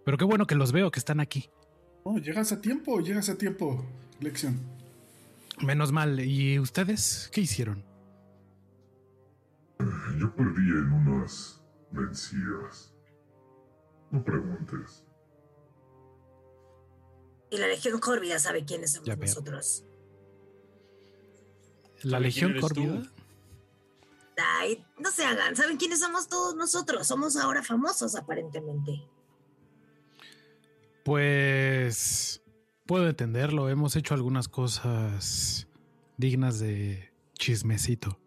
Pero 0.05 0.19
qué 0.19 0.25
bueno 0.25 0.49
que 0.49 0.57
los 0.57 0.73
veo, 0.73 0.91
que 0.91 0.99
están 0.99 1.21
aquí. 1.21 1.49
No, 2.05 2.19
llegas 2.19 2.51
a 2.51 2.61
tiempo, 2.61 2.99
llegas 2.99 3.29
a 3.29 3.39
tiempo. 3.39 3.87
Lección. 4.19 4.59
Menos 5.65 5.93
mal. 5.93 6.19
¿Y 6.19 6.59
ustedes 6.59 7.31
qué 7.33 7.43
hicieron? 7.43 7.85
Yo 10.19 10.35
perdí 10.35 10.69
en 10.69 10.91
unas 10.93 11.63
vencidas. 11.93 12.93
No 14.11 14.25
preguntes. 14.25 15.05
Y 17.49 17.59
la 17.59 17.69
Legión 17.69 18.01
Córvida 18.01 18.41
sabe 18.41 18.65
quiénes 18.65 18.95
somos 18.95 19.17
nosotros. 19.17 19.85
¿La 22.03 22.13
¿Sabe 22.13 22.25
Legión? 22.25 22.61
Córvida? 22.61 23.03
Ay, 24.37 24.85
no 24.99 25.11
se 25.11 25.25
hagan, 25.25 25.57
¿saben 25.57 25.77
quiénes 25.79 26.01
somos 26.01 26.29
todos 26.29 26.55
nosotros? 26.55 27.07
Somos 27.07 27.37
ahora 27.37 27.63
famosos 27.63 28.15
aparentemente. 28.17 29.03
Pues 31.05 32.43
puedo 32.85 33.09
entenderlo. 33.09 33.69
Hemos 33.69 33.97
hecho 33.97 34.15
algunas 34.15 34.49
cosas 34.49 35.69
dignas 36.17 36.59
de 36.59 37.13
chismecito. 37.35 38.19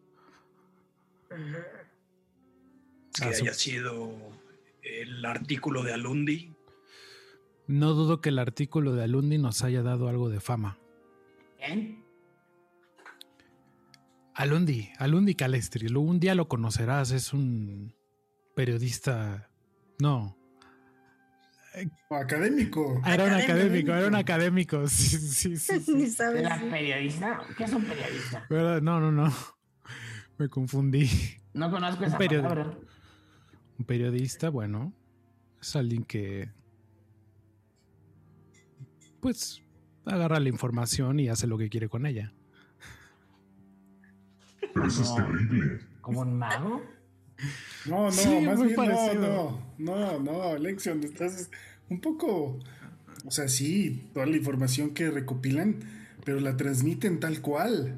Ujú. 1.29 1.57
Que 3.13 3.25
haya 3.25 3.53
sido 3.53 4.13
el 4.81 5.25
artículo 5.25 5.83
de 5.83 5.93
Alundi. 5.93 6.53
No 7.67 7.93
dudo 7.93 8.21
que 8.21 8.29
el 8.29 8.39
artículo 8.39 8.93
de 8.93 9.03
Alundi 9.03 9.37
nos 9.37 9.63
haya 9.63 9.83
dado 9.83 10.07
algo 10.07 10.29
de 10.29 10.39
fama. 10.39 10.77
¿Quién? 11.57 12.03
Alundi, 14.39 14.89
Alundi 14.97 15.35
Calestri, 15.35 15.93
un 15.93 16.17
día 16.21 16.33
lo 16.33 16.47
conocerás, 16.47 17.11
es 17.11 17.33
un 17.33 17.93
periodista. 18.55 19.49
No, 19.99 20.37
Académico. 22.09 23.01
era 23.05 23.25
un 23.25 23.31
Académico. 23.33 23.91
era 23.93 24.07
un 24.07 24.15
académico. 24.15 24.83
Sí, 24.87 25.17
sí, 25.17 25.57
sí. 25.57 26.15
¿Era 26.37 26.57
periodista? 26.71 27.41
¿Qué 27.57 27.65
es 27.65 27.73
un 27.73 27.83
periodista? 27.83 28.45
Pero 28.47 28.79
No, 28.79 29.01
no, 29.01 29.11
no. 29.11 29.29
Me 30.37 30.47
confundí. 30.47 31.09
No 31.53 31.69
conozco 31.69 32.05
esa 32.05 32.17
periodi- 32.17 32.41
palabra. 32.43 32.77
Un 33.77 33.85
periodista, 33.85 34.47
bueno, 34.49 34.93
es 35.61 35.75
alguien 35.75 36.05
que. 36.05 36.49
Pues 39.19 39.61
agarra 40.05 40.39
la 40.39 40.47
información 40.47 41.19
y 41.19 41.27
hace 41.27 41.45
lo 41.45 41.57
que 41.57 41.67
quiere 41.69 41.89
con 41.89 42.05
ella. 42.05 42.33
Pero 44.73 44.87
eso 44.87 45.01
es 45.03 45.15
terrible. 45.15 45.79
¿Como 46.01 46.21
un 46.21 46.37
mago? 46.37 46.81
No, 47.85 48.03
no, 48.05 48.11
Sí, 48.11 48.27
más 48.45 48.61
bien 48.61 48.75
parecido. 48.75 49.61
no, 49.77 49.95
no, 49.95 50.19
no, 50.19 50.51
no, 50.53 50.57
Lexion, 50.57 51.03
estás 51.03 51.49
un 51.89 52.01
poco, 52.01 52.59
o 53.25 53.31
sea, 53.31 53.47
sí, 53.47 54.09
toda 54.13 54.25
la 54.25 54.35
información 54.37 54.91
que 54.91 55.09
recopilan, 55.09 55.77
pero 56.25 56.39
la 56.39 56.57
transmiten 56.57 57.19
tal 57.19 57.41
cual. 57.41 57.95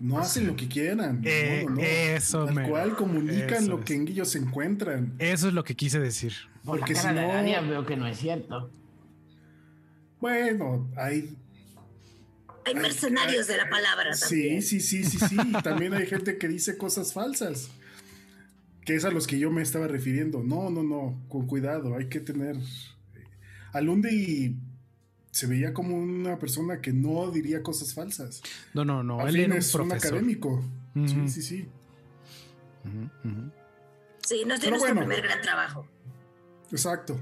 No 0.00 0.18
hacen 0.18 0.46
lo 0.46 0.54
que 0.54 0.68
quieran. 0.68 1.22
Eh, 1.24 1.62
no, 1.64 1.70
no, 1.70 1.76
no. 1.76 1.82
eso, 1.82 2.44
Tal 2.44 2.54
mero. 2.54 2.68
cual 2.68 2.94
comunican 2.94 3.64
Eso 3.64 3.68
lo 3.70 3.78
es. 3.80 3.84
que 3.84 3.94
en 3.96 4.06
ellos 4.06 4.28
se 4.30 4.38
encuentran. 4.38 5.12
Eso 5.18 5.48
es 5.48 5.54
lo 5.54 5.64
que 5.64 5.74
quise 5.74 5.98
decir. 5.98 6.32
Por 6.64 6.78
Porque 6.78 6.94
la 6.94 7.00
si 7.00 7.06
cara 7.08 7.20
de 7.20 7.26
no- 7.26 7.32
Arania 7.32 7.60
veo 7.62 7.84
que 7.84 7.96
no 7.96 8.06
es 8.06 8.16
cierto. 8.16 8.70
Bueno, 10.20 10.88
hay 10.96 11.36
Hay 12.68 12.74
mercenarios 12.74 13.46
de 13.46 13.56
la 13.56 13.68
palabra 13.68 14.14
Sí, 14.14 14.22
también. 14.42 14.62
sí, 14.62 14.80
sí, 14.80 15.04
sí, 15.04 15.18
sí. 15.18 15.36
Y 15.36 15.62
También 15.62 15.94
hay 15.94 16.06
gente 16.06 16.38
que 16.38 16.48
dice 16.48 16.76
cosas 16.76 17.12
falsas. 17.12 17.70
Que 18.84 18.94
es 18.94 19.04
a 19.04 19.10
los 19.10 19.26
que 19.26 19.38
yo 19.38 19.50
me 19.50 19.62
estaba 19.62 19.86
refiriendo. 19.86 20.42
No, 20.42 20.70
no, 20.70 20.82
no, 20.82 21.20
con 21.28 21.46
cuidado, 21.46 21.96
hay 21.96 22.08
que 22.08 22.20
tener... 22.20 22.56
Alundi 23.72 24.56
se 25.30 25.46
veía 25.46 25.72
como 25.74 25.96
una 25.96 26.38
persona 26.38 26.80
que 26.80 26.92
no 26.92 27.30
diría 27.30 27.62
cosas 27.62 27.94
falsas. 27.94 28.42
No, 28.74 28.84
no, 28.84 29.02
no. 29.02 29.20
Al 29.20 29.28
él 29.28 29.34
fin 29.34 29.44
era 29.44 29.52
un 29.54 29.58
es 29.58 29.74
un 29.74 29.92
académico. 29.92 30.64
Sí, 30.94 31.28
sí, 31.28 31.42
sí. 31.42 31.68
Sí, 34.26 34.42
no 34.46 34.54
es 34.54 34.60
de 34.60 34.70
nuestro 34.70 34.78
bueno. 34.78 35.00
primer 35.00 35.22
gran 35.22 35.40
trabajo. 35.42 35.86
Exacto. 36.70 37.20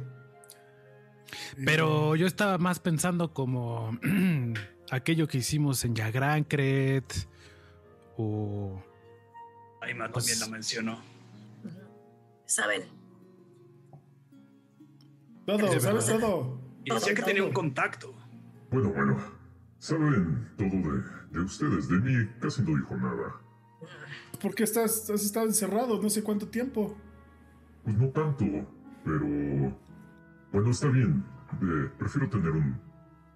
Pero 1.64 2.16
yo 2.16 2.26
estaba 2.26 2.58
más 2.58 2.80
pensando 2.80 3.32
como 3.32 3.98
aquello 4.90 5.26
que 5.26 5.38
hicimos 5.38 5.84
en 5.84 5.94
Yagrancret 5.94 7.28
o 8.16 8.82
Aima 9.82 10.08
Pues- 10.10 10.26
también 10.26 10.40
la 10.40 10.46
mencionó. 10.56 10.98
Saben, 12.46 12.82
Todo, 15.46 15.72
Es 15.72 15.82
¿sabes 15.82 16.06
todo? 16.06 16.60
Y 16.84 16.92
decía 16.92 17.14
que 17.14 17.22
tenía 17.22 17.44
un 17.44 17.52
contacto. 17.52 18.14
Bueno, 18.70 18.90
bueno. 18.92 19.16
Saben 19.78 20.48
todo 20.56 20.68
de, 20.68 21.02
de 21.30 21.40
ustedes. 21.40 21.88
De 21.88 21.98
mí 21.98 22.28
casi 22.40 22.62
no 22.62 22.76
dijo 22.76 22.96
nada. 22.96 23.36
¿Por 24.40 24.54
qué 24.54 24.64
estás, 24.64 25.08
has 25.10 25.22
estado 25.24 25.46
encerrado 25.46 26.00
no 26.00 26.08
sé 26.10 26.22
cuánto 26.22 26.48
tiempo? 26.48 26.96
Pues 27.84 27.96
no 27.96 28.08
tanto, 28.08 28.44
pero... 29.04 29.26
Bueno, 30.52 30.70
está 30.70 30.88
bien. 30.88 31.24
Eh, 31.62 31.90
prefiero 31.98 32.28
tener 32.28 32.50
un... 32.50 32.80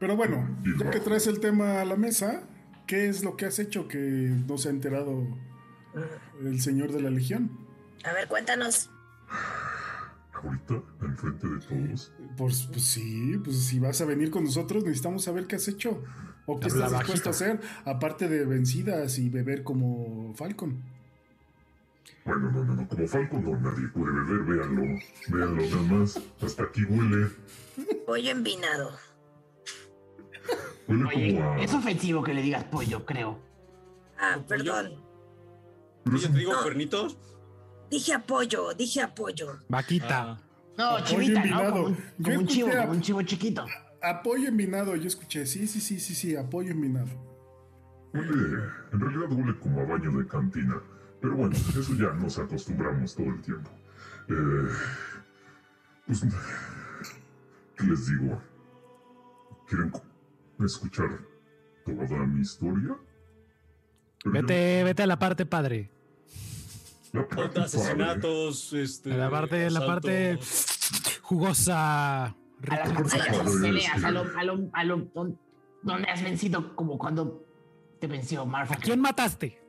Pero 0.01 0.17
bueno, 0.17 0.49
ya 0.79 0.91
que 0.91 0.99
traes 0.99 1.27
el 1.27 1.41
tema 1.41 1.83
a 1.83 1.85
la 1.85 1.95
mesa, 1.95 2.43
¿qué 2.87 3.09
es 3.09 3.23
lo 3.23 3.37
que 3.37 3.45
has 3.45 3.59
hecho 3.59 3.87
que 3.87 3.99
no 3.99 4.57
se 4.57 4.69
ha 4.69 4.71
enterado 4.73 5.27
el 6.43 6.61
señor 6.61 6.91
de 6.91 7.03
la 7.03 7.11
Legión? 7.11 7.51
a 8.05 8.15
ver, 8.15 8.27
cuéntanos. 8.27 8.89
Ahorita, 10.33 10.83
enfrente 11.03 11.47
de 11.47 11.59
todos. 11.61 12.13
Pues, 12.39 12.69
pues 12.73 12.83
sí, 12.83 13.39
pues 13.45 13.59
si 13.67 13.79
vas 13.79 14.01
a 14.01 14.07
venir 14.07 14.31
con 14.31 14.45
nosotros 14.45 14.83
necesitamos 14.85 15.23
saber 15.23 15.47
qué 15.47 15.57
has 15.57 15.69
hecho. 15.69 16.03
O 16.47 16.59
qué 16.59 16.69
Habla 16.71 16.87
estás 16.87 16.99
dispuesto 17.01 17.29
a 17.29 17.33
hacer, 17.33 17.61
aparte 17.85 18.27
de 18.27 18.47
vencidas 18.47 19.19
y 19.19 19.29
beber 19.29 19.63
como 19.63 20.33
Falcon. 20.35 20.83
Bueno, 22.25 22.51
no, 22.51 22.65
no, 22.65 22.75
no. 22.75 22.89
Como 22.89 23.07
Falcon 23.07 23.45
no, 23.45 23.61
nadie 23.61 23.87
puede 23.89 24.13
beber. 24.13 24.41
Véanlo. 24.45 24.99
Véanlo 25.29 25.63
nada 25.63 25.83
más. 25.83 26.19
Hasta 26.41 26.63
aquí 26.65 26.85
huele. 26.85 27.29
Pollo 28.07 28.31
envinado. 28.31 29.10
Huele 30.91 31.05
Oye, 31.07 31.35
como 31.37 31.53
a... 31.53 31.61
es 31.63 31.73
ofensivo 31.75 32.23
que 32.23 32.35
le 32.35 32.43
digas 32.43 32.65
pollo, 32.65 33.07
creo. 33.07 33.39
Ah, 34.19 34.39
perdón. 34.47 34.93
Pero 36.05 36.17
Yo 36.19 36.31
te 36.33 36.39
digo 36.39 36.53
No. 36.53 36.63
cuernitos. 36.63 37.17
Dije 37.91 38.15
apoyo, 38.15 38.75
dije 38.75 39.01
apoyo. 39.03 39.59
vaquita. 39.69 40.33
Ah, 40.33 40.41
No, 40.79 41.05
chivita, 41.05 41.45
¿no? 41.45 41.71
Como 41.71 41.85
un, 41.87 41.97
Yo 41.97 42.25
como 42.25 42.39
un 42.39 42.47
chivo, 42.47 42.69
a- 42.71 42.81
como 42.83 42.93
un 42.93 43.01
chivo 43.01 43.23
chiquito. 43.23 43.65
Apoyo 44.03 44.49
envinado, 44.49 44.97
yo 44.97 45.07
escuché. 45.09 45.45
Sí, 45.47 45.67
sí, 45.67 45.81
sí, 45.81 46.01
sí, 46.01 46.15
sí, 46.15 46.37
apoyo 46.37 46.71
envinado. 46.73 47.09
Huele, 48.15 48.63
en 48.93 49.01
realidad 49.01 49.31
huele 49.33 49.59
como 49.59 49.81
a 49.81 49.85
baño 49.85 50.11
de 50.19 50.27
cantina. 50.27 50.81
Pero 51.21 51.37
bueno, 51.37 51.55
eso 51.55 51.95
ya 51.95 52.13
nos 52.15 52.39
acostumbramos 52.39 53.15
todo 53.15 53.27
el 53.27 53.43
tiempo. 53.43 53.71
Eh, 54.29 54.69
pues, 56.07 56.25
¿qué 57.77 57.85
les 57.85 58.07
digo? 58.09 58.41
¿Quieren 59.69 59.91
escuchar 60.67 61.21
toda 61.85 62.27
mi 62.27 62.41
historia? 62.43 62.97
Pero 64.23 64.35
yo- 64.35 64.43
Vete, 64.47 64.85
vete 64.85 65.03
a 65.03 65.07
la 65.07 65.19
parte 65.19 65.47
padre. 65.47 65.91
la 67.13 67.27
parte 67.27 67.49
padre. 67.49 67.63
asesinatos, 67.65 68.73
este. 68.73 69.13
A 69.13 69.17
la 69.17 69.31
parte, 69.31 69.71
la 69.71 69.87
parte 69.87 70.33
asaltos. 70.33 71.19
jugosa. 71.23 72.25
A 72.27 72.35
las 72.69 72.93
padre, 72.93 73.61
peleas, 73.63 74.05
a 74.05 74.11
lo, 74.11 74.21
a 74.39 74.45
lo, 74.45 74.71
a 74.75 74.85
lo 74.85 74.97
don- 75.15 75.39
donde 75.83 76.09
has 76.11 76.23
vencido, 76.23 76.77
como 76.77 76.99
cuando 76.99 77.43
te 77.99 78.07
venció 78.07 78.45
Marfa. 78.45 78.75
¿A 78.75 78.77
quién 78.77 79.01
mataste? 79.01 79.63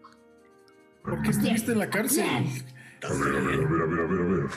¿Por 1.03 1.21
qué 1.21 1.29
estuviste 1.29 1.71
en 1.71 1.79
la 1.79 1.89
cárcel? 1.89 2.25
A 2.25 3.07
ver, 3.13 3.35
a 3.35 3.39
ver, 3.39 3.53
a 3.55 3.67
ver, 3.67 3.81
a 3.81 3.85
ver, 3.85 3.99
a 3.99 4.05
ver, 4.05 4.21
a 4.21 4.25
ver. 4.35 4.49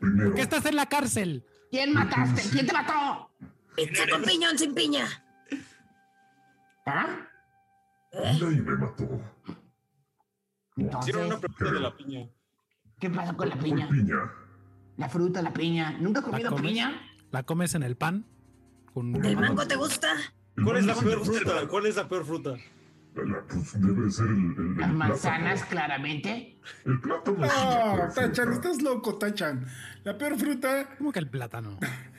Primero, 0.00 0.26
¿Por 0.28 0.34
qué 0.34 0.42
estás 0.42 0.66
en 0.66 0.76
la 0.76 0.86
cárcel? 0.86 1.44
¿Quién 1.70 1.94
mataste? 1.94 2.42
¿Quién 2.50 2.66
te 2.66 2.72
mató? 2.72 3.30
Pizza 3.76 4.02
con 4.10 4.22
piñón 4.22 4.58
sin 4.58 4.74
piña. 4.74 5.06
¿Ah? 6.86 7.06
nadie 8.12 8.62
me 8.62 8.76
mató. 8.76 9.04
Entonces, 10.76 11.08
Hicieron 11.08 11.26
una 11.26 11.40
pregunta 11.40 11.72
de 11.72 11.80
la 11.80 11.96
piña. 11.96 12.28
¿qué 13.00 13.10
pasó 13.10 13.36
con 13.36 13.48
la 13.48 13.56
¿Cuál 13.56 13.64
piña? 13.64 13.88
piña? 13.88 14.16
La 14.96 15.08
fruta, 15.08 15.42
la 15.42 15.52
piña. 15.52 15.96
¿Nunca 16.00 16.20
has 16.20 16.26
¿La 16.26 16.30
comido 16.30 16.56
piña? 16.56 17.00
¿La 17.30 17.42
comes 17.42 17.74
en 17.74 17.82
el 17.82 17.96
pan? 17.96 18.24
Con 18.94 19.14
¿El 19.24 19.36
mango 19.36 19.66
te 19.66 19.76
gusta? 19.76 20.08
¿Cuál 20.62 20.78
es 20.78 20.86
la 20.86 20.94
peor 20.94 21.24
fruta? 21.24 21.68
¿Cuál 21.68 21.86
es 21.86 21.96
la 21.96 22.08
peor 22.08 22.24
fruta? 22.24 22.50
La- 23.16 23.42
pues 23.46 23.80
debe 23.80 24.10
ser 24.10 24.26
el, 24.26 24.32
el, 24.34 24.58
el 24.58 24.76
Las 24.78 24.92
manzanas, 24.92 25.60
plátano. 25.60 25.70
claramente. 25.70 26.60
El 26.84 27.00
plátano 27.00 27.36
No, 27.38 28.12
Tachan, 28.14 28.34
fruta. 28.34 28.52
estás 28.52 28.82
loco, 28.82 29.16
Tachan. 29.16 29.66
La 30.04 30.16
peor 30.16 30.38
fruta, 30.38 30.88
¿Cómo 30.98 31.12
que 31.12 31.18
el 31.18 31.28
plátano? 31.28 31.78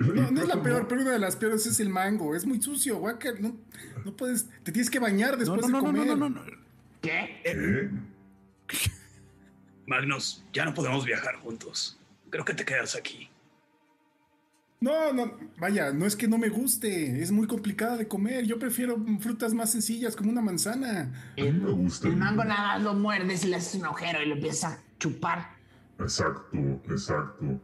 El- 0.00 0.08
el 0.10 0.14
no, 0.16 0.30
no 0.30 0.40
es 0.42 0.48
la 0.48 0.62
peor, 0.62 0.86
pero 0.88 1.00
una 1.02 1.10
de 1.12 1.18
las 1.18 1.36
peores 1.36 1.66
es 1.66 1.78
el 1.80 1.88
mango. 1.88 2.34
Es 2.34 2.44
muy 2.46 2.60
sucio, 2.62 2.98
guaca. 2.98 3.32
No, 3.40 3.56
no 4.04 4.16
puedes, 4.16 4.46
te 4.62 4.72
tienes 4.72 4.90
que 4.90 4.98
bañar 4.98 5.32
No, 5.32 5.36
después 5.38 5.62
no, 5.62 5.68
no, 5.68 5.76
de 5.78 5.82
no, 5.82 5.86
comer. 5.88 6.06
no, 6.06 6.16
no, 6.16 6.28
no. 6.28 6.42
¿Qué? 7.00 7.40
¿Qué? 7.44 7.90
Magnus, 9.86 10.44
ya 10.52 10.64
no 10.64 10.74
podemos 10.74 11.04
viajar 11.04 11.36
juntos. 11.36 11.98
Creo 12.30 12.44
que 12.44 12.54
te 12.54 12.64
quedas 12.64 12.96
aquí. 12.96 13.28
No, 14.80 15.12
no, 15.14 15.38
vaya, 15.58 15.92
no 15.92 16.04
es 16.04 16.14
que 16.14 16.28
no 16.28 16.36
me 16.36 16.48
guste, 16.50 17.22
es 17.22 17.30
muy 17.30 17.46
complicada 17.46 17.96
de 17.96 18.06
comer. 18.06 18.44
Yo 18.44 18.58
prefiero 18.58 18.98
frutas 19.20 19.54
más 19.54 19.72
sencillas 19.72 20.14
como 20.14 20.30
una 20.30 20.42
manzana. 20.42 21.10
A 21.38 21.40
mí 21.42 21.52
me 21.52 21.70
gusta 21.70 22.06
El 22.08 22.14
el- 22.14 22.18
mango 22.18 22.44
nada 22.44 22.78
lo 22.78 22.92
muerdes 22.94 23.44
y 23.44 23.48
le 23.48 23.56
haces 23.56 23.76
un 23.76 23.86
agujero 23.86 24.22
y 24.22 24.26
lo 24.26 24.34
empiezas 24.34 24.72
a 24.74 24.78
chupar. 24.98 25.54
Exacto, 25.98 26.58
exacto. 26.90 27.60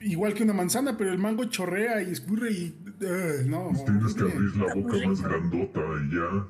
Igual 0.00 0.34
que 0.34 0.42
una 0.42 0.52
manzana, 0.52 0.96
pero 0.96 1.12
el 1.12 1.18
mango 1.18 1.44
chorrea 1.46 2.02
y 2.02 2.10
escurre 2.12 2.52
y... 2.52 2.76
eh, 3.00 3.42
no, 3.46 3.70
Pues 3.72 3.84
tienes 3.84 4.14
que 4.14 4.22
abrir 4.22 4.56
la 4.56 4.74
boca 4.74 4.96
más 5.06 5.20
grandota 5.22 5.80
y 6.02 6.14
ya. 6.14 6.46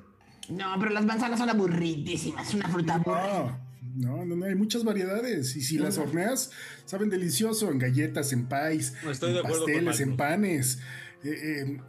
No, 0.51 0.79
pero 0.79 0.91
las 0.91 1.05
manzanas 1.07 1.39
son 1.39 1.49
aburridísimas. 1.51 2.49
Es 2.49 2.55
una 2.55 2.69
fruta 2.69 2.95
aburrida. 2.95 3.61
No, 3.97 4.17
no, 4.17 4.25
no, 4.25 4.37
no, 4.37 4.47
hay 4.47 4.55
muchas 4.55 4.85
variedades. 4.85 5.55
Y 5.57 5.63
si 5.63 5.79
las 5.79 5.99
horneas, 5.99 6.51
saben 6.85 7.09
delicioso 7.11 7.71
en 7.71 7.79
galletas, 7.79 8.33
en 8.33 8.47
pies, 8.47 8.95
No, 9.05 9.11
estoy 9.11 9.31
en 9.31 9.35
de 9.37 9.41
acuerdo 9.41 9.65
con 9.65 9.73
pasteles, 9.73 10.01
en 10.01 10.17
panes. 10.17 10.79
Eh, 11.23 11.31
eh, 11.33 11.81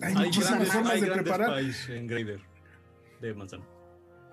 hay, 0.00 0.14
Hay 0.14 0.24
muchísimas 0.26 0.50
grandes, 0.50 0.72
formas 0.72 0.92
hay 0.92 1.00
de 1.00 1.06
preparar. 1.10 1.60
pies 1.60 1.88
en 1.90 2.06
Grader 2.06 2.40
de 3.20 3.34
manzana. 3.34 3.64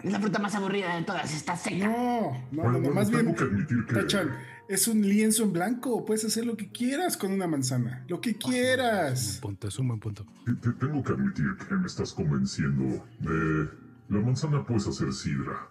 Es 0.04 0.12
la 0.12 0.20
fruta 0.20 0.40
más 0.40 0.54
aburrida 0.56 0.96
de 0.98 1.04
todas. 1.04 1.34
Está 1.34 1.56
seca. 1.56 1.88
No, 1.88 2.48
no, 2.52 2.64
Bueno, 2.64 2.64
no, 2.64 2.72
no, 2.72 2.80
bueno, 2.80 2.94
más 2.96 3.10
tengo 3.10 3.24
bien, 3.24 3.36
que 3.36 3.44
admitir 3.44 3.86
que... 3.86 3.94
Tachan, 3.96 4.38
es 4.70 4.88
un 4.88 5.02
lienzo 5.02 5.44
en 5.44 5.54
blanco. 5.54 6.06
Puedes 6.06 6.24
hacer 6.26 6.46
lo 6.46 6.56
que 6.58 6.70
quieras 6.72 7.18
con 7.18 7.32
una 7.32 7.48
manzana. 7.48 8.04
Lo 8.08 8.22
que 8.22 8.32
Un 8.32 8.36
quieras. 8.36 9.40
punto, 9.42 9.68
es 9.68 9.78
un 9.80 9.88
buen 9.90 10.00
punto. 10.00 10.26
te- 10.46 10.54
te- 10.56 10.72
tengo 10.74 11.04
que 11.04 11.12
admitir 11.14 11.46
que 11.68 11.76
me 11.76 11.86
estás 11.88 12.14
convenciendo 12.14 13.06
de... 13.20 13.70
La 14.10 14.20
manzana 14.20 14.66
puedes 14.66 14.88
hacer 14.88 15.12
sidra. 15.14 15.68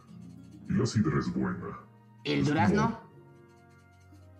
Y 0.69 0.73
la 0.75 0.87
sidra 0.87 1.19
es 1.19 1.33
buena. 1.33 1.79
El 2.25 2.45
durazno. 2.45 3.01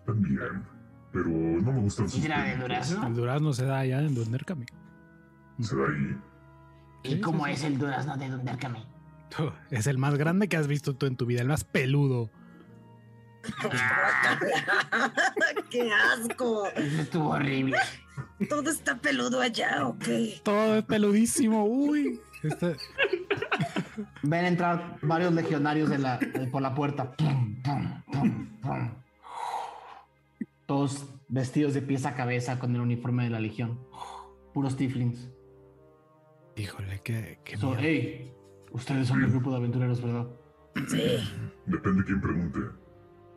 También. 0.05 0.63
Pero 1.11 1.29
no 1.29 1.71
me 1.73 1.79
gustan 1.81 2.09
sus 2.09 2.19
Sidra 2.21 2.43
de 2.43 2.57
durazno. 2.57 3.07
El 3.07 3.13
durazno 3.13 3.53
se 3.53 3.65
da 3.65 3.79
allá 3.79 3.99
en 4.01 4.15
Dunderkami. 4.15 4.65
¿Se 5.59 5.75
da 5.75 5.83
ahí? 5.83 6.17
¿Y 7.03 7.21
cómo 7.21 7.45
es 7.47 7.63
el 7.63 7.77
durazno 7.77 8.17
de 8.17 8.29
Dunderkame? 8.29 8.83
Es 9.71 9.87
el 9.87 9.97
más 9.97 10.15
grande 10.15 10.47
que 10.47 10.57
has 10.57 10.67
visto 10.67 10.95
tú 10.95 11.05
en 11.07 11.15
tu 11.17 11.25
vida, 11.25 11.41
el 11.41 11.47
más 11.47 11.63
peludo. 11.63 12.29
¡Qué 15.69 15.91
asco! 15.91 16.65
Eso 16.67 17.01
estuvo 17.01 17.29
horrible. 17.29 17.77
¿Todo 18.49 18.69
está 18.69 18.97
peludo 18.97 19.41
allá 19.41 19.85
o 19.87 19.97
qué? 19.97 20.39
Todo 20.43 20.75
es 20.77 20.83
peludísimo, 20.85 21.65
uy. 21.65 22.19
Este- 22.43 22.75
Ven 24.23 24.45
entrar 24.45 24.97
varios 25.01 25.33
legionarios 25.33 25.89
de 25.89 25.97
la- 25.99 26.17
de- 26.17 26.47
por 26.47 26.61
la 26.61 26.73
puerta. 26.73 27.11
Pum, 27.13 27.61
pum, 27.61 28.01
pum, 28.11 28.59
pum. 28.61 28.89
Todos 30.65 31.05
vestidos 31.27 31.73
de 31.73 31.81
pies 31.81 32.05
a 32.05 32.15
cabeza 32.15 32.59
con 32.59 32.73
el 32.75 32.81
uniforme 32.81 33.23
de 33.25 33.29
la 33.29 33.39
legión. 33.39 33.79
Puros 34.53 34.75
tieflings. 34.77 35.29
Híjole, 36.55 37.01
qué, 37.03 37.39
qué 37.43 37.57
So, 37.57 37.67
miedo. 37.69 37.81
hey, 37.81 38.33
ustedes 38.71 39.07
son 39.07 39.23
el 39.23 39.31
grupo 39.31 39.51
de 39.51 39.57
aventureros, 39.57 40.01
¿verdad? 40.01 40.27
Sí. 40.87 41.01
Depende 41.65 42.03
quién 42.03 42.21
pregunte. 42.21 42.59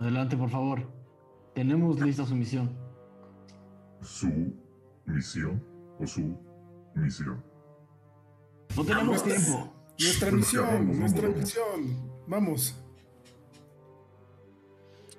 Adelante, 0.00 0.36
por 0.36 0.50
favor. 0.50 0.82
Tenemos 1.54 1.98
lista 2.00 2.26
su 2.26 2.34
misión. 2.36 2.70
¿Su 4.02 4.52
misión 5.06 5.62
o 5.98 6.06
su 6.06 6.36
misión? 6.94 7.42
No 8.76 8.84
tenemos 8.84 9.06
Nuestra- 9.06 9.34
tiempo. 9.36 9.72
Nuestra 9.98 10.30
misión, 10.30 10.66
vamos, 10.66 10.96
nuestra 10.98 11.22
vamos. 11.22 11.40
misión. 11.40 12.10
Vamos. 12.26 12.82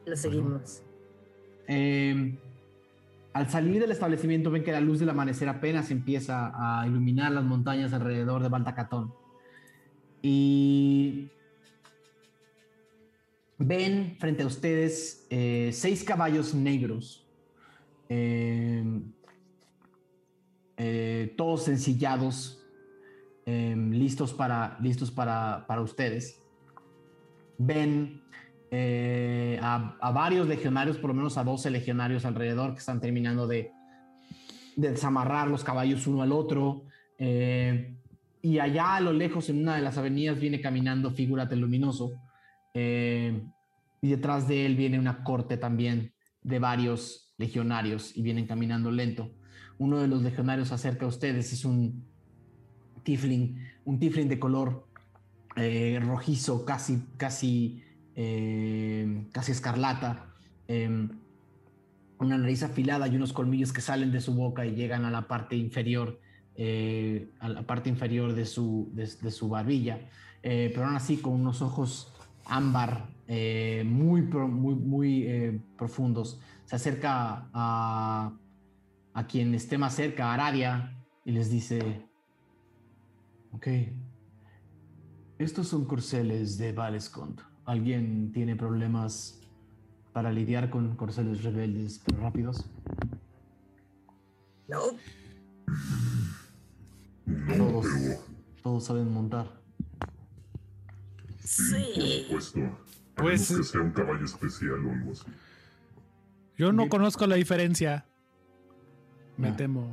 Lo 0.05 0.15
seguimos. 0.15 0.83
Eh, 1.67 2.37
al 3.33 3.49
salir 3.49 3.81
del 3.81 3.91
establecimiento 3.91 4.51
ven 4.51 4.63
que 4.63 4.71
la 4.71 4.79
luz 4.79 4.99
del 4.99 5.09
amanecer 5.09 5.49
apenas 5.49 5.89
empieza 5.91 6.51
a 6.81 6.87
iluminar 6.87 7.31
las 7.31 7.43
montañas 7.43 7.93
alrededor 7.93 8.43
de 8.43 8.49
Baltacatón. 8.49 9.13
Y 10.21 11.29
ven 13.57 14.15
frente 14.19 14.43
a 14.43 14.47
ustedes 14.47 15.25
eh, 15.29 15.71
seis 15.73 16.03
caballos 16.03 16.53
negros 16.53 17.27
eh, 18.09 19.01
eh, 20.77 21.33
todos 21.35 21.67
ensillados, 21.67 22.63
em, 23.45 23.91
listos, 23.91 24.33
para, 24.33 24.77
listos 24.79 25.11
para, 25.11 25.65
para 25.67 25.81
ustedes. 25.81 26.41
Ven 27.57 28.21
eh, 28.69 29.59
a, 29.61 30.11
varios 30.11 30.47
legionarios, 30.47 30.97
por 30.97 31.09
lo 31.09 31.15
menos 31.15 31.37
a 31.37 31.43
12 31.43 31.71
legionarios 31.71 32.25
alrededor 32.25 32.73
que 32.73 32.79
están 32.79 33.01
terminando 33.01 33.47
de, 33.47 33.71
de 34.75 34.91
desamarrar 34.91 35.47
los 35.47 35.63
caballos 35.63 36.05
uno 36.07 36.21
al 36.21 36.31
otro. 36.31 36.83
y 37.19 38.59
allá 38.59 38.95
a 38.95 39.01
lo 39.01 39.11
lejos, 39.13 39.49
en 39.49 39.61
una 39.61 39.75
de 39.75 39.81
las 39.81 39.97
avenidas, 39.97 40.39
viene 40.39 40.61
caminando 40.61 41.09
Figúrate 41.11 41.55
Luminoso. 41.55 42.11
Eh, 42.73 43.43
y 44.01 44.09
detrás 44.09 44.47
de 44.47 44.65
él 44.65 44.75
viene 44.75 44.99
una 44.99 45.23
corte 45.23 45.57
también 45.57 46.13
de 46.41 46.59
varios 46.59 47.33
legionarios 47.37 48.15
y 48.15 48.21
vienen 48.21 48.45
caminando 48.45 48.91
lento. 48.91 49.31
Uno 49.77 49.99
de 49.99 50.07
los 50.07 50.21
legionarios 50.21 50.71
acerca 50.71 51.05
a 51.05 51.09
ustedes, 51.09 51.53
es 51.53 51.65
un 51.65 52.05
tifling, 53.03 53.57
un 53.85 53.99
tifling 53.99 54.27
de 54.27 54.39
color 54.39 54.87
eh, 55.55 55.99
rojizo, 56.01 56.65
casi, 56.65 57.03
casi, 57.17 57.83
eh, 58.15 59.27
casi 59.31 59.51
escarlata. 59.51 60.33
em, 60.67 61.09
una 62.19 62.37
nariz 62.37 62.63
afilada 62.63 63.07
y 63.07 63.15
unos 63.15 63.31
colmillos 63.31 63.71
que 63.71 63.79
salen 63.79 64.11
de 64.11 64.21
su 64.21 64.33
boca 64.33 64.65
y 64.65 64.73
llegan 64.73 65.05
a 65.05 65.11
la 65.11 65.27
parte 65.27 65.55
inferior, 65.55 66.19
a 67.39 67.49
la 67.49 67.61
parte 67.67 67.89
inferior 67.89 68.33
de 68.33 68.47
su, 68.47 68.89
de, 68.93 69.07
de 69.21 69.29
su 69.29 69.47
barbilla, 69.47 70.09
pero 70.41 70.85
aún 70.85 70.95
así 70.95 71.17
con 71.17 71.33
unos 71.33 71.61
ojos 71.61 72.16
ámbar 72.47 73.09
eh, 73.27 73.83
muy, 73.85 74.21
muy, 74.21 74.75
muy 74.75 75.23
eh, 75.23 75.61
profundos. 75.77 76.39
Se 76.65 76.75
acerca 76.75 77.49
a, 77.53 78.31
a 79.13 79.27
quien 79.27 79.53
esté 79.53 79.77
más 79.77 79.95
cerca, 79.95 80.31
a 80.31 80.33
Aradia, 80.33 80.97
y 81.25 81.31
les 81.31 81.49
dice, 81.49 82.05
ok, 83.51 83.67
estos 85.39 85.67
son 85.67 85.85
corceles 85.85 86.57
de 86.57 86.71
Valescont. 86.71 87.41
¿Alguien 87.65 88.31
tiene 88.31 88.55
problemas 88.55 89.41
para 90.13 90.31
lidiar 90.31 90.69
con 90.69 90.95
corceles 90.95 91.43
rebeldes 91.43 92.01
pero 92.05 92.21
rápidos? 92.21 92.65
No, 94.67 94.79
No, 97.25 97.55
Todos, 97.57 97.85
todos 98.63 98.83
saben 98.85 99.11
montar. 99.13 99.56
Sí. 101.47 102.27
por 102.29 102.41
supuesto. 102.41 102.77
Pues- 103.15 103.47
que 103.57 103.63
sea 103.63 103.81
un 103.81 103.91
caballo 103.91 104.25
especial 104.25 104.85
o 104.85 104.91
algo 104.91 105.11
así. 105.11 105.25
Yo 106.57 106.71
no 106.71 106.87
conozco 106.89 107.25
la 107.27 107.35
diferencia. 107.35 108.05
Me 109.37 109.49
Ah. 109.49 109.55
temo. 109.55 109.89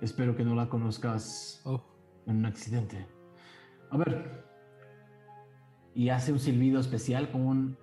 Espero 0.00 0.36
que 0.36 0.44
no 0.44 0.54
la 0.54 0.68
conozcas 0.68 1.60
Oh. 1.64 1.82
en 2.26 2.36
un 2.36 2.46
accidente. 2.46 3.06
A 3.90 3.96
ver. 3.96 4.44
Y 5.94 6.08
hace 6.10 6.32
un 6.32 6.38
silbido 6.38 6.78
especial 6.80 7.30
como 7.30 7.48
un... 7.50 7.76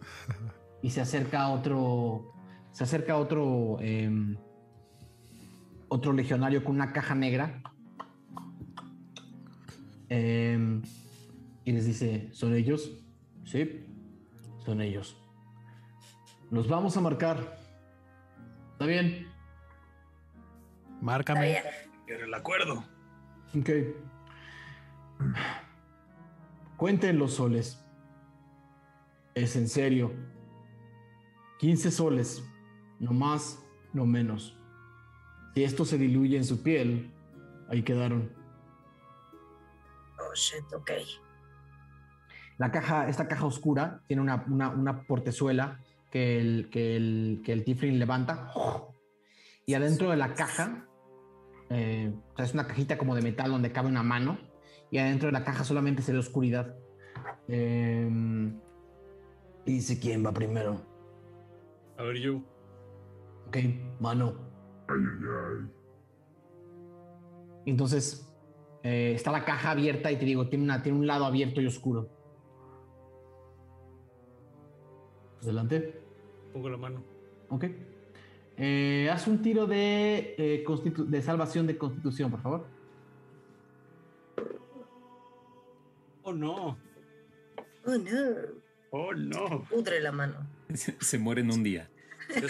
Y 0.82 0.90
se 0.90 1.00
acerca 1.00 1.42
a 1.42 1.48
otro... 1.50 2.32
Se 2.72 2.84
acerca 2.84 3.14
a 3.14 3.16
otro... 3.16 3.78
em, 3.80 4.36
otro 5.88 6.12
legionario 6.12 6.64
con 6.64 6.74
una 6.76 6.92
caja 6.92 7.14
negra. 7.14 7.62
Em, 10.14 10.82
y 11.64 11.72
les 11.72 11.86
dice, 11.86 12.28
¿son 12.32 12.54
ellos? 12.54 13.02
Sí, 13.44 13.82
son 14.62 14.82
ellos. 14.82 15.16
Los 16.50 16.68
vamos 16.68 16.98
a 16.98 17.00
marcar. 17.00 17.56
¿Está 18.72 18.84
bien? 18.84 19.26
Márcame. 21.00 21.62
Era 22.06 22.26
el 22.26 22.34
acuerdo. 22.34 22.84
Ok. 23.58 23.70
Cuenten 26.76 27.18
los 27.18 27.32
soles. 27.32 27.82
Es 29.34 29.56
en 29.56 29.66
serio. 29.66 30.12
15 31.58 31.90
soles. 31.90 32.44
No 33.00 33.14
más, 33.14 33.64
no 33.94 34.04
menos. 34.04 34.58
Si 35.54 35.64
esto 35.64 35.86
se 35.86 35.96
diluye 35.96 36.36
en 36.36 36.44
su 36.44 36.62
piel, 36.62 37.10
ahí 37.70 37.82
quedaron. 37.82 38.41
Oh, 40.32 40.34
shit, 40.34 40.64
ok. 40.72 40.90
La 42.58 42.70
caja, 42.70 43.08
esta 43.08 43.28
caja 43.28 43.44
oscura 43.46 44.02
tiene 44.06 44.22
una, 44.22 44.44
una- 44.48 44.70
una 44.70 45.02
portezuela 45.02 45.80
que 46.10 46.40
el, 46.40 46.68
que 46.70 46.96
el, 46.96 47.42
que 47.44 47.52
el 47.52 47.64
Tiflin 47.64 47.98
levanta. 47.98 48.50
Y 49.66 49.74
adentro 49.74 50.10
de 50.10 50.16
la 50.16 50.34
caja, 50.34 50.86
eh, 51.70 52.12
o 52.32 52.36
sea, 52.36 52.44
es 52.44 52.54
una 52.54 52.66
cajita 52.66 52.98
como 52.98 53.14
de 53.14 53.22
metal 53.22 53.50
donde 53.50 53.72
cabe 53.72 53.88
una 53.88 54.02
mano. 54.02 54.38
Y 54.90 54.98
adentro 54.98 55.26
de 55.28 55.32
la 55.32 55.44
caja 55.44 55.64
solamente 55.64 56.02
se 56.02 56.12
ve 56.12 56.18
oscuridad. 56.18 56.76
Eh, 57.48 58.08
y 59.64 59.72
dice 59.72 59.98
quién 59.98 60.24
va 60.24 60.32
primero. 60.32 60.82
A 61.98 62.02
ver, 62.02 62.16
yo. 62.18 62.36
Ok, 63.48 63.56
mano. 64.00 64.34
Ay, 64.88 64.96
ay, 64.98 65.28
ay. 65.28 65.72
Entonces 67.66 68.28
eh, 68.82 69.12
está 69.14 69.30
la 69.30 69.44
caja 69.44 69.70
abierta 69.70 70.10
y 70.10 70.16
te 70.16 70.24
digo, 70.24 70.48
tiene, 70.48 70.64
una, 70.64 70.82
tiene 70.82 70.98
un 70.98 71.06
lado 71.06 71.24
abierto 71.24 71.60
y 71.60 71.66
oscuro. 71.66 72.08
Adelante. 75.42 76.00
Pongo 76.52 76.68
la 76.68 76.76
mano. 76.76 77.02
Ok. 77.48 77.66
Eh, 78.56 79.08
haz 79.10 79.26
un 79.26 79.42
tiro 79.42 79.66
de, 79.66 80.34
eh, 80.38 80.64
de 81.06 81.22
salvación 81.22 81.66
de 81.66 81.78
constitución, 81.78 82.30
por 82.30 82.42
favor. 82.42 82.66
Oh, 86.22 86.32
no. 86.32 86.78
Oh, 87.84 87.98
no. 87.98 88.62
Oh, 88.90 89.12
no. 89.14 89.64
Pudre 89.68 90.00
la 90.00 90.12
mano. 90.12 90.46
Se, 90.74 90.96
se 91.00 91.18
muere 91.18 91.40
en 91.40 91.50
un 91.50 91.62
día. 91.62 91.88
Casi, 92.28 92.48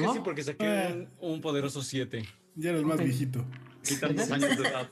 casi 0.00 0.20
porque, 0.20 0.42
saqué 0.42 1.08
un, 1.20 1.32
un 1.32 1.40
poderoso 1.40 1.82
7. 1.82 2.22
Ya 2.56 2.70
eres 2.70 2.82
más 2.82 2.98
viejito. 2.98 3.44
Quitan 3.82 4.16
dos 4.16 4.30
años 4.30 4.56
de 4.56 4.68
edad. 4.68 4.90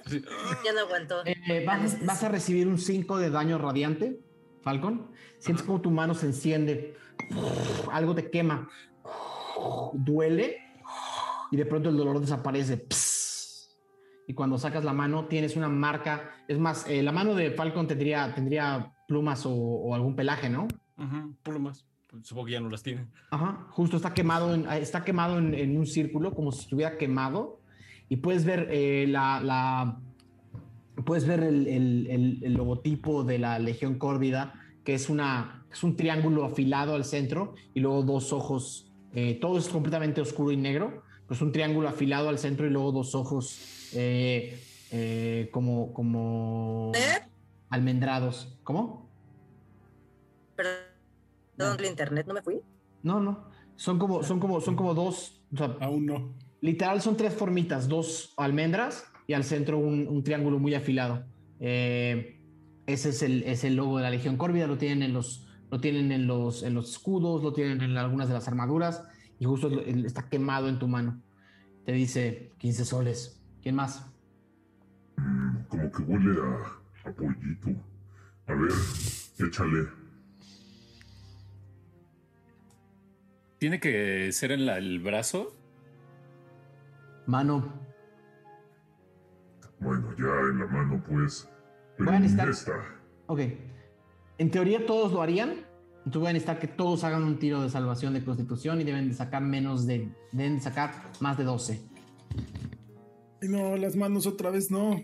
Ya 0.64 0.72
no 0.72 0.80
aguantó. 0.80 1.22
Eh, 1.24 1.64
vas, 1.66 2.04
vas 2.04 2.22
a 2.22 2.28
recibir 2.28 2.66
un 2.66 2.78
5 2.78 3.18
de 3.18 3.30
daño 3.30 3.58
radiante, 3.58 4.20
Falcon. 4.62 5.10
Sientes 5.38 5.64
como 5.64 5.80
tu 5.80 5.90
mano 5.90 6.14
se 6.14 6.26
enciende. 6.26 6.96
Algo 7.92 8.14
te 8.14 8.30
quema. 8.30 8.68
Duele. 9.92 10.58
Y 11.50 11.56
de 11.56 11.66
pronto 11.66 11.90
el 11.90 11.96
dolor 11.96 12.20
desaparece. 12.20 12.86
Y 14.28 14.34
cuando 14.34 14.58
sacas 14.58 14.84
la 14.84 14.92
mano, 14.92 15.26
tienes 15.26 15.56
una 15.56 15.68
marca. 15.68 16.44
Es 16.48 16.58
más, 16.58 16.86
eh, 16.88 17.02
la 17.02 17.12
mano 17.12 17.34
de 17.34 17.52
Falcon 17.52 17.86
tendría, 17.86 18.34
tendría 18.34 18.92
plumas 19.06 19.46
o, 19.46 19.52
o 19.52 19.94
algún 19.94 20.16
pelaje, 20.16 20.48
¿no? 20.48 20.66
Ajá, 20.96 21.28
plumas. 21.42 21.86
Supongo 22.22 22.46
que 22.46 22.52
ya 22.52 22.60
no 22.60 22.70
las 22.70 22.82
tiene. 22.82 23.06
Ajá, 23.30 23.66
justo 23.70 23.96
está 23.96 24.14
quemado, 24.14 24.54
en, 24.54 24.68
está 24.70 25.04
quemado 25.04 25.38
en, 25.38 25.54
en 25.54 25.76
un 25.76 25.86
círculo, 25.86 26.34
como 26.34 26.50
si 26.50 26.62
estuviera 26.62 26.96
quemado. 26.98 27.60
Y 28.08 28.16
puedes 28.16 28.44
ver 28.44 28.68
eh, 28.70 29.06
la, 29.08 29.40
la- 29.40 29.98
puedes 31.04 31.26
ver 31.26 31.40
el, 31.40 31.66
el- 31.66 32.06
el- 32.08 32.40
el 32.44 32.54
logotipo 32.54 33.24
de 33.24 33.38
la 33.38 33.58
Legión 33.58 33.98
Córvida, 33.98 34.54
que 34.84 34.94
es 34.94 35.08
una 35.10 35.64
es 35.72 35.82
un 35.84 35.94
triángulo 35.96 36.44
afilado 36.44 36.94
al 36.94 37.04
centro 37.04 37.54
y 37.74 37.80
luego 37.80 38.02
dos 38.02 38.32
ojos. 38.32 38.90
eh, 39.12 39.34
todo 39.40 39.58
es 39.58 39.68
completamente 39.68 40.20
oscuro 40.20 40.52
y 40.52 40.56
negro, 40.56 41.02
pues 41.26 41.40
un 41.42 41.50
triángulo 41.52 41.88
afilado 41.88 42.28
al 42.28 42.38
centro 42.38 42.66
y 42.66 42.70
luego 42.70 42.92
dos 42.92 43.14
ojos 43.14 43.90
eh, 43.94 44.58
eh, 44.92 45.48
como 45.52 45.92
como 45.92 46.92
¿Eh? 46.94 47.22
almendrados. 47.70 48.56
¿Cómo? 48.62 49.08
Perdón, 50.54 51.78
el 51.78 51.86
internet, 51.86 52.26
no 52.26 52.34
me 52.34 52.42
fui. 52.42 52.60
No, 53.02 53.20
no. 53.20 53.44
Son 53.76 53.98
como 53.98 54.22
son 54.22 54.40
como 54.40 54.60
son 54.60 54.76
como 54.76 54.94
dos. 54.94 55.40
o 55.52 55.56
sea, 55.56 55.76
Aún 55.80 56.06
no. 56.06 56.34
Literal 56.60 57.00
son 57.00 57.16
tres 57.16 57.34
formitas, 57.34 57.88
dos 57.88 58.32
almendras 58.36 59.04
y 59.26 59.34
al 59.34 59.44
centro 59.44 59.78
un, 59.78 60.06
un 60.08 60.22
triángulo 60.24 60.58
muy 60.58 60.74
afilado. 60.74 61.24
Eh, 61.60 62.40
ese 62.86 63.10
es 63.10 63.22
el, 63.22 63.42
es 63.44 63.64
el 63.64 63.76
logo 63.76 63.96
de 63.98 64.04
la 64.04 64.10
Legión 64.10 64.36
Córvida, 64.36 64.66
lo 64.66 64.78
tienen 64.78 65.02
en 65.02 65.12
los, 65.12 65.46
lo 65.70 65.80
tienen 65.80 66.12
en 66.12 66.26
los, 66.26 66.62
en 66.62 66.74
los 66.74 66.90
escudos, 66.92 67.42
lo 67.42 67.52
tienen 67.52 67.80
en 67.82 67.96
algunas 67.96 68.28
de 68.28 68.34
las 68.34 68.46
armaduras 68.48 69.02
y 69.38 69.44
justo 69.44 69.68
está 69.80 70.28
quemado 70.28 70.68
en 70.68 70.78
tu 70.78 70.88
mano. 70.88 71.20
Te 71.84 71.92
dice 71.92 72.52
15 72.58 72.84
soles. 72.84 73.42
¿Quién 73.62 73.74
más? 73.74 74.06
Como 75.68 75.90
que 75.90 76.02
huele 76.02 76.40
a, 76.40 77.08
a 77.08 77.12
pollito. 77.12 77.70
A 78.46 78.54
ver, 78.54 78.70
échale. 79.48 79.88
¿Tiene 83.58 83.80
que 83.80 84.30
ser 84.32 84.52
en 84.52 84.66
la- 84.66 84.78
el 84.78 85.00
brazo? 85.00 85.54
Mano. 87.26 87.72
Bueno, 89.80 90.14
ya 90.16 90.24
en 90.50 90.58
la 90.60 90.66
mano, 90.66 91.02
pues. 91.08 91.48
Pero 91.96 92.10
Voy 92.10 92.16
a 92.16 92.20
necesitar- 92.20 92.48
esta. 92.48 92.72
Ok. 93.26 93.40
En 94.38 94.50
teoría 94.50 94.84
todos 94.86 95.12
lo 95.12 95.22
harían, 95.22 95.64
Tú 96.08 96.20
voy 96.20 96.28
a 96.28 96.32
necesitar 96.34 96.60
que 96.60 96.68
todos 96.68 97.02
hagan 97.02 97.24
un 97.24 97.40
tiro 97.40 97.62
de 97.62 97.68
salvación 97.68 98.14
de 98.14 98.24
constitución 98.24 98.80
y 98.80 98.84
deben 98.84 99.08
de 99.08 99.14
sacar 99.14 99.42
menos 99.42 99.88
de. 99.88 100.08
Deben 100.30 100.54
de 100.54 100.60
sacar 100.60 100.92
más 101.18 101.36
de 101.36 101.42
12. 101.42 101.82
Y 103.42 103.48
no, 103.48 103.76
las 103.76 103.96
manos 103.96 104.24
otra 104.28 104.50
vez 104.50 104.70
no. 104.70 105.02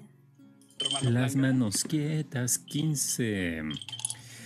Las 1.03 1.35
manos 1.35 1.83
quietas, 1.83 2.57
15. 2.57 3.63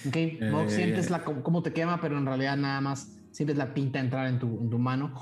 Ok, 0.08 0.16
Eh. 0.16 0.64
sientes 0.68 1.10
la, 1.10 1.24
cómo 1.24 1.62
te 1.62 1.74
quema, 1.74 2.00
pero 2.00 2.16
en 2.16 2.24
realidad 2.24 2.56
nada 2.56 2.80
más 2.80 3.12
sientes 3.32 3.58
la 3.58 3.74
tinta 3.74 4.00
entrar 4.00 4.26
en 4.26 4.38
tu, 4.38 4.46
en 4.58 4.70
tu 4.70 4.78
mano 4.78 5.12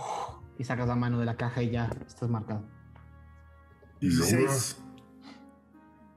y 0.58 0.64
sacas 0.64 0.86
la 0.88 0.94
mano 0.96 1.18
de 1.18 1.26
la 1.26 1.36
caja 1.36 1.62
y 1.62 1.70
ya 1.70 1.90
estás 2.06 2.28
marcado. 2.28 2.64
16. 4.00 4.80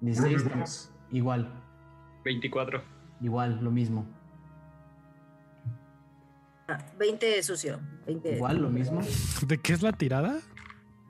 16, 0.01 0.43
Roll 0.45 0.55
más. 0.57 0.91
igual, 1.11 1.51
24. 2.23 2.83
igual, 3.21 3.59
lo 3.63 3.71
mismo. 3.71 4.05
Ah, 6.67 6.77
20 6.99 7.41
sucio. 7.43 7.79
20. 8.05 8.35
Igual, 8.35 8.57
lo 8.61 8.69
mismo. 8.69 8.99
¿De 9.47 9.57
qué 9.57 9.73
es 9.73 9.81
la 9.81 9.93
tirada? 9.93 10.33
De 10.33 10.41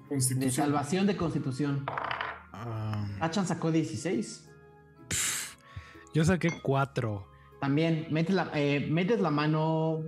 Constitución. 0.09 0.51
salvación 0.51 1.07
de 1.07 1.17
constitución. 1.17 1.85
Ah, 2.53 3.07
Achan 3.19 3.45
sacó 3.47 3.71
16. 3.71 4.47
yo 6.13 6.23
saqué 6.23 6.49
cuatro. 6.61 7.27
También 7.59 8.07
metes 8.11 8.35
la, 8.35 8.49
eh, 8.53 8.87
metes 8.89 9.19
la 9.19 9.31
mano, 9.31 10.03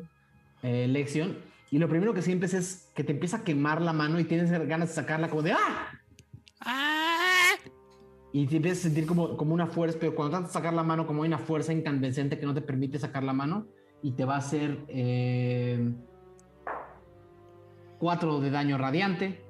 eh, 0.61 0.87
Lexion, 0.87 1.37
y 1.71 1.77
lo 1.77 1.87
primero 1.87 2.13
que 2.13 2.21
sientes 2.21 2.53
es 2.53 2.89
que 2.95 3.03
te 3.03 3.11
empieza 3.11 3.37
a 3.37 3.43
quemar 3.43 3.81
la 3.81 3.93
mano 3.93 4.19
y 4.19 4.23
tienes 4.23 4.51
ganas 4.67 4.89
de 4.89 4.95
sacarla 4.95 5.29
como 5.29 5.43
de 5.43 5.53
¡ah! 5.53 5.99
Y 8.31 8.45
te 8.45 8.57
empiezas 8.57 8.79
a 8.79 8.83
sentir 8.83 9.07
como, 9.07 9.35
como 9.37 9.53
una 9.53 9.67
fuerza, 9.67 9.97
pero 9.99 10.13
cuando 10.13 10.31
tratas 10.31 10.49
de 10.49 10.53
sacar 10.53 10.73
la 10.73 10.83
mano, 10.83 11.07
como 11.07 11.23
hay 11.23 11.27
una 11.27 11.39
fuerza 11.39 11.73
incandescente 11.73 12.37
que 12.39 12.45
no 12.45 12.53
te 12.53 12.61
permite 12.61 12.99
sacar 12.99 13.23
la 13.23 13.33
mano, 13.33 13.67
y 14.03 14.11
te 14.11 14.23
va 14.23 14.35
a 14.35 14.37
hacer 14.37 14.85
4 17.97 18.39
de 18.39 18.51
daño 18.51 18.77
radiante. 18.77 19.43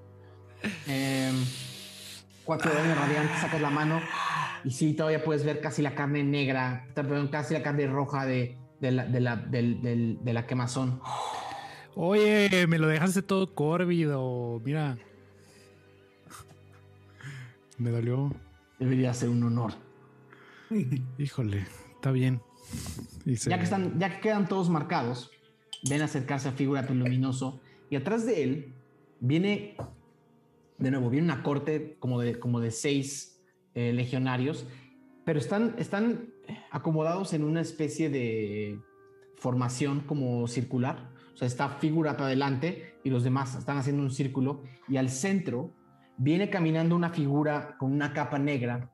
4 2.45 2.71
de 2.71 2.77
daño 2.77 2.95
radiante, 2.95 3.33
sacas 3.39 3.61
la 3.61 3.69
mano, 3.69 3.99
y 4.63 4.71
sí, 4.71 4.93
todavía 4.93 5.23
puedes 5.23 5.43
ver 5.43 5.59
casi 5.61 5.81
la 5.81 5.93
carne 5.93 6.23
negra, 6.23 6.87
perdón, 6.95 7.27
casi 7.27 7.53
la 7.53 7.61
carne 7.61 7.85
roja 7.87 8.25
de, 8.25 8.57
de, 8.79 8.91
la, 8.91 9.05
de, 9.05 9.19
la, 9.19 9.35
de 9.35 10.33
la 10.33 10.47
quemazón. 10.47 11.01
Oye, 11.95 12.65
me 12.67 12.77
lo 12.79 12.87
dejaste 12.87 13.21
todo 13.21 13.53
córvido. 13.53 14.61
Mira. 14.63 14.97
Me 17.77 17.89
dolió. 17.91 18.33
Debería 18.79 19.13
ser 19.13 19.29
un 19.29 19.43
honor. 19.43 19.73
Híjole, 21.17 21.65
está 21.95 22.11
bien. 22.11 22.41
Se- 23.35 23.49
Ya 23.49 23.57
que, 23.57 23.63
están, 23.63 23.99
ya 23.99 24.09
que 24.15 24.21
quedan 24.21 24.47
todos 24.47 24.69
marcados, 24.69 25.31
ven 25.89 26.01
acercarse 26.01 26.47
a 26.49 26.51
Figurato 26.51 26.93
Luminoso 26.93 27.59
y 27.89 27.95
atrás 27.95 28.25
de 28.25 28.43
él 28.43 28.73
viene, 29.19 29.75
de 30.77 30.91
nuevo, 30.91 31.09
viene 31.09 31.25
una 31.25 31.41
corte 31.43 31.97
como 31.99 32.21
de, 32.21 32.37
como 32.39 32.59
de 32.59 32.71
seis 32.71 33.41
eh, 33.73 33.91
legionarios, 33.93 34.67
pero 35.25 35.39
están, 35.39 35.75
están 35.79 36.29
acomodados 36.71 37.33
en 37.33 37.43
una 37.43 37.61
especie 37.61 38.09
de 38.09 38.79
formación 39.37 40.01
como 40.01 40.47
circular. 40.47 41.09
Sea, 41.39 41.47
está 41.47 41.69
Figurato 41.69 42.25
adelante 42.25 42.99
y 43.03 43.09
los 43.09 43.23
demás 43.23 43.55
están 43.55 43.77
haciendo 43.77 44.03
un 44.03 44.11
círculo 44.11 44.63
y 44.89 44.97
al 44.97 45.09
centro 45.09 45.73
viene 46.17 46.49
caminando 46.49 46.97
una 46.97 47.11
figura 47.11 47.77
con 47.79 47.93
una 47.93 48.11
capa 48.11 48.37
negra 48.37 48.91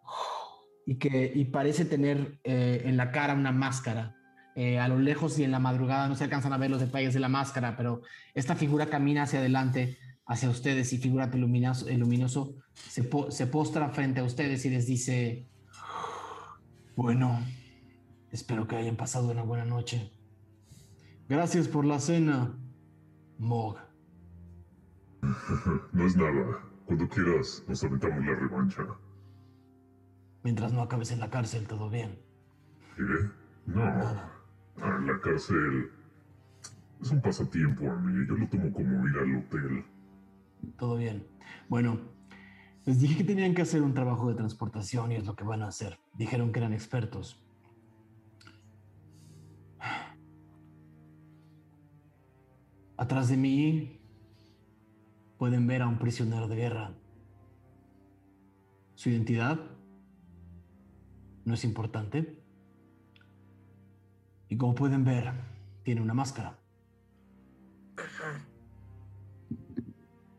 y 0.86 0.96
que 0.96 1.32
y 1.34 1.46
parece 1.46 1.86
tener 1.86 2.40
eh, 2.44 2.84
en 2.86 2.98
la 2.98 3.12
cara 3.12 3.34
una 3.34 3.52
máscara. 3.52 4.16
Eh, 4.56 4.78
a 4.78 4.88
lo 4.88 5.00
lejos 5.00 5.40
y 5.40 5.44
en 5.44 5.50
la 5.50 5.58
madrugada 5.60 6.08
no 6.08 6.16
se 6.16 6.24
alcanzan 6.24 6.54
a 6.54 6.58
ver 6.58 6.70
los 6.70 6.80
detalles 6.80 7.16
de 7.16 7.20
la 7.20 7.30
máscara, 7.30 7.76
pero 7.76 8.04
esta 8.36 8.56
figura 8.56 8.86
camina 8.86 9.24
hacia 9.24 9.40
adelante, 9.40 9.98
hacia 10.28 10.48
ustedes 10.48 10.94
y 10.94 11.00
figura 11.00 11.26
luminoso, 11.28 11.88
el 11.90 12.02
luminoso 12.02 12.54
se, 12.74 13.04
po- 13.04 13.32
se 13.32 13.48
postra 13.48 13.90
frente 13.90 14.20
a 14.20 14.24
ustedes 14.24 14.64
y 14.66 14.70
les 14.70 14.86
dice, 14.86 15.50
bueno, 16.96 17.40
espero 18.32 18.68
que 18.68 18.76
hayan 18.76 18.96
pasado 18.98 19.32
una 19.32 19.42
buena 19.42 19.66
noche. 19.66 20.12
Gracias 21.28 21.68
por 21.68 21.86
la 21.86 22.00
cena, 22.00 22.54
Mog. 23.40 23.78
No 25.92 26.06
es 26.06 26.16
nada. 26.16 26.62
Cuando 26.86 27.10
quieras, 27.10 27.64
nos 27.68 27.84
aventamos 27.84 28.24
la 28.26 28.36
revancha. 28.36 28.84
Mientras 30.44 30.72
no 30.72 30.82
acabes 30.82 31.12
en 31.12 31.20
la 31.20 31.32
cárcel, 31.32 31.68
todo 31.68 31.90
bien. 31.90 32.20
¿Qué? 32.96 33.04
No. 33.66 33.82
Ah, 33.84 35.00
la 35.04 35.20
cárcel 35.20 35.90
es 37.02 37.10
un 37.10 37.22
pasatiempo 37.22 37.90
a 37.90 37.96
mí. 37.96 38.26
Yo 38.28 38.36
lo 38.36 38.48
tomo 38.48 38.72
como 38.72 39.08
ir 39.08 39.18
al 39.18 39.38
hotel. 39.38 39.86
Todo 40.78 40.98
bien. 40.98 41.26
Bueno, 41.70 42.00
les 42.86 43.00
dije 43.00 43.18
que 43.18 43.24
tenían 43.24 43.56
que 43.56 43.64
hacer 43.64 43.82
un 43.82 43.96
trabajo 43.96 44.30
de 44.30 44.36
transportación 44.36 45.12
y 45.12 45.16
es 45.16 45.26
lo 45.26 45.36
que 45.36 45.44
van 45.44 45.64
a 45.64 45.68
hacer. 45.70 45.98
Dijeron 46.14 46.52
que 46.52 46.60
eran 46.60 46.74
expertos. 46.74 47.44
Atrás 52.98 53.30
de 53.30 53.38
mí 53.38 54.00
pueden 55.38 55.68
ver 55.68 55.82
a 55.82 55.88
un 55.88 56.00
prisionero 56.00 56.48
de 56.48 56.56
guerra. 56.56 56.92
Su 58.96 59.10
identidad 59.10 59.60
no 61.44 61.54
es 61.54 61.64
importante. 61.64 62.42
Y 64.48 64.58
como 64.58 64.76
pueden 64.76 65.04
ver, 65.04 65.32
tiene 65.84 66.02
una 66.02 66.14
máscara. 66.14 66.58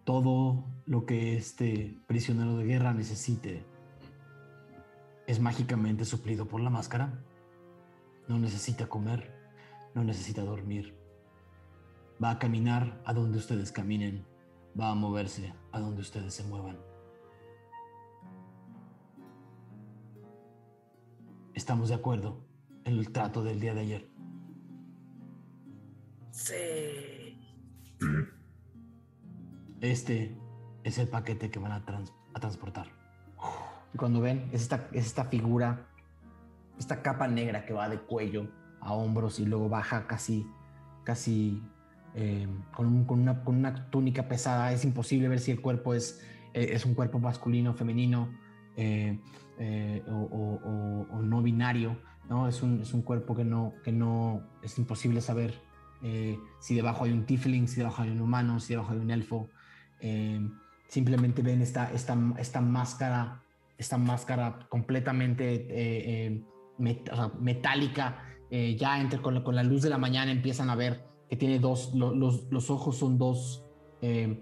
todo 0.07 0.65
lo 0.87 1.05
que 1.05 1.37
este 1.37 1.99
prisionero 2.07 2.57
de 2.57 2.65
guerra 2.65 2.95
necesite 2.95 3.65
es 5.27 5.41
mágicamente 5.41 6.05
suplido 6.05 6.47
por 6.47 6.61
la 6.61 6.71
máscara. 6.71 7.13
No 8.29 8.39
necesita 8.39 8.87
comer, 8.87 9.35
no 9.95 10.05
necesita 10.05 10.43
dormir. 10.43 10.96
Va 12.23 12.31
a 12.31 12.39
caminar 12.39 13.01
a 13.05 13.13
donde 13.13 13.39
ustedes 13.39 13.73
caminen, 13.73 14.25
va 14.79 14.91
a 14.91 14.95
moverse 14.95 15.53
a 15.73 15.81
donde 15.81 16.01
ustedes 16.01 16.35
se 16.35 16.45
muevan. 16.45 16.79
Estamos 21.55 21.89
de 21.89 21.95
acuerdo 21.95 22.45
en 22.85 22.95
el 22.95 23.11
trato 23.13 23.43
del 23.43 23.61
día 23.61 23.75
de 23.75 23.81
ayer. 23.81 24.11
Sí. 26.31 27.39
Sí. 27.99 28.07
Este 29.81 30.37
es 30.85 30.99
el 30.99 31.09
paquete 31.09 31.51
que 31.51 31.59
van 31.59 31.73
a, 31.73 31.85
trans- 31.85 32.13
a 32.35 32.41
transportar. 32.41 32.87
Y 33.95 33.99
cuando 33.99 34.21
ven, 34.21 34.49
es 34.53 34.63
esta, 34.63 34.89
es 34.93 35.07
esta 35.07 35.25
figura, 35.27 35.87
esta 36.79 37.03
capa 37.03 37.29
negra 37.29 37.65
que 37.65 37.73
va 37.73 37.89
de 37.89 38.01
cuello 38.01 38.49
a 38.81 38.93
hombros 38.93 39.39
y 39.41 39.47
luego 39.47 39.69
baja 39.69 40.07
casi, 40.07 40.47
casi 41.05 41.63
eh, 42.19 42.49
con, 42.75 42.87
un- 42.87 43.05
con 43.05 43.21
una, 43.21 43.45
con 43.45 43.57
una 43.57 43.91
túnica 43.91 44.27
pesada. 44.27 44.73
Es 44.73 44.85
imposible 44.85 45.29
ver 45.29 45.39
si 45.39 45.51
el 45.51 45.61
cuerpo 45.61 45.93
es, 45.95 46.21
eh, 46.55 46.71
es 46.73 46.87
un 46.87 46.95
cuerpo 46.95 47.19
masculino, 47.19 47.75
femenino 47.75 48.31
eh, 48.77 49.21
eh, 49.59 50.03
o, 50.09 50.13
o- 50.13 51.07
o- 51.19 51.23
no 51.23 51.43
binario. 51.43 51.99
¿no? 52.29 52.49
Es, 52.49 52.63
un, 52.63 52.81
es 52.81 52.93
un 52.95 53.03
cuerpo 53.03 53.37
que 53.37 53.45
no, 53.45 53.75
que 53.85 53.93
no 53.93 54.43
es 54.63 54.79
imposible 54.79 55.21
saber 55.21 55.55
eh, 56.03 56.39
si 56.59 56.75
debajo 56.75 57.05
hay 57.05 57.13
un 57.13 57.25
tiefling, 57.27 57.69
si 57.69 57.77
debajo 57.77 58.03
hay 58.03 58.11
un 58.11 58.21
humano, 58.21 58.61
si 58.61 58.73
debajo 58.73 58.93
hay 58.93 58.99
un 58.99 59.11
elfo. 59.11 59.49
Eh, 60.01 60.41
simplemente 60.89 61.43
ven 61.43 61.61
esta, 61.63 61.93
esta, 61.93 62.17
esta 62.39 62.61
máscara, 62.63 63.43
esta 63.79 63.99
máscara 63.99 64.59
completamente 64.71 66.43
met- 66.79 67.13
o 67.13 67.17
sea, 67.17 67.31
metálica. 67.41 68.23
ya 68.51 69.01
entre, 69.01 69.21
con, 69.21 69.43
con 69.43 69.55
la 69.55 69.63
luz 69.63 69.83
de 69.83 69.91
la 69.91 69.99
mañana 69.99 70.31
empiezan 70.33 70.71
a 70.71 70.75
ver 70.77 71.05
que 71.29 71.37
tiene 71.37 71.59
dos, 71.59 71.95
lo- 71.95 72.15
los, 72.15 72.45
los 72.51 72.71
ojos 72.71 72.97
son 72.97 73.19
dos, 73.19 73.65
eh, 74.03 74.39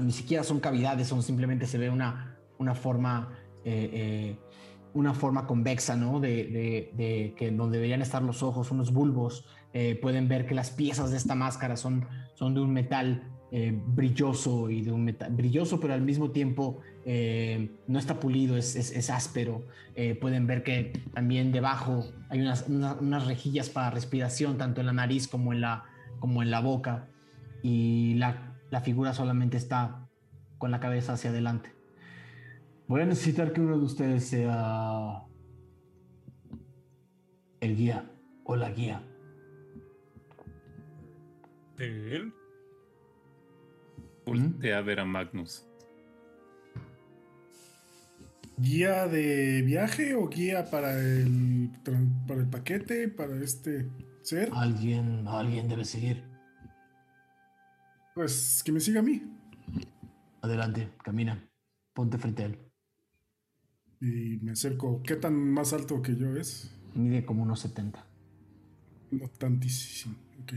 ni 0.00 0.12
siquiera 0.12 0.44
son 0.44 0.60
cavidades, 0.60 1.08
son 1.08 1.22
simplemente 1.22 1.66
se 1.66 1.78
ve 1.78 1.88
una, 1.90 2.38
una 2.58 2.74
forma, 2.74 3.38
eh, 3.64 3.90
eh, 3.92 4.38
una 4.92 5.14
forma 5.14 5.46
convexa, 5.46 5.96
¿no? 5.96 6.20
De, 6.20 6.28
de- 6.44 6.92
de 6.96 7.34
que 7.36 7.50
donde 7.50 7.78
deberían 7.78 8.02
estar 8.02 8.22
los 8.22 8.42
ojos, 8.42 8.70
unos 8.70 8.92
bulbos. 8.92 9.46
pueden 10.02 10.26
ver 10.28 10.46
que 10.46 10.54
las 10.54 10.70
piezas 10.70 11.10
de 11.12 11.16
esta 11.16 11.34
máscara 11.36 11.76
son, 11.76 12.06
son 12.34 12.54
de 12.54 12.60
un 12.60 12.72
metal 12.72 13.30
eh, 13.52 13.76
brilloso 13.86 14.70
y 14.70 14.82
de 14.82 14.92
un 14.92 15.04
metal 15.04 15.32
brilloso, 15.34 15.80
pero 15.80 15.94
al 15.94 16.02
mismo 16.02 16.30
tiempo 16.30 16.80
eh, 17.04 17.70
no 17.88 17.98
está 17.98 18.20
pulido, 18.20 18.56
es, 18.56 18.76
es- 18.76 19.10
áspero. 19.10 19.64
Eh, 19.96 20.14
pueden 20.14 20.46
ver 20.46 20.62
que 20.62 20.92
también 21.14 21.50
debajo 21.50 22.04
hay 22.28 22.40
unas, 22.40 22.68
una- 22.68 22.94
unas 22.94 23.26
rejillas 23.26 23.68
para 23.70 23.90
respiración, 23.90 24.56
tanto 24.58 24.80
en 24.80 24.86
la 24.86 24.92
nariz 24.92 25.26
como 25.26 25.52
en 25.52 25.60
la, 25.62 25.84
como 26.20 26.42
en 26.42 26.50
la 26.50 26.60
boca. 26.60 27.08
Y 27.62 28.14
la, 28.14 28.56
la 28.70 28.80
figura 28.82 29.12
solamente 29.14 29.56
está 29.56 30.08
con 30.58 30.70
la 30.70 30.78
cabeza 30.78 31.14
hacia 31.14 31.30
adelante. 31.30 31.70
Voy 32.86 33.00
a 33.02 33.06
necesitar 33.06 33.52
que 33.52 33.60
uno 33.60 33.76
de 33.78 33.84
ustedes 33.84 34.24
sea 34.24 35.22
el 37.60 37.76
guía 37.76 38.10
o 38.44 38.56
la 38.56 38.70
guía. 38.70 39.02
¿De 41.76 42.16
él? 42.16 42.32
Voltea 44.26 44.78
a 44.78 44.82
ver 44.82 45.00
a 45.00 45.04
Magnus. 45.04 45.66
¿Guía 48.58 49.08
de 49.08 49.62
viaje 49.62 50.14
o 50.14 50.28
guía 50.28 50.70
para 50.70 50.92
el, 51.00 51.70
para 52.26 52.40
el 52.40 52.48
paquete, 52.48 53.08
para 53.08 53.36
este 53.42 53.88
ser? 54.22 54.50
Alguien, 54.52 55.26
alguien 55.26 55.66
debe 55.66 55.84
seguir. 55.84 56.22
Pues 58.14 58.62
que 58.62 58.72
me 58.72 58.80
siga 58.80 59.00
a 59.00 59.02
mí. 59.02 59.22
Adelante, 60.42 60.90
camina. 61.02 61.42
Ponte 61.94 62.18
frente 62.18 62.42
a 62.42 62.46
él. 62.46 62.58
Y 64.00 64.38
me 64.42 64.52
acerco. 64.52 65.02
¿Qué 65.02 65.16
tan 65.16 65.34
más 65.34 65.72
alto 65.72 66.02
que 66.02 66.16
yo 66.16 66.36
es? 66.36 66.70
Mide 66.94 67.24
como 67.24 67.42
unos 67.42 67.60
70. 67.60 68.06
No 69.12 69.28
tantísimo. 69.28 70.16
Ok. 70.42 70.52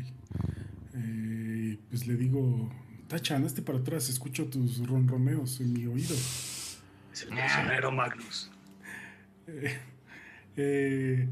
Eh, 0.95 1.79
pues 1.89 2.05
le 2.05 2.15
digo, 2.15 2.69
Tachan, 3.13 3.45
hazte 3.45 3.61
para 3.61 3.77
atrás. 3.77 4.09
Escucho 4.09 4.47
tus 4.49 4.85
ronroneos 4.87 5.61
en 5.61 5.71
mi 5.71 5.85
oído. 5.85 6.15
Es 6.15 6.79
el 7.21 7.27
prisionero 7.29 7.91
Magnus. 7.91 8.49
Eh, 9.45 9.77
eh, 10.57 11.29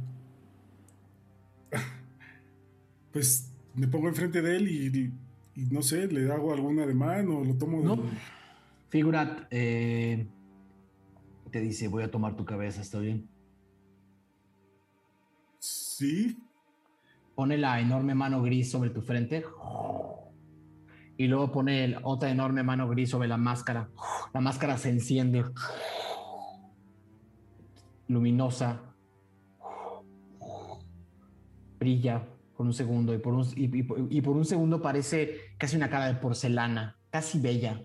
pues 3.12 3.52
me 3.74 3.88
pongo 3.88 4.08
enfrente 4.10 4.44
de 4.44 4.58
él 4.58 4.68
y, 4.68 5.12
y 5.60 5.66
no 5.72 5.82
sé, 5.82 6.06
le 6.08 6.32
hago 6.32 6.54
algún 6.54 6.80
ademán 6.80 7.28
o 7.32 7.44
lo 7.44 7.56
tomo. 7.56 7.82
No. 7.82 7.96
del- 7.96 8.12
Figurat 8.90 9.48
eh, 9.50 10.28
te 11.50 11.62
dice, 11.62 11.88
voy 11.88 12.04
a 12.04 12.12
tomar 12.12 12.36
tu 12.36 12.46
cabeza, 12.46 12.82
¿está 12.82 13.00
bien? 13.00 13.28
Sí. 15.58 16.38
Pone 17.34 17.58
la 17.58 17.80
enorme 17.80 18.14
mano 18.14 18.44
gris 18.44 18.70
sobre 18.70 18.92
tu 18.92 19.02
frente. 19.02 19.44
Y 21.22 21.28
luego 21.28 21.52
pone 21.52 21.98
otra 22.02 22.32
enorme 22.32 22.64
mano 22.64 22.90
gris 22.90 23.12
sobre 23.12 23.28
la 23.28 23.38
máscara. 23.38 23.90
La 24.34 24.42
máscara 24.42 24.76
se 24.80 24.90
enciende. 24.90 25.46
Luminosa. 28.08 28.82
Brilla 31.78 32.26
por 32.58 32.66
un 32.66 32.74
segundo 32.74 33.14
y 33.14 33.20
por 33.20 34.36
un, 34.36 34.46
segundo 34.46 34.82
parece 34.82 35.38
casi 35.60 35.76
una 35.76 35.92
cara 35.92 36.08
de 36.08 36.16
porcelana, 36.16 36.98
casi 37.12 37.40
bella. 37.40 37.84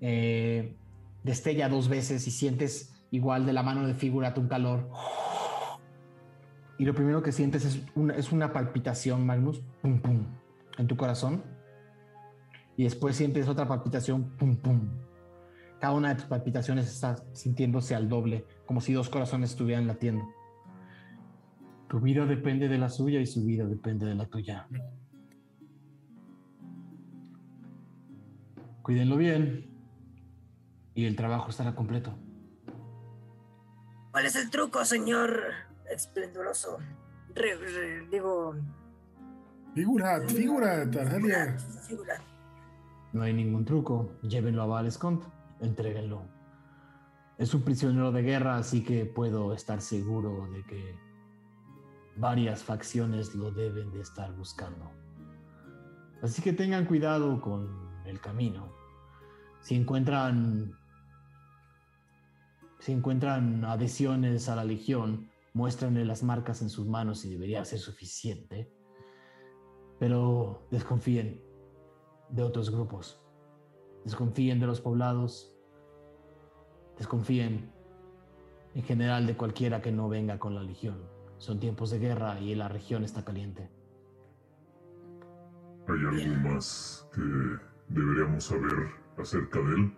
Eh, 0.00 0.74
destella 1.22 1.68
dos 1.68 1.88
veces 1.88 2.26
y 2.26 2.32
sientes 2.32 2.92
igual 3.12 3.46
de 3.46 3.52
la 3.52 3.62
mano 3.62 3.86
de 3.86 3.94
Figurat 3.94 4.36
un 4.38 4.48
calor. 4.48 4.90
Y 6.78 6.84
lo 6.84 6.96
primero 6.96 7.22
que 7.22 7.30
sientes 7.30 7.64
es 7.64 8.32
una, 8.32 8.52
palpitación, 8.52 9.24
Magnus, 9.24 9.62
en 9.84 10.86
tu 10.88 10.96
corazón. 10.96 11.61
Y 12.76 12.84
después 12.84 13.16
sientes 13.16 13.48
otra 13.48 13.68
palpitación, 13.68 14.30
pum, 14.36 14.56
pum. 14.56 14.80
Cada 15.80 15.94
una 15.94 16.10
de 16.10 16.14
tus 16.16 16.24
palpitaciones 16.26 16.86
está 16.88 17.16
sintiéndose 17.32 17.94
al 17.94 18.08
doble, 18.08 18.46
como 18.66 18.80
si 18.80 18.92
dos 18.92 19.08
corazones 19.08 19.50
estuvieran 19.50 19.86
latiendo. 19.86 20.24
Tu 21.88 22.00
vida 22.00 22.24
depende 22.24 22.68
de 22.68 22.78
la 22.78 22.88
suya 22.88 23.20
y 23.20 23.26
su 23.26 23.44
vida 23.44 23.66
depende 23.66 24.06
de 24.06 24.14
la 24.14 24.26
tuya. 24.26 24.66
Cuídenlo 28.82 29.16
bien 29.16 29.70
y 30.94 31.04
el 31.06 31.16
trabajo 31.16 31.50
estará 31.50 31.74
completo. 31.74 32.14
¿Cuál 34.10 34.26
es 34.26 34.36
el 34.36 34.50
truco, 34.50 34.84
señor 34.84 35.40
esplendoroso? 35.90 36.78
Re- 37.34 37.56
re- 37.56 38.06
digo, 38.10 38.54
Figurat, 39.74 40.28
figurat, 40.28 40.94
Aralia. 40.96 41.56
figura. 41.88 42.14
No 43.12 43.22
hay 43.22 43.32
ningún 43.32 43.64
truco. 43.64 44.18
Llévenlo 44.22 44.62
a 44.62 44.66
Valescont. 44.66 45.24
Entréguenlo. 45.60 46.22
Es 47.38 47.54
un 47.54 47.62
prisionero 47.62 48.12
de 48.12 48.22
guerra, 48.22 48.56
así 48.56 48.82
que 48.82 49.04
puedo 49.04 49.52
estar 49.52 49.80
seguro 49.80 50.48
de 50.52 50.64
que 50.64 50.98
varias 52.16 52.62
facciones 52.62 53.34
lo 53.34 53.50
deben 53.50 53.92
de 53.92 54.00
estar 54.00 54.34
buscando. 54.36 54.90
Así 56.22 56.40
que 56.40 56.52
tengan 56.52 56.86
cuidado 56.86 57.40
con 57.40 57.68
el 58.06 58.20
camino. 58.20 58.72
Si 59.60 59.74
encuentran 59.74 60.76
si 62.78 62.90
encuentran 62.90 63.64
adhesiones 63.64 64.48
a 64.48 64.56
la 64.56 64.64
legión, 64.64 65.30
muéstrenle 65.54 66.04
las 66.04 66.24
marcas 66.24 66.62
en 66.62 66.68
sus 66.68 66.84
manos 66.86 67.24
y 67.24 67.30
debería 67.30 67.64
ser 67.64 67.78
suficiente. 67.78 68.72
Pero 70.00 70.66
desconfíen 70.72 71.51
de 72.32 72.42
otros 72.42 72.70
grupos. 72.70 73.20
Desconfíen 74.04 74.58
de 74.58 74.66
los 74.66 74.80
poblados. 74.80 75.54
Desconfíen 76.98 77.70
en 78.74 78.82
general 78.82 79.26
de 79.26 79.36
cualquiera 79.36 79.80
que 79.80 79.92
no 79.92 80.08
venga 80.08 80.38
con 80.38 80.54
la 80.54 80.62
legión. 80.62 80.96
Son 81.38 81.60
tiempos 81.60 81.90
de 81.90 81.98
guerra 81.98 82.40
y 82.40 82.54
la 82.54 82.68
región 82.68 83.04
está 83.04 83.24
caliente. 83.24 83.68
¿Hay 85.88 85.98
algo 86.28 86.48
más 86.50 87.08
que 87.14 87.20
deberíamos 87.88 88.44
saber 88.44 88.90
acerca 89.18 89.60
de 89.60 89.74
él? 89.74 89.94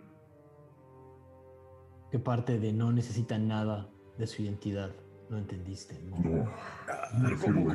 ¿Qué 2.10 2.18
parte 2.18 2.58
de 2.58 2.72
no 2.72 2.92
necesitan 2.92 3.48
nada 3.48 3.88
de 4.18 4.26
su 4.26 4.42
identidad? 4.42 4.90
No 5.28 5.38
entendiste. 5.38 6.00
¿no? 6.02 6.18
No, 6.18 6.50
Ah, 6.88 7.08
me 7.18 7.28
algo 7.28 7.70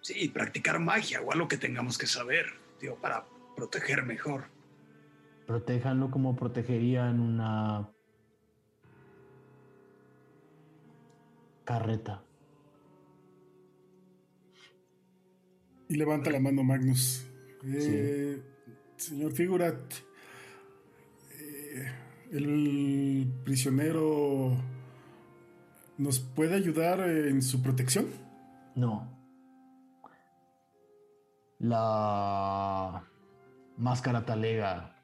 Sí, 0.00 0.28
practicar 0.28 0.78
magia 0.78 1.20
o 1.20 1.32
algo 1.32 1.48
que 1.48 1.56
tengamos 1.56 1.98
que 1.98 2.06
saber, 2.06 2.46
digo, 2.80 2.96
para 2.96 3.26
proteger 3.54 4.04
mejor. 4.04 4.44
Protéjanlo 5.46 6.10
como 6.10 6.36
protegerían 6.36 7.20
una 7.20 7.90
carreta. 11.64 12.22
Y 15.88 15.96
levanta 15.96 16.30
la 16.30 16.40
mano 16.40 16.62
Magnus. 16.62 17.26
Eh, 17.64 18.40
Señor 18.96 19.32
Figurat, 19.32 19.76
eh, 21.38 21.92
el 22.32 23.30
prisionero 23.44 24.56
nos 25.98 26.20
puede 26.20 26.54
ayudar 26.54 27.00
en 27.00 27.42
su 27.42 27.60
protección. 27.60 28.06
No. 28.74 29.19
La 31.60 33.06
máscara 33.76 34.24
talega 34.24 34.96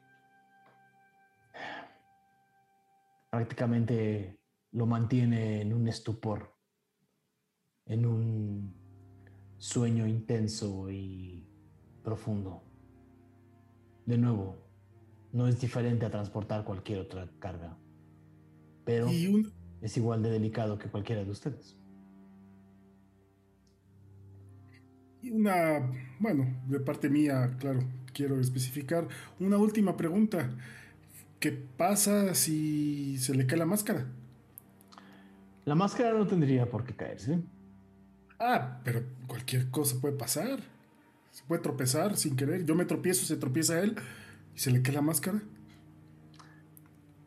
prácticamente 3.29 4.39
lo 4.71 4.87
mantiene 4.87 5.61
en 5.61 5.71
un 5.73 5.87
estupor, 5.87 6.55
en 7.85 8.07
un 8.07 8.73
sueño 9.59 10.07
intenso 10.07 10.89
y 10.89 11.47
profundo. 12.03 12.63
De 14.07 14.17
nuevo, 14.17 14.57
no 15.33 15.47
es 15.47 15.61
diferente 15.61 16.07
a 16.07 16.09
transportar 16.09 16.63
cualquier 16.63 17.01
otra 17.01 17.29
carga, 17.37 17.77
pero 18.83 19.07
un, 19.07 19.53
es 19.81 19.95
igual 19.95 20.23
de 20.23 20.31
delicado 20.31 20.79
que 20.79 20.89
cualquiera 20.89 21.23
de 21.23 21.29
ustedes. 21.29 21.76
Una, 25.23 25.91
bueno, 26.19 26.47
de 26.67 26.79
parte 26.79 27.09
mía, 27.09 27.55
claro, 27.59 27.83
quiero 28.13 28.39
especificar. 28.39 29.07
Una 29.39 29.57
última 29.57 29.97
pregunta. 29.97 30.49
¿Qué 31.39 31.51
pasa 31.51 32.33
si 32.33 33.17
se 33.17 33.35
le 33.35 33.45
cae 33.45 33.59
la 33.59 33.65
máscara? 33.65 34.05
La 35.65 35.75
máscara 35.75 36.17
no 36.17 36.25
tendría 36.25 36.69
por 36.69 36.83
qué 36.83 36.95
caerse. 36.95 37.39
Ah, 38.39 38.79
pero 38.83 39.03
cualquier 39.27 39.69
cosa 39.69 39.99
puede 39.99 40.15
pasar. 40.15 40.59
Se 41.31 41.43
puede 41.43 41.61
tropezar 41.61 42.17
sin 42.17 42.35
querer. 42.35 42.65
Yo 42.65 42.73
me 42.73 42.85
tropiezo, 42.85 43.25
se 43.25 43.37
tropieza 43.37 43.79
él 43.79 43.95
y 44.55 44.59
se 44.59 44.71
le 44.71 44.81
cae 44.81 44.95
la 44.95 45.01
máscara. 45.01 45.41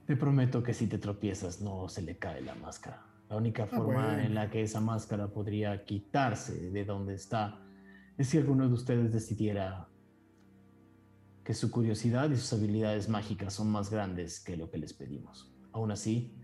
Te 0.07 0.17
prometo 0.17 0.63
que 0.63 0.75
si 0.75 0.89
te 0.89 0.99
tropiezas 0.99 1.61
no 1.61 1.89
se 1.89 2.03
le 2.03 2.17
cae 2.17 2.41
la 2.41 2.57
máscara. 2.57 3.05
La 3.29 3.37
única 3.37 3.67
forma 3.67 4.07
bueno. 4.07 4.23
en 4.23 4.35
la 4.35 4.51
que 4.51 4.63
esa 4.63 4.81
máscara 4.81 5.29
podría 5.29 5.85
quitarse 5.85 6.71
de 6.71 6.85
donde 6.85 7.15
está 7.15 7.61
es 8.21 8.29
si 8.29 8.37
alguno 8.37 8.69
de 8.69 8.75
ustedes 8.75 9.15
decidiera 9.15 9.89
que 11.43 11.55
su 11.55 11.71
curiosidad 11.71 12.29
y 12.31 12.37
sus 12.37 12.53
habilidades 12.53 13.09
mágicas 13.09 13.55
son 13.55 13.71
más 13.71 13.91
grandes 13.91 14.41
que 14.41 14.59
lo 14.59 14.71
que 14.71 14.77
les 14.77 14.93
pedimos. 14.93 15.51
Aún 15.73 15.91
así, 15.91 16.37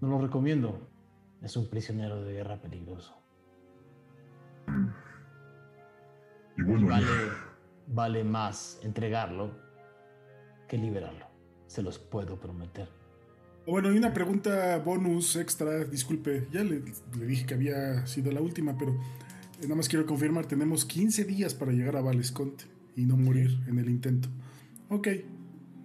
no 0.00 0.08
lo 0.08 0.18
recomiendo. 0.18 0.88
Es 1.42 1.58
un 1.58 1.68
prisionero 1.68 2.22
de 2.22 2.32
guerra 2.32 2.62
peligroso. 2.62 3.22
Y 6.56 6.62
Y 6.62 6.64
bueno, 6.64 6.88
vale, 6.88 7.06
vale 7.88 8.24
más 8.24 8.80
entregarlo 8.82 9.58
que 10.68 10.78
liberarlo. 10.78 11.26
Se 11.66 11.82
los 11.82 11.98
puedo 11.98 12.40
prometer. 12.40 12.88
Bueno, 13.66 13.92
y 13.92 13.98
una 13.98 14.14
pregunta 14.14 14.78
bonus 14.78 15.36
extra, 15.36 15.84
disculpe, 15.84 16.48
ya 16.50 16.64
le, 16.64 16.82
le 17.18 17.26
dije 17.26 17.44
que 17.44 17.52
había 17.52 18.06
sido 18.06 18.32
la 18.32 18.40
última, 18.40 18.74
pero 18.78 18.98
nada 19.62 19.74
más 19.74 19.88
quiero 19.88 20.06
confirmar, 20.06 20.46
tenemos 20.46 20.84
15 20.84 21.24
días 21.24 21.54
para 21.54 21.72
llegar 21.72 21.96
a 21.96 22.00
Valesconte 22.00 22.64
y 22.96 23.04
no 23.06 23.16
morir 23.16 23.58
en 23.66 23.78
el 23.78 23.88
intento. 23.88 24.28
Ok, 24.88 25.08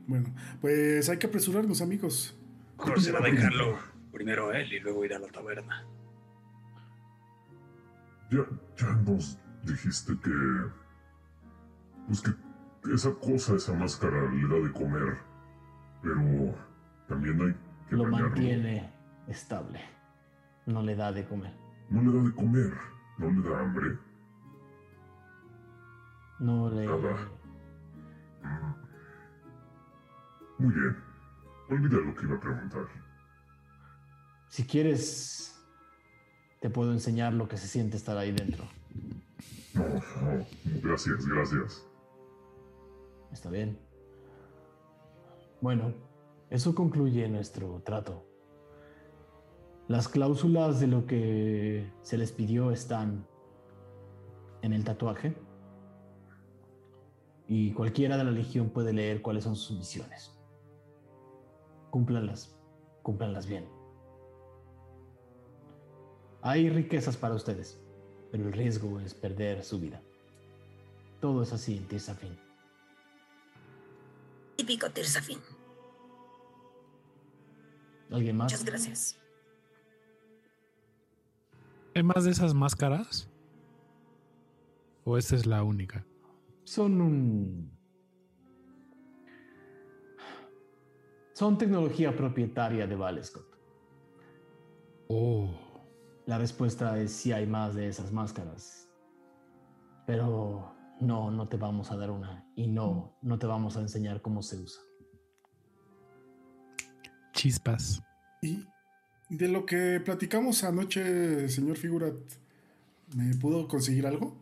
bueno, 0.07 0.33
pues 0.61 1.09
hay 1.09 1.17
que 1.17 1.27
apresurarnos, 1.27 1.81
amigos. 1.81 2.35
Mejor 2.77 3.01
será 3.01 3.21
dejarlo 3.21 3.77
primero 4.11 4.49
a 4.49 4.59
él 4.59 4.71
y 4.73 4.79
luego 4.79 5.05
ir 5.05 5.13
a 5.13 5.19
la 5.19 5.27
taberna. 5.27 5.85
Ya, 8.31 8.45
ya 8.77 8.93
nos 9.05 9.37
dijiste 9.63 10.13
que. 10.23 10.31
Pues 12.07 12.21
que 12.21 12.31
esa 12.93 13.13
cosa, 13.13 13.55
esa 13.55 13.73
máscara 13.73 14.31
le 14.33 14.47
da 14.47 14.67
de 14.67 14.71
comer. 14.73 15.17
Pero 16.01 16.55
también 17.07 17.41
hay 17.41 17.55
que 17.89 17.95
Lo 17.95 18.03
bañarlo. 18.03 18.29
mantiene 18.29 18.89
estable. 19.27 19.79
No 20.65 20.81
le 20.81 20.95
da 20.95 21.11
de 21.11 21.25
comer. 21.25 21.53
No 21.89 22.01
le 22.01 22.17
da 22.17 22.23
de 22.23 22.33
comer, 22.33 22.73
no 23.17 23.31
le 23.31 23.49
da 23.49 23.59
hambre. 23.59 23.99
No 26.39 26.69
le. 26.69 26.85
Nada. 28.41 28.77
Muy 30.57 30.73
bien. 30.73 30.97
Olvida 31.69 31.97
lo 31.97 32.15
que 32.15 32.25
iba 32.25 32.35
a 32.35 32.39
preguntar. 32.39 32.87
Si 34.49 34.65
quieres, 34.65 35.59
te 36.59 36.69
puedo 36.69 36.91
enseñar 36.91 37.33
lo 37.33 37.47
que 37.47 37.57
se 37.57 37.67
siente 37.67 37.97
estar 37.97 38.17
ahí 38.17 38.31
dentro. 38.31 38.65
No, 39.73 39.83
no, 39.83 40.45
gracias, 40.83 41.25
gracias. 41.25 41.87
Está 43.31 43.49
bien. 43.49 43.79
Bueno, 45.61 45.93
eso 46.49 46.75
concluye 46.75 47.27
nuestro 47.29 47.81
trato. 47.83 48.25
Las 49.87 50.07
cláusulas 50.07 50.79
de 50.79 50.87
lo 50.87 51.05
que 51.05 51.91
se 52.01 52.17
les 52.17 52.31
pidió 52.31 52.71
están 52.71 53.27
en 54.61 54.73
el 54.73 54.83
tatuaje. 54.83 55.35
Y 57.47 57.73
cualquiera 57.73 58.17
de 58.17 58.23
la 58.23 58.31
legión 58.31 58.69
puede 58.69 58.93
leer 58.93 59.21
cuáles 59.21 59.43
son 59.43 59.55
sus 59.55 59.77
misiones. 59.77 60.39
Cúmplanlas, 61.91 62.57
cúmplanlas 63.03 63.45
bien. 63.45 63.67
Hay 66.41 66.69
riquezas 66.69 67.17
para 67.17 67.35
ustedes, 67.35 67.79
pero 68.31 68.47
el 68.47 68.53
riesgo 68.53 68.99
es 69.01 69.13
perder 69.13 69.63
su 69.63 69.79
vida. 69.79 70.01
Todo 71.19 71.43
es 71.43 71.53
así 71.53 71.77
en 71.77 71.87
Tirsafin. 71.87 72.37
Típico 74.55 74.89
Tirsafin. 74.89 75.39
¿Alguien 78.11 78.37
más? 78.37 78.51
Muchas 78.51 78.65
gracias. 78.65 79.22
¿Hay 81.95 82.01
más 82.03 82.23
de 82.23 82.31
esas 82.31 82.53
máscaras? 82.53 83.29
¿O 85.03 85.17
esta 85.17 85.35
es 85.35 85.45
la 85.45 85.63
única? 85.63 86.05
Son 86.63 87.01
un... 87.01 87.71
Son 91.33 91.57
tecnología 91.57 92.15
propietaria 92.15 92.87
de 92.87 92.95
Valescott. 92.95 93.57
Oh. 95.07 95.49
La 96.25 96.37
respuesta 96.37 96.97
es 96.99 97.11
sí 97.11 97.31
hay 97.31 97.45
más 97.45 97.75
de 97.75 97.87
esas 97.87 98.11
máscaras. 98.11 98.89
Pero 100.07 100.73
no, 100.99 101.29
no 101.29 101.47
te 101.47 101.57
vamos 101.57 101.91
a 101.91 101.97
dar 101.97 102.09
una. 102.09 102.47
Y 102.55 102.67
no, 102.67 103.17
no 103.21 103.37
te 103.37 103.45
vamos 103.45 103.77
a 103.77 103.81
enseñar 103.81 104.21
cómo 104.21 104.41
se 104.41 104.57
usa. 104.57 104.81
Chispas. 107.33 108.01
Y 108.41 108.65
de 109.33 109.47
lo 109.47 109.65
que 109.65 109.99
platicamos 109.99 110.63
anoche, 110.63 111.49
señor 111.49 111.77
Figurat, 111.77 112.15
¿me 113.15 113.33
pudo 113.35 113.67
conseguir 113.67 114.05
algo? 114.05 114.37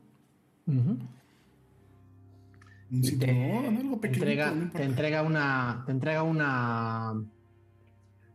Un 2.92 3.04
cinturón, 3.04 3.78
algo 3.78 4.00
te 4.00 4.10
pequeñito. 4.10 4.26
entrega, 4.26 4.52
no 4.52 4.72
te 4.72 4.84
entrega 4.84 5.24
una. 5.24 5.84
Te 5.86 5.92
entrega 5.94 6.24
una. 6.24 7.24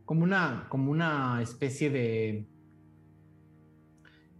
Como 0.05 0.25
una. 0.25 0.67
Como 0.71 0.91
una 0.91 1.43
especie 1.43 1.91
de. 1.91 2.47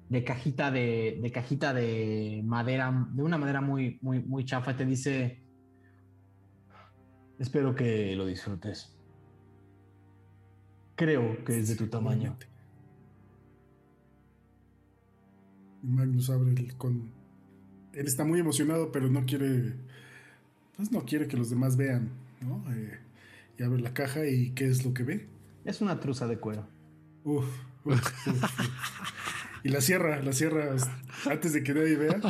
De 0.09 0.25
cajita 0.25 0.71
de. 0.71 1.19
de 1.21 1.31
cajita 1.33 1.75
de 1.75 2.43
madera. 2.45 3.09
De 3.13 3.23
una 3.23 3.37
madera 3.37 3.61
muy, 3.61 3.99
muy, 4.01 4.23
muy 4.23 4.45
chafa. 4.47 4.75
Te 4.75 4.87
dice. 4.87 5.43
Espero 7.39 7.75
que 7.75 8.17
lo 8.17 8.25
disfrutes. 8.25 8.96
Creo 10.97 11.45
que 11.45 11.59
es 11.59 11.69
de 11.69 11.77
tu 11.77 11.87
tamaño. 11.89 12.37
Y 15.83 15.87
Magnus 15.89 16.31
abre 16.31 16.51
el 16.53 16.75
con. 16.77 17.11
Él 17.93 18.07
está 18.07 18.25
muy 18.25 18.41
emocionado, 18.41 18.93
pero 18.93 19.09
no 19.09 19.25
quiere. 19.25 19.75
Pues 20.77 20.93
no 20.93 21.05
quiere 21.05 21.27
que 21.27 21.37
los 21.37 21.49
demás 21.51 21.77
vean, 21.77 22.11
¿no? 22.41 22.63
Eh, 22.75 22.99
y 23.59 23.63
abre 23.63 23.81
la 23.81 23.95
caja 23.95 24.27
y 24.27 24.51
¿qué 24.51 24.67
es 24.67 24.85
lo 24.85 24.93
que 24.93 25.05
ve? 25.05 25.27
Es 25.65 25.81
una 25.81 26.01
truza 26.01 26.27
de 26.27 26.39
cuero. 26.39 26.67
Uf, 27.25 27.47
uf, 27.85 27.95
uf, 28.27 28.29
uf. 28.29 28.61
Y 29.65 29.71
la 29.71 29.81
cierra, 29.81 30.23
la 30.23 30.33
cierra 30.33 30.77
antes 31.29 31.53
de 31.53 31.63
que 31.65 31.75
nadie 31.75 31.97
vea. 31.97 32.21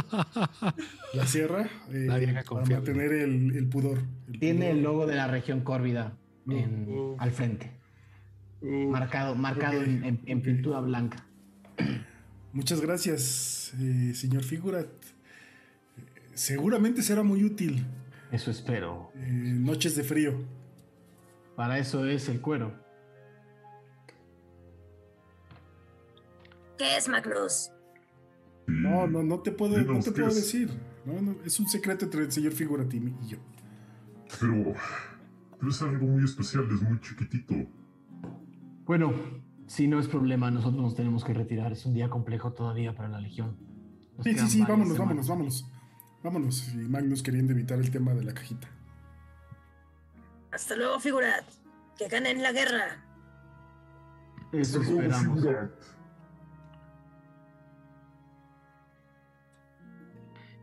La 1.12 1.26
cierra 1.26 1.68
eh, 1.90 2.06
La 2.06 2.18
vieja 2.18 2.42
para 2.48 2.64
mantener 2.64 3.12
el, 3.12 3.54
el 3.56 3.68
pudor. 3.68 3.98
el 4.28 4.38
Tiene 4.38 4.70
el 4.70 4.82
logo 4.82 5.06
de 5.06 5.16
la 5.16 5.26
región 5.26 5.60
córvida 5.62 6.16
en- 6.48 6.86
Uh. 6.88 7.16
al 7.18 7.32
frente. 7.32 7.72
Uh, 8.62 8.90
Marcado, 8.90 9.34
marcado 9.34 9.82
en, 9.82 10.02
en- 10.04 10.20
en 10.26 10.38
ok. 10.38 10.44
pintura 10.44 10.80
blanca. 10.80 11.24
Muchas 12.52 12.80
gracias, 12.80 13.74
eh, 13.78 14.12
señor 14.14 14.42
Figurat. 14.42 14.88
Seguramente 16.34 17.02
será 17.02 17.22
muy 17.22 17.44
útil. 17.44 17.84
Eso 18.32 18.50
espero. 18.50 19.10
Eh, 19.16 19.28
noches 19.30 19.94
de 19.96 20.04
frío. 20.04 20.34
Para 21.54 21.78
eso 21.78 22.06
es 22.06 22.28
el 22.28 22.40
cuero. 22.40 22.74
¿Qué 26.78 26.96
es? 26.96 27.08
Y- 27.08 27.10
No, 28.72 29.06
no, 29.06 29.22
no 29.22 29.40
te 29.40 29.52
puedo, 29.52 29.78
no 29.78 30.00
te 30.00 30.12
puedo 30.12 30.28
es. 30.28 30.34
decir. 30.36 30.70
No, 31.04 31.20
no, 31.22 31.36
es 31.44 31.58
un 31.60 31.68
secreto 31.68 32.04
entre 32.06 32.22
el 32.24 32.32
señor 32.32 32.52
Figurat 32.52 32.92
y 32.92 33.00
yo. 33.28 33.38
Pero 34.40 34.74
debe 35.60 35.72
ser 35.72 35.88
algo 35.88 36.06
muy 36.06 36.24
especial, 36.24 36.66
es 36.74 36.82
muy 36.82 37.00
chiquitito. 37.00 37.54
Bueno, 38.86 39.12
si 39.66 39.88
no 39.88 39.98
es 39.98 40.06
problema, 40.06 40.50
nosotros 40.50 40.80
nos 40.80 40.94
tenemos 40.94 41.24
que 41.24 41.34
retirar. 41.34 41.72
Es 41.72 41.84
un 41.86 41.94
día 41.94 42.08
complejo 42.08 42.52
todavía 42.52 42.94
para 42.94 43.08
la 43.08 43.20
Legión. 43.20 43.56
Nos 44.16 44.24
Sí, 44.24 44.38
sí, 44.38 44.48
sí, 44.48 44.60
vámonos, 44.62 44.94
semanas. 44.94 44.98
vámonos, 44.98 45.28
vámonos. 45.28 45.72
Vámonos. 46.22 46.74
Y 46.74 46.76
Magnus 46.78 47.22
queriendo 47.22 47.52
evitar 47.52 47.78
el 47.78 47.90
tema 47.90 48.14
de 48.14 48.24
la 48.24 48.32
cajita. 48.32 48.68
Hasta 50.52 50.76
luego, 50.76 50.98
Figurat. 51.00 51.44
Que 51.98 52.08
ganen 52.08 52.42
la 52.42 52.52
guerra. 52.52 53.04
Eso 54.52 54.80
esperamos. 54.80 55.44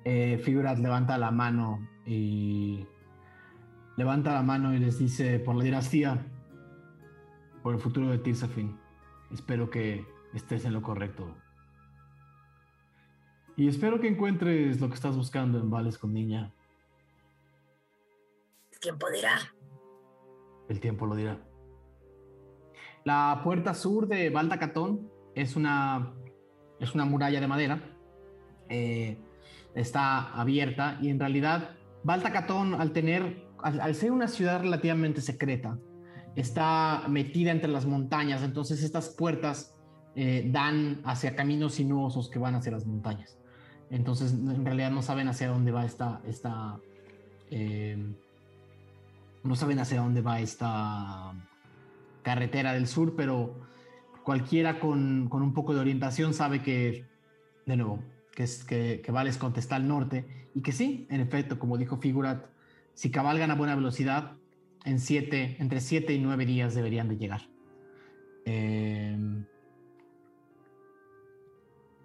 Eh, 0.06 0.42
Figurat 0.44 0.78
levanta 0.80 1.18
la 1.18 1.32
mano 1.32 1.88
y 2.06 2.86
levanta 3.96 4.34
la 4.34 4.44
mano 4.44 4.74
y 4.74 4.80
les 4.80 5.00
dice 5.00 5.40
por 5.40 5.56
la 5.56 5.64
dinastía, 5.64 6.26
por 7.64 7.74
el 7.74 7.80
futuro 7.80 8.12
de 8.12 8.20
Tirsafin. 8.20 8.78
Espero 9.32 9.70
que 9.70 10.06
estés 10.34 10.66
en 10.66 10.74
lo 10.74 10.82
correcto. 10.82 11.34
Y 13.56 13.68
espero 13.68 14.00
que 14.00 14.08
encuentres 14.08 14.82
lo 14.82 14.90
que 14.90 14.96
estás 14.96 15.16
buscando 15.16 15.60
en 15.60 15.70
Vales 15.70 15.98
con 15.98 16.14
Niña. 16.14 16.54
El 18.72 18.80
tiempo 18.80 19.10
dirá. 19.10 19.40
El 20.68 20.80
tiempo 20.80 21.06
lo 21.06 21.16
dirá. 21.16 21.40
La 23.06 23.42
puerta 23.44 23.74
sur 23.74 24.08
de 24.08 24.30
Baldacatón 24.30 25.10
es 25.36 25.56
una, 25.56 26.14
es 26.80 26.94
una 26.94 27.06
muralla 27.06 27.40
de 27.40 27.48
madera. 27.48 27.82
Eh, 28.70 29.18
está 29.76 30.34
abierta 30.34 30.98
y 31.02 31.10
en 31.10 31.20
realidad 31.20 31.76
Baldacatón, 32.04 32.76
al 32.76 32.92
tener, 32.92 33.48
al, 33.60 33.80
al 33.80 33.96
ser 33.96 34.12
una 34.12 34.28
ciudad 34.28 34.62
relativamente 34.62 35.22
secreta, 35.22 35.78
está 36.36 37.04
metida 37.08 37.52
entre 37.52 37.70
las 37.70 37.86
montañas. 37.86 38.44
Entonces 38.44 38.84
estas 38.84 39.10
puertas 39.10 39.76
eh, 40.16 40.48
dan 40.52 41.02
hacia 41.06 41.36
caminos 41.36 41.76
sinuosos 41.76 42.30
que 42.30 42.40
van 42.40 42.56
hacia 42.56 42.72
las 42.72 42.86
montañas. 42.86 43.38
Entonces 43.90 44.34
en 44.34 44.66
realidad 44.66 44.92
no 44.92 45.02
saben 45.02 45.28
hacia 45.28 45.50
dónde 45.50 45.72
va 45.72 45.86
esta, 45.86 46.22
esta 46.26 46.80
eh, 47.52 47.98
no 49.44 49.56
saben 49.56 49.80
hacia 49.80 50.02
dónde 50.02 50.22
va 50.22 50.40
esta 50.40 51.34
carretera 52.24 52.74
del 52.74 52.88
sur, 52.88 53.16
pero 53.16 53.60
cualquiera 54.24 54.80
con, 54.80 55.28
con 55.30 55.44
un 55.44 55.54
poco 55.54 55.74
de 55.74 55.82
orientación 55.82 56.34
sabe 56.34 56.62
que, 56.62 57.06
de 57.66 57.78
nuevo, 57.78 58.00
que, 58.34 58.44
es, 58.44 58.64
que, 58.64 59.02
que 59.04 59.12
Vales 59.12 59.38
contesta 59.38 59.76
al 59.76 59.88
norte 59.88 60.48
y 60.56 60.62
que 60.62 60.72
sí, 60.72 61.06
en 61.10 61.20
efecto, 61.20 61.60
como 61.60 61.78
dijo 61.78 61.98
Figurat, 61.98 62.46
si 62.94 63.12
cabalgan 63.12 63.52
a 63.52 63.56
buena 63.56 63.76
velocidad, 63.76 64.38
en 64.86 65.00
siete, 65.00 65.58
entre 65.60 65.80
7 65.80 66.14
y 66.14 66.20
9 66.20 66.46
días 66.46 66.76
deberían 66.76 67.08
de 67.08 67.18
llegar. 67.18 67.42
Eh, 68.46 69.18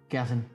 ¿Qué 0.07 0.17
hacen? 0.17 0.47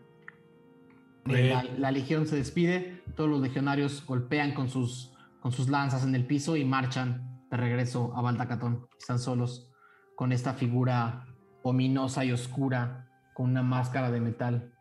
Eh, 1.29 1.51
la, 1.51 1.65
la 1.79 1.91
legión 1.91 2.27
se 2.27 2.37
despide, 2.37 3.03
todos 3.17 3.31
los 3.31 3.41
legionarios 3.41 4.05
golpean 4.05 4.53
con 4.53 4.69
sus, 4.69 5.15
con 5.41 5.53
sus 5.53 5.69
lanzas 5.69 6.05
en 6.05 6.15
el 6.15 6.27
piso 6.27 6.57
y 6.57 6.65
marchan 6.65 7.47
de 7.51 7.57
regreso 7.57 8.13
a 8.17 8.23
Baldacatón. 8.23 8.89
Están 8.99 9.19
solos 9.19 9.71
con 10.17 10.33
esta 10.33 10.55
figura 10.55 11.27
ominosa 11.63 12.25
y 12.25 12.33
oscura, 12.33 13.09
con 13.33 13.51
una 13.51 13.63
máscara 13.63 14.11
de 14.11 14.21
metal 14.21 14.75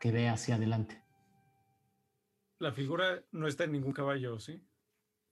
que 0.00 0.10
ve 0.10 0.28
hacia 0.28 0.54
adelante. 0.54 1.02
La 2.58 2.72
figura 2.72 3.22
no 3.30 3.46
está 3.46 3.64
en 3.64 3.72
ningún 3.72 3.92
caballo, 3.92 4.40
¿sí? 4.40 4.60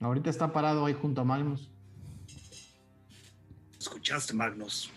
Ahorita 0.01 0.31
está 0.31 0.52
parado 0.52 0.85
ahí 0.86 0.94
junto 0.94 1.20
a 1.20 1.24
Magnus. 1.24 1.68
Escuchaste, 3.78 4.35
Magnus. 4.35 4.90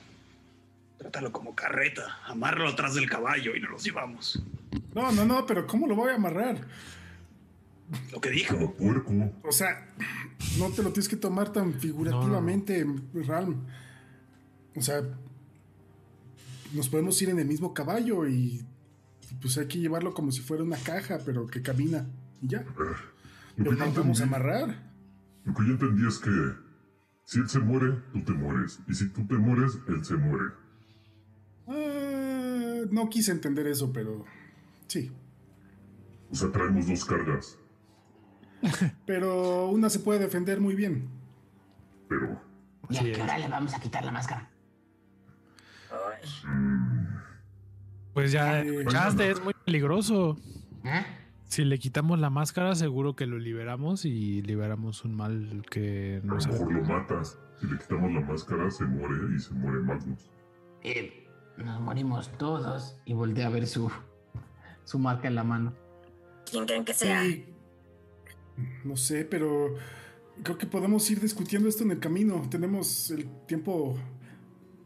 Trátalo 0.98 1.32
como 1.32 1.56
carreta. 1.56 2.18
Amárralo 2.26 2.70
atrás 2.70 2.96
del 2.96 3.10
caballo 3.10 3.56
y 3.56 3.62
nos 3.62 3.72
los 3.72 3.84
llevamos. 3.84 4.44
No, 4.94 5.12
no, 5.12 5.26
no, 5.26 5.46
pero 5.46 5.66
¿cómo 5.68 5.88
lo 5.88 5.96
voy 5.96 6.12
a 6.12 6.16
amarrar? 6.16 6.68
Lo 8.12 8.20
que 8.20 8.30
dijo. 8.30 8.74
Puerco. 8.76 9.14
O 9.44 9.52
sea, 9.52 9.88
no 10.58 10.70
te 10.70 10.84
lo 10.84 10.92
tienes 10.92 11.08
que 11.08 11.16
tomar 11.16 11.52
tan 11.54 11.74
figurativamente, 11.74 12.86
Ralm. 13.14 13.66
O 14.76 14.82
sea, 14.82 15.02
nos 16.74 16.90
podemos 16.90 17.20
ir 17.22 17.30
en 17.30 17.40
el 17.40 17.48
mismo 17.48 17.74
caballo 17.74 18.28
y 18.28 18.64
pues 19.42 19.58
hay 19.58 19.68
que 19.68 19.80
llevarlo 19.80 20.14
como 20.14 20.32
si 20.32 20.42
fuera 20.42 20.64
una 20.64 20.78
caja, 20.78 21.20
pero 21.26 21.48
que 21.48 21.62
camina 21.62 22.06
y 22.42 22.48
ya. 22.50 22.64
Lo 22.64 22.74
que 22.76 22.94
Pero 23.56 23.72
no 23.72 23.86
podemos 23.94 24.20
entendí- 24.20 24.24
amarrar. 24.24 24.89
Lo 25.50 25.56
que 25.56 25.66
yo 25.66 25.72
entendí 25.72 26.08
es 26.08 26.20
que 26.20 26.30
si 27.26 27.40
él 27.40 27.50
se 27.50 27.60
muere, 27.60 27.96
tú 28.14 28.22
te 28.24 28.34
mueres. 28.34 28.80
Y 28.88 28.94
si 28.94 29.10
tú 29.10 29.26
te 29.26 29.34
mueres, 29.34 29.80
él 29.88 30.06
se 30.06 30.16
muere. 30.16 30.46
Ah, 31.68 32.86
no 32.92 33.10
quise 33.10 33.32
entender 33.32 33.66
eso, 33.66 33.92
pero 33.92 34.26
sí. 34.86 35.12
O 36.30 36.36
sea, 36.36 36.52
traemos 36.52 36.86
dos 36.88 37.04
cargas. 37.04 37.58
Pero 39.08 39.70
una 39.70 39.90
se 39.90 40.00
puede 40.00 40.20
defender 40.20 40.60
muy 40.60 40.76
bien. 40.76 41.10
Pero 42.10 42.40
¿Y 42.90 42.98
a 42.98 43.02
qué 43.02 43.12
es. 43.14 43.20
hora 43.20 43.38
le 43.40 43.48
vamos 43.48 43.74
a 43.74 43.80
quitar 43.80 44.04
la 44.06 44.12
máscara? 44.12 44.48
Ay, 45.90 46.30
Pues 48.14 48.32
ya 48.34 48.62
Eh, 48.62 48.68
escuchaste, 48.80 49.32
es 49.32 49.42
muy 49.44 49.54
peligroso. 49.66 50.38
¿Eh? 50.84 51.06
Si 51.50 51.66
le 51.66 51.80
quitamos 51.80 52.20
la 52.20 52.30
máscara, 52.30 52.76
seguro 52.76 53.16
que 53.16 53.26
lo 53.26 53.40
liberamos 53.40 54.06
y 54.06 54.44
liberamos 54.44 55.04
un 55.04 55.16
mal 55.16 55.66
que 55.70 56.22
a 56.24 56.26
no 56.26 56.36
lo 56.36 56.42
sabe. 56.42 56.60
mejor 56.60 56.74
lo 56.74 56.84
matas. 56.84 57.40
Si 57.60 57.66
le 57.66 57.80
quitamos 57.80 58.14
la 58.14 58.22
máscara, 58.22 58.70
se 58.70 58.86
muere 58.86 59.36
y 59.36 59.40
se 59.40 59.54
muere 59.56 59.80
Magnus. 59.80 60.30
Nos 61.58 61.82
morimos 61.82 62.32
todos. 62.38 63.02
Y 63.04 63.14
voltea 63.14 63.48
a 63.48 63.50
ver 63.50 63.66
su, 63.66 63.92
su 64.84 65.00
marca 65.00 65.28
en 65.28 65.34
la 65.34 65.44
mano. 65.44 65.74
¿Quién 66.50 66.68
creen 66.68 66.86
que 66.86 66.94
sea? 66.94 67.24
Sí. 67.24 67.46
No 68.84 68.96
sé, 68.96 69.26
pero 69.26 69.74
creo 70.44 70.60
que 70.60 70.68
podemos 70.68 71.10
ir 71.10 71.20
discutiendo 71.20 71.68
esto 71.68 71.84
en 71.84 71.90
el 71.92 72.00
camino. 72.00 72.44
Tenemos 72.52 73.10
el 73.10 73.28
tiempo. 73.48 73.98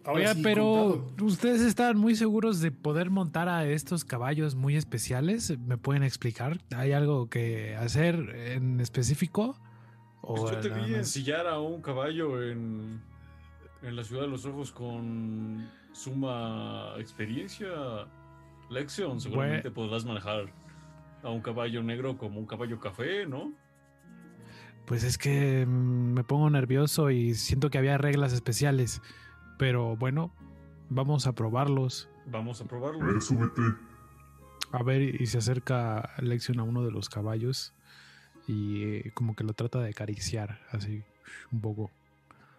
Ahora 0.04 0.20
Oiga, 0.20 0.34
sí 0.34 0.42
pero 0.44 1.06
contado. 1.10 1.26
ustedes 1.28 1.62
están 1.62 1.98
muy 1.98 2.16
seguros 2.16 2.60
de 2.62 2.72
poder 2.72 3.10
montar 3.10 3.50
a 3.50 3.66
estos 3.66 4.06
caballos 4.06 4.56
muy 4.56 4.76
especiales. 4.76 5.58
¿Me 5.60 5.78
pueden 5.78 6.04
explicar? 6.04 6.60
¿Hay 6.76 6.92
algo 6.92 7.30
que 7.30 7.76
hacer 7.76 8.16
en 8.36 8.80
específico? 8.80 9.60
¿O 10.22 10.36
Pues 10.36 10.52
yo 10.52 10.60
te 10.60 10.70
vi 10.70 10.82
más? 10.82 10.90
ensillar 10.92 11.48
a 11.48 11.60
un 11.60 11.82
caballo 11.82 12.42
en, 12.44 13.02
en 13.82 13.96
la 13.96 14.04
ciudad 14.04 14.24
de 14.24 14.30
los 14.30 14.46
ojos 14.46 14.72
con 14.72 15.70
suma 15.92 16.94
experiencia. 16.98 17.68
Lexion, 18.70 19.20
seguramente 19.22 19.70
podrás 19.72 20.06
manejar 20.06 20.52
a 21.22 21.30
un 21.30 21.42
caballo 21.42 21.84
negro 21.84 22.18
como 22.18 22.40
un 22.40 22.46
caballo 22.46 22.80
café, 22.80 23.26
¿no? 23.26 23.54
Pues 24.86 25.04
es 25.04 25.18
que 25.18 25.66
mm, 25.66 26.14
me 26.14 26.24
pongo 26.24 26.50
nervioso 26.50 27.12
y 27.12 27.36
siento 27.36 27.70
que 27.70 27.78
había 27.78 27.98
reglas 27.98 28.34
especiales. 28.34 29.02
Pero 29.64 29.96
bueno, 29.96 30.30
vamos 30.90 31.26
a 31.26 31.32
probarlos. 31.32 32.10
Vamos 32.26 32.60
a 32.60 32.66
A 32.66 32.68
probarlo. 32.68 33.06
ver, 33.06 33.22
súbete. 33.22 33.62
A 34.74 34.84
ver, 34.84 35.02
y 35.22 35.26
se 35.26 35.38
acerca 35.38 36.10
Lexion 36.20 36.60
a 36.60 36.64
uno 36.64 36.84
de 36.84 36.92
los 36.92 37.08
caballos 37.08 37.74
y 38.46 38.84
eh, 38.84 39.12
como 39.14 39.38
que 39.38 39.46
lo 39.46 39.54
trata 39.54 39.80
de 39.80 39.92
acariciar, 39.92 40.60
así 40.74 41.02
un 41.54 41.62
poco. 41.62 41.92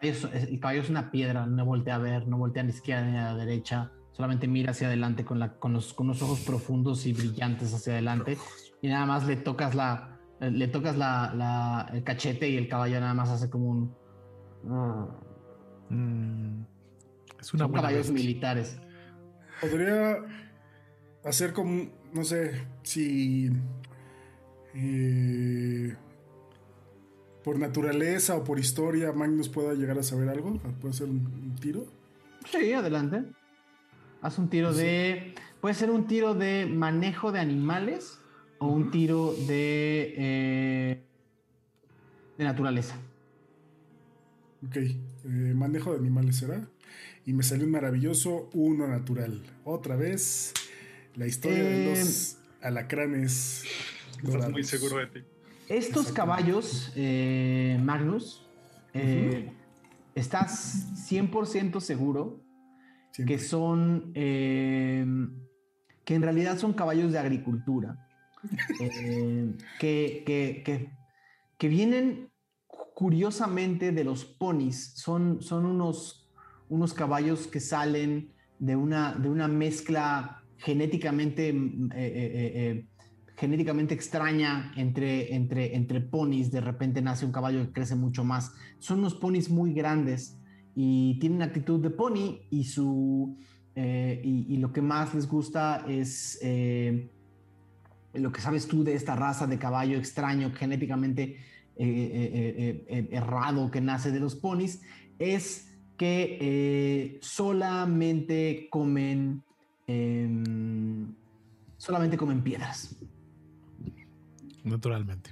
El 0.01 0.59
caballo 0.61 0.81
es 0.81 0.89
una 0.89 1.11
piedra, 1.11 1.45
no 1.45 1.67
voltea 1.67 1.97
a 1.97 1.99
ver, 1.99 2.27
no 2.27 2.39
voltea 2.39 2.63
ni 2.63 2.73
siquiera 2.73 3.03
ni 3.03 3.19
a 3.19 3.35
la 3.35 3.37
derecha, 3.37 3.93
solamente 4.13 4.49
mira 4.49 4.71
hacia 4.71 4.87
adelante 4.87 5.27
con, 5.27 5.39
la, 5.39 5.59
con, 5.59 5.75
los, 5.75 5.93
con 5.93 6.07
los 6.07 6.23
ojos 6.23 6.41
profundos 6.41 7.05
y 7.05 7.13
brillantes 7.13 7.75
hacia 7.75 7.93
adelante 7.93 8.39
y 8.81 8.89
nada 8.89 9.05
más 9.05 9.27
le 9.27 9.37
tocas 9.37 9.75
la 9.75 10.21
le 10.41 10.69
tocas 10.69 10.97
la, 10.97 11.35
la- 11.35 11.91
el 11.93 12.03
cachete 12.03 12.49
y 12.49 12.57
el 12.57 12.67
caballo 12.67 12.99
nada 12.99 13.13
más 13.13 13.29
hace 13.29 13.51
como 13.51 13.67
un 13.69 13.95
Mm, 15.91 16.65
es 17.47 17.55
una 17.55 17.65
son 17.65 17.71
buena 17.73 17.89
caballos 17.89 18.09
bestia. 18.11 18.15
militares 18.15 18.77
Podría 19.61 20.19
hacer 21.25 21.53
como. 21.53 21.91
No 22.13 22.25
sé 22.25 22.67
si. 22.83 23.51
eh, 24.75 25.95
por 27.43 27.59
naturaleza 27.59 28.37
o 28.37 28.45
por 28.45 28.59
historia, 28.59 29.13
Magnus 29.13 29.49
pueda 29.49 29.75
llegar 29.75 29.99
a 29.99 30.03
saber 30.03 30.29
algo. 30.29 30.59
Puede 30.81 30.95
ser 30.95 31.09
un, 31.09 31.19
un 31.27 31.55
tiro. 31.61 31.87
sí 32.51 32.73
adelante 32.73 33.25
haz 34.23 34.39
un 34.39 34.49
tiro 34.49 34.73
de 34.73 35.35
puede 35.61 35.75
ser 35.75 35.91
un 35.91 36.07
tiro 36.07 36.35
de 36.35 36.67
manejo 36.67 37.31
de 37.33 37.41
animales 37.41 38.19
o 38.59 38.69
un 38.69 38.91
tiro 38.91 39.35
de 39.47 40.15
eh, 40.17 41.03
de 42.39 42.45
naturaleza 42.45 42.97
Ok. 44.67 44.77
eh, 44.77 44.99
manejo 45.55 45.93
de 45.93 45.99
animales 45.99 46.37
será. 46.37 46.67
Y 47.27 47.33
me 47.33 47.43
salió 47.43 47.65
un 47.65 47.71
maravilloso 47.73 48.51
uno 48.53 48.87
natural. 48.87 49.43
Otra 49.65 49.97
vez. 49.97 50.53
La 51.15 51.27
historia 51.27 51.63
de 51.63 51.93
Eh, 51.93 51.97
los 51.97 52.37
alacranes. 52.61 53.65
Estás 54.17 54.23
dorados. 54.33 54.53
muy 54.53 54.65
seguro 54.65 54.99
de 54.99 55.07
ti. 55.07 55.21
Estos 55.69 56.13
caballos, 56.13 56.93
eh, 56.97 57.79
Magnus, 57.83 58.45
eh, 58.93 59.51
estás 60.15 60.87
100% 61.09 61.81
seguro 61.81 62.43
Siempre. 63.13 63.37
que 63.37 63.43
son, 63.43 64.11
eh, 64.15 65.07
que 66.05 66.15
en 66.15 66.23
realidad 66.23 66.59
son 66.59 66.75
caballos 66.75 67.13
de 67.13 67.19
agricultura, 67.19 68.07
eh, 68.81 69.53
que, 69.81 70.23
que- 70.27 70.63
que- 70.65 70.91
que 71.57 71.69
vienen 71.69 72.31
curiosamente 72.95 73.93
de 73.93 74.05
los 74.05 74.25
ponis, 74.27 74.93
son, 74.97 75.41
son 75.41 75.65
unos, 75.65 76.24
unos 76.75 76.93
caballos 76.93 77.47
que 77.47 77.61
salen 77.61 78.33
de 78.59 78.75
una, 78.75 79.15
de 79.15 79.29
una 79.29 79.47
mezcla 79.47 80.43
genéticamente, 80.59 81.49
eh, 81.49 81.53
eh, 81.53 81.93
eh, 81.95 82.53
eh, 82.55 82.87
genéticamente 83.37 83.95
extraña 83.95 84.73
entre, 84.77 85.35
entre, 85.35 85.77
entre 85.77 86.01
ponis, 86.01 86.51
de 86.51 86.61
repente 86.61 87.01
nace 87.01 87.25
un 87.25 87.33
caballo 87.33 87.65
que 87.65 87.73
crece 87.73 87.95
mucho 87.95 88.25
más, 88.25 88.53
son 88.79 88.99
unos 89.01 89.15
ponis 89.15 89.51
muy 89.51 89.73
grandes 89.73 90.37
y 90.75 91.19
tienen 91.21 91.43
actitud 91.43 91.81
de 91.81 91.91
pony 91.91 92.41
y 92.51 92.65
su 92.65 93.37
eh, 93.77 94.21
y, 94.25 94.55
y 94.55 94.57
lo 94.59 94.73
que 94.73 94.83
más 94.83 95.15
les 95.15 95.29
gusta 95.29 95.85
es 95.89 96.41
lo 98.15 98.31
que 98.31 98.41
sabes 98.41 98.67
tú 98.69 98.85
de 98.85 98.95
esta 98.95 99.17
raza 99.17 99.47
de 99.47 99.59
caballo 99.59 99.99
extraño 99.99 100.53
genéticamente 100.55 101.37
eh, 101.77 101.87
eh, 101.87 102.85
eh, 102.89 103.09
errado 103.11 103.69
que 103.69 103.81
nace 103.81 104.13
de 104.13 104.21
los 104.21 104.37
ponis 104.37 104.81
es 105.19 105.74
que 105.97 106.39
eh, 106.41 107.19
solamente 107.23 108.69
comen 108.71 109.43
em, 109.87 111.07
solamente 111.77 112.17
comen 112.17 112.43
piedras 112.43 112.97
Naturalmente. 114.65 115.31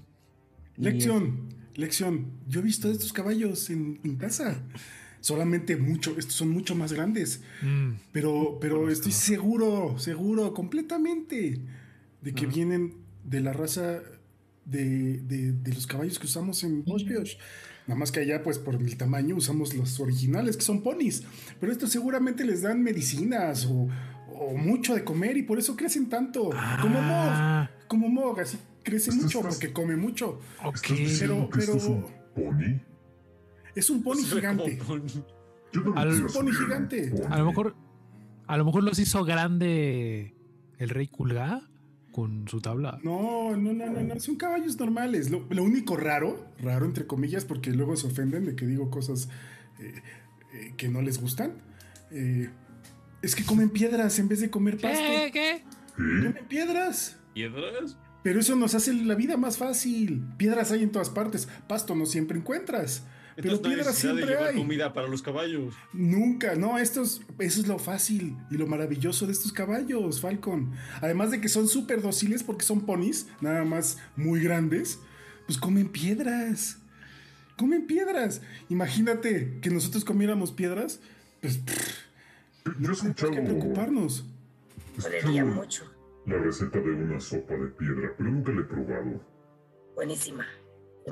Y, 0.77 0.83
Lección, 0.83 1.49
lección. 1.75 2.33
Yo 2.47 2.61
he 2.61 2.63
visto 2.63 2.91
estos 2.91 3.13
caballos 3.13 3.71
en, 3.71 3.99
en 4.05 4.17
casa. 4.17 4.63
Solamente 5.21 5.77
mucho, 5.77 6.15
estos 6.19 6.35
son 6.35 6.51
mucho 6.51 6.75
más 6.75 6.93
grandes. 6.93 7.43
Mm, 7.63 7.93
Pero, 8.13 8.59
pero 8.61 8.91
estoy 8.91 9.13
seguro, 9.13 9.99
seguro, 9.99 10.53
completamente, 10.53 11.61
de 12.21 12.35
que 12.35 12.47
vienen 12.47 12.95
de 13.25 13.41
la 13.41 13.53
raza 13.53 14.03
de, 14.65 15.19
de- 15.23 15.53
de 15.53 15.73
los 15.75 15.87
caballos 15.87 16.19
que 16.19 16.27
usamos 16.27 16.63
en 16.65 16.83
Moshpiosh. 16.87 17.37
Nada 17.87 17.99
más 17.99 18.13
que 18.13 18.21
allá, 18.21 18.43
pues 18.43 18.59
por 18.59 18.75
el 18.77 18.97
tamaño, 18.97 19.35
usamos 19.37 19.75
los 19.75 19.99
originales, 20.01 20.57
que 20.57 20.63
son 20.63 20.83
ponis. 20.83 21.25
Pero 21.61 21.73
estos 21.73 21.91
seguramente 21.91 22.45
les 22.45 22.63
dan 22.63 22.83
medicinas 22.83 23.67
o, 23.67 23.89
o 24.33 24.57
mucho 24.57 24.95
de 24.95 25.03
comer 25.05 25.37
y 25.37 25.43
por 25.43 25.59
eso 25.59 25.75
crecen 25.77 26.09
tanto. 26.09 26.51
Como 26.81 27.01
Mog, 27.03 27.29
Ah, 27.31 27.71
como 27.89 28.09
Mog, 28.09 28.39
así 28.41 28.57
crece 28.85 29.11
mucho 29.13 29.39
estás- 29.41 29.55
porque 29.57 29.73
come 29.73 29.97
mucho. 29.97 30.41
ok. 30.65 30.75
¿Estás 30.77 30.97
diciendo 30.97 31.49
pero- 31.51 31.51
que 31.51 31.61
esto 31.61 31.77
es 31.77 31.85
un 31.85 32.05
pony? 32.35 32.81
Es 33.75 33.91
un 33.91 34.03
pony 34.03 34.23
gigante. 34.23 34.79
Yo 35.73 35.83
Al- 35.97 36.11
Es 36.13 36.21
un 36.21 36.27
pony 36.33 36.53
gigante. 36.53 37.13
A 37.31 37.39
lo 37.39 37.47
mejor, 37.47 37.75
a 38.47 38.57
lo 38.59 38.65
mejor 38.65 38.85
los 38.85 38.99
hizo 38.99 39.25
grande 39.25 40.35
el 40.79 40.89
rey 40.91 41.09
Kulga 41.09 41.69
con 42.13 42.47
su 42.47 42.61
tabla. 42.61 42.99
No, 43.03 43.57
no, 43.57 43.73
no, 43.73 43.87
no, 43.87 44.01
no, 44.03 44.21
son 44.21 44.37
caballos 44.37 44.79
normales. 44.79 45.31
Lo, 45.31 45.47
lo 45.51 45.65
único 45.65 45.97
raro, 45.97 46.47
raro 46.61 46.85
entre 46.85 47.07
comillas, 47.07 47.45
porque 47.45 47.71
luego 47.73 47.97
se 47.97 48.07
ofenden 48.07 48.45
de 48.45 48.55
que 48.55 48.67
digo 48.67 48.91
cosas 48.91 49.29
eh, 49.81 50.03
eh, 50.53 50.75
que 50.77 50.89
no 50.89 51.03
les 51.03 51.21
gustan, 51.21 51.55
eh, 52.11 52.51
es 53.23 53.35
que 53.35 53.45
comen 53.45 53.71
piedras 53.71 54.19
en 54.19 54.29
vez 54.29 54.41
de 54.41 54.51
comer 54.51 54.79
pasto. 54.79 55.05
¿Qué? 55.05 55.31
¿Qué? 55.33 55.63
¿Qué? 55.63 55.65
Comen 55.97 56.47
piedras. 56.49 57.17
¿Piedras? 57.35 57.97
Pero 58.23 58.41
eso 58.41 58.55
nos 58.55 58.75
hace 58.75 58.93
la 58.93 59.15
vida 59.15 59.37
más 59.37 59.57
fácil. 59.57 60.23
Piedras 60.37 60.71
hay 60.71 60.83
en 60.83 60.93
todas 60.93 61.11
partes. 61.11 61.49
Pasto 61.67 61.95
no 61.95 62.07
siempre 62.07 62.39
encuentras. 62.39 63.05
Pero 63.37 63.51
no 63.57 63.59
de 63.59 63.85
siempre 63.85 64.27
llevar 64.27 64.49
hay. 64.49 64.57
comida 64.57 64.93
para 64.93 65.09
los 65.09 65.23
caballos. 65.23 65.75
Nunca, 65.93 66.55
no, 66.55 66.79
esto 66.79 67.03
es, 67.03 67.23
eso 67.39 67.61
es 67.61 67.67
lo 67.67 67.79
fácil 67.79 68.37
y 68.51 68.57
lo 68.57 68.67
maravilloso 68.67 69.27
de 69.27 69.33
estos 69.33 69.53
caballos, 69.53 70.21
Falcon. 70.21 70.73
Además 71.01 71.31
de 71.31 71.41
que 71.41 71.49
son 71.49 71.69
súper 71.69 72.03
dóciles 72.03 72.43
porque 72.43 72.65
son 72.65 72.83
ponis, 72.83 73.27
nada 73.41 73.65
más 73.65 73.99
muy 74.17 74.41
grandes, 74.41 74.99
pues 75.47 75.59
comen 75.59 75.89
piedras. 75.89 76.79
Comen 77.57 77.87
piedras. 77.87 78.43
Imagínate 78.69 79.59
que 79.61 79.71
nosotros 79.71 80.05
comiéramos 80.05 80.53
piedras, 80.53 81.01
pues 81.41 81.59
pff, 81.59 82.03
no 82.79 82.95
tenemos 82.95 83.17
que 83.17 83.43
preocuparnos. 83.43 84.27
Dolería 84.97 85.45
mucho. 85.45 85.91
la 86.27 86.37
receta 86.39 86.79
de 86.81 86.91
una 86.91 87.19
sopa 87.19 87.55
de 87.55 87.69
piedra, 87.69 88.15
pero 88.17 88.31
nunca 88.31 88.53
la 88.53 88.61
he 88.61 88.65
probado. 88.65 89.21
Buenísima. 89.95 90.47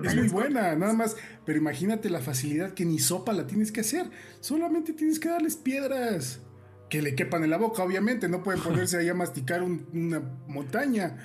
Es 0.05 0.15
muy 0.15 0.29
buena, 0.29 0.75
nada 0.77 0.93
más. 0.93 1.17
Pero 1.45 1.59
imagínate 1.59 2.11
la 2.11 2.21
facilidad 2.21 2.73
que 2.75 2.85
ni 2.85 2.99
sopa 2.99 3.33
la 3.33 3.47
tienes 3.47 3.73
que 3.73 3.81
hacer. 3.81 4.09
Solamente 4.41 4.93
tienes 4.93 5.19
que 5.19 5.29
darles 5.29 5.57
piedras. 5.57 6.41
Que 6.89 7.03
le 7.03 7.15
quepan 7.15 7.45
en 7.45 7.51
la 7.51 7.57
boca, 7.57 7.83
obviamente. 7.85 8.29
No 8.29 8.43
pueden 8.43 8.61
ponerse 8.63 8.97
ahí 8.99 9.09
a 9.09 9.15
masticar 9.15 9.63
un- 9.63 9.87
una 9.93 10.21
montaña. 10.49 11.17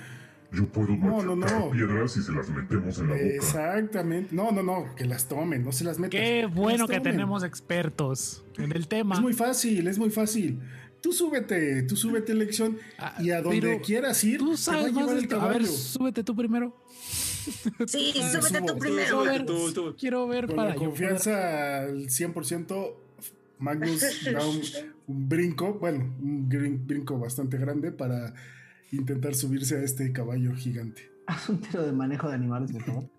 Yo 0.52 0.66
puedo 0.68 0.88
No, 0.96 1.22
no, 1.34 1.70
piedras 1.70 2.16
y 2.16 2.22
se 2.22 2.30
las 2.32 2.48
metemos 2.48 2.98
en 2.98 3.08
la 3.08 3.14
boca. 3.14 3.24
Exactamente. 3.26 4.34
No, 4.34 4.52
no, 4.52 4.62
no. 4.62 4.94
Que 4.94 5.04
las 5.04 5.26
tomen, 5.28 5.64
no 5.64 5.72
se 5.72 5.82
las 5.84 5.98
metan. 5.98 6.20
Qué 6.20 6.46
bueno 6.46 6.86
que 6.86 7.00
tenemos 7.00 7.42
expertos 7.42 8.44
en 8.56 8.70
el 8.72 8.86
tema. 8.86 9.16
Es 9.16 9.20
muy 9.20 9.32
fácil, 9.32 9.86
es 9.88 9.98
muy 9.98 10.10
fácil. 10.10 10.60
Tú 11.00 11.12
súbete, 11.12 11.82
tú 11.82 11.94
súbete 11.96 12.32
elección 12.32 12.78
Ah, 12.98 13.14
y 13.20 13.30
a 13.30 13.42
donde 13.42 13.60
pero 13.60 13.80
quieras 13.82 14.22
ir, 14.24 14.38
Tú 14.38 14.46
te 14.46 14.50
va 14.50 14.54
a 14.54 14.56
sabes 14.56 14.92
más 14.92 15.02
llevar 15.02 15.16
del 15.16 15.24
el. 15.24 15.40
A 15.40 15.48
ver, 15.48 15.66
súbete 15.66 16.24
tú 16.24 16.34
primero. 16.34 16.76
Sí, 17.86 18.12
súbete 18.12 18.60
tú 18.66 18.78
primero. 18.78 19.06
Quiero 19.06 19.24
ver, 19.24 19.46
tú, 19.46 19.72
tú. 19.72 19.96
quiero 19.98 20.26
ver 20.26 20.46
Con 20.46 20.56
para 20.56 20.70
la 20.70 20.76
confianza 20.76 21.82
al 21.82 22.06
100%, 22.06 22.94
Magnus 23.58 24.00
da 24.32 24.46
un, 24.46 24.60
un 25.06 25.28
brinco, 25.28 25.74
bueno, 25.74 26.14
un 26.20 26.48
brinco 26.86 27.18
bastante 27.18 27.58
grande 27.58 27.92
para 27.92 28.34
intentar 28.92 29.34
subirse 29.34 29.76
a 29.76 29.82
este 29.82 30.12
caballo 30.12 30.54
gigante. 30.54 31.10
Haz 31.26 31.48
un 31.48 31.60
tiro 31.60 31.82
de 31.84 31.92
manejo 31.92 32.28
de 32.28 32.34
animales, 32.34 32.72
por 32.72 32.82
favor. 32.82 33.10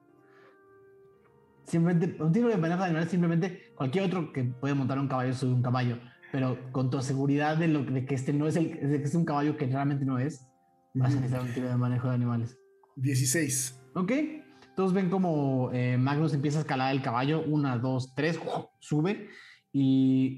Simplemente, 1.65 2.21
un 2.23 2.31
tiro 2.31 2.47
de 2.47 2.57
manejo 2.57 2.79
de 2.79 2.85
animales, 2.85 3.09
simplemente 3.09 3.73
cualquier 3.75 4.05
otro 4.05 4.31
que 4.31 4.43
puede 4.43 4.73
montar 4.73 4.97
un 4.99 5.09
caballo 5.09 5.33
sube 5.33 5.53
un 5.53 5.61
caballo, 5.61 5.99
pero 6.31 6.71
con 6.71 6.89
tu 6.89 7.01
seguridad 7.01 7.57
de, 7.57 7.67
lo, 7.67 7.83
de 7.83 8.05
que 8.05 8.15
este 8.15 8.31
no 8.31 8.47
es 8.47 8.55
el, 8.55 8.69
de 8.89 8.99
que 8.99 9.03
es 9.03 9.15
un 9.15 9.25
caballo 9.25 9.57
que 9.57 9.67
realmente 9.67 10.05
no 10.05 10.17
es, 10.17 10.47
vas 10.93 11.11
a 11.11 11.15
necesitar 11.15 11.41
un 11.41 11.53
tiro 11.53 11.67
de 11.67 11.75
manejo 11.75 12.07
de 12.07 12.15
animales. 12.15 12.57
16. 12.95 13.81
Ok, 13.97 14.11
todos 14.75 14.93
ven 14.93 15.09
como 15.09 15.71
eh, 15.73 15.97
Magnus 15.97 16.31
empieza 16.35 16.59
a 16.59 16.61
escalar 16.61 16.93
el 16.93 17.01
caballo, 17.01 17.41
una, 17.41 17.79
dos, 17.79 18.13
tres, 18.13 18.39
sube 18.79 19.27
y 19.73 20.37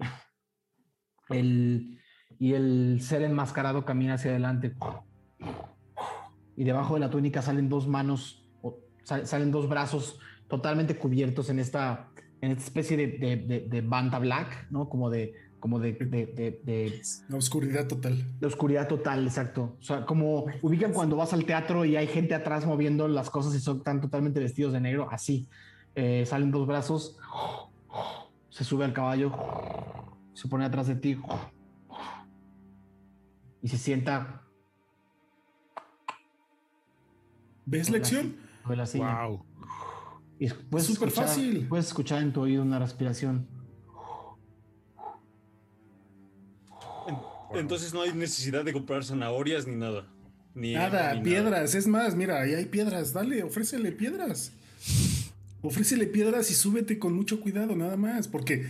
el, 1.30 1.99
y 2.40 2.53
el 2.53 2.99
ser 3.02 3.22
enmascarado 3.23 3.84
camina 3.84 4.14
hacia 4.14 4.31
adelante. 4.31 4.76
Y 6.56 6.64
debajo 6.64 6.94
de 6.94 7.02
la 7.02 7.10
túnica 7.10 7.41
salen 7.41 7.68
dos 7.68 7.86
manos, 7.86 8.48
salen 9.03 9.52
dos 9.52 9.68
brazos 9.68 10.19
totalmente 10.48 10.98
cubiertos 10.98 11.49
en 11.49 11.60
esta, 11.60 12.11
en 12.40 12.52
esta 12.52 12.64
especie 12.64 12.95
de, 12.95 13.07
de, 13.18 13.36
de- 13.36 13.68
de 13.68 13.81
banda 13.81 14.19
black, 14.19 14.68
¿no? 14.72 14.88
Como 14.88 15.10
de, 15.10 15.34
como 15.60 15.80
de, 15.80 15.94
de- 15.94 16.26
de- 16.27 16.61
de 16.64 17.02
La 17.27 17.38
oscuridad 17.38 17.88
total. 17.88 18.26
la 18.40 18.48
oscuridad 18.48 18.88
total, 18.88 19.26
exacto. 19.27 19.76
O 19.80 19.84
sea, 19.84 20.06
como 20.06 20.45
ubican 20.61 20.94
cuando 20.94 21.15
vas 21.18 21.34
al 21.34 21.45
teatro 21.45 21.84
y 21.86 21.95
hay 21.98 22.07
gente 22.07 22.34
atrás 22.34 22.65
moviendo 22.65 23.07
las 23.07 23.30
cosas 23.30 23.53
y 23.56 23.60
son 23.60 23.77
están 23.77 23.99
totalmente 24.02 24.40
vestidos 24.40 24.73
de 24.73 24.80
negro, 24.81 25.07
así. 25.11 25.48
Eh, 25.95 26.23
salen 26.26 26.52
dos 26.52 26.65
brazos, 26.68 27.18
se 28.49 28.64
sube 28.64 28.86
al 28.86 28.94
caballo, 28.94 29.34
se 30.34 30.48
pone 30.48 30.64
atrás 30.65 30.88
de 30.88 30.95
ti 30.95 31.19
y 33.61 33.68
se 33.68 33.77
sienta 33.77 34.44
¿Ves 37.65 37.90
lección? 37.90 38.36
sobre 38.64 38.77
la 38.77 38.86
silla. 38.86 39.26
Wow. 39.27 39.45
Y 40.40 40.48
puedes 40.49 40.88
Súper 40.88 41.10
escuchar, 41.10 41.27
fácil. 41.27 41.68
puedes 41.68 41.88
escuchar 41.88 42.22
en 42.22 42.31
tu 42.34 42.41
oído 42.41 42.64
una 42.64 42.80
respiración. 42.80 43.45
Entonces 47.54 47.94
no 47.94 48.02
hay 48.02 48.14
necesidad 48.14 48.64
de 48.64 48.74
comprar 48.74 49.04
zanahorias 49.04 49.68
ni 49.68 49.76
nada. 49.76 50.08
Ni, 50.56 50.74
Nada, 50.74 51.14
ni 51.14 51.22
piedras. 51.22 51.76
Es 51.76 51.88
más, 51.88 52.16
mira, 52.16 52.42
ahí 52.42 52.54
hay 52.54 52.66
piedras. 52.66 53.14
Dale, 53.14 53.44
ofrécele 53.44 53.92
piedras. 53.92 54.52
Ofrécele 55.62 56.08
piedras 56.08 56.50
y 56.52 56.54
súbete 56.54 57.00
con 57.00 57.14
mucho 57.14 57.40
cuidado, 57.40 57.76
nada 57.76 57.98
más. 57.98 58.28
Porque, 58.28 58.66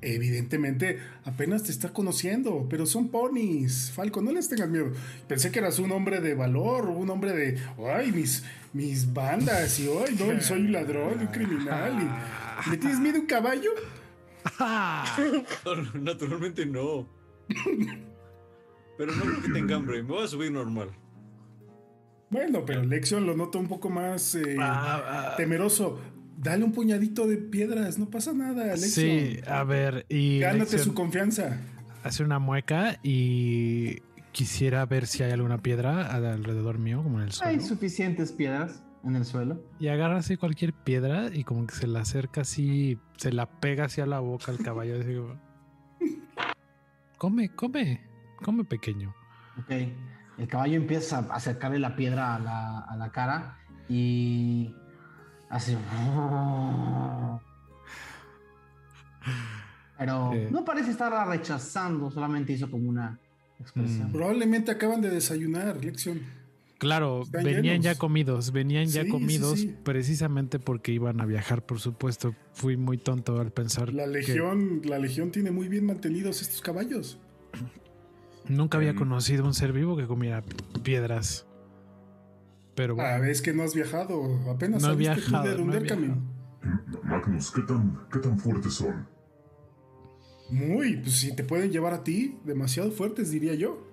evidentemente, 0.00 0.98
apenas 1.24 1.64
te 1.64 1.70
está 1.70 1.92
conociendo. 1.92 2.66
Pero 2.70 2.86
son 2.86 3.08
ponis. 3.08 3.92
Falco, 3.92 4.22
no 4.22 4.32
les 4.32 4.48
tengas 4.48 4.68
miedo. 4.68 4.92
Pensé 5.26 5.50
que 5.50 5.58
eras 5.58 5.78
un 5.78 5.92
hombre 5.92 6.20
de 6.20 6.34
valor, 6.34 6.86
un 6.86 7.10
hombre 7.10 7.32
de. 7.32 7.58
Ay, 7.92 8.12
mis, 8.12 8.44
mis 8.72 9.12
bandas. 9.12 9.78
Y 9.80 9.88
hoy, 9.88 10.16
no, 10.18 10.32
y 10.32 10.40
soy 10.40 10.60
un 10.60 10.72
ladrón, 10.72 11.20
un 11.20 11.26
criminal. 11.26 11.92
Y, 12.66 12.70
¿Le 12.70 12.76
tienes 12.78 12.98
miedo 13.00 13.18
a 13.18 13.20
un 13.20 13.26
caballo? 13.26 13.70
nada. 14.58 15.04
Naturalmente 15.94 16.66
no. 16.66 17.08
Pero 18.98 19.12
no 19.14 19.22
creo 19.22 19.42
que 19.42 19.48
tenga 19.52 19.76
hambre. 19.76 20.02
Me 20.02 20.08
voy 20.10 20.24
a 20.24 20.28
subir 20.28 20.52
normal. 20.52 20.90
Bueno, 22.30 22.64
pero 22.66 22.82
Lexion 22.82 23.24
lo 23.24 23.34
noto 23.34 23.58
un 23.58 23.68
poco 23.68 23.88
más 23.88 24.34
eh, 24.34 24.56
Ah, 24.60 25.30
ah, 25.32 25.34
temeroso. 25.36 25.98
Dale 26.36 26.62
un 26.64 26.72
puñadito 26.72 27.26
de 27.26 27.36
piedras, 27.38 27.98
no 27.98 28.10
pasa 28.10 28.32
nada, 28.34 28.64
Lexion. 28.66 28.90
sí, 28.90 29.40
a 29.46 29.64
ver, 29.64 30.04
y 30.08 30.40
Gánate 30.40 30.58
Lexion 30.72 30.82
su 30.84 30.94
confianza. 30.94 31.58
hace 32.04 32.22
una 32.22 32.38
mueca 32.38 32.98
y 33.02 34.00
quisiera 34.32 34.84
ver 34.86 35.06
si 35.06 35.22
hay 35.24 35.32
alguna 35.32 35.58
piedra 35.58 36.06
alrededor 36.14 36.78
mío, 36.78 37.02
como 37.02 37.18
en 37.18 37.24
el 37.24 37.30
Hay 37.42 37.54
suelo. 37.56 37.62
suficientes 37.62 38.30
piedras 38.32 38.84
en 39.04 39.16
el 39.16 39.24
suelo. 39.24 39.60
Y 39.80 39.88
agarra 39.88 40.18
así 40.18 40.36
cualquier 40.36 40.74
piedra 40.74 41.30
y 41.32 41.42
como 41.44 41.66
que 41.66 41.74
se 41.74 41.86
la 41.88 42.00
acerca 42.00 42.42
así, 42.42 42.98
se 43.16 43.32
la 43.32 43.48
pega 43.58 43.86
hacia 43.86 44.06
la 44.06 44.20
boca 44.20 44.52
al 44.52 44.58
caballo. 44.58 45.00
Así 45.00 45.14
como, 45.16 45.40
come, 47.16 47.48
come, 47.50 48.00
come 48.42 48.64
pequeño. 48.64 49.14
Ok. 49.58 49.70
El 50.38 50.46
caballo 50.48 50.76
empieza 50.76 51.18
a 51.18 51.34
acercarle 51.34 51.78
la 51.78 51.96
piedra 51.96 52.36
a 52.36 52.38
la, 52.38 52.78
a 52.80 52.96
la 52.96 53.10
cara 53.10 53.58
y 53.88 54.72
hace. 55.50 55.76
Pero 59.98 60.32
Eh. 60.32 60.48
no 60.50 60.64
parece 60.64 60.90
estar 60.90 61.12
rechazando, 61.28 62.10
solamente 62.10 62.52
hizo 62.52 62.70
como 62.70 62.88
una 62.88 63.18
expresión. 63.58 64.10
Mm. 64.10 64.12
Probablemente 64.12 64.70
acaban 64.70 65.00
de 65.00 65.10
desayunar, 65.10 65.84
Lexion. 65.84 66.20
Claro, 66.78 67.22
Están 67.22 67.42
venían 67.42 67.62
llenos. 67.64 67.84
ya 67.84 67.94
comidos, 67.96 68.52
venían 68.52 68.86
ya 68.86 69.02
Sí, 69.02 69.08
comidos 69.08 69.58
sí. 69.58 69.74
precisamente 69.82 70.60
porque 70.60 70.92
iban 70.92 71.20
a 71.20 71.26
viajar, 71.26 71.66
por 71.66 71.80
supuesto. 71.80 72.36
Fui 72.52 72.76
muy 72.76 72.98
tonto 72.98 73.40
al 73.40 73.50
pensar 73.50 73.92
La 73.92 74.04
que 74.04 74.10
legión, 74.10 74.82
la 74.84 75.00
legión 75.00 75.32
tiene 75.32 75.50
muy 75.50 75.66
bien 75.66 75.84
mantenidos 75.86 76.40
estos 76.40 76.60
caballos. 76.60 77.18
Nunca 78.48 78.78
había 78.78 78.92
Mm. 78.92 78.96
conocido 78.98 79.44
un 79.44 79.54
ser 79.54 79.72
vivo 79.72 79.96
que 79.96 80.06
comiera 80.06 80.42
piedras. 80.82 81.46
Pero 82.74 82.94
bueno, 82.94 83.24
Ah, 83.24 83.28
es 83.28 83.42
que 83.42 83.52
no 83.52 83.62
has 83.64 83.74
viajado, 83.74 84.22
apenas 84.50 84.82
No 84.82 84.92
tú 84.92 84.96
viajado, 84.98 85.44
de 85.44 85.50
no 85.54 85.56
he 85.56 85.62
Dunderkamin. 85.64 86.22
Magnus, 87.04 87.50
¿qué 87.50 87.62
tan, 87.62 87.98
¿qué 88.12 88.18
tan 88.20 88.38
fuertes 88.38 88.74
son? 88.74 89.06
Muy, 90.50 90.96
pues 90.96 91.12
si 91.18 91.34
te 91.34 91.44
pueden 91.44 91.70
llevar 91.70 91.92
a 91.92 92.02
ti, 92.04 92.38
demasiado 92.44 92.90
fuertes, 92.90 93.30
diría 93.30 93.54
yo. 93.54 93.84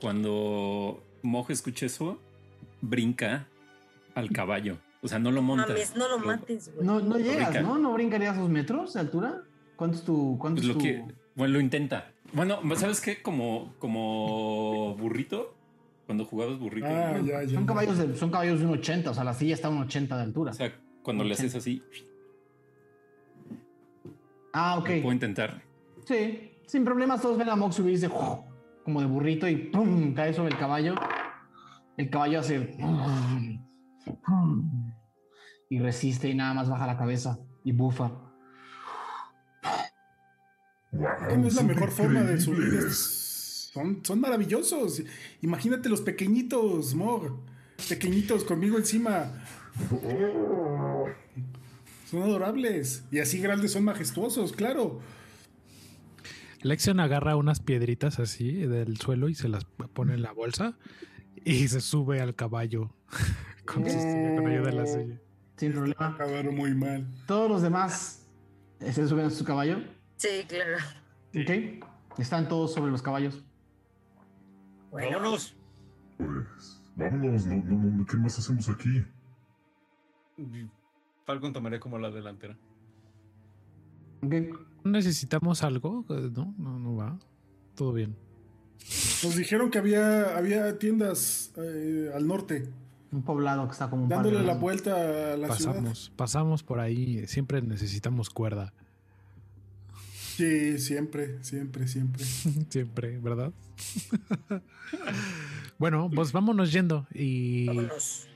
Cuando 0.00 1.02
Mojo 1.22 1.52
escucha 1.52 1.86
eso, 1.86 2.20
brinca 2.82 3.46
al 4.14 4.30
caballo. 4.30 4.78
O 5.02 5.08
sea, 5.08 5.18
no 5.18 5.30
lo 5.30 5.40
monta. 5.42 5.68
Mames, 5.68 5.96
no 5.96 6.08
lo 6.08 6.18
mates, 6.18 6.70
güey. 6.74 6.86
No, 6.86 7.00
no 7.00 7.18
llegas. 7.18 7.62
¿no? 7.62 7.78
¿No 7.78 7.92
brincarías 7.94 8.36
dos 8.36 8.48
metros 8.50 8.94
de 8.94 9.00
altura? 9.00 9.42
¿Cuánto 9.76 9.98
es 9.98 10.04
tu.? 10.04 10.36
Cuánto 10.38 10.56
Pues 10.60 10.68
es 10.68 10.74
lo 10.74 10.74
tu- 10.74 10.84
que. 10.84 11.04
Bueno, 11.34 11.54
lo 11.54 11.60
intenta. 11.60 12.12
Bueno, 12.36 12.60
¿sabes 12.76 13.00
qué? 13.00 13.22
Como, 13.22 13.74
como 13.78 14.94
burrito. 14.96 15.54
Cuando 16.04 16.26
jugabas 16.26 16.58
burrito. 16.58 16.86
Ah, 16.86 17.14
¿no? 17.16 17.26
ya, 17.26 17.42
ya. 17.42 17.54
Son 17.54 17.62
ya. 17.62 17.66
caballos, 17.66 17.98
de, 17.98 18.14
son 18.14 18.30
caballos 18.30 18.60
de 18.60 18.66
un 18.66 18.72
80, 18.74 19.10
o 19.10 19.14
sea, 19.14 19.24
la 19.24 19.32
silla 19.32 19.54
está 19.54 19.68
a 19.68 19.70
un 19.70 19.78
80 19.78 20.16
de 20.16 20.22
altura. 20.22 20.50
O 20.50 20.54
sea, 20.54 20.72
cuando 21.02 21.24
le 21.24 21.32
haces 21.32 21.54
así, 21.54 21.82
ah, 24.52 24.76
ok. 24.78 24.88
lo 24.88 25.02
puedo 25.02 25.12
intentar. 25.12 25.62
Sí, 26.04 26.52
sin 26.66 26.84
problemas, 26.84 27.22
todos 27.22 27.38
ven 27.38 27.48
a 27.48 27.56
Mox 27.56 27.76
subirse 27.76 28.10
como 28.84 29.00
de 29.00 29.06
burrito 29.06 29.48
y 29.48 29.56
¡pum! 29.56 30.12
cae 30.14 30.34
sobre 30.34 30.52
el 30.52 30.58
caballo. 30.58 30.94
El 31.96 32.10
caballo 32.10 32.40
hace 32.40 32.76
y 35.70 35.78
resiste 35.78 36.28
y 36.28 36.34
nada 36.34 36.52
más 36.52 36.68
baja 36.68 36.86
la 36.86 36.98
cabeza 36.98 37.38
y 37.64 37.72
bufa. 37.72 38.25
¿Qué 41.28 41.36
no 41.36 41.48
es 41.48 41.54
la 41.54 41.62
mejor 41.62 41.90
forma 41.90 42.22
de 42.22 42.40
subir? 42.40 42.90
Son, 42.90 44.00
son 44.04 44.20
maravillosos. 44.20 45.02
Imagínate 45.42 45.88
los 45.88 46.00
pequeñitos, 46.00 46.94
Mog. 46.94 47.40
Pequeñitos 47.88 48.44
conmigo 48.44 48.78
encima. 48.78 49.32
Son 52.10 52.22
adorables. 52.22 53.04
Y 53.10 53.18
así 53.18 53.38
grandes 53.40 53.72
son 53.72 53.84
majestuosos, 53.84 54.52
claro. 54.52 55.00
Lexion 56.62 57.00
agarra 57.00 57.36
unas 57.36 57.60
piedritas 57.60 58.18
así 58.18 58.52
del 58.52 58.96
suelo 58.96 59.28
y 59.28 59.34
se 59.34 59.48
las 59.48 59.64
pone 59.64 60.14
en 60.14 60.22
la 60.22 60.32
bolsa 60.32 60.76
y 61.44 61.68
se 61.68 61.80
sube 61.80 62.20
al 62.20 62.34
caballo 62.34 62.90
con, 63.66 63.84
con 63.84 64.46
ayuda 64.46 64.70
de 64.70 64.72
la 64.72 64.86
silla. 64.86 65.20
Sin 65.56 65.72
problema. 65.72 66.08
Acabaron 66.08 66.54
muy 66.54 66.74
mal. 66.74 67.06
Todos 67.26 67.50
los 67.50 67.62
demás 67.62 68.26
eh, 68.80 68.92
se 68.92 69.06
suben 69.06 69.26
a 69.26 69.30
su 69.30 69.44
caballo. 69.44 69.78
Sí, 70.16 70.44
claro. 70.48 70.76
Ok. 71.34 71.84
Están 72.18 72.48
todos 72.48 72.72
sobre 72.72 72.90
los 72.90 73.02
caballos. 73.02 73.44
Bueno, 74.90 75.18
Vámonos. 75.18 75.56
Pues, 76.16 76.82
vámonos, 76.94 77.44
no, 77.46 77.56
no, 77.56 77.90
no, 77.98 78.06
¿qué 78.06 78.16
más 78.16 78.38
hacemos 78.38 78.68
aquí? 78.68 79.04
Falcon 81.26 81.52
tomaré 81.52 81.78
como 81.80 81.98
la 81.98 82.10
delantera. 82.10 82.56
¿Necesitamos 84.84 85.62
algo? 85.62 86.04
Eh, 86.08 86.30
No, 86.34 86.54
no, 86.58 86.78
no 86.78 86.96
va. 86.96 87.18
Todo 87.74 87.92
bien. 87.92 88.16
Nos 89.22 89.36
dijeron 89.36 89.70
que 89.70 89.78
había, 89.78 90.36
había 90.36 90.78
tiendas 90.78 91.52
eh, 91.56 92.10
al 92.14 92.26
norte, 92.26 92.68
Un 93.12 93.22
poblado 93.22 93.66
que 93.66 93.72
está 93.72 93.88
como 93.90 94.04
un 94.04 94.08
par 94.08 94.18
de 94.22 94.30
dándole 94.30 94.46
la 94.46 94.54
vuelta 94.58 94.94
a 95.34 95.36
la 95.36 95.54
ciudad. 95.54 95.74
Pasamos, 95.74 96.12
pasamos 96.16 96.62
por 96.62 96.80
ahí. 96.80 97.26
Siempre 97.26 97.60
necesitamos 97.62 98.30
cuerda. 98.30 98.72
Sí, 100.36 100.78
siempre, 100.78 101.42
siempre, 101.42 101.88
siempre. 101.88 102.22
Siempre, 102.68 103.18
¿verdad? 103.20 103.52
bueno, 105.78 106.10
pues 106.14 106.30
vámonos 106.30 106.70
yendo 106.72 107.06
y 107.10 107.66
vámonos. 107.66 108.28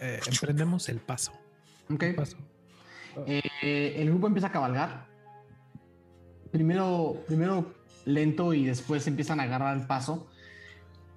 eh, 0.00 0.20
emprendemos 0.26 0.88
el 0.88 1.00
paso. 1.00 1.32
Ok. 1.92 2.02
El 2.04 2.14
paso. 2.14 2.38
Eh, 3.26 3.96
el 3.98 4.08
grupo 4.08 4.26
empieza 4.26 4.46
a 4.46 4.52
cabalgar. 4.52 5.06
Primero, 6.50 7.22
primero 7.26 7.74
lento 8.06 8.54
y 8.54 8.64
después 8.64 9.06
empiezan 9.06 9.38
a 9.40 9.42
agarrar 9.42 9.76
el 9.76 9.86
paso. 9.86 10.28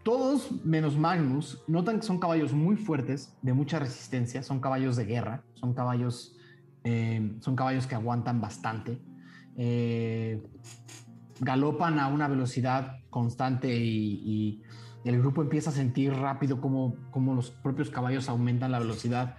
Todos, 0.03 0.51
menos 0.65 0.97
Magnus, 0.97 1.63
notan 1.67 2.01
que 2.01 2.05
son 2.05 2.19
caballos 2.19 2.51
muy 2.51 2.75
fuertes, 2.75 3.33
de 3.41 3.53
mucha 3.53 3.79
resistencia. 3.79 4.43
Son 4.43 4.59
caballos 4.59 4.97
de 4.97 5.05
guerra. 5.05 5.41
Son 5.53 5.73
caballos, 5.73 6.35
eh, 6.83 7.31
son 7.39 7.55
caballos 7.55 7.87
que 7.87 7.95
aguantan 7.95 8.41
bastante. 8.41 8.99
Eh, 9.57 10.41
galopan 11.39 11.99
a 11.99 12.07
una 12.07 12.27
velocidad 12.27 12.97
constante 13.09 13.73
y, 13.73 14.61
el 15.03 15.19
grupo 15.19 15.41
empieza 15.41 15.69
a 15.69 15.73
sentir 15.73 16.13
rápido 16.13 16.61
como, 16.61 16.95
como 17.11 17.35
los 17.35 17.51
propios 17.51 17.89
caballos 17.89 18.29
aumentan 18.29 18.71
la 18.71 18.79
velocidad. 18.79 19.35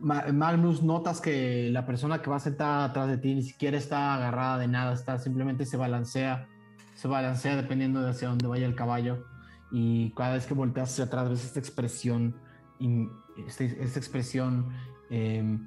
Magnus, 0.00 0.82
notas 0.82 1.20
que 1.20 1.70
la 1.70 1.86
persona 1.86 2.20
que 2.20 2.30
va 2.30 2.38
sentada 2.40 2.84
atrás 2.84 3.08
de 3.08 3.18
ti 3.18 3.34
ni 3.34 3.42
siquiera 3.42 3.78
está 3.78 4.14
agarrada 4.14 4.58
de 4.58 4.68
nada, 4.68 4.92
está 4.92 5.18
simplemente 5.18 5.66
se 5.66 5.76
balancea, 5.76 6.46
se 6.94 7.08
balancea 7.08 7.56
dependiendo 7.56 8.02
de 8.02 8.10
hacia 8.10 8.28
dónde 8.28 8.46
vaya 8.46 8.66
el 8.66 8.74
caballo. 8.74 9.24
Y 9.70 10.10
cada 10.10 10.34
vez 10.34 10.46
que 10.46 10.54
volteas 10.54 10.92
hacia 10.92 11.04
atrás 11.04 11.28
ves 11.28 11.44
esta 11.44 11.58
expresión, 11.58 12.36
in- 12.84 13.10
este- 13.48 13.76
esta 13.82 13.98
expresión 13.98 14.68
em, 15.10 15.66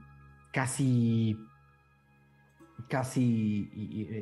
casi, 0.53 1.37
casi 2.89 3.69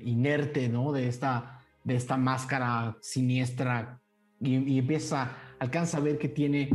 inerte, 0.06 0.70
¿no? 0.70 0.92
De 0.92 1.08
esta, 1.08 1.60
de 1.84 1.96
esta 1.96 2.18
máscara 2.18 2.98
siniestra 3.02 4.00
y, 4.40 4.56
y 4.58 4.80
empieza, 4.80 5.32
alcanza 5.60 5.98
a 5.98 6.02
ver 6.02 6.18
que 6.18 6.30
tiene, 6.30 6.70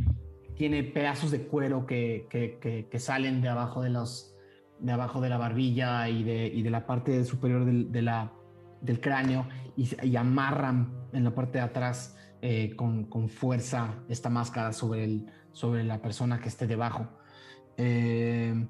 tiene 0.56 0.82
pedazos 0.84 1.30
de 1.30 1.46
cuero 1.46 1.86
que, 1.86 2.26
que- 2.30 2.58
que- 2.60 2.88
que 2.90 2.98
salen 2.98 3.40
de 3.42 3.48
abajo 3.48 3.82
de 3.82 3.90
los, 3.90 4.34
de 4.78 4.92
abajo 4.92 5.20
de 5.20 5.28
la 5.28 5.38
barbilla 5.38 6.08
y 6.08 6.22
de, 6.22 6.46
y 6.46 6.62
de 6.62 6.70
la 6.70 6.86
parte 6.86 7.24
superior 7.24 7.64
del, 7.64 7.90
de 7.92 8.02
la, 8.02 8.32
del 8.80 9.00
cráneo 9.00 9.46
y, 9.76 9.88
y 10.06 10.16
amarran 10.16 10.92
en 11.12 11.24
la 11.24 11.34
parte 11.34 11.58
de 11.58 11.64
atrás 11.64 12.16
eh, 12.42 12.74
con, 12.76 13.04
con 13.04 13.28
fuerza 13.28 13.94
esta 14.08 14.28
máscara 14.30 14.72
sobre, 14.72 15.04
el, 15.04 15.26
sobre 15.52 15.84
la 15.84 16.00
persona 16.00 16.40
que 16.40 16.48
esté 16.48 16.66
debajo. 16.66 17.08
Eh, 17.76 18.66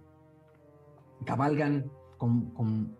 cabalgan, 1.24 1.90
con, 2.18 2.50
con- 2.50 2.96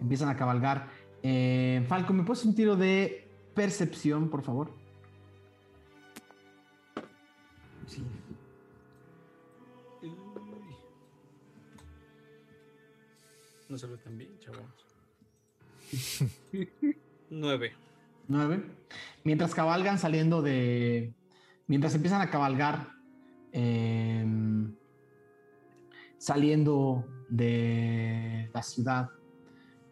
empiezan 0.00 0.28
a 0.28 0.36
cabalgar. 0.36 0.88
Eh, 1.22 1.84
Falco, 1.88 2.12
¿me 2.12 2.22
puedes 2.24 2.44
un 2.44 2.54
tiro 2.54 2.76
de 2.76 3.28
percepción, 3.54 4.28
por 4.30 4.42
favor? 4.42 4.72
Sí. 7.86 8.02
No 13.68 13.78
se 13.78 13.86
ve 13.86 13.96
tan 13.98 14.18
bien, 14.18 14.38
chavos. 14.38 14.86
Nueve. 17.30 17.72
9. 18.28 18.64
Mientras 19.24 19.54
cabalgan 19.54 19.98
saliendo 19.98 20.42
de. 20.42 21.14
Mientras 21.66 21.94
empiezan 21.94 22.20
a 22.20 22.30
cabalgar. 22.30 22.92
em, 23.56 24.74
saliendo 26.18 27.06
de 27.28 28.50
la 28.52 28.62
ciudad. 28.62 29.10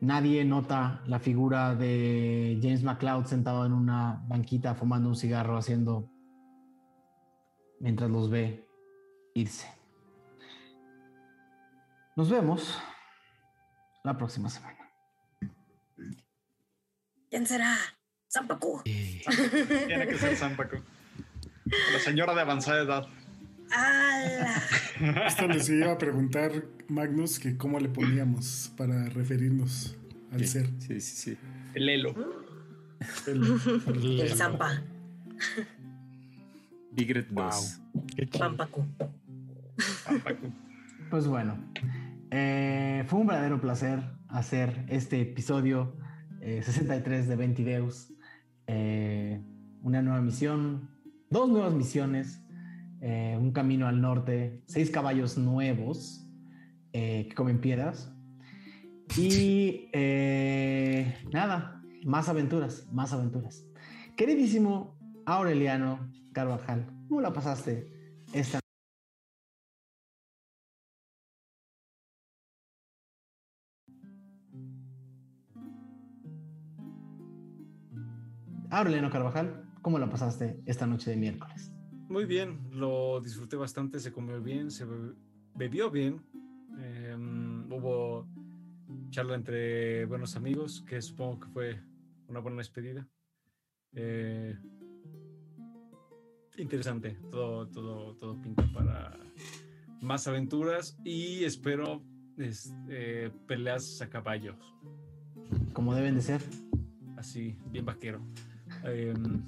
Nadie 0.01 0.45
nota 0.45 1.03
la 1.07 1.21
figura 1.21 1.77
de 1.77 2.59
James 2.61 2.83
McCloud 2.83 3.27
sentado 3.27 3.65
en 3.65 3.73
una 3.73 4.25
banquita 4.27 4.75
fumando 4.75 5.09
un 5.09 5.15
cigarro 5.15 5.57
haciendo. 5.57 6.11
Mientras 7.79 8.11
los 8.11 8.31
ve 8.31 8.67
irse. 9.35 9.69
Nos 12.17 12.29
vemos 12.31 12.79
la 14.03 14.17
próxima 14.17 14.49
semana. 14.49 14.91
¿Quién 17.31 17.47
será? 17.47 17.77
Zampacu. 18.33 18.81
Tiene 18.85 20.07
que 20.07 20.17
ser 20.17 20.37
San 20.37 20.57
Paco. 20.57 20.79
La 21.93 21.99
señora 21.99 22.35
de 22.35 22.41
avanzada 22.41 22.83
edad. 22.83 23.07
¡Hala! 23.71 24.63
Esto 25.27 25.47
les 25.49 25.69
iba 25.69 25.93
a 25.93 25.99
preguntar, 25.99 26.51
Magnus, 26.89 27.39
que 27.39 27.57
cómo 27.59 27.79
le 27.79 27.89
poníamos 27.91 28.73
para 28.77 29.05
referirnos 29.11 29.97
al 30.33 30.47
ser. 30.47 30.67
Sí, 30.79 31.01
sí, 31.01 31.17
sí. 31.17 31.39
El 31.75 31.89
Elo. 31.91 32.15
El 33.27 34.29
Zampa. 34.35 34.83
Bigret 36.93 37.29
Wow. 37.31 37.51
2. 37.51 37.81
qué 38.17 38.27
chido. 38.29 38.39
Pampacu. 38.39 38.87
San 40.05 40.21
Paco. 40.21 40.47
Pues 41.11 41.27
bueno, 41.27 41.59
eh, 42.31 43.05
fue 43.09 43.21
un 43.21 43.27
verdadero 43.27 43.61
placer 43.61 44.01
hacer 44.29 44.85
este 44.89 45.21
episodio 45.21 45.95
eh, 46.41 46.63
63 46.63 47.29
de 47.29 47.37
Ventideus. 47.37 48.09
Eh, 48.67 49.41
una 49.83 50.03
nueva 50.03 50.21
misión, 50.21 50.91
dos 51.31 51.49
nuevas 51.49 51.75
misiones, 51.75 52.43
eh, 53.01 53.37
un 53.41 53.53
camino 53.53 53.89
al 53.89 54.01
norte, 54.01 54.63
seis 54.67 54.91
caballos 54.91 55.37
nuevos 55.37 56.27
eh, 56.93 57.27
que 57.29 57.35
comen 57.35 57.61
piedras. 57.61 58.15
Y 59.17 59.89
nada, 61.33 61.83
más 62.05 62.29
aventuras, 62.29 62.87
más 62.93 63.13
aventuras. 63.13 63.67
Queridísimo 64.17 64.97
Aureliano 65.27 66.11
Carvajal, 66.33 66.87
¿cómo 67.09 67.21
la 67.21 67.33
pasaste 67.33 67.93
esta 68.33 68.62
Aureliano 78.73 79.11
Carvajal, 79.11 79.65
¿cómo 79.83 79.99
la 79.99 80.09
pasaste 80.09 80.59
esta 80.65 80.87
noche 80.87 81.11
de 81.11 81.17
miércoles? 81.17 81.73
Muy 82.09 82.25
bien, 82.25 82.59
lo 82.73 83.21
disfruté 83.21 83.57
bastante, 83.57 84.01
se 84.01 84.13
comió 84.13 84.41
bien, 84.43 84.71
se 84.71 84.85
be- 84.87 85.15
bebió 85.55 85.91
bien. 85.91 86.23
em, 86.79 87.71
hubo 87.71 88.27
charla 89.11 89.35
entre 89.35 90.07
buenos 90.07 90.37
amigos, 90.37 90.83
que 90.89 91.03
supongo 91.03 91.41
que 91.41 91.49
fue 91.49 91.83
una 92.29 92.41
buena 92.41 92.57
despedida. 92.59 93.07
Eh, 93.93 94.57
interesante, 96.57 97.19
todo, 97.31 97.69
todo, 97.69 98.17
todo 98.17 98.41
pinta 98.41 98.65
para 98.73 99.19
más 100.01 100.27
aventuras 100.27 100.99
y 101.05 101.45
espero 101.45 102.03
este, 102.39 103.31
peleas 103.47 104.01
a 104.01 104.09
caballos. 104.09 104.57
como 105.75 105.95
deben 105.95 106.15
de 106.15 106.23
ser. 106.23 106.41
Así, 107.19 107.59
bien 107.71 107.85
vaquero. 107.85 108.23
Em, 108.85 109.43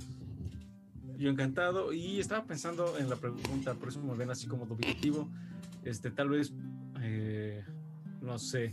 yo 1.18 1.30
encantado 1.30 1.92
y 1.92 2.18
estaba 2.20 2.44
pensando 2.44 2.96
en 2.98 3.08
la 3.08 3.16
pregunta, 3.16 3.74
por 3.74 3.88
eso 3.88 4.00
me 4.00 4.14
ven 4.14 4.30
así 4.30 4.46
como 4.46 4.66
dubitativo. 4.66 5.28
Este, 5.84 6.10
tal 6.10 6.28
vez, 6.30 6.52
eh, 7.02 7.64
no 8.20 8.38
sé. 8.38 8.72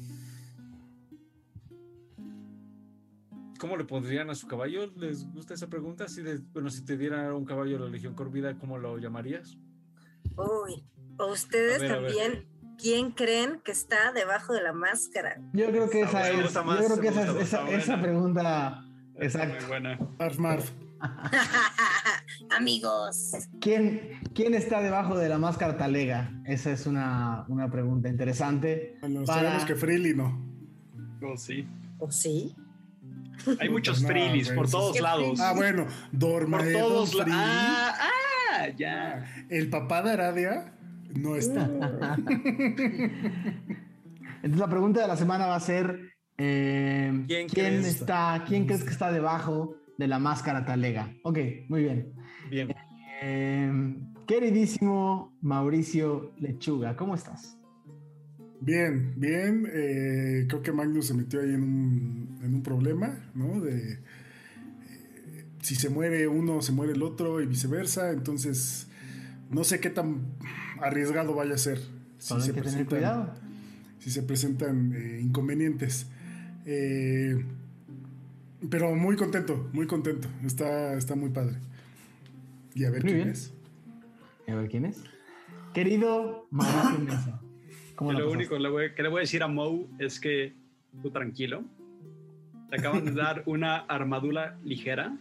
¿Cómo 3.60 3.78
le 3.78 3.84
pondrían 3.84 4.30
a 4.32 4.36
su 4.36 4.48
caballo? 4.48 4.88
¿Les 4.98 5.32
gusta 5.34 5.54
esa 5.54 5.68
pregunta? 5.68 6.08
Si 6.08 6.24
de- 6.24 6.40
bueno, 6.52 6.70
si 6.72 6.84
te 6.84 6.98
diera 6.98 7.34
un 7.36 7.46
caballo 7.46 7.74
de 7.78 7.86
la 7.86 7.90
Legión 7.90 8.16
Corvida, 8.16 8.58
¿cómo 8.58 8.78
lo 8.80 8.98
llamarías? 8.98 9.56
Uy, 10.36 10.84
¿o 11.18 11.28
ustedes 11.32 11.80
ver, 11.80 11.92
también, 11.92 12.48
¿quién 12.80 13.12
creen 13.12 13.62
que 13.64 13.72
está 13.72 14.12
debajo 14.14 14.54
de 14.54 14.64
la 14.64 14.74
máscara? 14.74 15.40
Yo 15.54 15.68
creo 15.68 15.90
que 15.90 16.02
esa 16.02 16.32
es. 16.32 16.54
Yo 16.54 16.62
creo 16.64 17.00
que 17.02 17.08
esa, 17.44 17.70
esa 17.70 18.02
pregunta. 18.02 18.84
Exacto. 19.20 19.56
muy 19.60 19.66
buena. 19.68 20.00
Marf, 20.20 20.38
Marf. 20.40 20.72
Amigos. 22.58 23.34
¿Quién, 23.60 24.20
¿Quién 24.34 24.54
está 24.54 24.82
debajo 24.82 25.18
de 25.18 25.30
la 25.30 25.38
máscara 25.38 25.78
talega? 25.78 26.32
Esa 26.46 26.72
es 26.72 26.86
una, 26.86 27.46
una 27.48 27.70
pregunta 27.72 28.10
interesante. 28.10 28.98
Bueno, 29.02 29.24
Para- 29.24 29.42
sabemos 29.42 29.66
que 29.66 29.76
Freely 29.76 30.16
no. 30.16 30.40
Oh, 31.24 31.38
sí. 31.38 31.68
¿O 32.00 32.12
sí? 32.12 32.56
Hay 33.60 33.70
muchos 33.70 34.02
No, 34.02 34.08
freelies 34.08 34.48
güey, 34.48 34.58
por 34.58 34.70
todos 34.70 35.00
lados. 35.00 35.40
Ah, 35.40 35.54
bueno, 35.56 35.88
Dorma 36.12 36.58
por 36.60 36.72
todos 36.72 37.16
lados. 37.16 37.34
Ah, 37.36 37.96
ah, 38.60 38.68
ya. 38.76 39.26
El 39.50 39.70
papá 39.70 40.04
de 40.04 40.12
Aradia 40.12 40.74
no 41.16 41.36
está. 41.36 41.66
Entonces 44.44 44.60
la 44.60 44.70
pregunta 44.70 45.02
de 45.02 45.08
la 45.08 45.16
semana 45.18 45.48
va 45.48 45.56
a 45.56 45.60
ser 45.60 46.11
eh, 46.38 47.12
¿Quién 47.28 47.48
¿quién, 47.50 47.82
crees? 47.82 47.86
está, 47.88 48.44
quién 48.48 48.66
crees 48.66 48.84
que 48.84 48.90
está 48.90 49.12
debajo 49.12 49.76
de 49.98 50.08
la 50.08 50.20
máscara 50.20 50.66
talega? 50.66 51.14
Ok, 51.24 51.38
muy 51.70 51.84
bien. 51.84 52.14
Bien. 52.50 52.74
Eh, 53.22 53.96
queridísimo 54.28 55.38
Mauricio 55.42 56.34
Lechuga, 56.38 56.96
¿cómo 56.96 57.16
estás? 57.16 57.58
Bien, 58.60 59.14
bien. 59.18 59.68
eh, 59.72 60.46
creo 60.48 60.62
que 60.62 60.72
Magnus 60.72 61.08
se 61.08 61.14
metió 61.14 61.42
ahí 61.42 61.50
en 61.54 61.64
un, 61.64 62.40
en 62.44 62.54
un 62.56 62.64
problema, 62.64 63.18
¿no? 63.34 63.60
De 63.62 63.94
eh, 63.94 65.46
si 65.62 65.76
se 65.76 65.90
muere 65.90 66.28
uno, 66.28 66.62
se 66.62 66.72
muere 66.72 66.94
el 66.94 67.02
otro 67.04 67.42
y 67.42 67.46
viceversa. 67.48 68.12
Entonces, 68.12 68.88
no 69.50 69.64
sé 69.64 69.80
qué 69.80 69.90
tan 69.90 70.22
arriesgado 70.80 71.34
vaya 71.36 71.56
a 71.56 71.58
ser. 71.58 71.80
Si 72.18 72.28
Solo 72.28 72.42
hay 72.42 72.48
se 72.48 72.54
que 72.54 72.62
tener 72.62 72.80
presentan- 72.86 72.88
cuidado. 72.90 73.34
Si 74.00 74.10
se 74.12 74.24
presentan 74.24 74.94
eh, 74.96 75.20
inconvenientes. 75.22 76.08
Eh, 76.66 77.44
pero 78.70 78.96
muy 78.96 79.16
contento, 79.16 79.70
muy 79.74 79.88
contento. 79.88 80.28
Está, 80.46 80.94
está 80.94 81.16
muy 81.16 81.30
padre. 81.30 81.58
Y 82.76 82.86
a 82.86 82.92
ver 82.92 83.04
Muy 83.04 83.12
quién 83.12 83.24
bien. 83.24 83.30
es. 83.30 83.54
A 84.48 84.56
ver 84.56 84.70
quién 84.70 84.86
es. 84.86 85.04
Querido 85.74 86.48
Mauricio 86.52 87.00
Mesa, 87.00 87.40
¿cómo 87.96 88.12
lo 88.14 88.30
único 88.30 88.58
le 88.60 88.70
voy- 88.70 88.94
que 88.94 89.04
le 89.04 89.10
voy 89.10 89.20
a 89.20 89.22
decir 89.22 89.42
a 89.44 89.48
Moe 89.48 89.88
es 90.00 90.20
que 90.20 90.54
tú 91.02 91.10
tranquilo. 91.12 91.64
Te 92.70 92.78
acaban 92.80 93.04
de 93.06 93.12
dar 93.12 93.44
una 93.46 93.78
armadura 93.78 94.58
ligera 94.64 95.18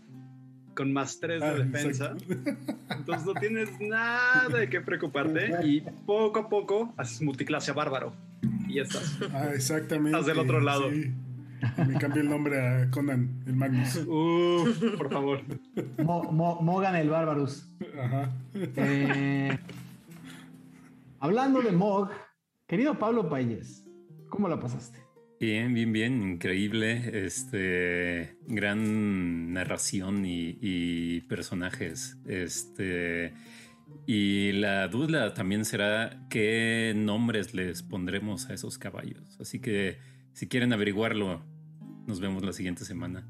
con 0.74 0.92
más 0.92 1.18
3 1.20 1.40
de 1.40 1.46
Ah, 1.46 1.54
defensa. 1.54 2.14
exacto. 2.18 2.52
Entonces 2.96 3.26
no 3.26 3.34
tienes 3.34 3.68
nada 3.80 4.48
de 4.56 4.68
qué 4.68 4.80
preocuparte 4.80 5.50
y 5.66 5.80
poco 6.06 6.40
a 6.40 6.48
poco 6.48 6.94
haces 6.96 7.22
multiclase 7.22 7.70
a 7.72 7.74
bárbaro. 7.74 8.12
Y 8.68 8.74
ya 8.74 8.82
estás. 8.82 9.18
Ah, 9.32 9.50
exactamente. 9.54 10.10
Estás 10.18 10.26
del 10.26 10.38
otro 10.38 10.60
lado. 10.60 10.90
sí. 10.90 11.12
Me 11.86 11.94
cambié 11.98 12.22
el 12.22 12.28
nombre 12.28 12.60
a 12.60 12.90
Conan, 12.90 13.42
el 13.46 13.54
Magnus. 13.54 13.96
Uf, 14.06 14.82
por 14.96 15.10
favor. 15.10 15.40
Mo- 16.02 16.30
Mo- 16.32 16.60
Mogan 16.62 16.96
el 16.96 17.08
Barbarus. 17.10 17.66
Ajá. 18.02 18.32
Eh, 18.54 19.58
hablando 21.18 21.60
de 21.62 21.72
Mog, 21.72 22.10
querido 22.66 22.98
Pablo 22.98 23.28
Payes, 23.28 23.84
¿cómo 24.28 24.48
la 24.48 24.58
pasaste? 24.58 24.98
Bien, 25.40 25.72
bien, 25.72 25.92
bien, 25.92 26.22
increíble. 26.32 27.24
Este 27.26 28.36
gran 28.46 29.52
narración 29.54 30.26
y, 30.26 30.58
y 30.60 31.20
personajes. 31.22 32.18
Este 32.26 33.32
y 34.06 34.52
la 34.52 34.86
duda 34.88 35.34
también 35.34 35.64
será 35.64 36.26
qué 36.30 36.92
nombres 36.94 37.54
les 37.54 37.82
pondremos 37.82 38.48
a 38.50 38.54
esos 38.54 38.76
caballos. 38.78 39.38
Así 39.40 39.60
que 39.60 39.98
si 40.34 40.46
quieren 40.46 40.72
averiguarlo, 40.72 41.42
nos 42.10 42.20
vemos 42.20 42.44
la 42.44 42.52
siguiente 42.52 42.84
semana. 42.84 43.26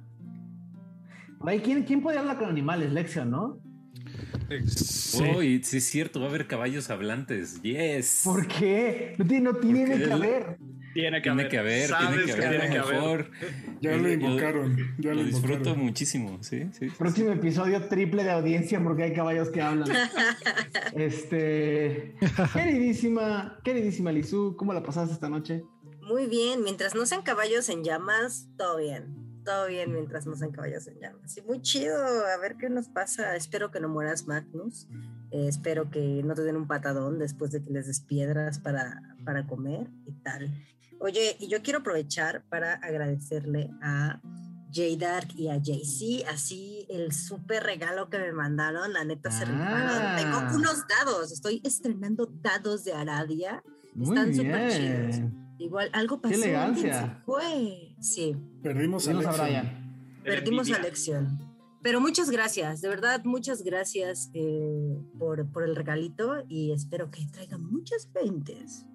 ¿quién, 1.62 1.84
quién 1.84 2.02
puede 2.02 2.18
hablar 2.18 2.38
con 2.38 2.48
animales? 2.48 2.92
Lexion, 2.92 3.30
¿no? 3.30 3.60
Sí. 4.66 5.22
Oh, 5.34 5.42
y 5.42 5.62
sí 5.62 5.76
es 5.76 5.84
cierto, 5.84 6.18
va 6.20 6.26
a 6.26 6.28
haber 6.30 6.46
caballos 6.46 6.90
hablantes. 6.90 7.62
Yes. 7.62 8.22
¿Por 8.24 8.46
qué? 8.48 9.14
No 9.18 9.24
tiene, 9.26 9.44
no 9.44 9.54
tiene 9.56 9.84
que 9.86 10.04
él- 10.04 10.12
haber. 10.12 10.58
Tiene 10.92 11.18
que 11.18 11.30
Tiene 11.30 11.42
haber. 11.42 11.48
que 11.48 11.58
haber, 11.58 11.88
Sabes 11.88 12.08
tiene 12.08 12.24
que 12.24 12.32
haber, 12.32 12.60
tiene 12.60 12.74
que 12.74 12.78
haber. 12.80 13.30
Ya 13.80 13.96
lo 13.96 14.12
invocaron. 14.12 14.76
Ya 14.98 15.10
Lo 15.10 15.16
lo 15.20 15.24
disfruto 15.24 15.54
invocaron. 15.54 15.84
muchísimo, 15.84 16.42
sí, 16.42 16.64
sí. 16.72 16.88
sí. 16.90 16.96
Próximo 16.98 17.30
episodio 17.30 17.86
triple 17.86 18.24
de 18.24 18.32
audiencia 18.32 18.82
porque 18.82 19.04
hay 19.04 19.12
caballos 19.12 19.50
que 19.50 19.62
hablan. 19.62 19.88
Este, 20.96 22.16
queridísima, 22.52 23.58
queridísima 23.62 24.10
Lizu, 24.10 24.56
¿cómo 24.56 24.72
la 24.72 24.82
pasaste 24.82 25.14
esta 25.14 25.28
noche? 25.28 25.62
Muy 26.10 26.26
bien, 26.26 26.64
mientras 26.64 26.96
no 26.96 27.06
sean 27.06 27.22
caballos 27.22 27.68
en 27.68 27.84
llamas, 27.84 28.48
todo 28.56 28.78
bien. 28.78 29.42
Todo 29.44 29.68
bien 29.68 29.92
mientras 29.92 30.26
no 30.26 30.34
sean 30.34 30.50
caballos 30.50 30.86
en 30.88 30.98
llamas. 30.98 31.36
Y 31.36 31.42
muy 31.42 31.62
chido, 31.62 31.96
a 32.26 32.36
ver 32.38 32.56
qué 32.58 32.68
nos 32.68 32.88
pasa. 32.88 33.36
Espero 33.36 33.70
que 33.70 33.78
no 33.78 33.88
mueras, 33.88 34.26
Magnus. 34.26 34.88
Eh, 35.30 35.46
espero 35.46 35.88
que 35.88 36.22
no 36.24 36.34
te 36.34 36.42
den 36.42 36.56
un 36.56 36.66
patadón 36.66 37.20
después 37.20 37.52
de 37.52 37.62
que 37.62 37.70
les 37.70 37.86
des 37.86 38.00
piedras 38.00 38.58
para, 38.58 39.00
para 39.24 39.46
comer 39.46 39.86
y 40.04 40.12
tal. 40.24 40.50
Oye, 40.98 41.36
y 41.38 41.46
yo 41.46 41.62
quiero 41.62 41.78
aprovechar 41.78 42.42
para 42.48 42.74
agradecerle 42.74 43.70
a 43.80 44.20
J 44.74 44.96
Dark 44.98 45.28
y 45.36 45.48
a 45.48 45.56
JC, 45.58 46.26
así 46.28 46.86
el 46.90 47.12
súper 47.12 47.62
regalo 47.62 48.10
que 48.10 48.18
me 48.18 48.32
mandaron, 48.32 48.92
la 48.92 49.04
neta 49.04 49.30
se 49.30 49.44
Ah. 49.46 50.16
rifaron. 50.16 50.16
Tengo 50.42 50.56
unos 50.56 50.84
dados, 50.88 51.30
estoy 51.30 51.60
estrenando 51.64 52.26
dados 52.42 52.82
de 52.84 52.94
Aradia. 52.94 53.62
Muy 53.94 54.08
Están 54.18 54.34
súper 54.34 54.70
chidos. 54.72 55.30
Igual 55.60 55.90
algo 55.92 56.20
pasó. 56.20 56.34
Qué 56.34 56.40
elegancia. 56.42 57.22
fue. 57.24 57.94
Sí, 58.00 58.36
Perdimos 58.62 59.06
a 59.06 59.10
Vimos 59.12 59.26
a 59.26 59.28
Alexa. 59.28 59.44
Brian. 59.44 60.22
perdimos 60.24 60.68
la 60.68 60.78
lección. 60.78 61.38
Pero 61.82 62.00
muchas 62.00 62.30
gracias, 62.30 62.80
de 62.82 62.88
verdad, 62.88 63.22
muchas 63.24 63.62
gracias 63.62 64.30
eh, 64.34 64.98
por, 65.18 65.50
por 65.50 65.62
el 65.64 65.76
regalito 65.76 66.44
y 66.48 66.72
espero 66.72 67.10
que 67.10 67.24
traigan 67.32 67.64
muchas 67.64 68.10
veintes. 68.12 68.86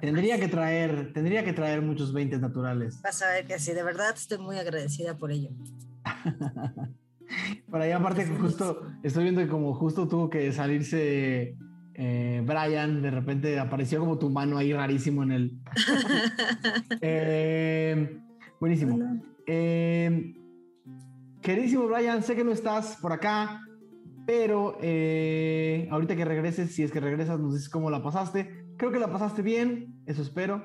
Tendría 0.00 0.38
que 0.38 0.46
traer, 0.48 1.12
tendría 1.12 1.44
que 1.44 1.52
traer 1.52 1.82
muchos 1.82 2.12
20 2.12 2.38
naturales. 2.38 3.02
Vas 3.02 3.20
a 3.22 3.30
ver 3.30 3.46
que 3.46 3.58
sí, 3.58 3.72
de 3.72 3.82
verdad 3.82 4.14
estoy 4.14 4.38
muy 4.38 4.58
agradecida 4.58 5.18
por 5.18 5.32
ello. 5.32 5.50
Por 7.70 7.80
ahí 7.80 7.92
aparte 7.92 8.24
que 8.24 8.34
justo, 8.36 8.82
estoy 9.04 9.22
viendo 9.22 9.40
que 9.40 9.46
como 9.46 9.72
justo 9.74 10.08
tuvo 10.08 10.28
que 10.28 10.50
salirse 10.52 11.56
eh, 12.02 12.42
Brian, 12.46 13.02
de 13.02 13.10
repente 13.10 13.58
apareció 13.58 14.00
como 14.00 14.18
tu 14.18 14.30
mano 14.30 14.56
ahí 14.56 14.72
rarísimo 14.72 15.22
en 15.22 15.32
el... 15.32 15.58
Eh, 17.02 18.18
buenísimo. 18.58 18.98
Eh, 19.46 20.34
queridísimo 21.42 21.86
Brian, 21.88 22.22
sé 22.22 22.34
que 22.34 22.42
no 22.42 22.52
estás 22.52 22.96
por 23.02 23.12
acá, 23.12 23.60
pero 24.24 24.78
eh, 24.80 25.88
ahorita 25.90 26.16
que 26.16 26.24
regreses, 26.24 26.74
si 26.74 26.82
es 26.82 26.90
que 26.90 27.00
regresas, 27.00 27.38
nos 27.38 27.52
dices 27.52 27.68
cómo 27.68 27.90
la 27.90 28.02
pasaste. 28.02 28.64
Creo 28.78 28.90
que 28.90 28.98
la 28.98 29.12
pasaste 29.12 29.42
bien, 29.42 30.00
eso 30.06 30.22
espero. 30.22 30.64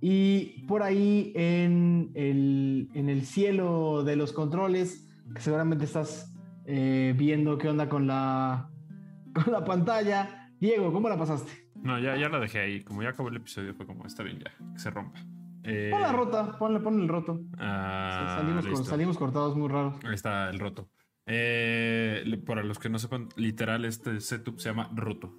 Y 0.00 0.64
por 0.66 0.82
ahí 0.82 1.32
en 1.36 2.10
el, 2.14 2.90
en 2.94 3.08
el 3.08 3.24
cielo 3.24 4.02
de 4.02 4.16
los 4.16 4.32
controles, 4.32 5.06
que 5.32 5.40
seguramente 5.40 5.84
estás 5.84 6.34
eh, 6.66 7.14
viendo 7.16 7.56
qué 7.56 7.68
onda 7.68 7.88
con 7.88 8.08
la, 8.08 8.68
con 9.32 9.52
la 9.52 9.64
pantalla. 9.64 10.41
Diego, 10.62 10.92
¿cómo 10.92 11.08
la 11.08 11.18
pasaste? 11.18 11.50
No, 11.82 11.98
ya, 11.98 12.16
ya 12.16 12.28
la 12.28 12.38
dejé 12.38 12.60
ahí. 12.60 12.84
Como 12.84 13.02
ya 13.02 13.08
acabó 13.08 13.30
el 13.30 13.36
episodio, 13.36 13.74
fue 13.74 13.84
como, 13.84 14.06
está 14.06 14.22
bien 14.22 14.38
ya, 14.38 14.52
que 14.72 14.78
se 14.78 14.90
rompa. 14.90 15.18
Eh, 15.64 15.88
Ponla 15.90 16.12
rota, 16.12 16.56
ponle, 16.56 16.78
ponle 16.78 17.02
el 17.02 17.08
roto. 17.08 17.40
ah, 17.58 18.36
salimos, 18.38 18.62
con- 18.64 18.70
listo. 18.70 18.84
salimos 18.86 19.18
cortados 19.18 19.56
muy 19.56 19.68
raros. 19.68 19.96
Ahí 20.04 20.14
está 20.14 20.48
el 20.50 20.60
roto. 20.60 20.88
Eh, 21.26 22.40
para 22.46 22.62
los 22.62 22.78
que 22.78 22.88
no 22.88 23.00
sepan, 23.00 23.28
literal, 23.34 23.84
este 23.84 24.20
setup 24.20 24.60
se 24.60 24.68
llama 24.68 24.88
roto. 24.94 25.34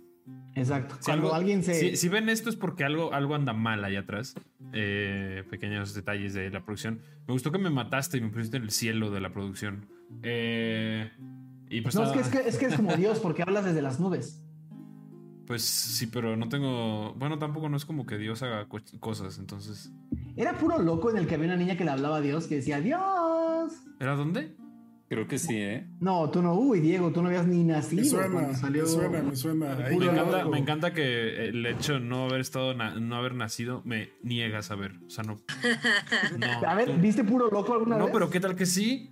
Exacto. 0.56 0.96
Si 1.00 1.06
Cuando 1.06 1.28
algo- 1.28 1.36
alguien 1.38 1.64
se... 1.64 1.74
Si, 1.74 1.96
si 1.96 2.10
ven 2.10 2.28
esto 2.28 2.50
es 2.50 2.58
porque 2.58 2.84
algo, 2.84 3.14
algo 3.14 3.34
anda 3.36 3.54
mal 3.54 3.82
allá 3.86 4.02
atrás. 4.02 4.36
Eh, 4.74 5.46
pequeños 5.50 5.94
detalles 5.94 6.34
de 6.34 6.50
la 6.50 6.66
producción. 6.66 7.00
Me 7.28 7.32
gustó 7.34 7.50
que 7.54 7.60
me 7.60 7.70
mataste 7.70 8.18
y 8.18 8.22
me 8.22 8.28
pusiste 8.28 8.58
en 8.58 8.64
el 8.64 8.72
cielo 8.72 9.10
de 9.10 9.22
la 9.22 9.32
producción. 9.32 9.88
Eh, 10.22 11.10
y 11.70 11.80
pues, 11.80 11.96
No, 11.96 12.04
es 12.04 12.12
que, 12.12 12.20
es 12.20 12.28
que 12.30 12.38
es 12.50 12.58
que 12.58 12.66
es 12.66 12.76
como 12.76 12.94
Dios, 12.98 13.20
porque 13.20 13.42
hablas 13.44 13.64
desde 13.64 13.82
las 13.82 14.02
nubes. 14.02 14.42
Pues 15.48 15.64
sí, 15.64 16.08
pero 16.08 16.36
no 16.38 16.48
tengo. 16.50 17.14
Bueno, 17.16 17.38
tampoco 17.40 17.70
no 17.70 17.78
es 17.78 17.86
como 17.86 18.06
que 18.06 18.18
Dios 18.18 18.42
haga 18.44 18.68
co- 18.68 18.80
cosas, 19.00 19.38
entonces. 19.40 19.92
Era 20.36 20.58
puro 20.58 20.80
loco 20.82 21.10
en 21.12 21.18
el 21.18 21.28
que 21.28 21.36
había 21.36 21.48
una 21.48 21.58
niña 21.58 21.78
que 21.78 21.86
le 21.86 21.92
hablaba 21.92 22.18
a 22.18 22.22
Dios, 22.22 22.48
que 22.48 22.56
decía 22.56 22.80
Dios. 22.82 23.74
¿Era 24.00 24.16
dónde? 24.16 24.56
Creo 25.10 25.28
que 25.28 25.38
sí, 25.38 25.56
¿eh? 25.58 25.88
No, 26.00 26.32
tú 26.32 26.42
no, 26.42 26.56
uy, 26.56 26.80
Diego, 26.80 27.12
tú 27.12 27.22
no 27.22 27.28
habías 27.28 27.46
ni 27.46 27.64
nacido. 27.64 28.02
Me 28.02 28.08
suena, 28.10 28.54
salió... 28.56 28.84
me 28.84 28.90
suena, 28.90 29.22
me 29.22 29.36
suena. 29.36 29.76
Me 29.76 29.94
encanta, 30.06 30.38
loco. 30.40 30.50
me 30.50 30.58
encanta 30.58 30.94
que 30.94 31.50
el 31.50 31.64
hecho 31.68 31.94
de 31.96 32.00
no 32.00 32.24
haber 32.26 32.42
estado, 32.42 32.74
na- 32.74 32.96
no 33.00 33.16
haber 33.16 33.36
nacido, 33.36 33.84
me 33.86 34.10
niega 34.24 34.60
a 34.60 34.62
saber. 34.64 34.94
O 35.06 35.10
sea, 35.12 35.24
no. 35.24 35.36
no. 36.40 36.68
A 36.68 36.74
ver, 36.74 36.98
¿viste 36.98 37.24
puro 37.24 37.52
loco 37.52 37.74
alguna 37.74 37.98
No, 37.98 38.06
vez? 38.06 38.14
pero 38.14 38.30
¿qué 38.32 38.40
tal 38.40 38.56
que 38.56 38.66
sí? 38.66 39.12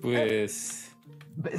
Pues. 0.00 0.85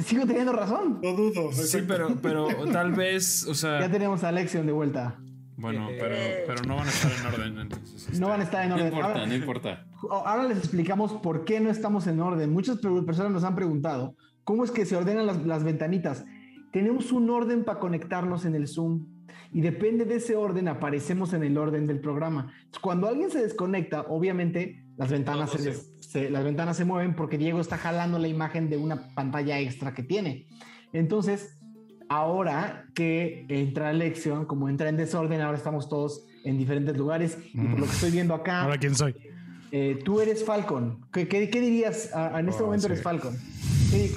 Sigo 0.04 0.26
teniendo 0.26 0.52
razón. 0.52 1.00
No 1.02 1.12
dudo. 1.12 1.52
Sí, 1.52 1.78
pero, 1.86 2.16
pero 2.20 2.48
tal 2.72 2.92
vez, 2.92 3.44
o 3.44 3.48
Ya 3.50 3.54
sea, 3.54 3.90
tenemos 3.90 4.24
a 4.24 4.32
Lexion 4.32 4.66
de 4.66 4.72
vuelta. 4.72 5.18
bueno, 5.56 5.88
pero, 5.98 6.14
pero 6.46 6.62
no 6.64 6.76
van 6.76 6.86
a 6.86 6.90
estar 6.90 7.12
en 7.12 7.26
orden, 7.34 7.58
entonces. 7.60 8.06
este, 8.08 8.18
No 8.20 8.28
van 8.28 8.40
a 8.40 8.44
estar 8.44 8.62
en 8.64 8.70
No 8.70 8.74
orden. 8.76 8.86
importa, 8.88 9.08
Ahora, 9.12 9.26
no 9.26 9.34
importa. 9.34 9.86
ahora 10.24 10.42
les 10.48 10.58
explicamos 10.58 11.12
por 11.14 11.44
qué 11.44 11.60
no 11.60 11.70
estamos 11.70 12.06
en 12.06 12.20
orden. 12.20 12.52
Muchas 12.52 12.78
pe- 12.78 13.02
personas 13.02 13.32
nos 13.32 13.44
han 13.44 13.54
preguntado 13.54 14.14
cómo 14.44 14.64
es 14.64 14.70
que 14.70 14.84
se 14.84 14.96
ordenan 14.96 15.26
las, 15.26 15.44
las 15.46 15.62
ventanitas. 15.64 16.24
Tenemos 16.72 17.12
un 17.12 17.30
orden 17.30 17.64
para 17.64 17.78
conectarnos 17.78 18.44
en 18.44 18.54
el 18.54 18.66
Zoom 18.68 19.06
y 19.52 19.60
depende 19.62 20.04
de 20.04 20.16
ese 20.16 20.36
orden 20.36 20.68
aparecemos 20.68 21.32
en 21.32 21.42
el 21.44 21.56
orden 21.56 21.86
del 21.86 22.00
programa. 22.00 22.52
Cuando 22.82 23.08
alguien 23.08 23.30
se 23.30 23.40
desconecta, 23.42 24.02
obviamente 24.08 24.84
las 24.96 25.10
ventanas 25.10 25.50
se, 25.52 25.62
des- 25.62 25.92
se- 26.08 26.30
las 26.30 26.42
ventanas 26.44 26.76
se 26.76 26.84
mueven 26.84 27.14
porque 27.14 27.36
Diego 27.38 27.60
está 27.60 27.76
jalando 27.78 28.18
la 28.18 28.28
imagen 28.28 28.70
de 28.70 28.76
una 28.76 29.14
pantalla 29.14 29.58
extra 29.60 29.92
que 29.94 30.02
tiene. 30.02 30.46
Entonces, 30.92 31.58
ahora 32.08 32.86
que 32.94 33.44
entra 33.48 33.92
Lexion, 33.92 34.46
como 34.46 34.68
entra 34.68 34.88
en 34.88 34.96
desorden, 34.96 35.40
ahora 35.42 35.58
estamos 35.58 35.88
todos 35.88 36.24
en 36.44 36.56
diferentes 36.56 36.96
lugares 36.96 37.38
y 37.52 37.58
por 37.66 37.80
lo 37.80 37.86
que 37.86 37.92
estoy 37.92 38.10
viendo 38.10 38.34
acá, 38.34 38.62
Ahora 38.62 38.78
quién 38.78 38.94
soy. 38.94 39.14
eh, 39.70 39.98
tú 40.04 40.20
eres 40.20 40.44
Falcon. 40.44 41.04
¿Qué, 41.12 41.28
qué- 41.28 41.50
qué 41.50 41.60
dirías? 41.60 42.10
Ah, 42.14 42.36
en 42.40 42.48
este 42.48 42.62
Oh, 42.62 42.66
momento 42.66 42.86
sí. 42.86 42.92
eres 42.92 43.02
Falcon. 43.02 43.36
¿Qué, 43.90 44.10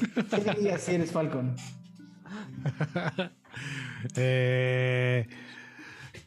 qué 0.43 0.51
dirías 0.55 0.81
si 0.81 0.95
eres 0.95 1.11
Falcon? 1.11 1.55
Eh, 4.15 5.27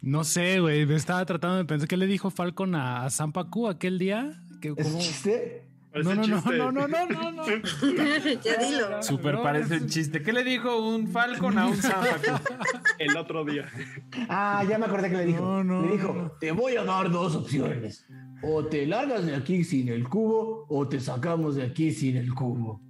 no 0.03 0.25
sé, 0.25 0.61
güey. 0.61 0.87
Me 0.87 0.95
estaba 0.97 1.25
tratando 1.25 1.57
de 1.57 1.65
pensar 1.65 1.89
qué 1.89 1.97
le 1.97 2.07
dijo 2.07 2.31
Falcon 2.31 2.75
a, 2.75 3.05
a 3.05 3.11
Zampacu 3.11 3.69
aquel 3.69 3.99
día. 3.99 4.41
Que, 4.75 4.81
¿Es 4.81 4.87
cómo- 4.89 4.99
chiste? 5.01 5.61
No, 5.95 6.13
no, 6.13 6.27
no, 6.27 6.41
no, 6.41 6.73
no, 6.73 6.89
no, 6.89 7.07
no, 7.07 7.33
no. 7.33 7.45
ya 8.43 8.57
dilo. 8.59 9.01
Super 9.03 9.35
No, 9.35 9.43
parece 9.45 9.77
es- 9.77 9.83
un 9.83 9.89
chiste. 9.89 10.23
¿Qué 10.23 10.33
le 10.33 10.43
dijo 10.43 10.77
un 10.89 11.07
Falcon 11.07 11.57
a 11.57 11.67
un 11.69 11.77
Zampacu? 11.81 12.33
El 12.99 13.17
otro 13.17 13.45
día. 13.45 13.69
Ah, 14.29 14.65
ya 14.69 14.77
me 14.79 14.87
acordé 14.87 15.09
que 15.11 15.17
le 15.19 15.27
dijo. 15.27 15.41
No, 15.41 15.63
no, 15.63 15.83
le 15.83 15.93
dijo, 15.93 16.33
te 16.41 16.51
voy 16.51 16.75
a 16.77 16.83
dar 16.85 17.11
dos 17.13 17.37
opciones. 17.37 18.07
O 18.43 18.65
te 18.67 18.87
largas 18.87 19.25
de 19.25 19.37
aquí 19.37 19.63
sin 19.63 19.89
el 19.89 20.09
cubo 20.09 20.67
o 20.69 20.89
te 20.89 20.99
sacamos 20.99 21.55
de 21.55 21.63
aquí 21.63 21.93
sin 21.93 22.17
el 22.17 22.35
cubo. 22.35 22.81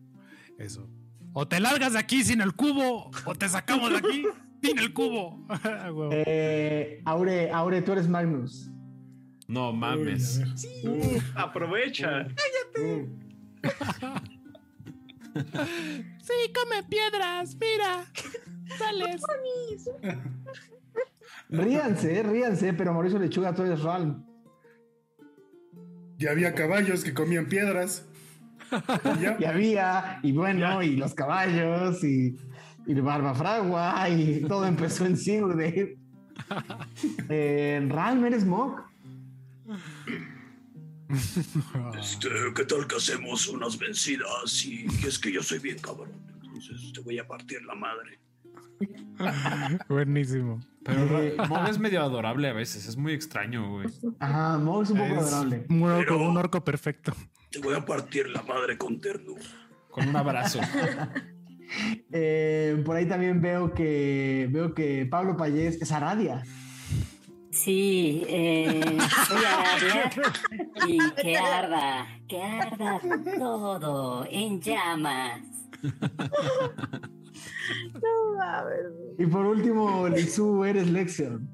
Eso. 0.58 0.88
O 1.34 1.46
te 1.46 1.60
largas 1.60 1.92
de 1.92 1.98
aquí 1.98 2.22
sin 2.24 2.40
el 2.40 2.54
cubo, 2.54 3.10
o 3.26 3.34
te 3.34 3.48
sacamos 3.50 3.90
de 3.90 3.98
aquí 3.98 4.24
sin 4.62 4.78
el 4.78 4.94
cubo. 4.94 5.44
Ah. 5.62 5.90
Eh, 6.10 7.02
Aure, 7.04 7.50
Aure, 7.50 7.82
tú 7.82 7.92
eres 7.92 8.08
Magnus. 8.08 8.70
No 9.46 9.70
Uy, 9.70 9.76
mames. 9.76 10.40
Aprovecha. 11.34 12.26
Uh, 12.78 13.06
Sí, 16.22 16.52
come 16.54 16.82
piedras, 16.88 17.56
mira. 17.60 18.04
Sales. 18.78 19.22
Ríanse, 21.50 22.22
ríanse, 22.22 22.72
pero 22.72 22.92
Mauricio 22.92 23.18
Lechuga, 23.18 23.54
tú 23.54 23.62
eres 23.62 23.82
Ralm. 23.82 24.24
Ya 26.18 26.30
había 26.30 26.54
caballos 26.54 27.02
que 27.04 27.12
comían 27.12 27.46
piedras. 27.46 28.06
Y 29.18 29.20
ya. 29.22 29.36
Y 29.38 29.44
había, 29.44 30.20
y 30.22 30.32
bueno, 30.32 30.82
y 30.82 30.96
los 30.96 31.14
caballos, 31.14 32.02
y, 32.04 32.36
y 32.86 32.92
el 32.92 33.02
Barbafragua, 33.02 34.08
y 34.08 34.42
todo 34.42 34.66
empezó 34.66 35.06
en 35.06 35.16
Sigurd. 35.16 35.60
Eh, 37.28 37.86
Ralm, 37.88 38.24
eres 38.24 38.44
Mog. 38.44 38.82
Este, 41.98 42.28
¿qué 42.54 42.64
tal 42.64 42.86
que 42.86 42.96
hacemos 42.96 43.48
unas 43.48 43.78
vencidas? 43.78 44.64
Y 44.64 44.86
es 45.06 45.18
que 45.18 45.32
yo 45.32 45.42
soy 45.42 45.58
bien 45.58 45.78
cabrón. 45.78 46.12
Entonces 46.42 46.92
te 46.92 47.00
voy 47.00 47.18
a 47.18 47.26
partir 47.26 47.62
la 47.62 47.74
madre. 47.74 48.18
Buenísimo. 49.88 50.60
Pero 50.84 51.06
Mog 51.48 51.68
es 51.68 51.78
medio 51.78 52.02
adorable 52.02 52.48
a 52.48 52.52
veces. 52.52 52.86
Es 52.86 52.96
muy 52.96 53.12
extraño, 53.12 53.70
güey. 53.70 53.88
Ajá, 54.18 54.58
Mog 54.58 54.82
es 54.82 54.90
un 54.90 54.98
poco 54.98 55.14
Es 55.14 55.32
adorable. 55.32 55.66
un 55.68 55.82
orco, 55.82 56.16
un 56.16 56.36
orco 56.36 56.64
perfecto. 56.64 57.14
Te 57.50 57.58
voy 57.60 57.74
a 57.74 57.84
partir 57.84 58.28
la 58.28 58.42
madre 58.42 58.76
con 58.76 59.00
ternura. 59.00 59.42
Con 59.90 60.08
un 60.08 60.16
abrazo. 60.16 60.60
Eh, 62.12 62.80
por 62.84 62.94
ahí 62.94 63.06
también 63.08 63.40
veo 63.40 63.72
que 63.72 64.46
veo 64.52 64.74
que 64.74 65.06
Pablo 65.10 65.36
Payés 65.36 65.80
es 65.82 65.90
Aradia. 65.90 66.44
Sí, 67.64 68.22
eh, 68.28 68.78
soy 69.26 69.42
Arabia 69.42 70.10
y 70.86 70.98
que 71.14 71.36
arda, 71.38 72.20
que 72.28 72.42
arda 72.42 73.00
todo 73.38 74.26
en 74.30 74.60
llamas. 74.60 75.40
No 78.02 78.36
mames. 78.36 78.92
Y 79.18 79.24
por 79.24 79.46
último, 79.46 80.06
Lizu, 80.10 80.62
eres 80.64 80.90
Lexion. 80.90 81.48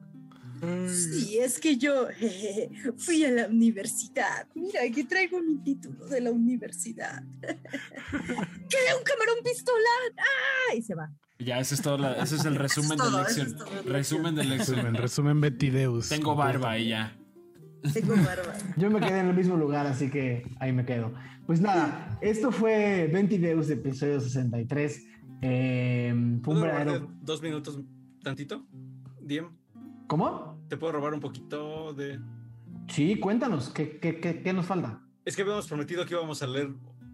Sí, 0.89 1.39
es 1.39 1.60
que 1.60 1.76
yo 1.76 2.08
jeje, 2.08 2.70
fui 2.98 3.24
a 3.24 3.30
la 3.30 3.47
universidad. 3.47 4.48
Mira, 4.56 4.82
aquí 4.82 5.05
traigo 5.05 5.40
mi 5.40 5.58
título 5.62 6.06
de 6.06 6.22
la 6.22 6.32
universidad. 6.32 7.22
¡Quedé 7.40 8.97
un 8.98 9.05
camarón 9.05 9.44
pistola! 9.44 9.89
¡Ah! 10.18 10.74
Y 10.74 10.82
se 10.82 10.97
va. 10.97 11.08
Ya, 11.44 11.59
ese 11.59 11.75
es 11.75 11.83
todo. 11.83 11.99
la- 11.99 12.12
ese 12.15 12.36
es 12.36 12.44
el 12.44 12.55
resumen 12.57 12.93
es 12.93 12.99
de 12.99 13.05
todo, 13.10 13.27
eso 13.27 13.44
lección. 13.44 13.69
es. 13.78 13.85
Resumen 13.86 14.35
de 14.35 14.44
lección. 14.44 14.77
Resumen, 14.77 14.94
resumen 15.02 15.41
Betideus. 15.41 16.09
Tengo 16.09 16.35
barba 16.36 16.78
y 16.78 16.89
ya. 16.89 17.17
Tengo 17.94 18.15
barba. 18.17 18.52
Yo 18.77 18.91
me 18.91 19.01
quedé 19.01 19.20
en 19.20 19.28
el 19.28 19.36
mismo 19.36 19.57
lugar, 19.57 19.86
así 19.86 20.10
que 20.10 20.43
ahí 20.60 20.73
me 20.73 20.85
quedo. 20.85 21.15
Pues 21.47 21.60
nada, 21.60 22.19
esto 22.20 22.52
fue 22.52 23.09
20 23.12 23.39
Deus, 23.39 23.70
episodio 23.70 24.20
63. 24.20 25.07
Eh, 25.43 26.10
fue 26.12 26.19
un 26.23 26.41
¿Puedo 26.43 26.60
robarte 26.60 26.85
verdadero... 26.85 27.12
dos 27.23 27.43
minutos 27.43 27.81
tantito? 28.23 28.67
Diem, 29.23 29.47
¿Cómo? 30.07 30.62
¿te 30.69 30.77
puedo 30.77 30.93
robar 30.93 31.15
un 31.15 31.20
poquito 31.20 31.94
de...? 31.94 32.20
Sí, 32.89 33.19
cuéntanos, 33.19 33.70
¿qué, 33.70 33.99
qué, 33.99 34.20
qué, 34.20 34.43
qué 34.43 34.52
nos 34.52 34.67
falta? 34.67 35.01
Es 35.25 35.35
que 35.36 35.43
habíamos 35.43 35.67
prometido 35.69 36.05
que 36.05 36.15
íbamos 36.15 36.43
a 36.43 36.47
leer 36.47 36.70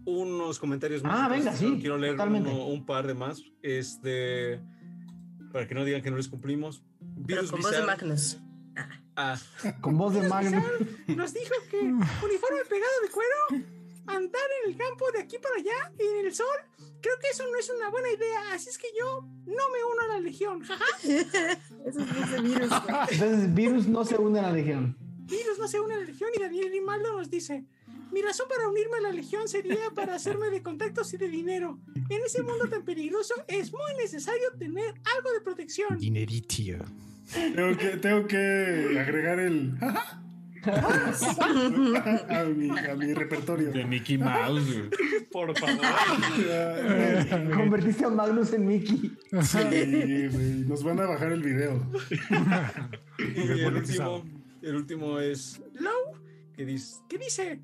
unos 0.07 0.57
comentarios 0.57 1.03
más. 1.03 1.19
Ah, 1.19 1.27
venga, 1.27 1.53
sí, 1.53 1.77
Quiero 1.79 1.97
leer 1.97 2.15
uno- 2.19 2.65
un 2.67 2.85
par 2.85 3.05
de 3.05 3.13
más. 3.13 3.43
Este. 3.61 4.59
Para 5.51 5.67
que 5.67 5.75
no 5.75 5.83
digan 5.85 6.01
que 6.01 6.09
no 6.09 6.17
les 6.17 6.27
cumplimos. 6.29 6.81
Pero 7.27 7.41
con 7.47 7.61
voz 7.61 7.71
de 7.71 7.77
Bizarre- 7.77 7.85
Magnus. 7.85 8.37
Ah, 9.15 9.37
Con 9.81 9.97
voz 9.97 10.13
de 10.13 10.27
Magnus. 10.27 10.63
Nos 11.07 11.33
dijo 11.33 11.53
que 11.69 11.79
uniforme 11.79 12.63
pegado 12.69 12.93
de 13.03 13.09
cuero, 13.09 13.65
andar 14.05 14.41
en 14.63 14.71
el 14.71 14.77
campo 14.77 15.11
de 15.11 15.19
aquí 15.19 15.37
para 15.39 15.55
allá 15.55 15.91
y 15.99 16.19
en 16.19 16.25
el 16.27 16.33
sol, 16.33 16.45
creo 17.01 17.15
que 17.19 17.27
eso 17.31 17.43
no 17.51 17.57
es 17.57 17.69
una 17.69 17.89
buena 17.89 18.09
idea. 18.11 18.53
Así 18.53 18.69
es 18.69 18.77
que 18.77 18.87
yo 18.97 19.21
no 19.21 19.45
me 19.73 19.83
uno 19.93 20.01
a 20.05 20.07
la 20.15 20.19
legión. 20.21 20.61
Jaja. 20.61 20.85
Eso 21.03 21.99
es 22.01 22.15
voz 22.15 22.31
de 22.31 22.41
virus. 22.41 22.71
Entonces, 23.11 23.53
Virus 23.53 23.87
no 23.87 24.05
se 24.05 24.15
une 24.17 24.39
a 24.39 24.43
la 24.43 24.51
Legión. 24.51 24.95
Virus 25.25 25.57
no 25.59 25.67
se 25.67 25.79
une 25.79 25.93
a 25.95 25.97
la 25.97 26.03
legión 26.05 26.29
y 26.37 26.39
Daniel 26.41 26.69
Rimaldo 26.71 27.17
nos 27.17 27.29
dice. 27.29 27.65
Mi 28.11 28.21
razón 28.21 28.47
para 28.47 28.67
unirme 28.67 28.97
a 28.97 29.01
la 29.01 29.11
legión 29.11 29.47
sería 29.47 29.91
para 29.93 30.15
hacerme 30.15 30.49
de 30.49 30.61
contactos 30.61 31.13
y 31.13 31.17
de 31.17 31.27
dinero. 31.27 31.79
En 32.09 32.23
ese 32.25 32.41
mundo 32.43 32.67
tan 32.69 32.83
peligroso 32.83 33.33
es 33.47 33.71
muy 33.71 33.93
necesario 34.01 34.51
tener 34.57 34.93
algo 35.15 35.31
de 35.33 35.41
protección. 35.41 35.97
Dineritio. 35.97 36.83
Tengo 37.33 37.77
que, 37.77 37.87
tengo 37.97 38.25
que 38.27 38.97
agregar 38.99 39.39
el. 39.39 39.77
a, 42.29 42.43
mi, 42.43 42.69
a 42.69 42.95
mi 42.95 43.13
repertorio. 43.13 43.71
De 43.71 43.85
Mickey 43.85 44.17
Mouse. 44.17 44.89
Por 45.31 45.57
favor. 45.57 45.85
Convertiste 47.53 48.05
a 48.05 48.09
Magnus 48.09 48.53
en 48.53 48.65
Mickey. 48.67 49.17
Sí, 49.41 50.27
güey, 50.31 50.65
nos 50.67 50.83
van 50.83 50.99
a 50.99 51.05
bajar 51.05 51.31
el 51.31 51.43
video. 51.43 51.85
y 53.19 53.41
el 53.41 53.75
último, 53.75 54.23
el 54.61 54.75
último 54.75 55.19
es 55.19 55.61
Low, 55.73 56.17
que 56.55 56.65
dice. 56.65 57.01
¿qué 57.09 57.17
dice? 57.17 57.59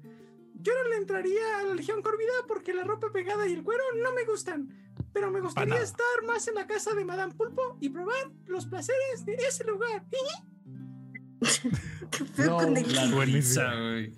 Yo 0.64 0.72
no 0.82 0.90
le 0.90 0.96
entraría 0.98 1.60
a 1.60 1.64
la 1.64 1.76
legión 1.76 2.02
corvida 2.02 2.32
porque 2.48 2.74
la 2.74 2.84
ropa 2.84 3.12
pegada 3.12 3.48
y 3.48 3.54
el 3.54 3.64
cuero 3.64 3.84
no 4.02 4.14
me 4.14 4.24
gustan. 4.26 4.70
Pero 5.14 5.30
me 5.30 5.42
gustaría 5.42 5.80
estar 5.82 6.06
más 6.26 6.48
en 6.48 6.56
la 6.56 6.66
casa 6.66 6.96
de 6.96 7.06
Madame 7.06 7.34
Pulpo 7.36 7.78
y 7.80 7.90
probar 7.90 8.32
los 8.48 8.66
placeres 8.66 9.26
de 9.26 9.36
ese 9.36 9.64
lugar. 9.66 10.04
Qué 12.12 12.26
feo 12.26 12.46
No, 12.52 12.58
con 12.58 12.74
de 12.74 12.82
La 12.88 13.26
risa, 13.26 13.74
güey. 13.76 14.14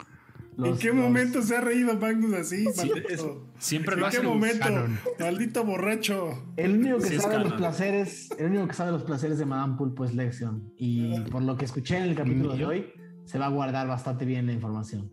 ¿En 0.57 0.77
qué 0.77 0.88
los- 0.88 0.95
momento 0.95 1.41
se 1.41 1.57
ha 1.57 1.61
reído 1.61 1.93
Magnus 1.98 2.33
así? 2.33 2.65
maldito? 2.77 3.09
eso. 3.09 3.48
Siempre 3.59 3.95
¿En 3.95 3.99
lo 4.01 4.09
qué 4.09 4.17
hace. 4.17 4.25
momento? 4.25 4.59
Canon. 4.59 4.99
Maldito 5.19 5.65
borracho. 5.65 6.45
El 6.56 6.77
único 6.80 6.98
que 6.99 7.09
Sí, 7.09 7.19
sabe 7.19 7.40
los 7.40 7.53
placeres, 7.53 8.30
el 8.38 8.45
único 8.48 8.67
que 8.67 8.74
sabe 8.74 8.91
los 8.91 9.03
placeres 9.03 9.38
de 9.38 9.45
Madame 9.45 9.75
Pulpo 9.77 10.06
es 10.06 10.14
Lexion. 10.14 10.72
Y 10.77 11.19
por 11.30 11.41
lo 11.41 11.57
que 11.57 11.65
escuché 11.65 11.98
en 11.98 12.03
el 12.03 12.15
capítulo 12.15 12.56
de 12.56 12.65
hoy, 12.65 12.93
se 13.25 13.38
va 13.38 13.48
a 13.48 13.49
guardar 13.49 13.88
bastante 13.88 14.24
bien 14.24 14.45
la 14.45 14.53
información. 14.53 15.11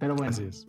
Pero 0.00 0.16
bueno, 0.16 0.30
Así 0.30 0.42
es. 0.42 0.68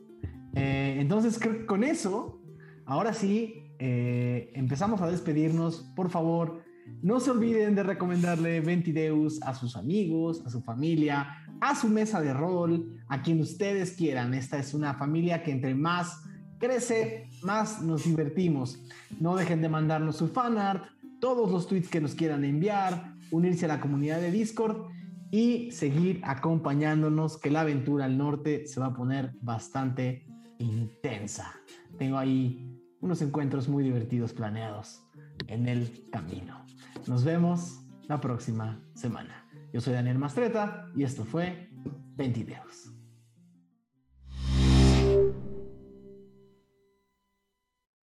eh, 0.54 0.98
entonces 1.00 1.40
creo 1.40 1.58
que 1.58 1.66
con 1.66 1.84
eso, 1.84 2.40
ahora 2.86 3.14
sí, 3.14 3.56
eh, 3.80 4.52
empezamos 4.54 5.02
a 5.02 5.10
despedirnos. 5.10 5.92
Por 5.96 6.12
favor, 6.12 6.62
no 7.02 7.20
se 7.20 7.32
olviden 7.32 7.74
de 7.74 7.82
recomendarle 7.82 8.62
Ventideus 8.62 9.42
a 9.42 9.56
sus 9.56 9.76
amigos, 9.76 10.46
a 10.46 10.52
su 10.52 10.62
familia, 10.62 11.36
a 11.62 11.76
su 11.76 11.88
mesa 11.88 12.22
de 12.22 12.34
rol, 12.34 13.00
a 13.08 13.24
quien 13.24 13.40
ustedes 13.40 13.94
quieran. 13.94 14.34
Esta 14.36 14.60
es 14.60 14.74
una 14.76 14.94
familia 14.94 15.42
que 15.42 15.52
entre 15.52 15.74
más 15.74 16.22
crece, 16.60 17.30
más 17.42 17.82
nos 17.82 18.04
divertimos. 18.04 18.84
No 19.20 19.36
dejen 19.36 19.62
de 19.62 19.70
mandarnos 19.70 20.18
su 20.18 20.28
fanart, 20.28 20.84
todos 21.20 21.52
los 21.52 21.68
tweets 21.68 21.90
que 21.90 22.02
nos 22.02 22.14
quieran 22.14 22.44
enviar, 22.44 23.16
unirse 23.32 23.66
a 23.66 23.70
la 23.70 23.80
comunidad 23.80 24.20
de 24.20 24.32
Discord 24.32 24.92
y 25.32 25.72
seguir 25.72 26.22
acompañándonos 26.24 27.38
que 27.38 27.50
la 27.50 27.62
aventura 27.62 28.06
al 28.06 28.18
norte 28.18 28.68
se 28.68 28.80
va 28.80 28.88
a 28.88 28.94
poner 28.94 29.32
bastante 29.42 30.28
intensa. 30.60 31.56
Tengo 31.98 32.18
ahí 32.18 32.78
unos 33.00 33.22
encuentros 33.22 33.68
muy 33.68 33.84
divertidos 33.84 34.34
planeados 34.34 35.02
en 35.48 35.68
el 35.68 36.10
camino. 36.12 36.66
Nos 37.08 37.24
vemos 37.24 37.82
la 38.08 38.20
próxima 38.20 38.84
semana. 38.94 39.48
Yo 39.74 39.80
soy 39.80 39.94
Daniel 39.94 40.20
Mastreta 40.20 40.88
y 40.96 41.04
esto 41.04 41.24
fue 41.24 41.70
20 42.18 42.44
Videos. 42.44 42.91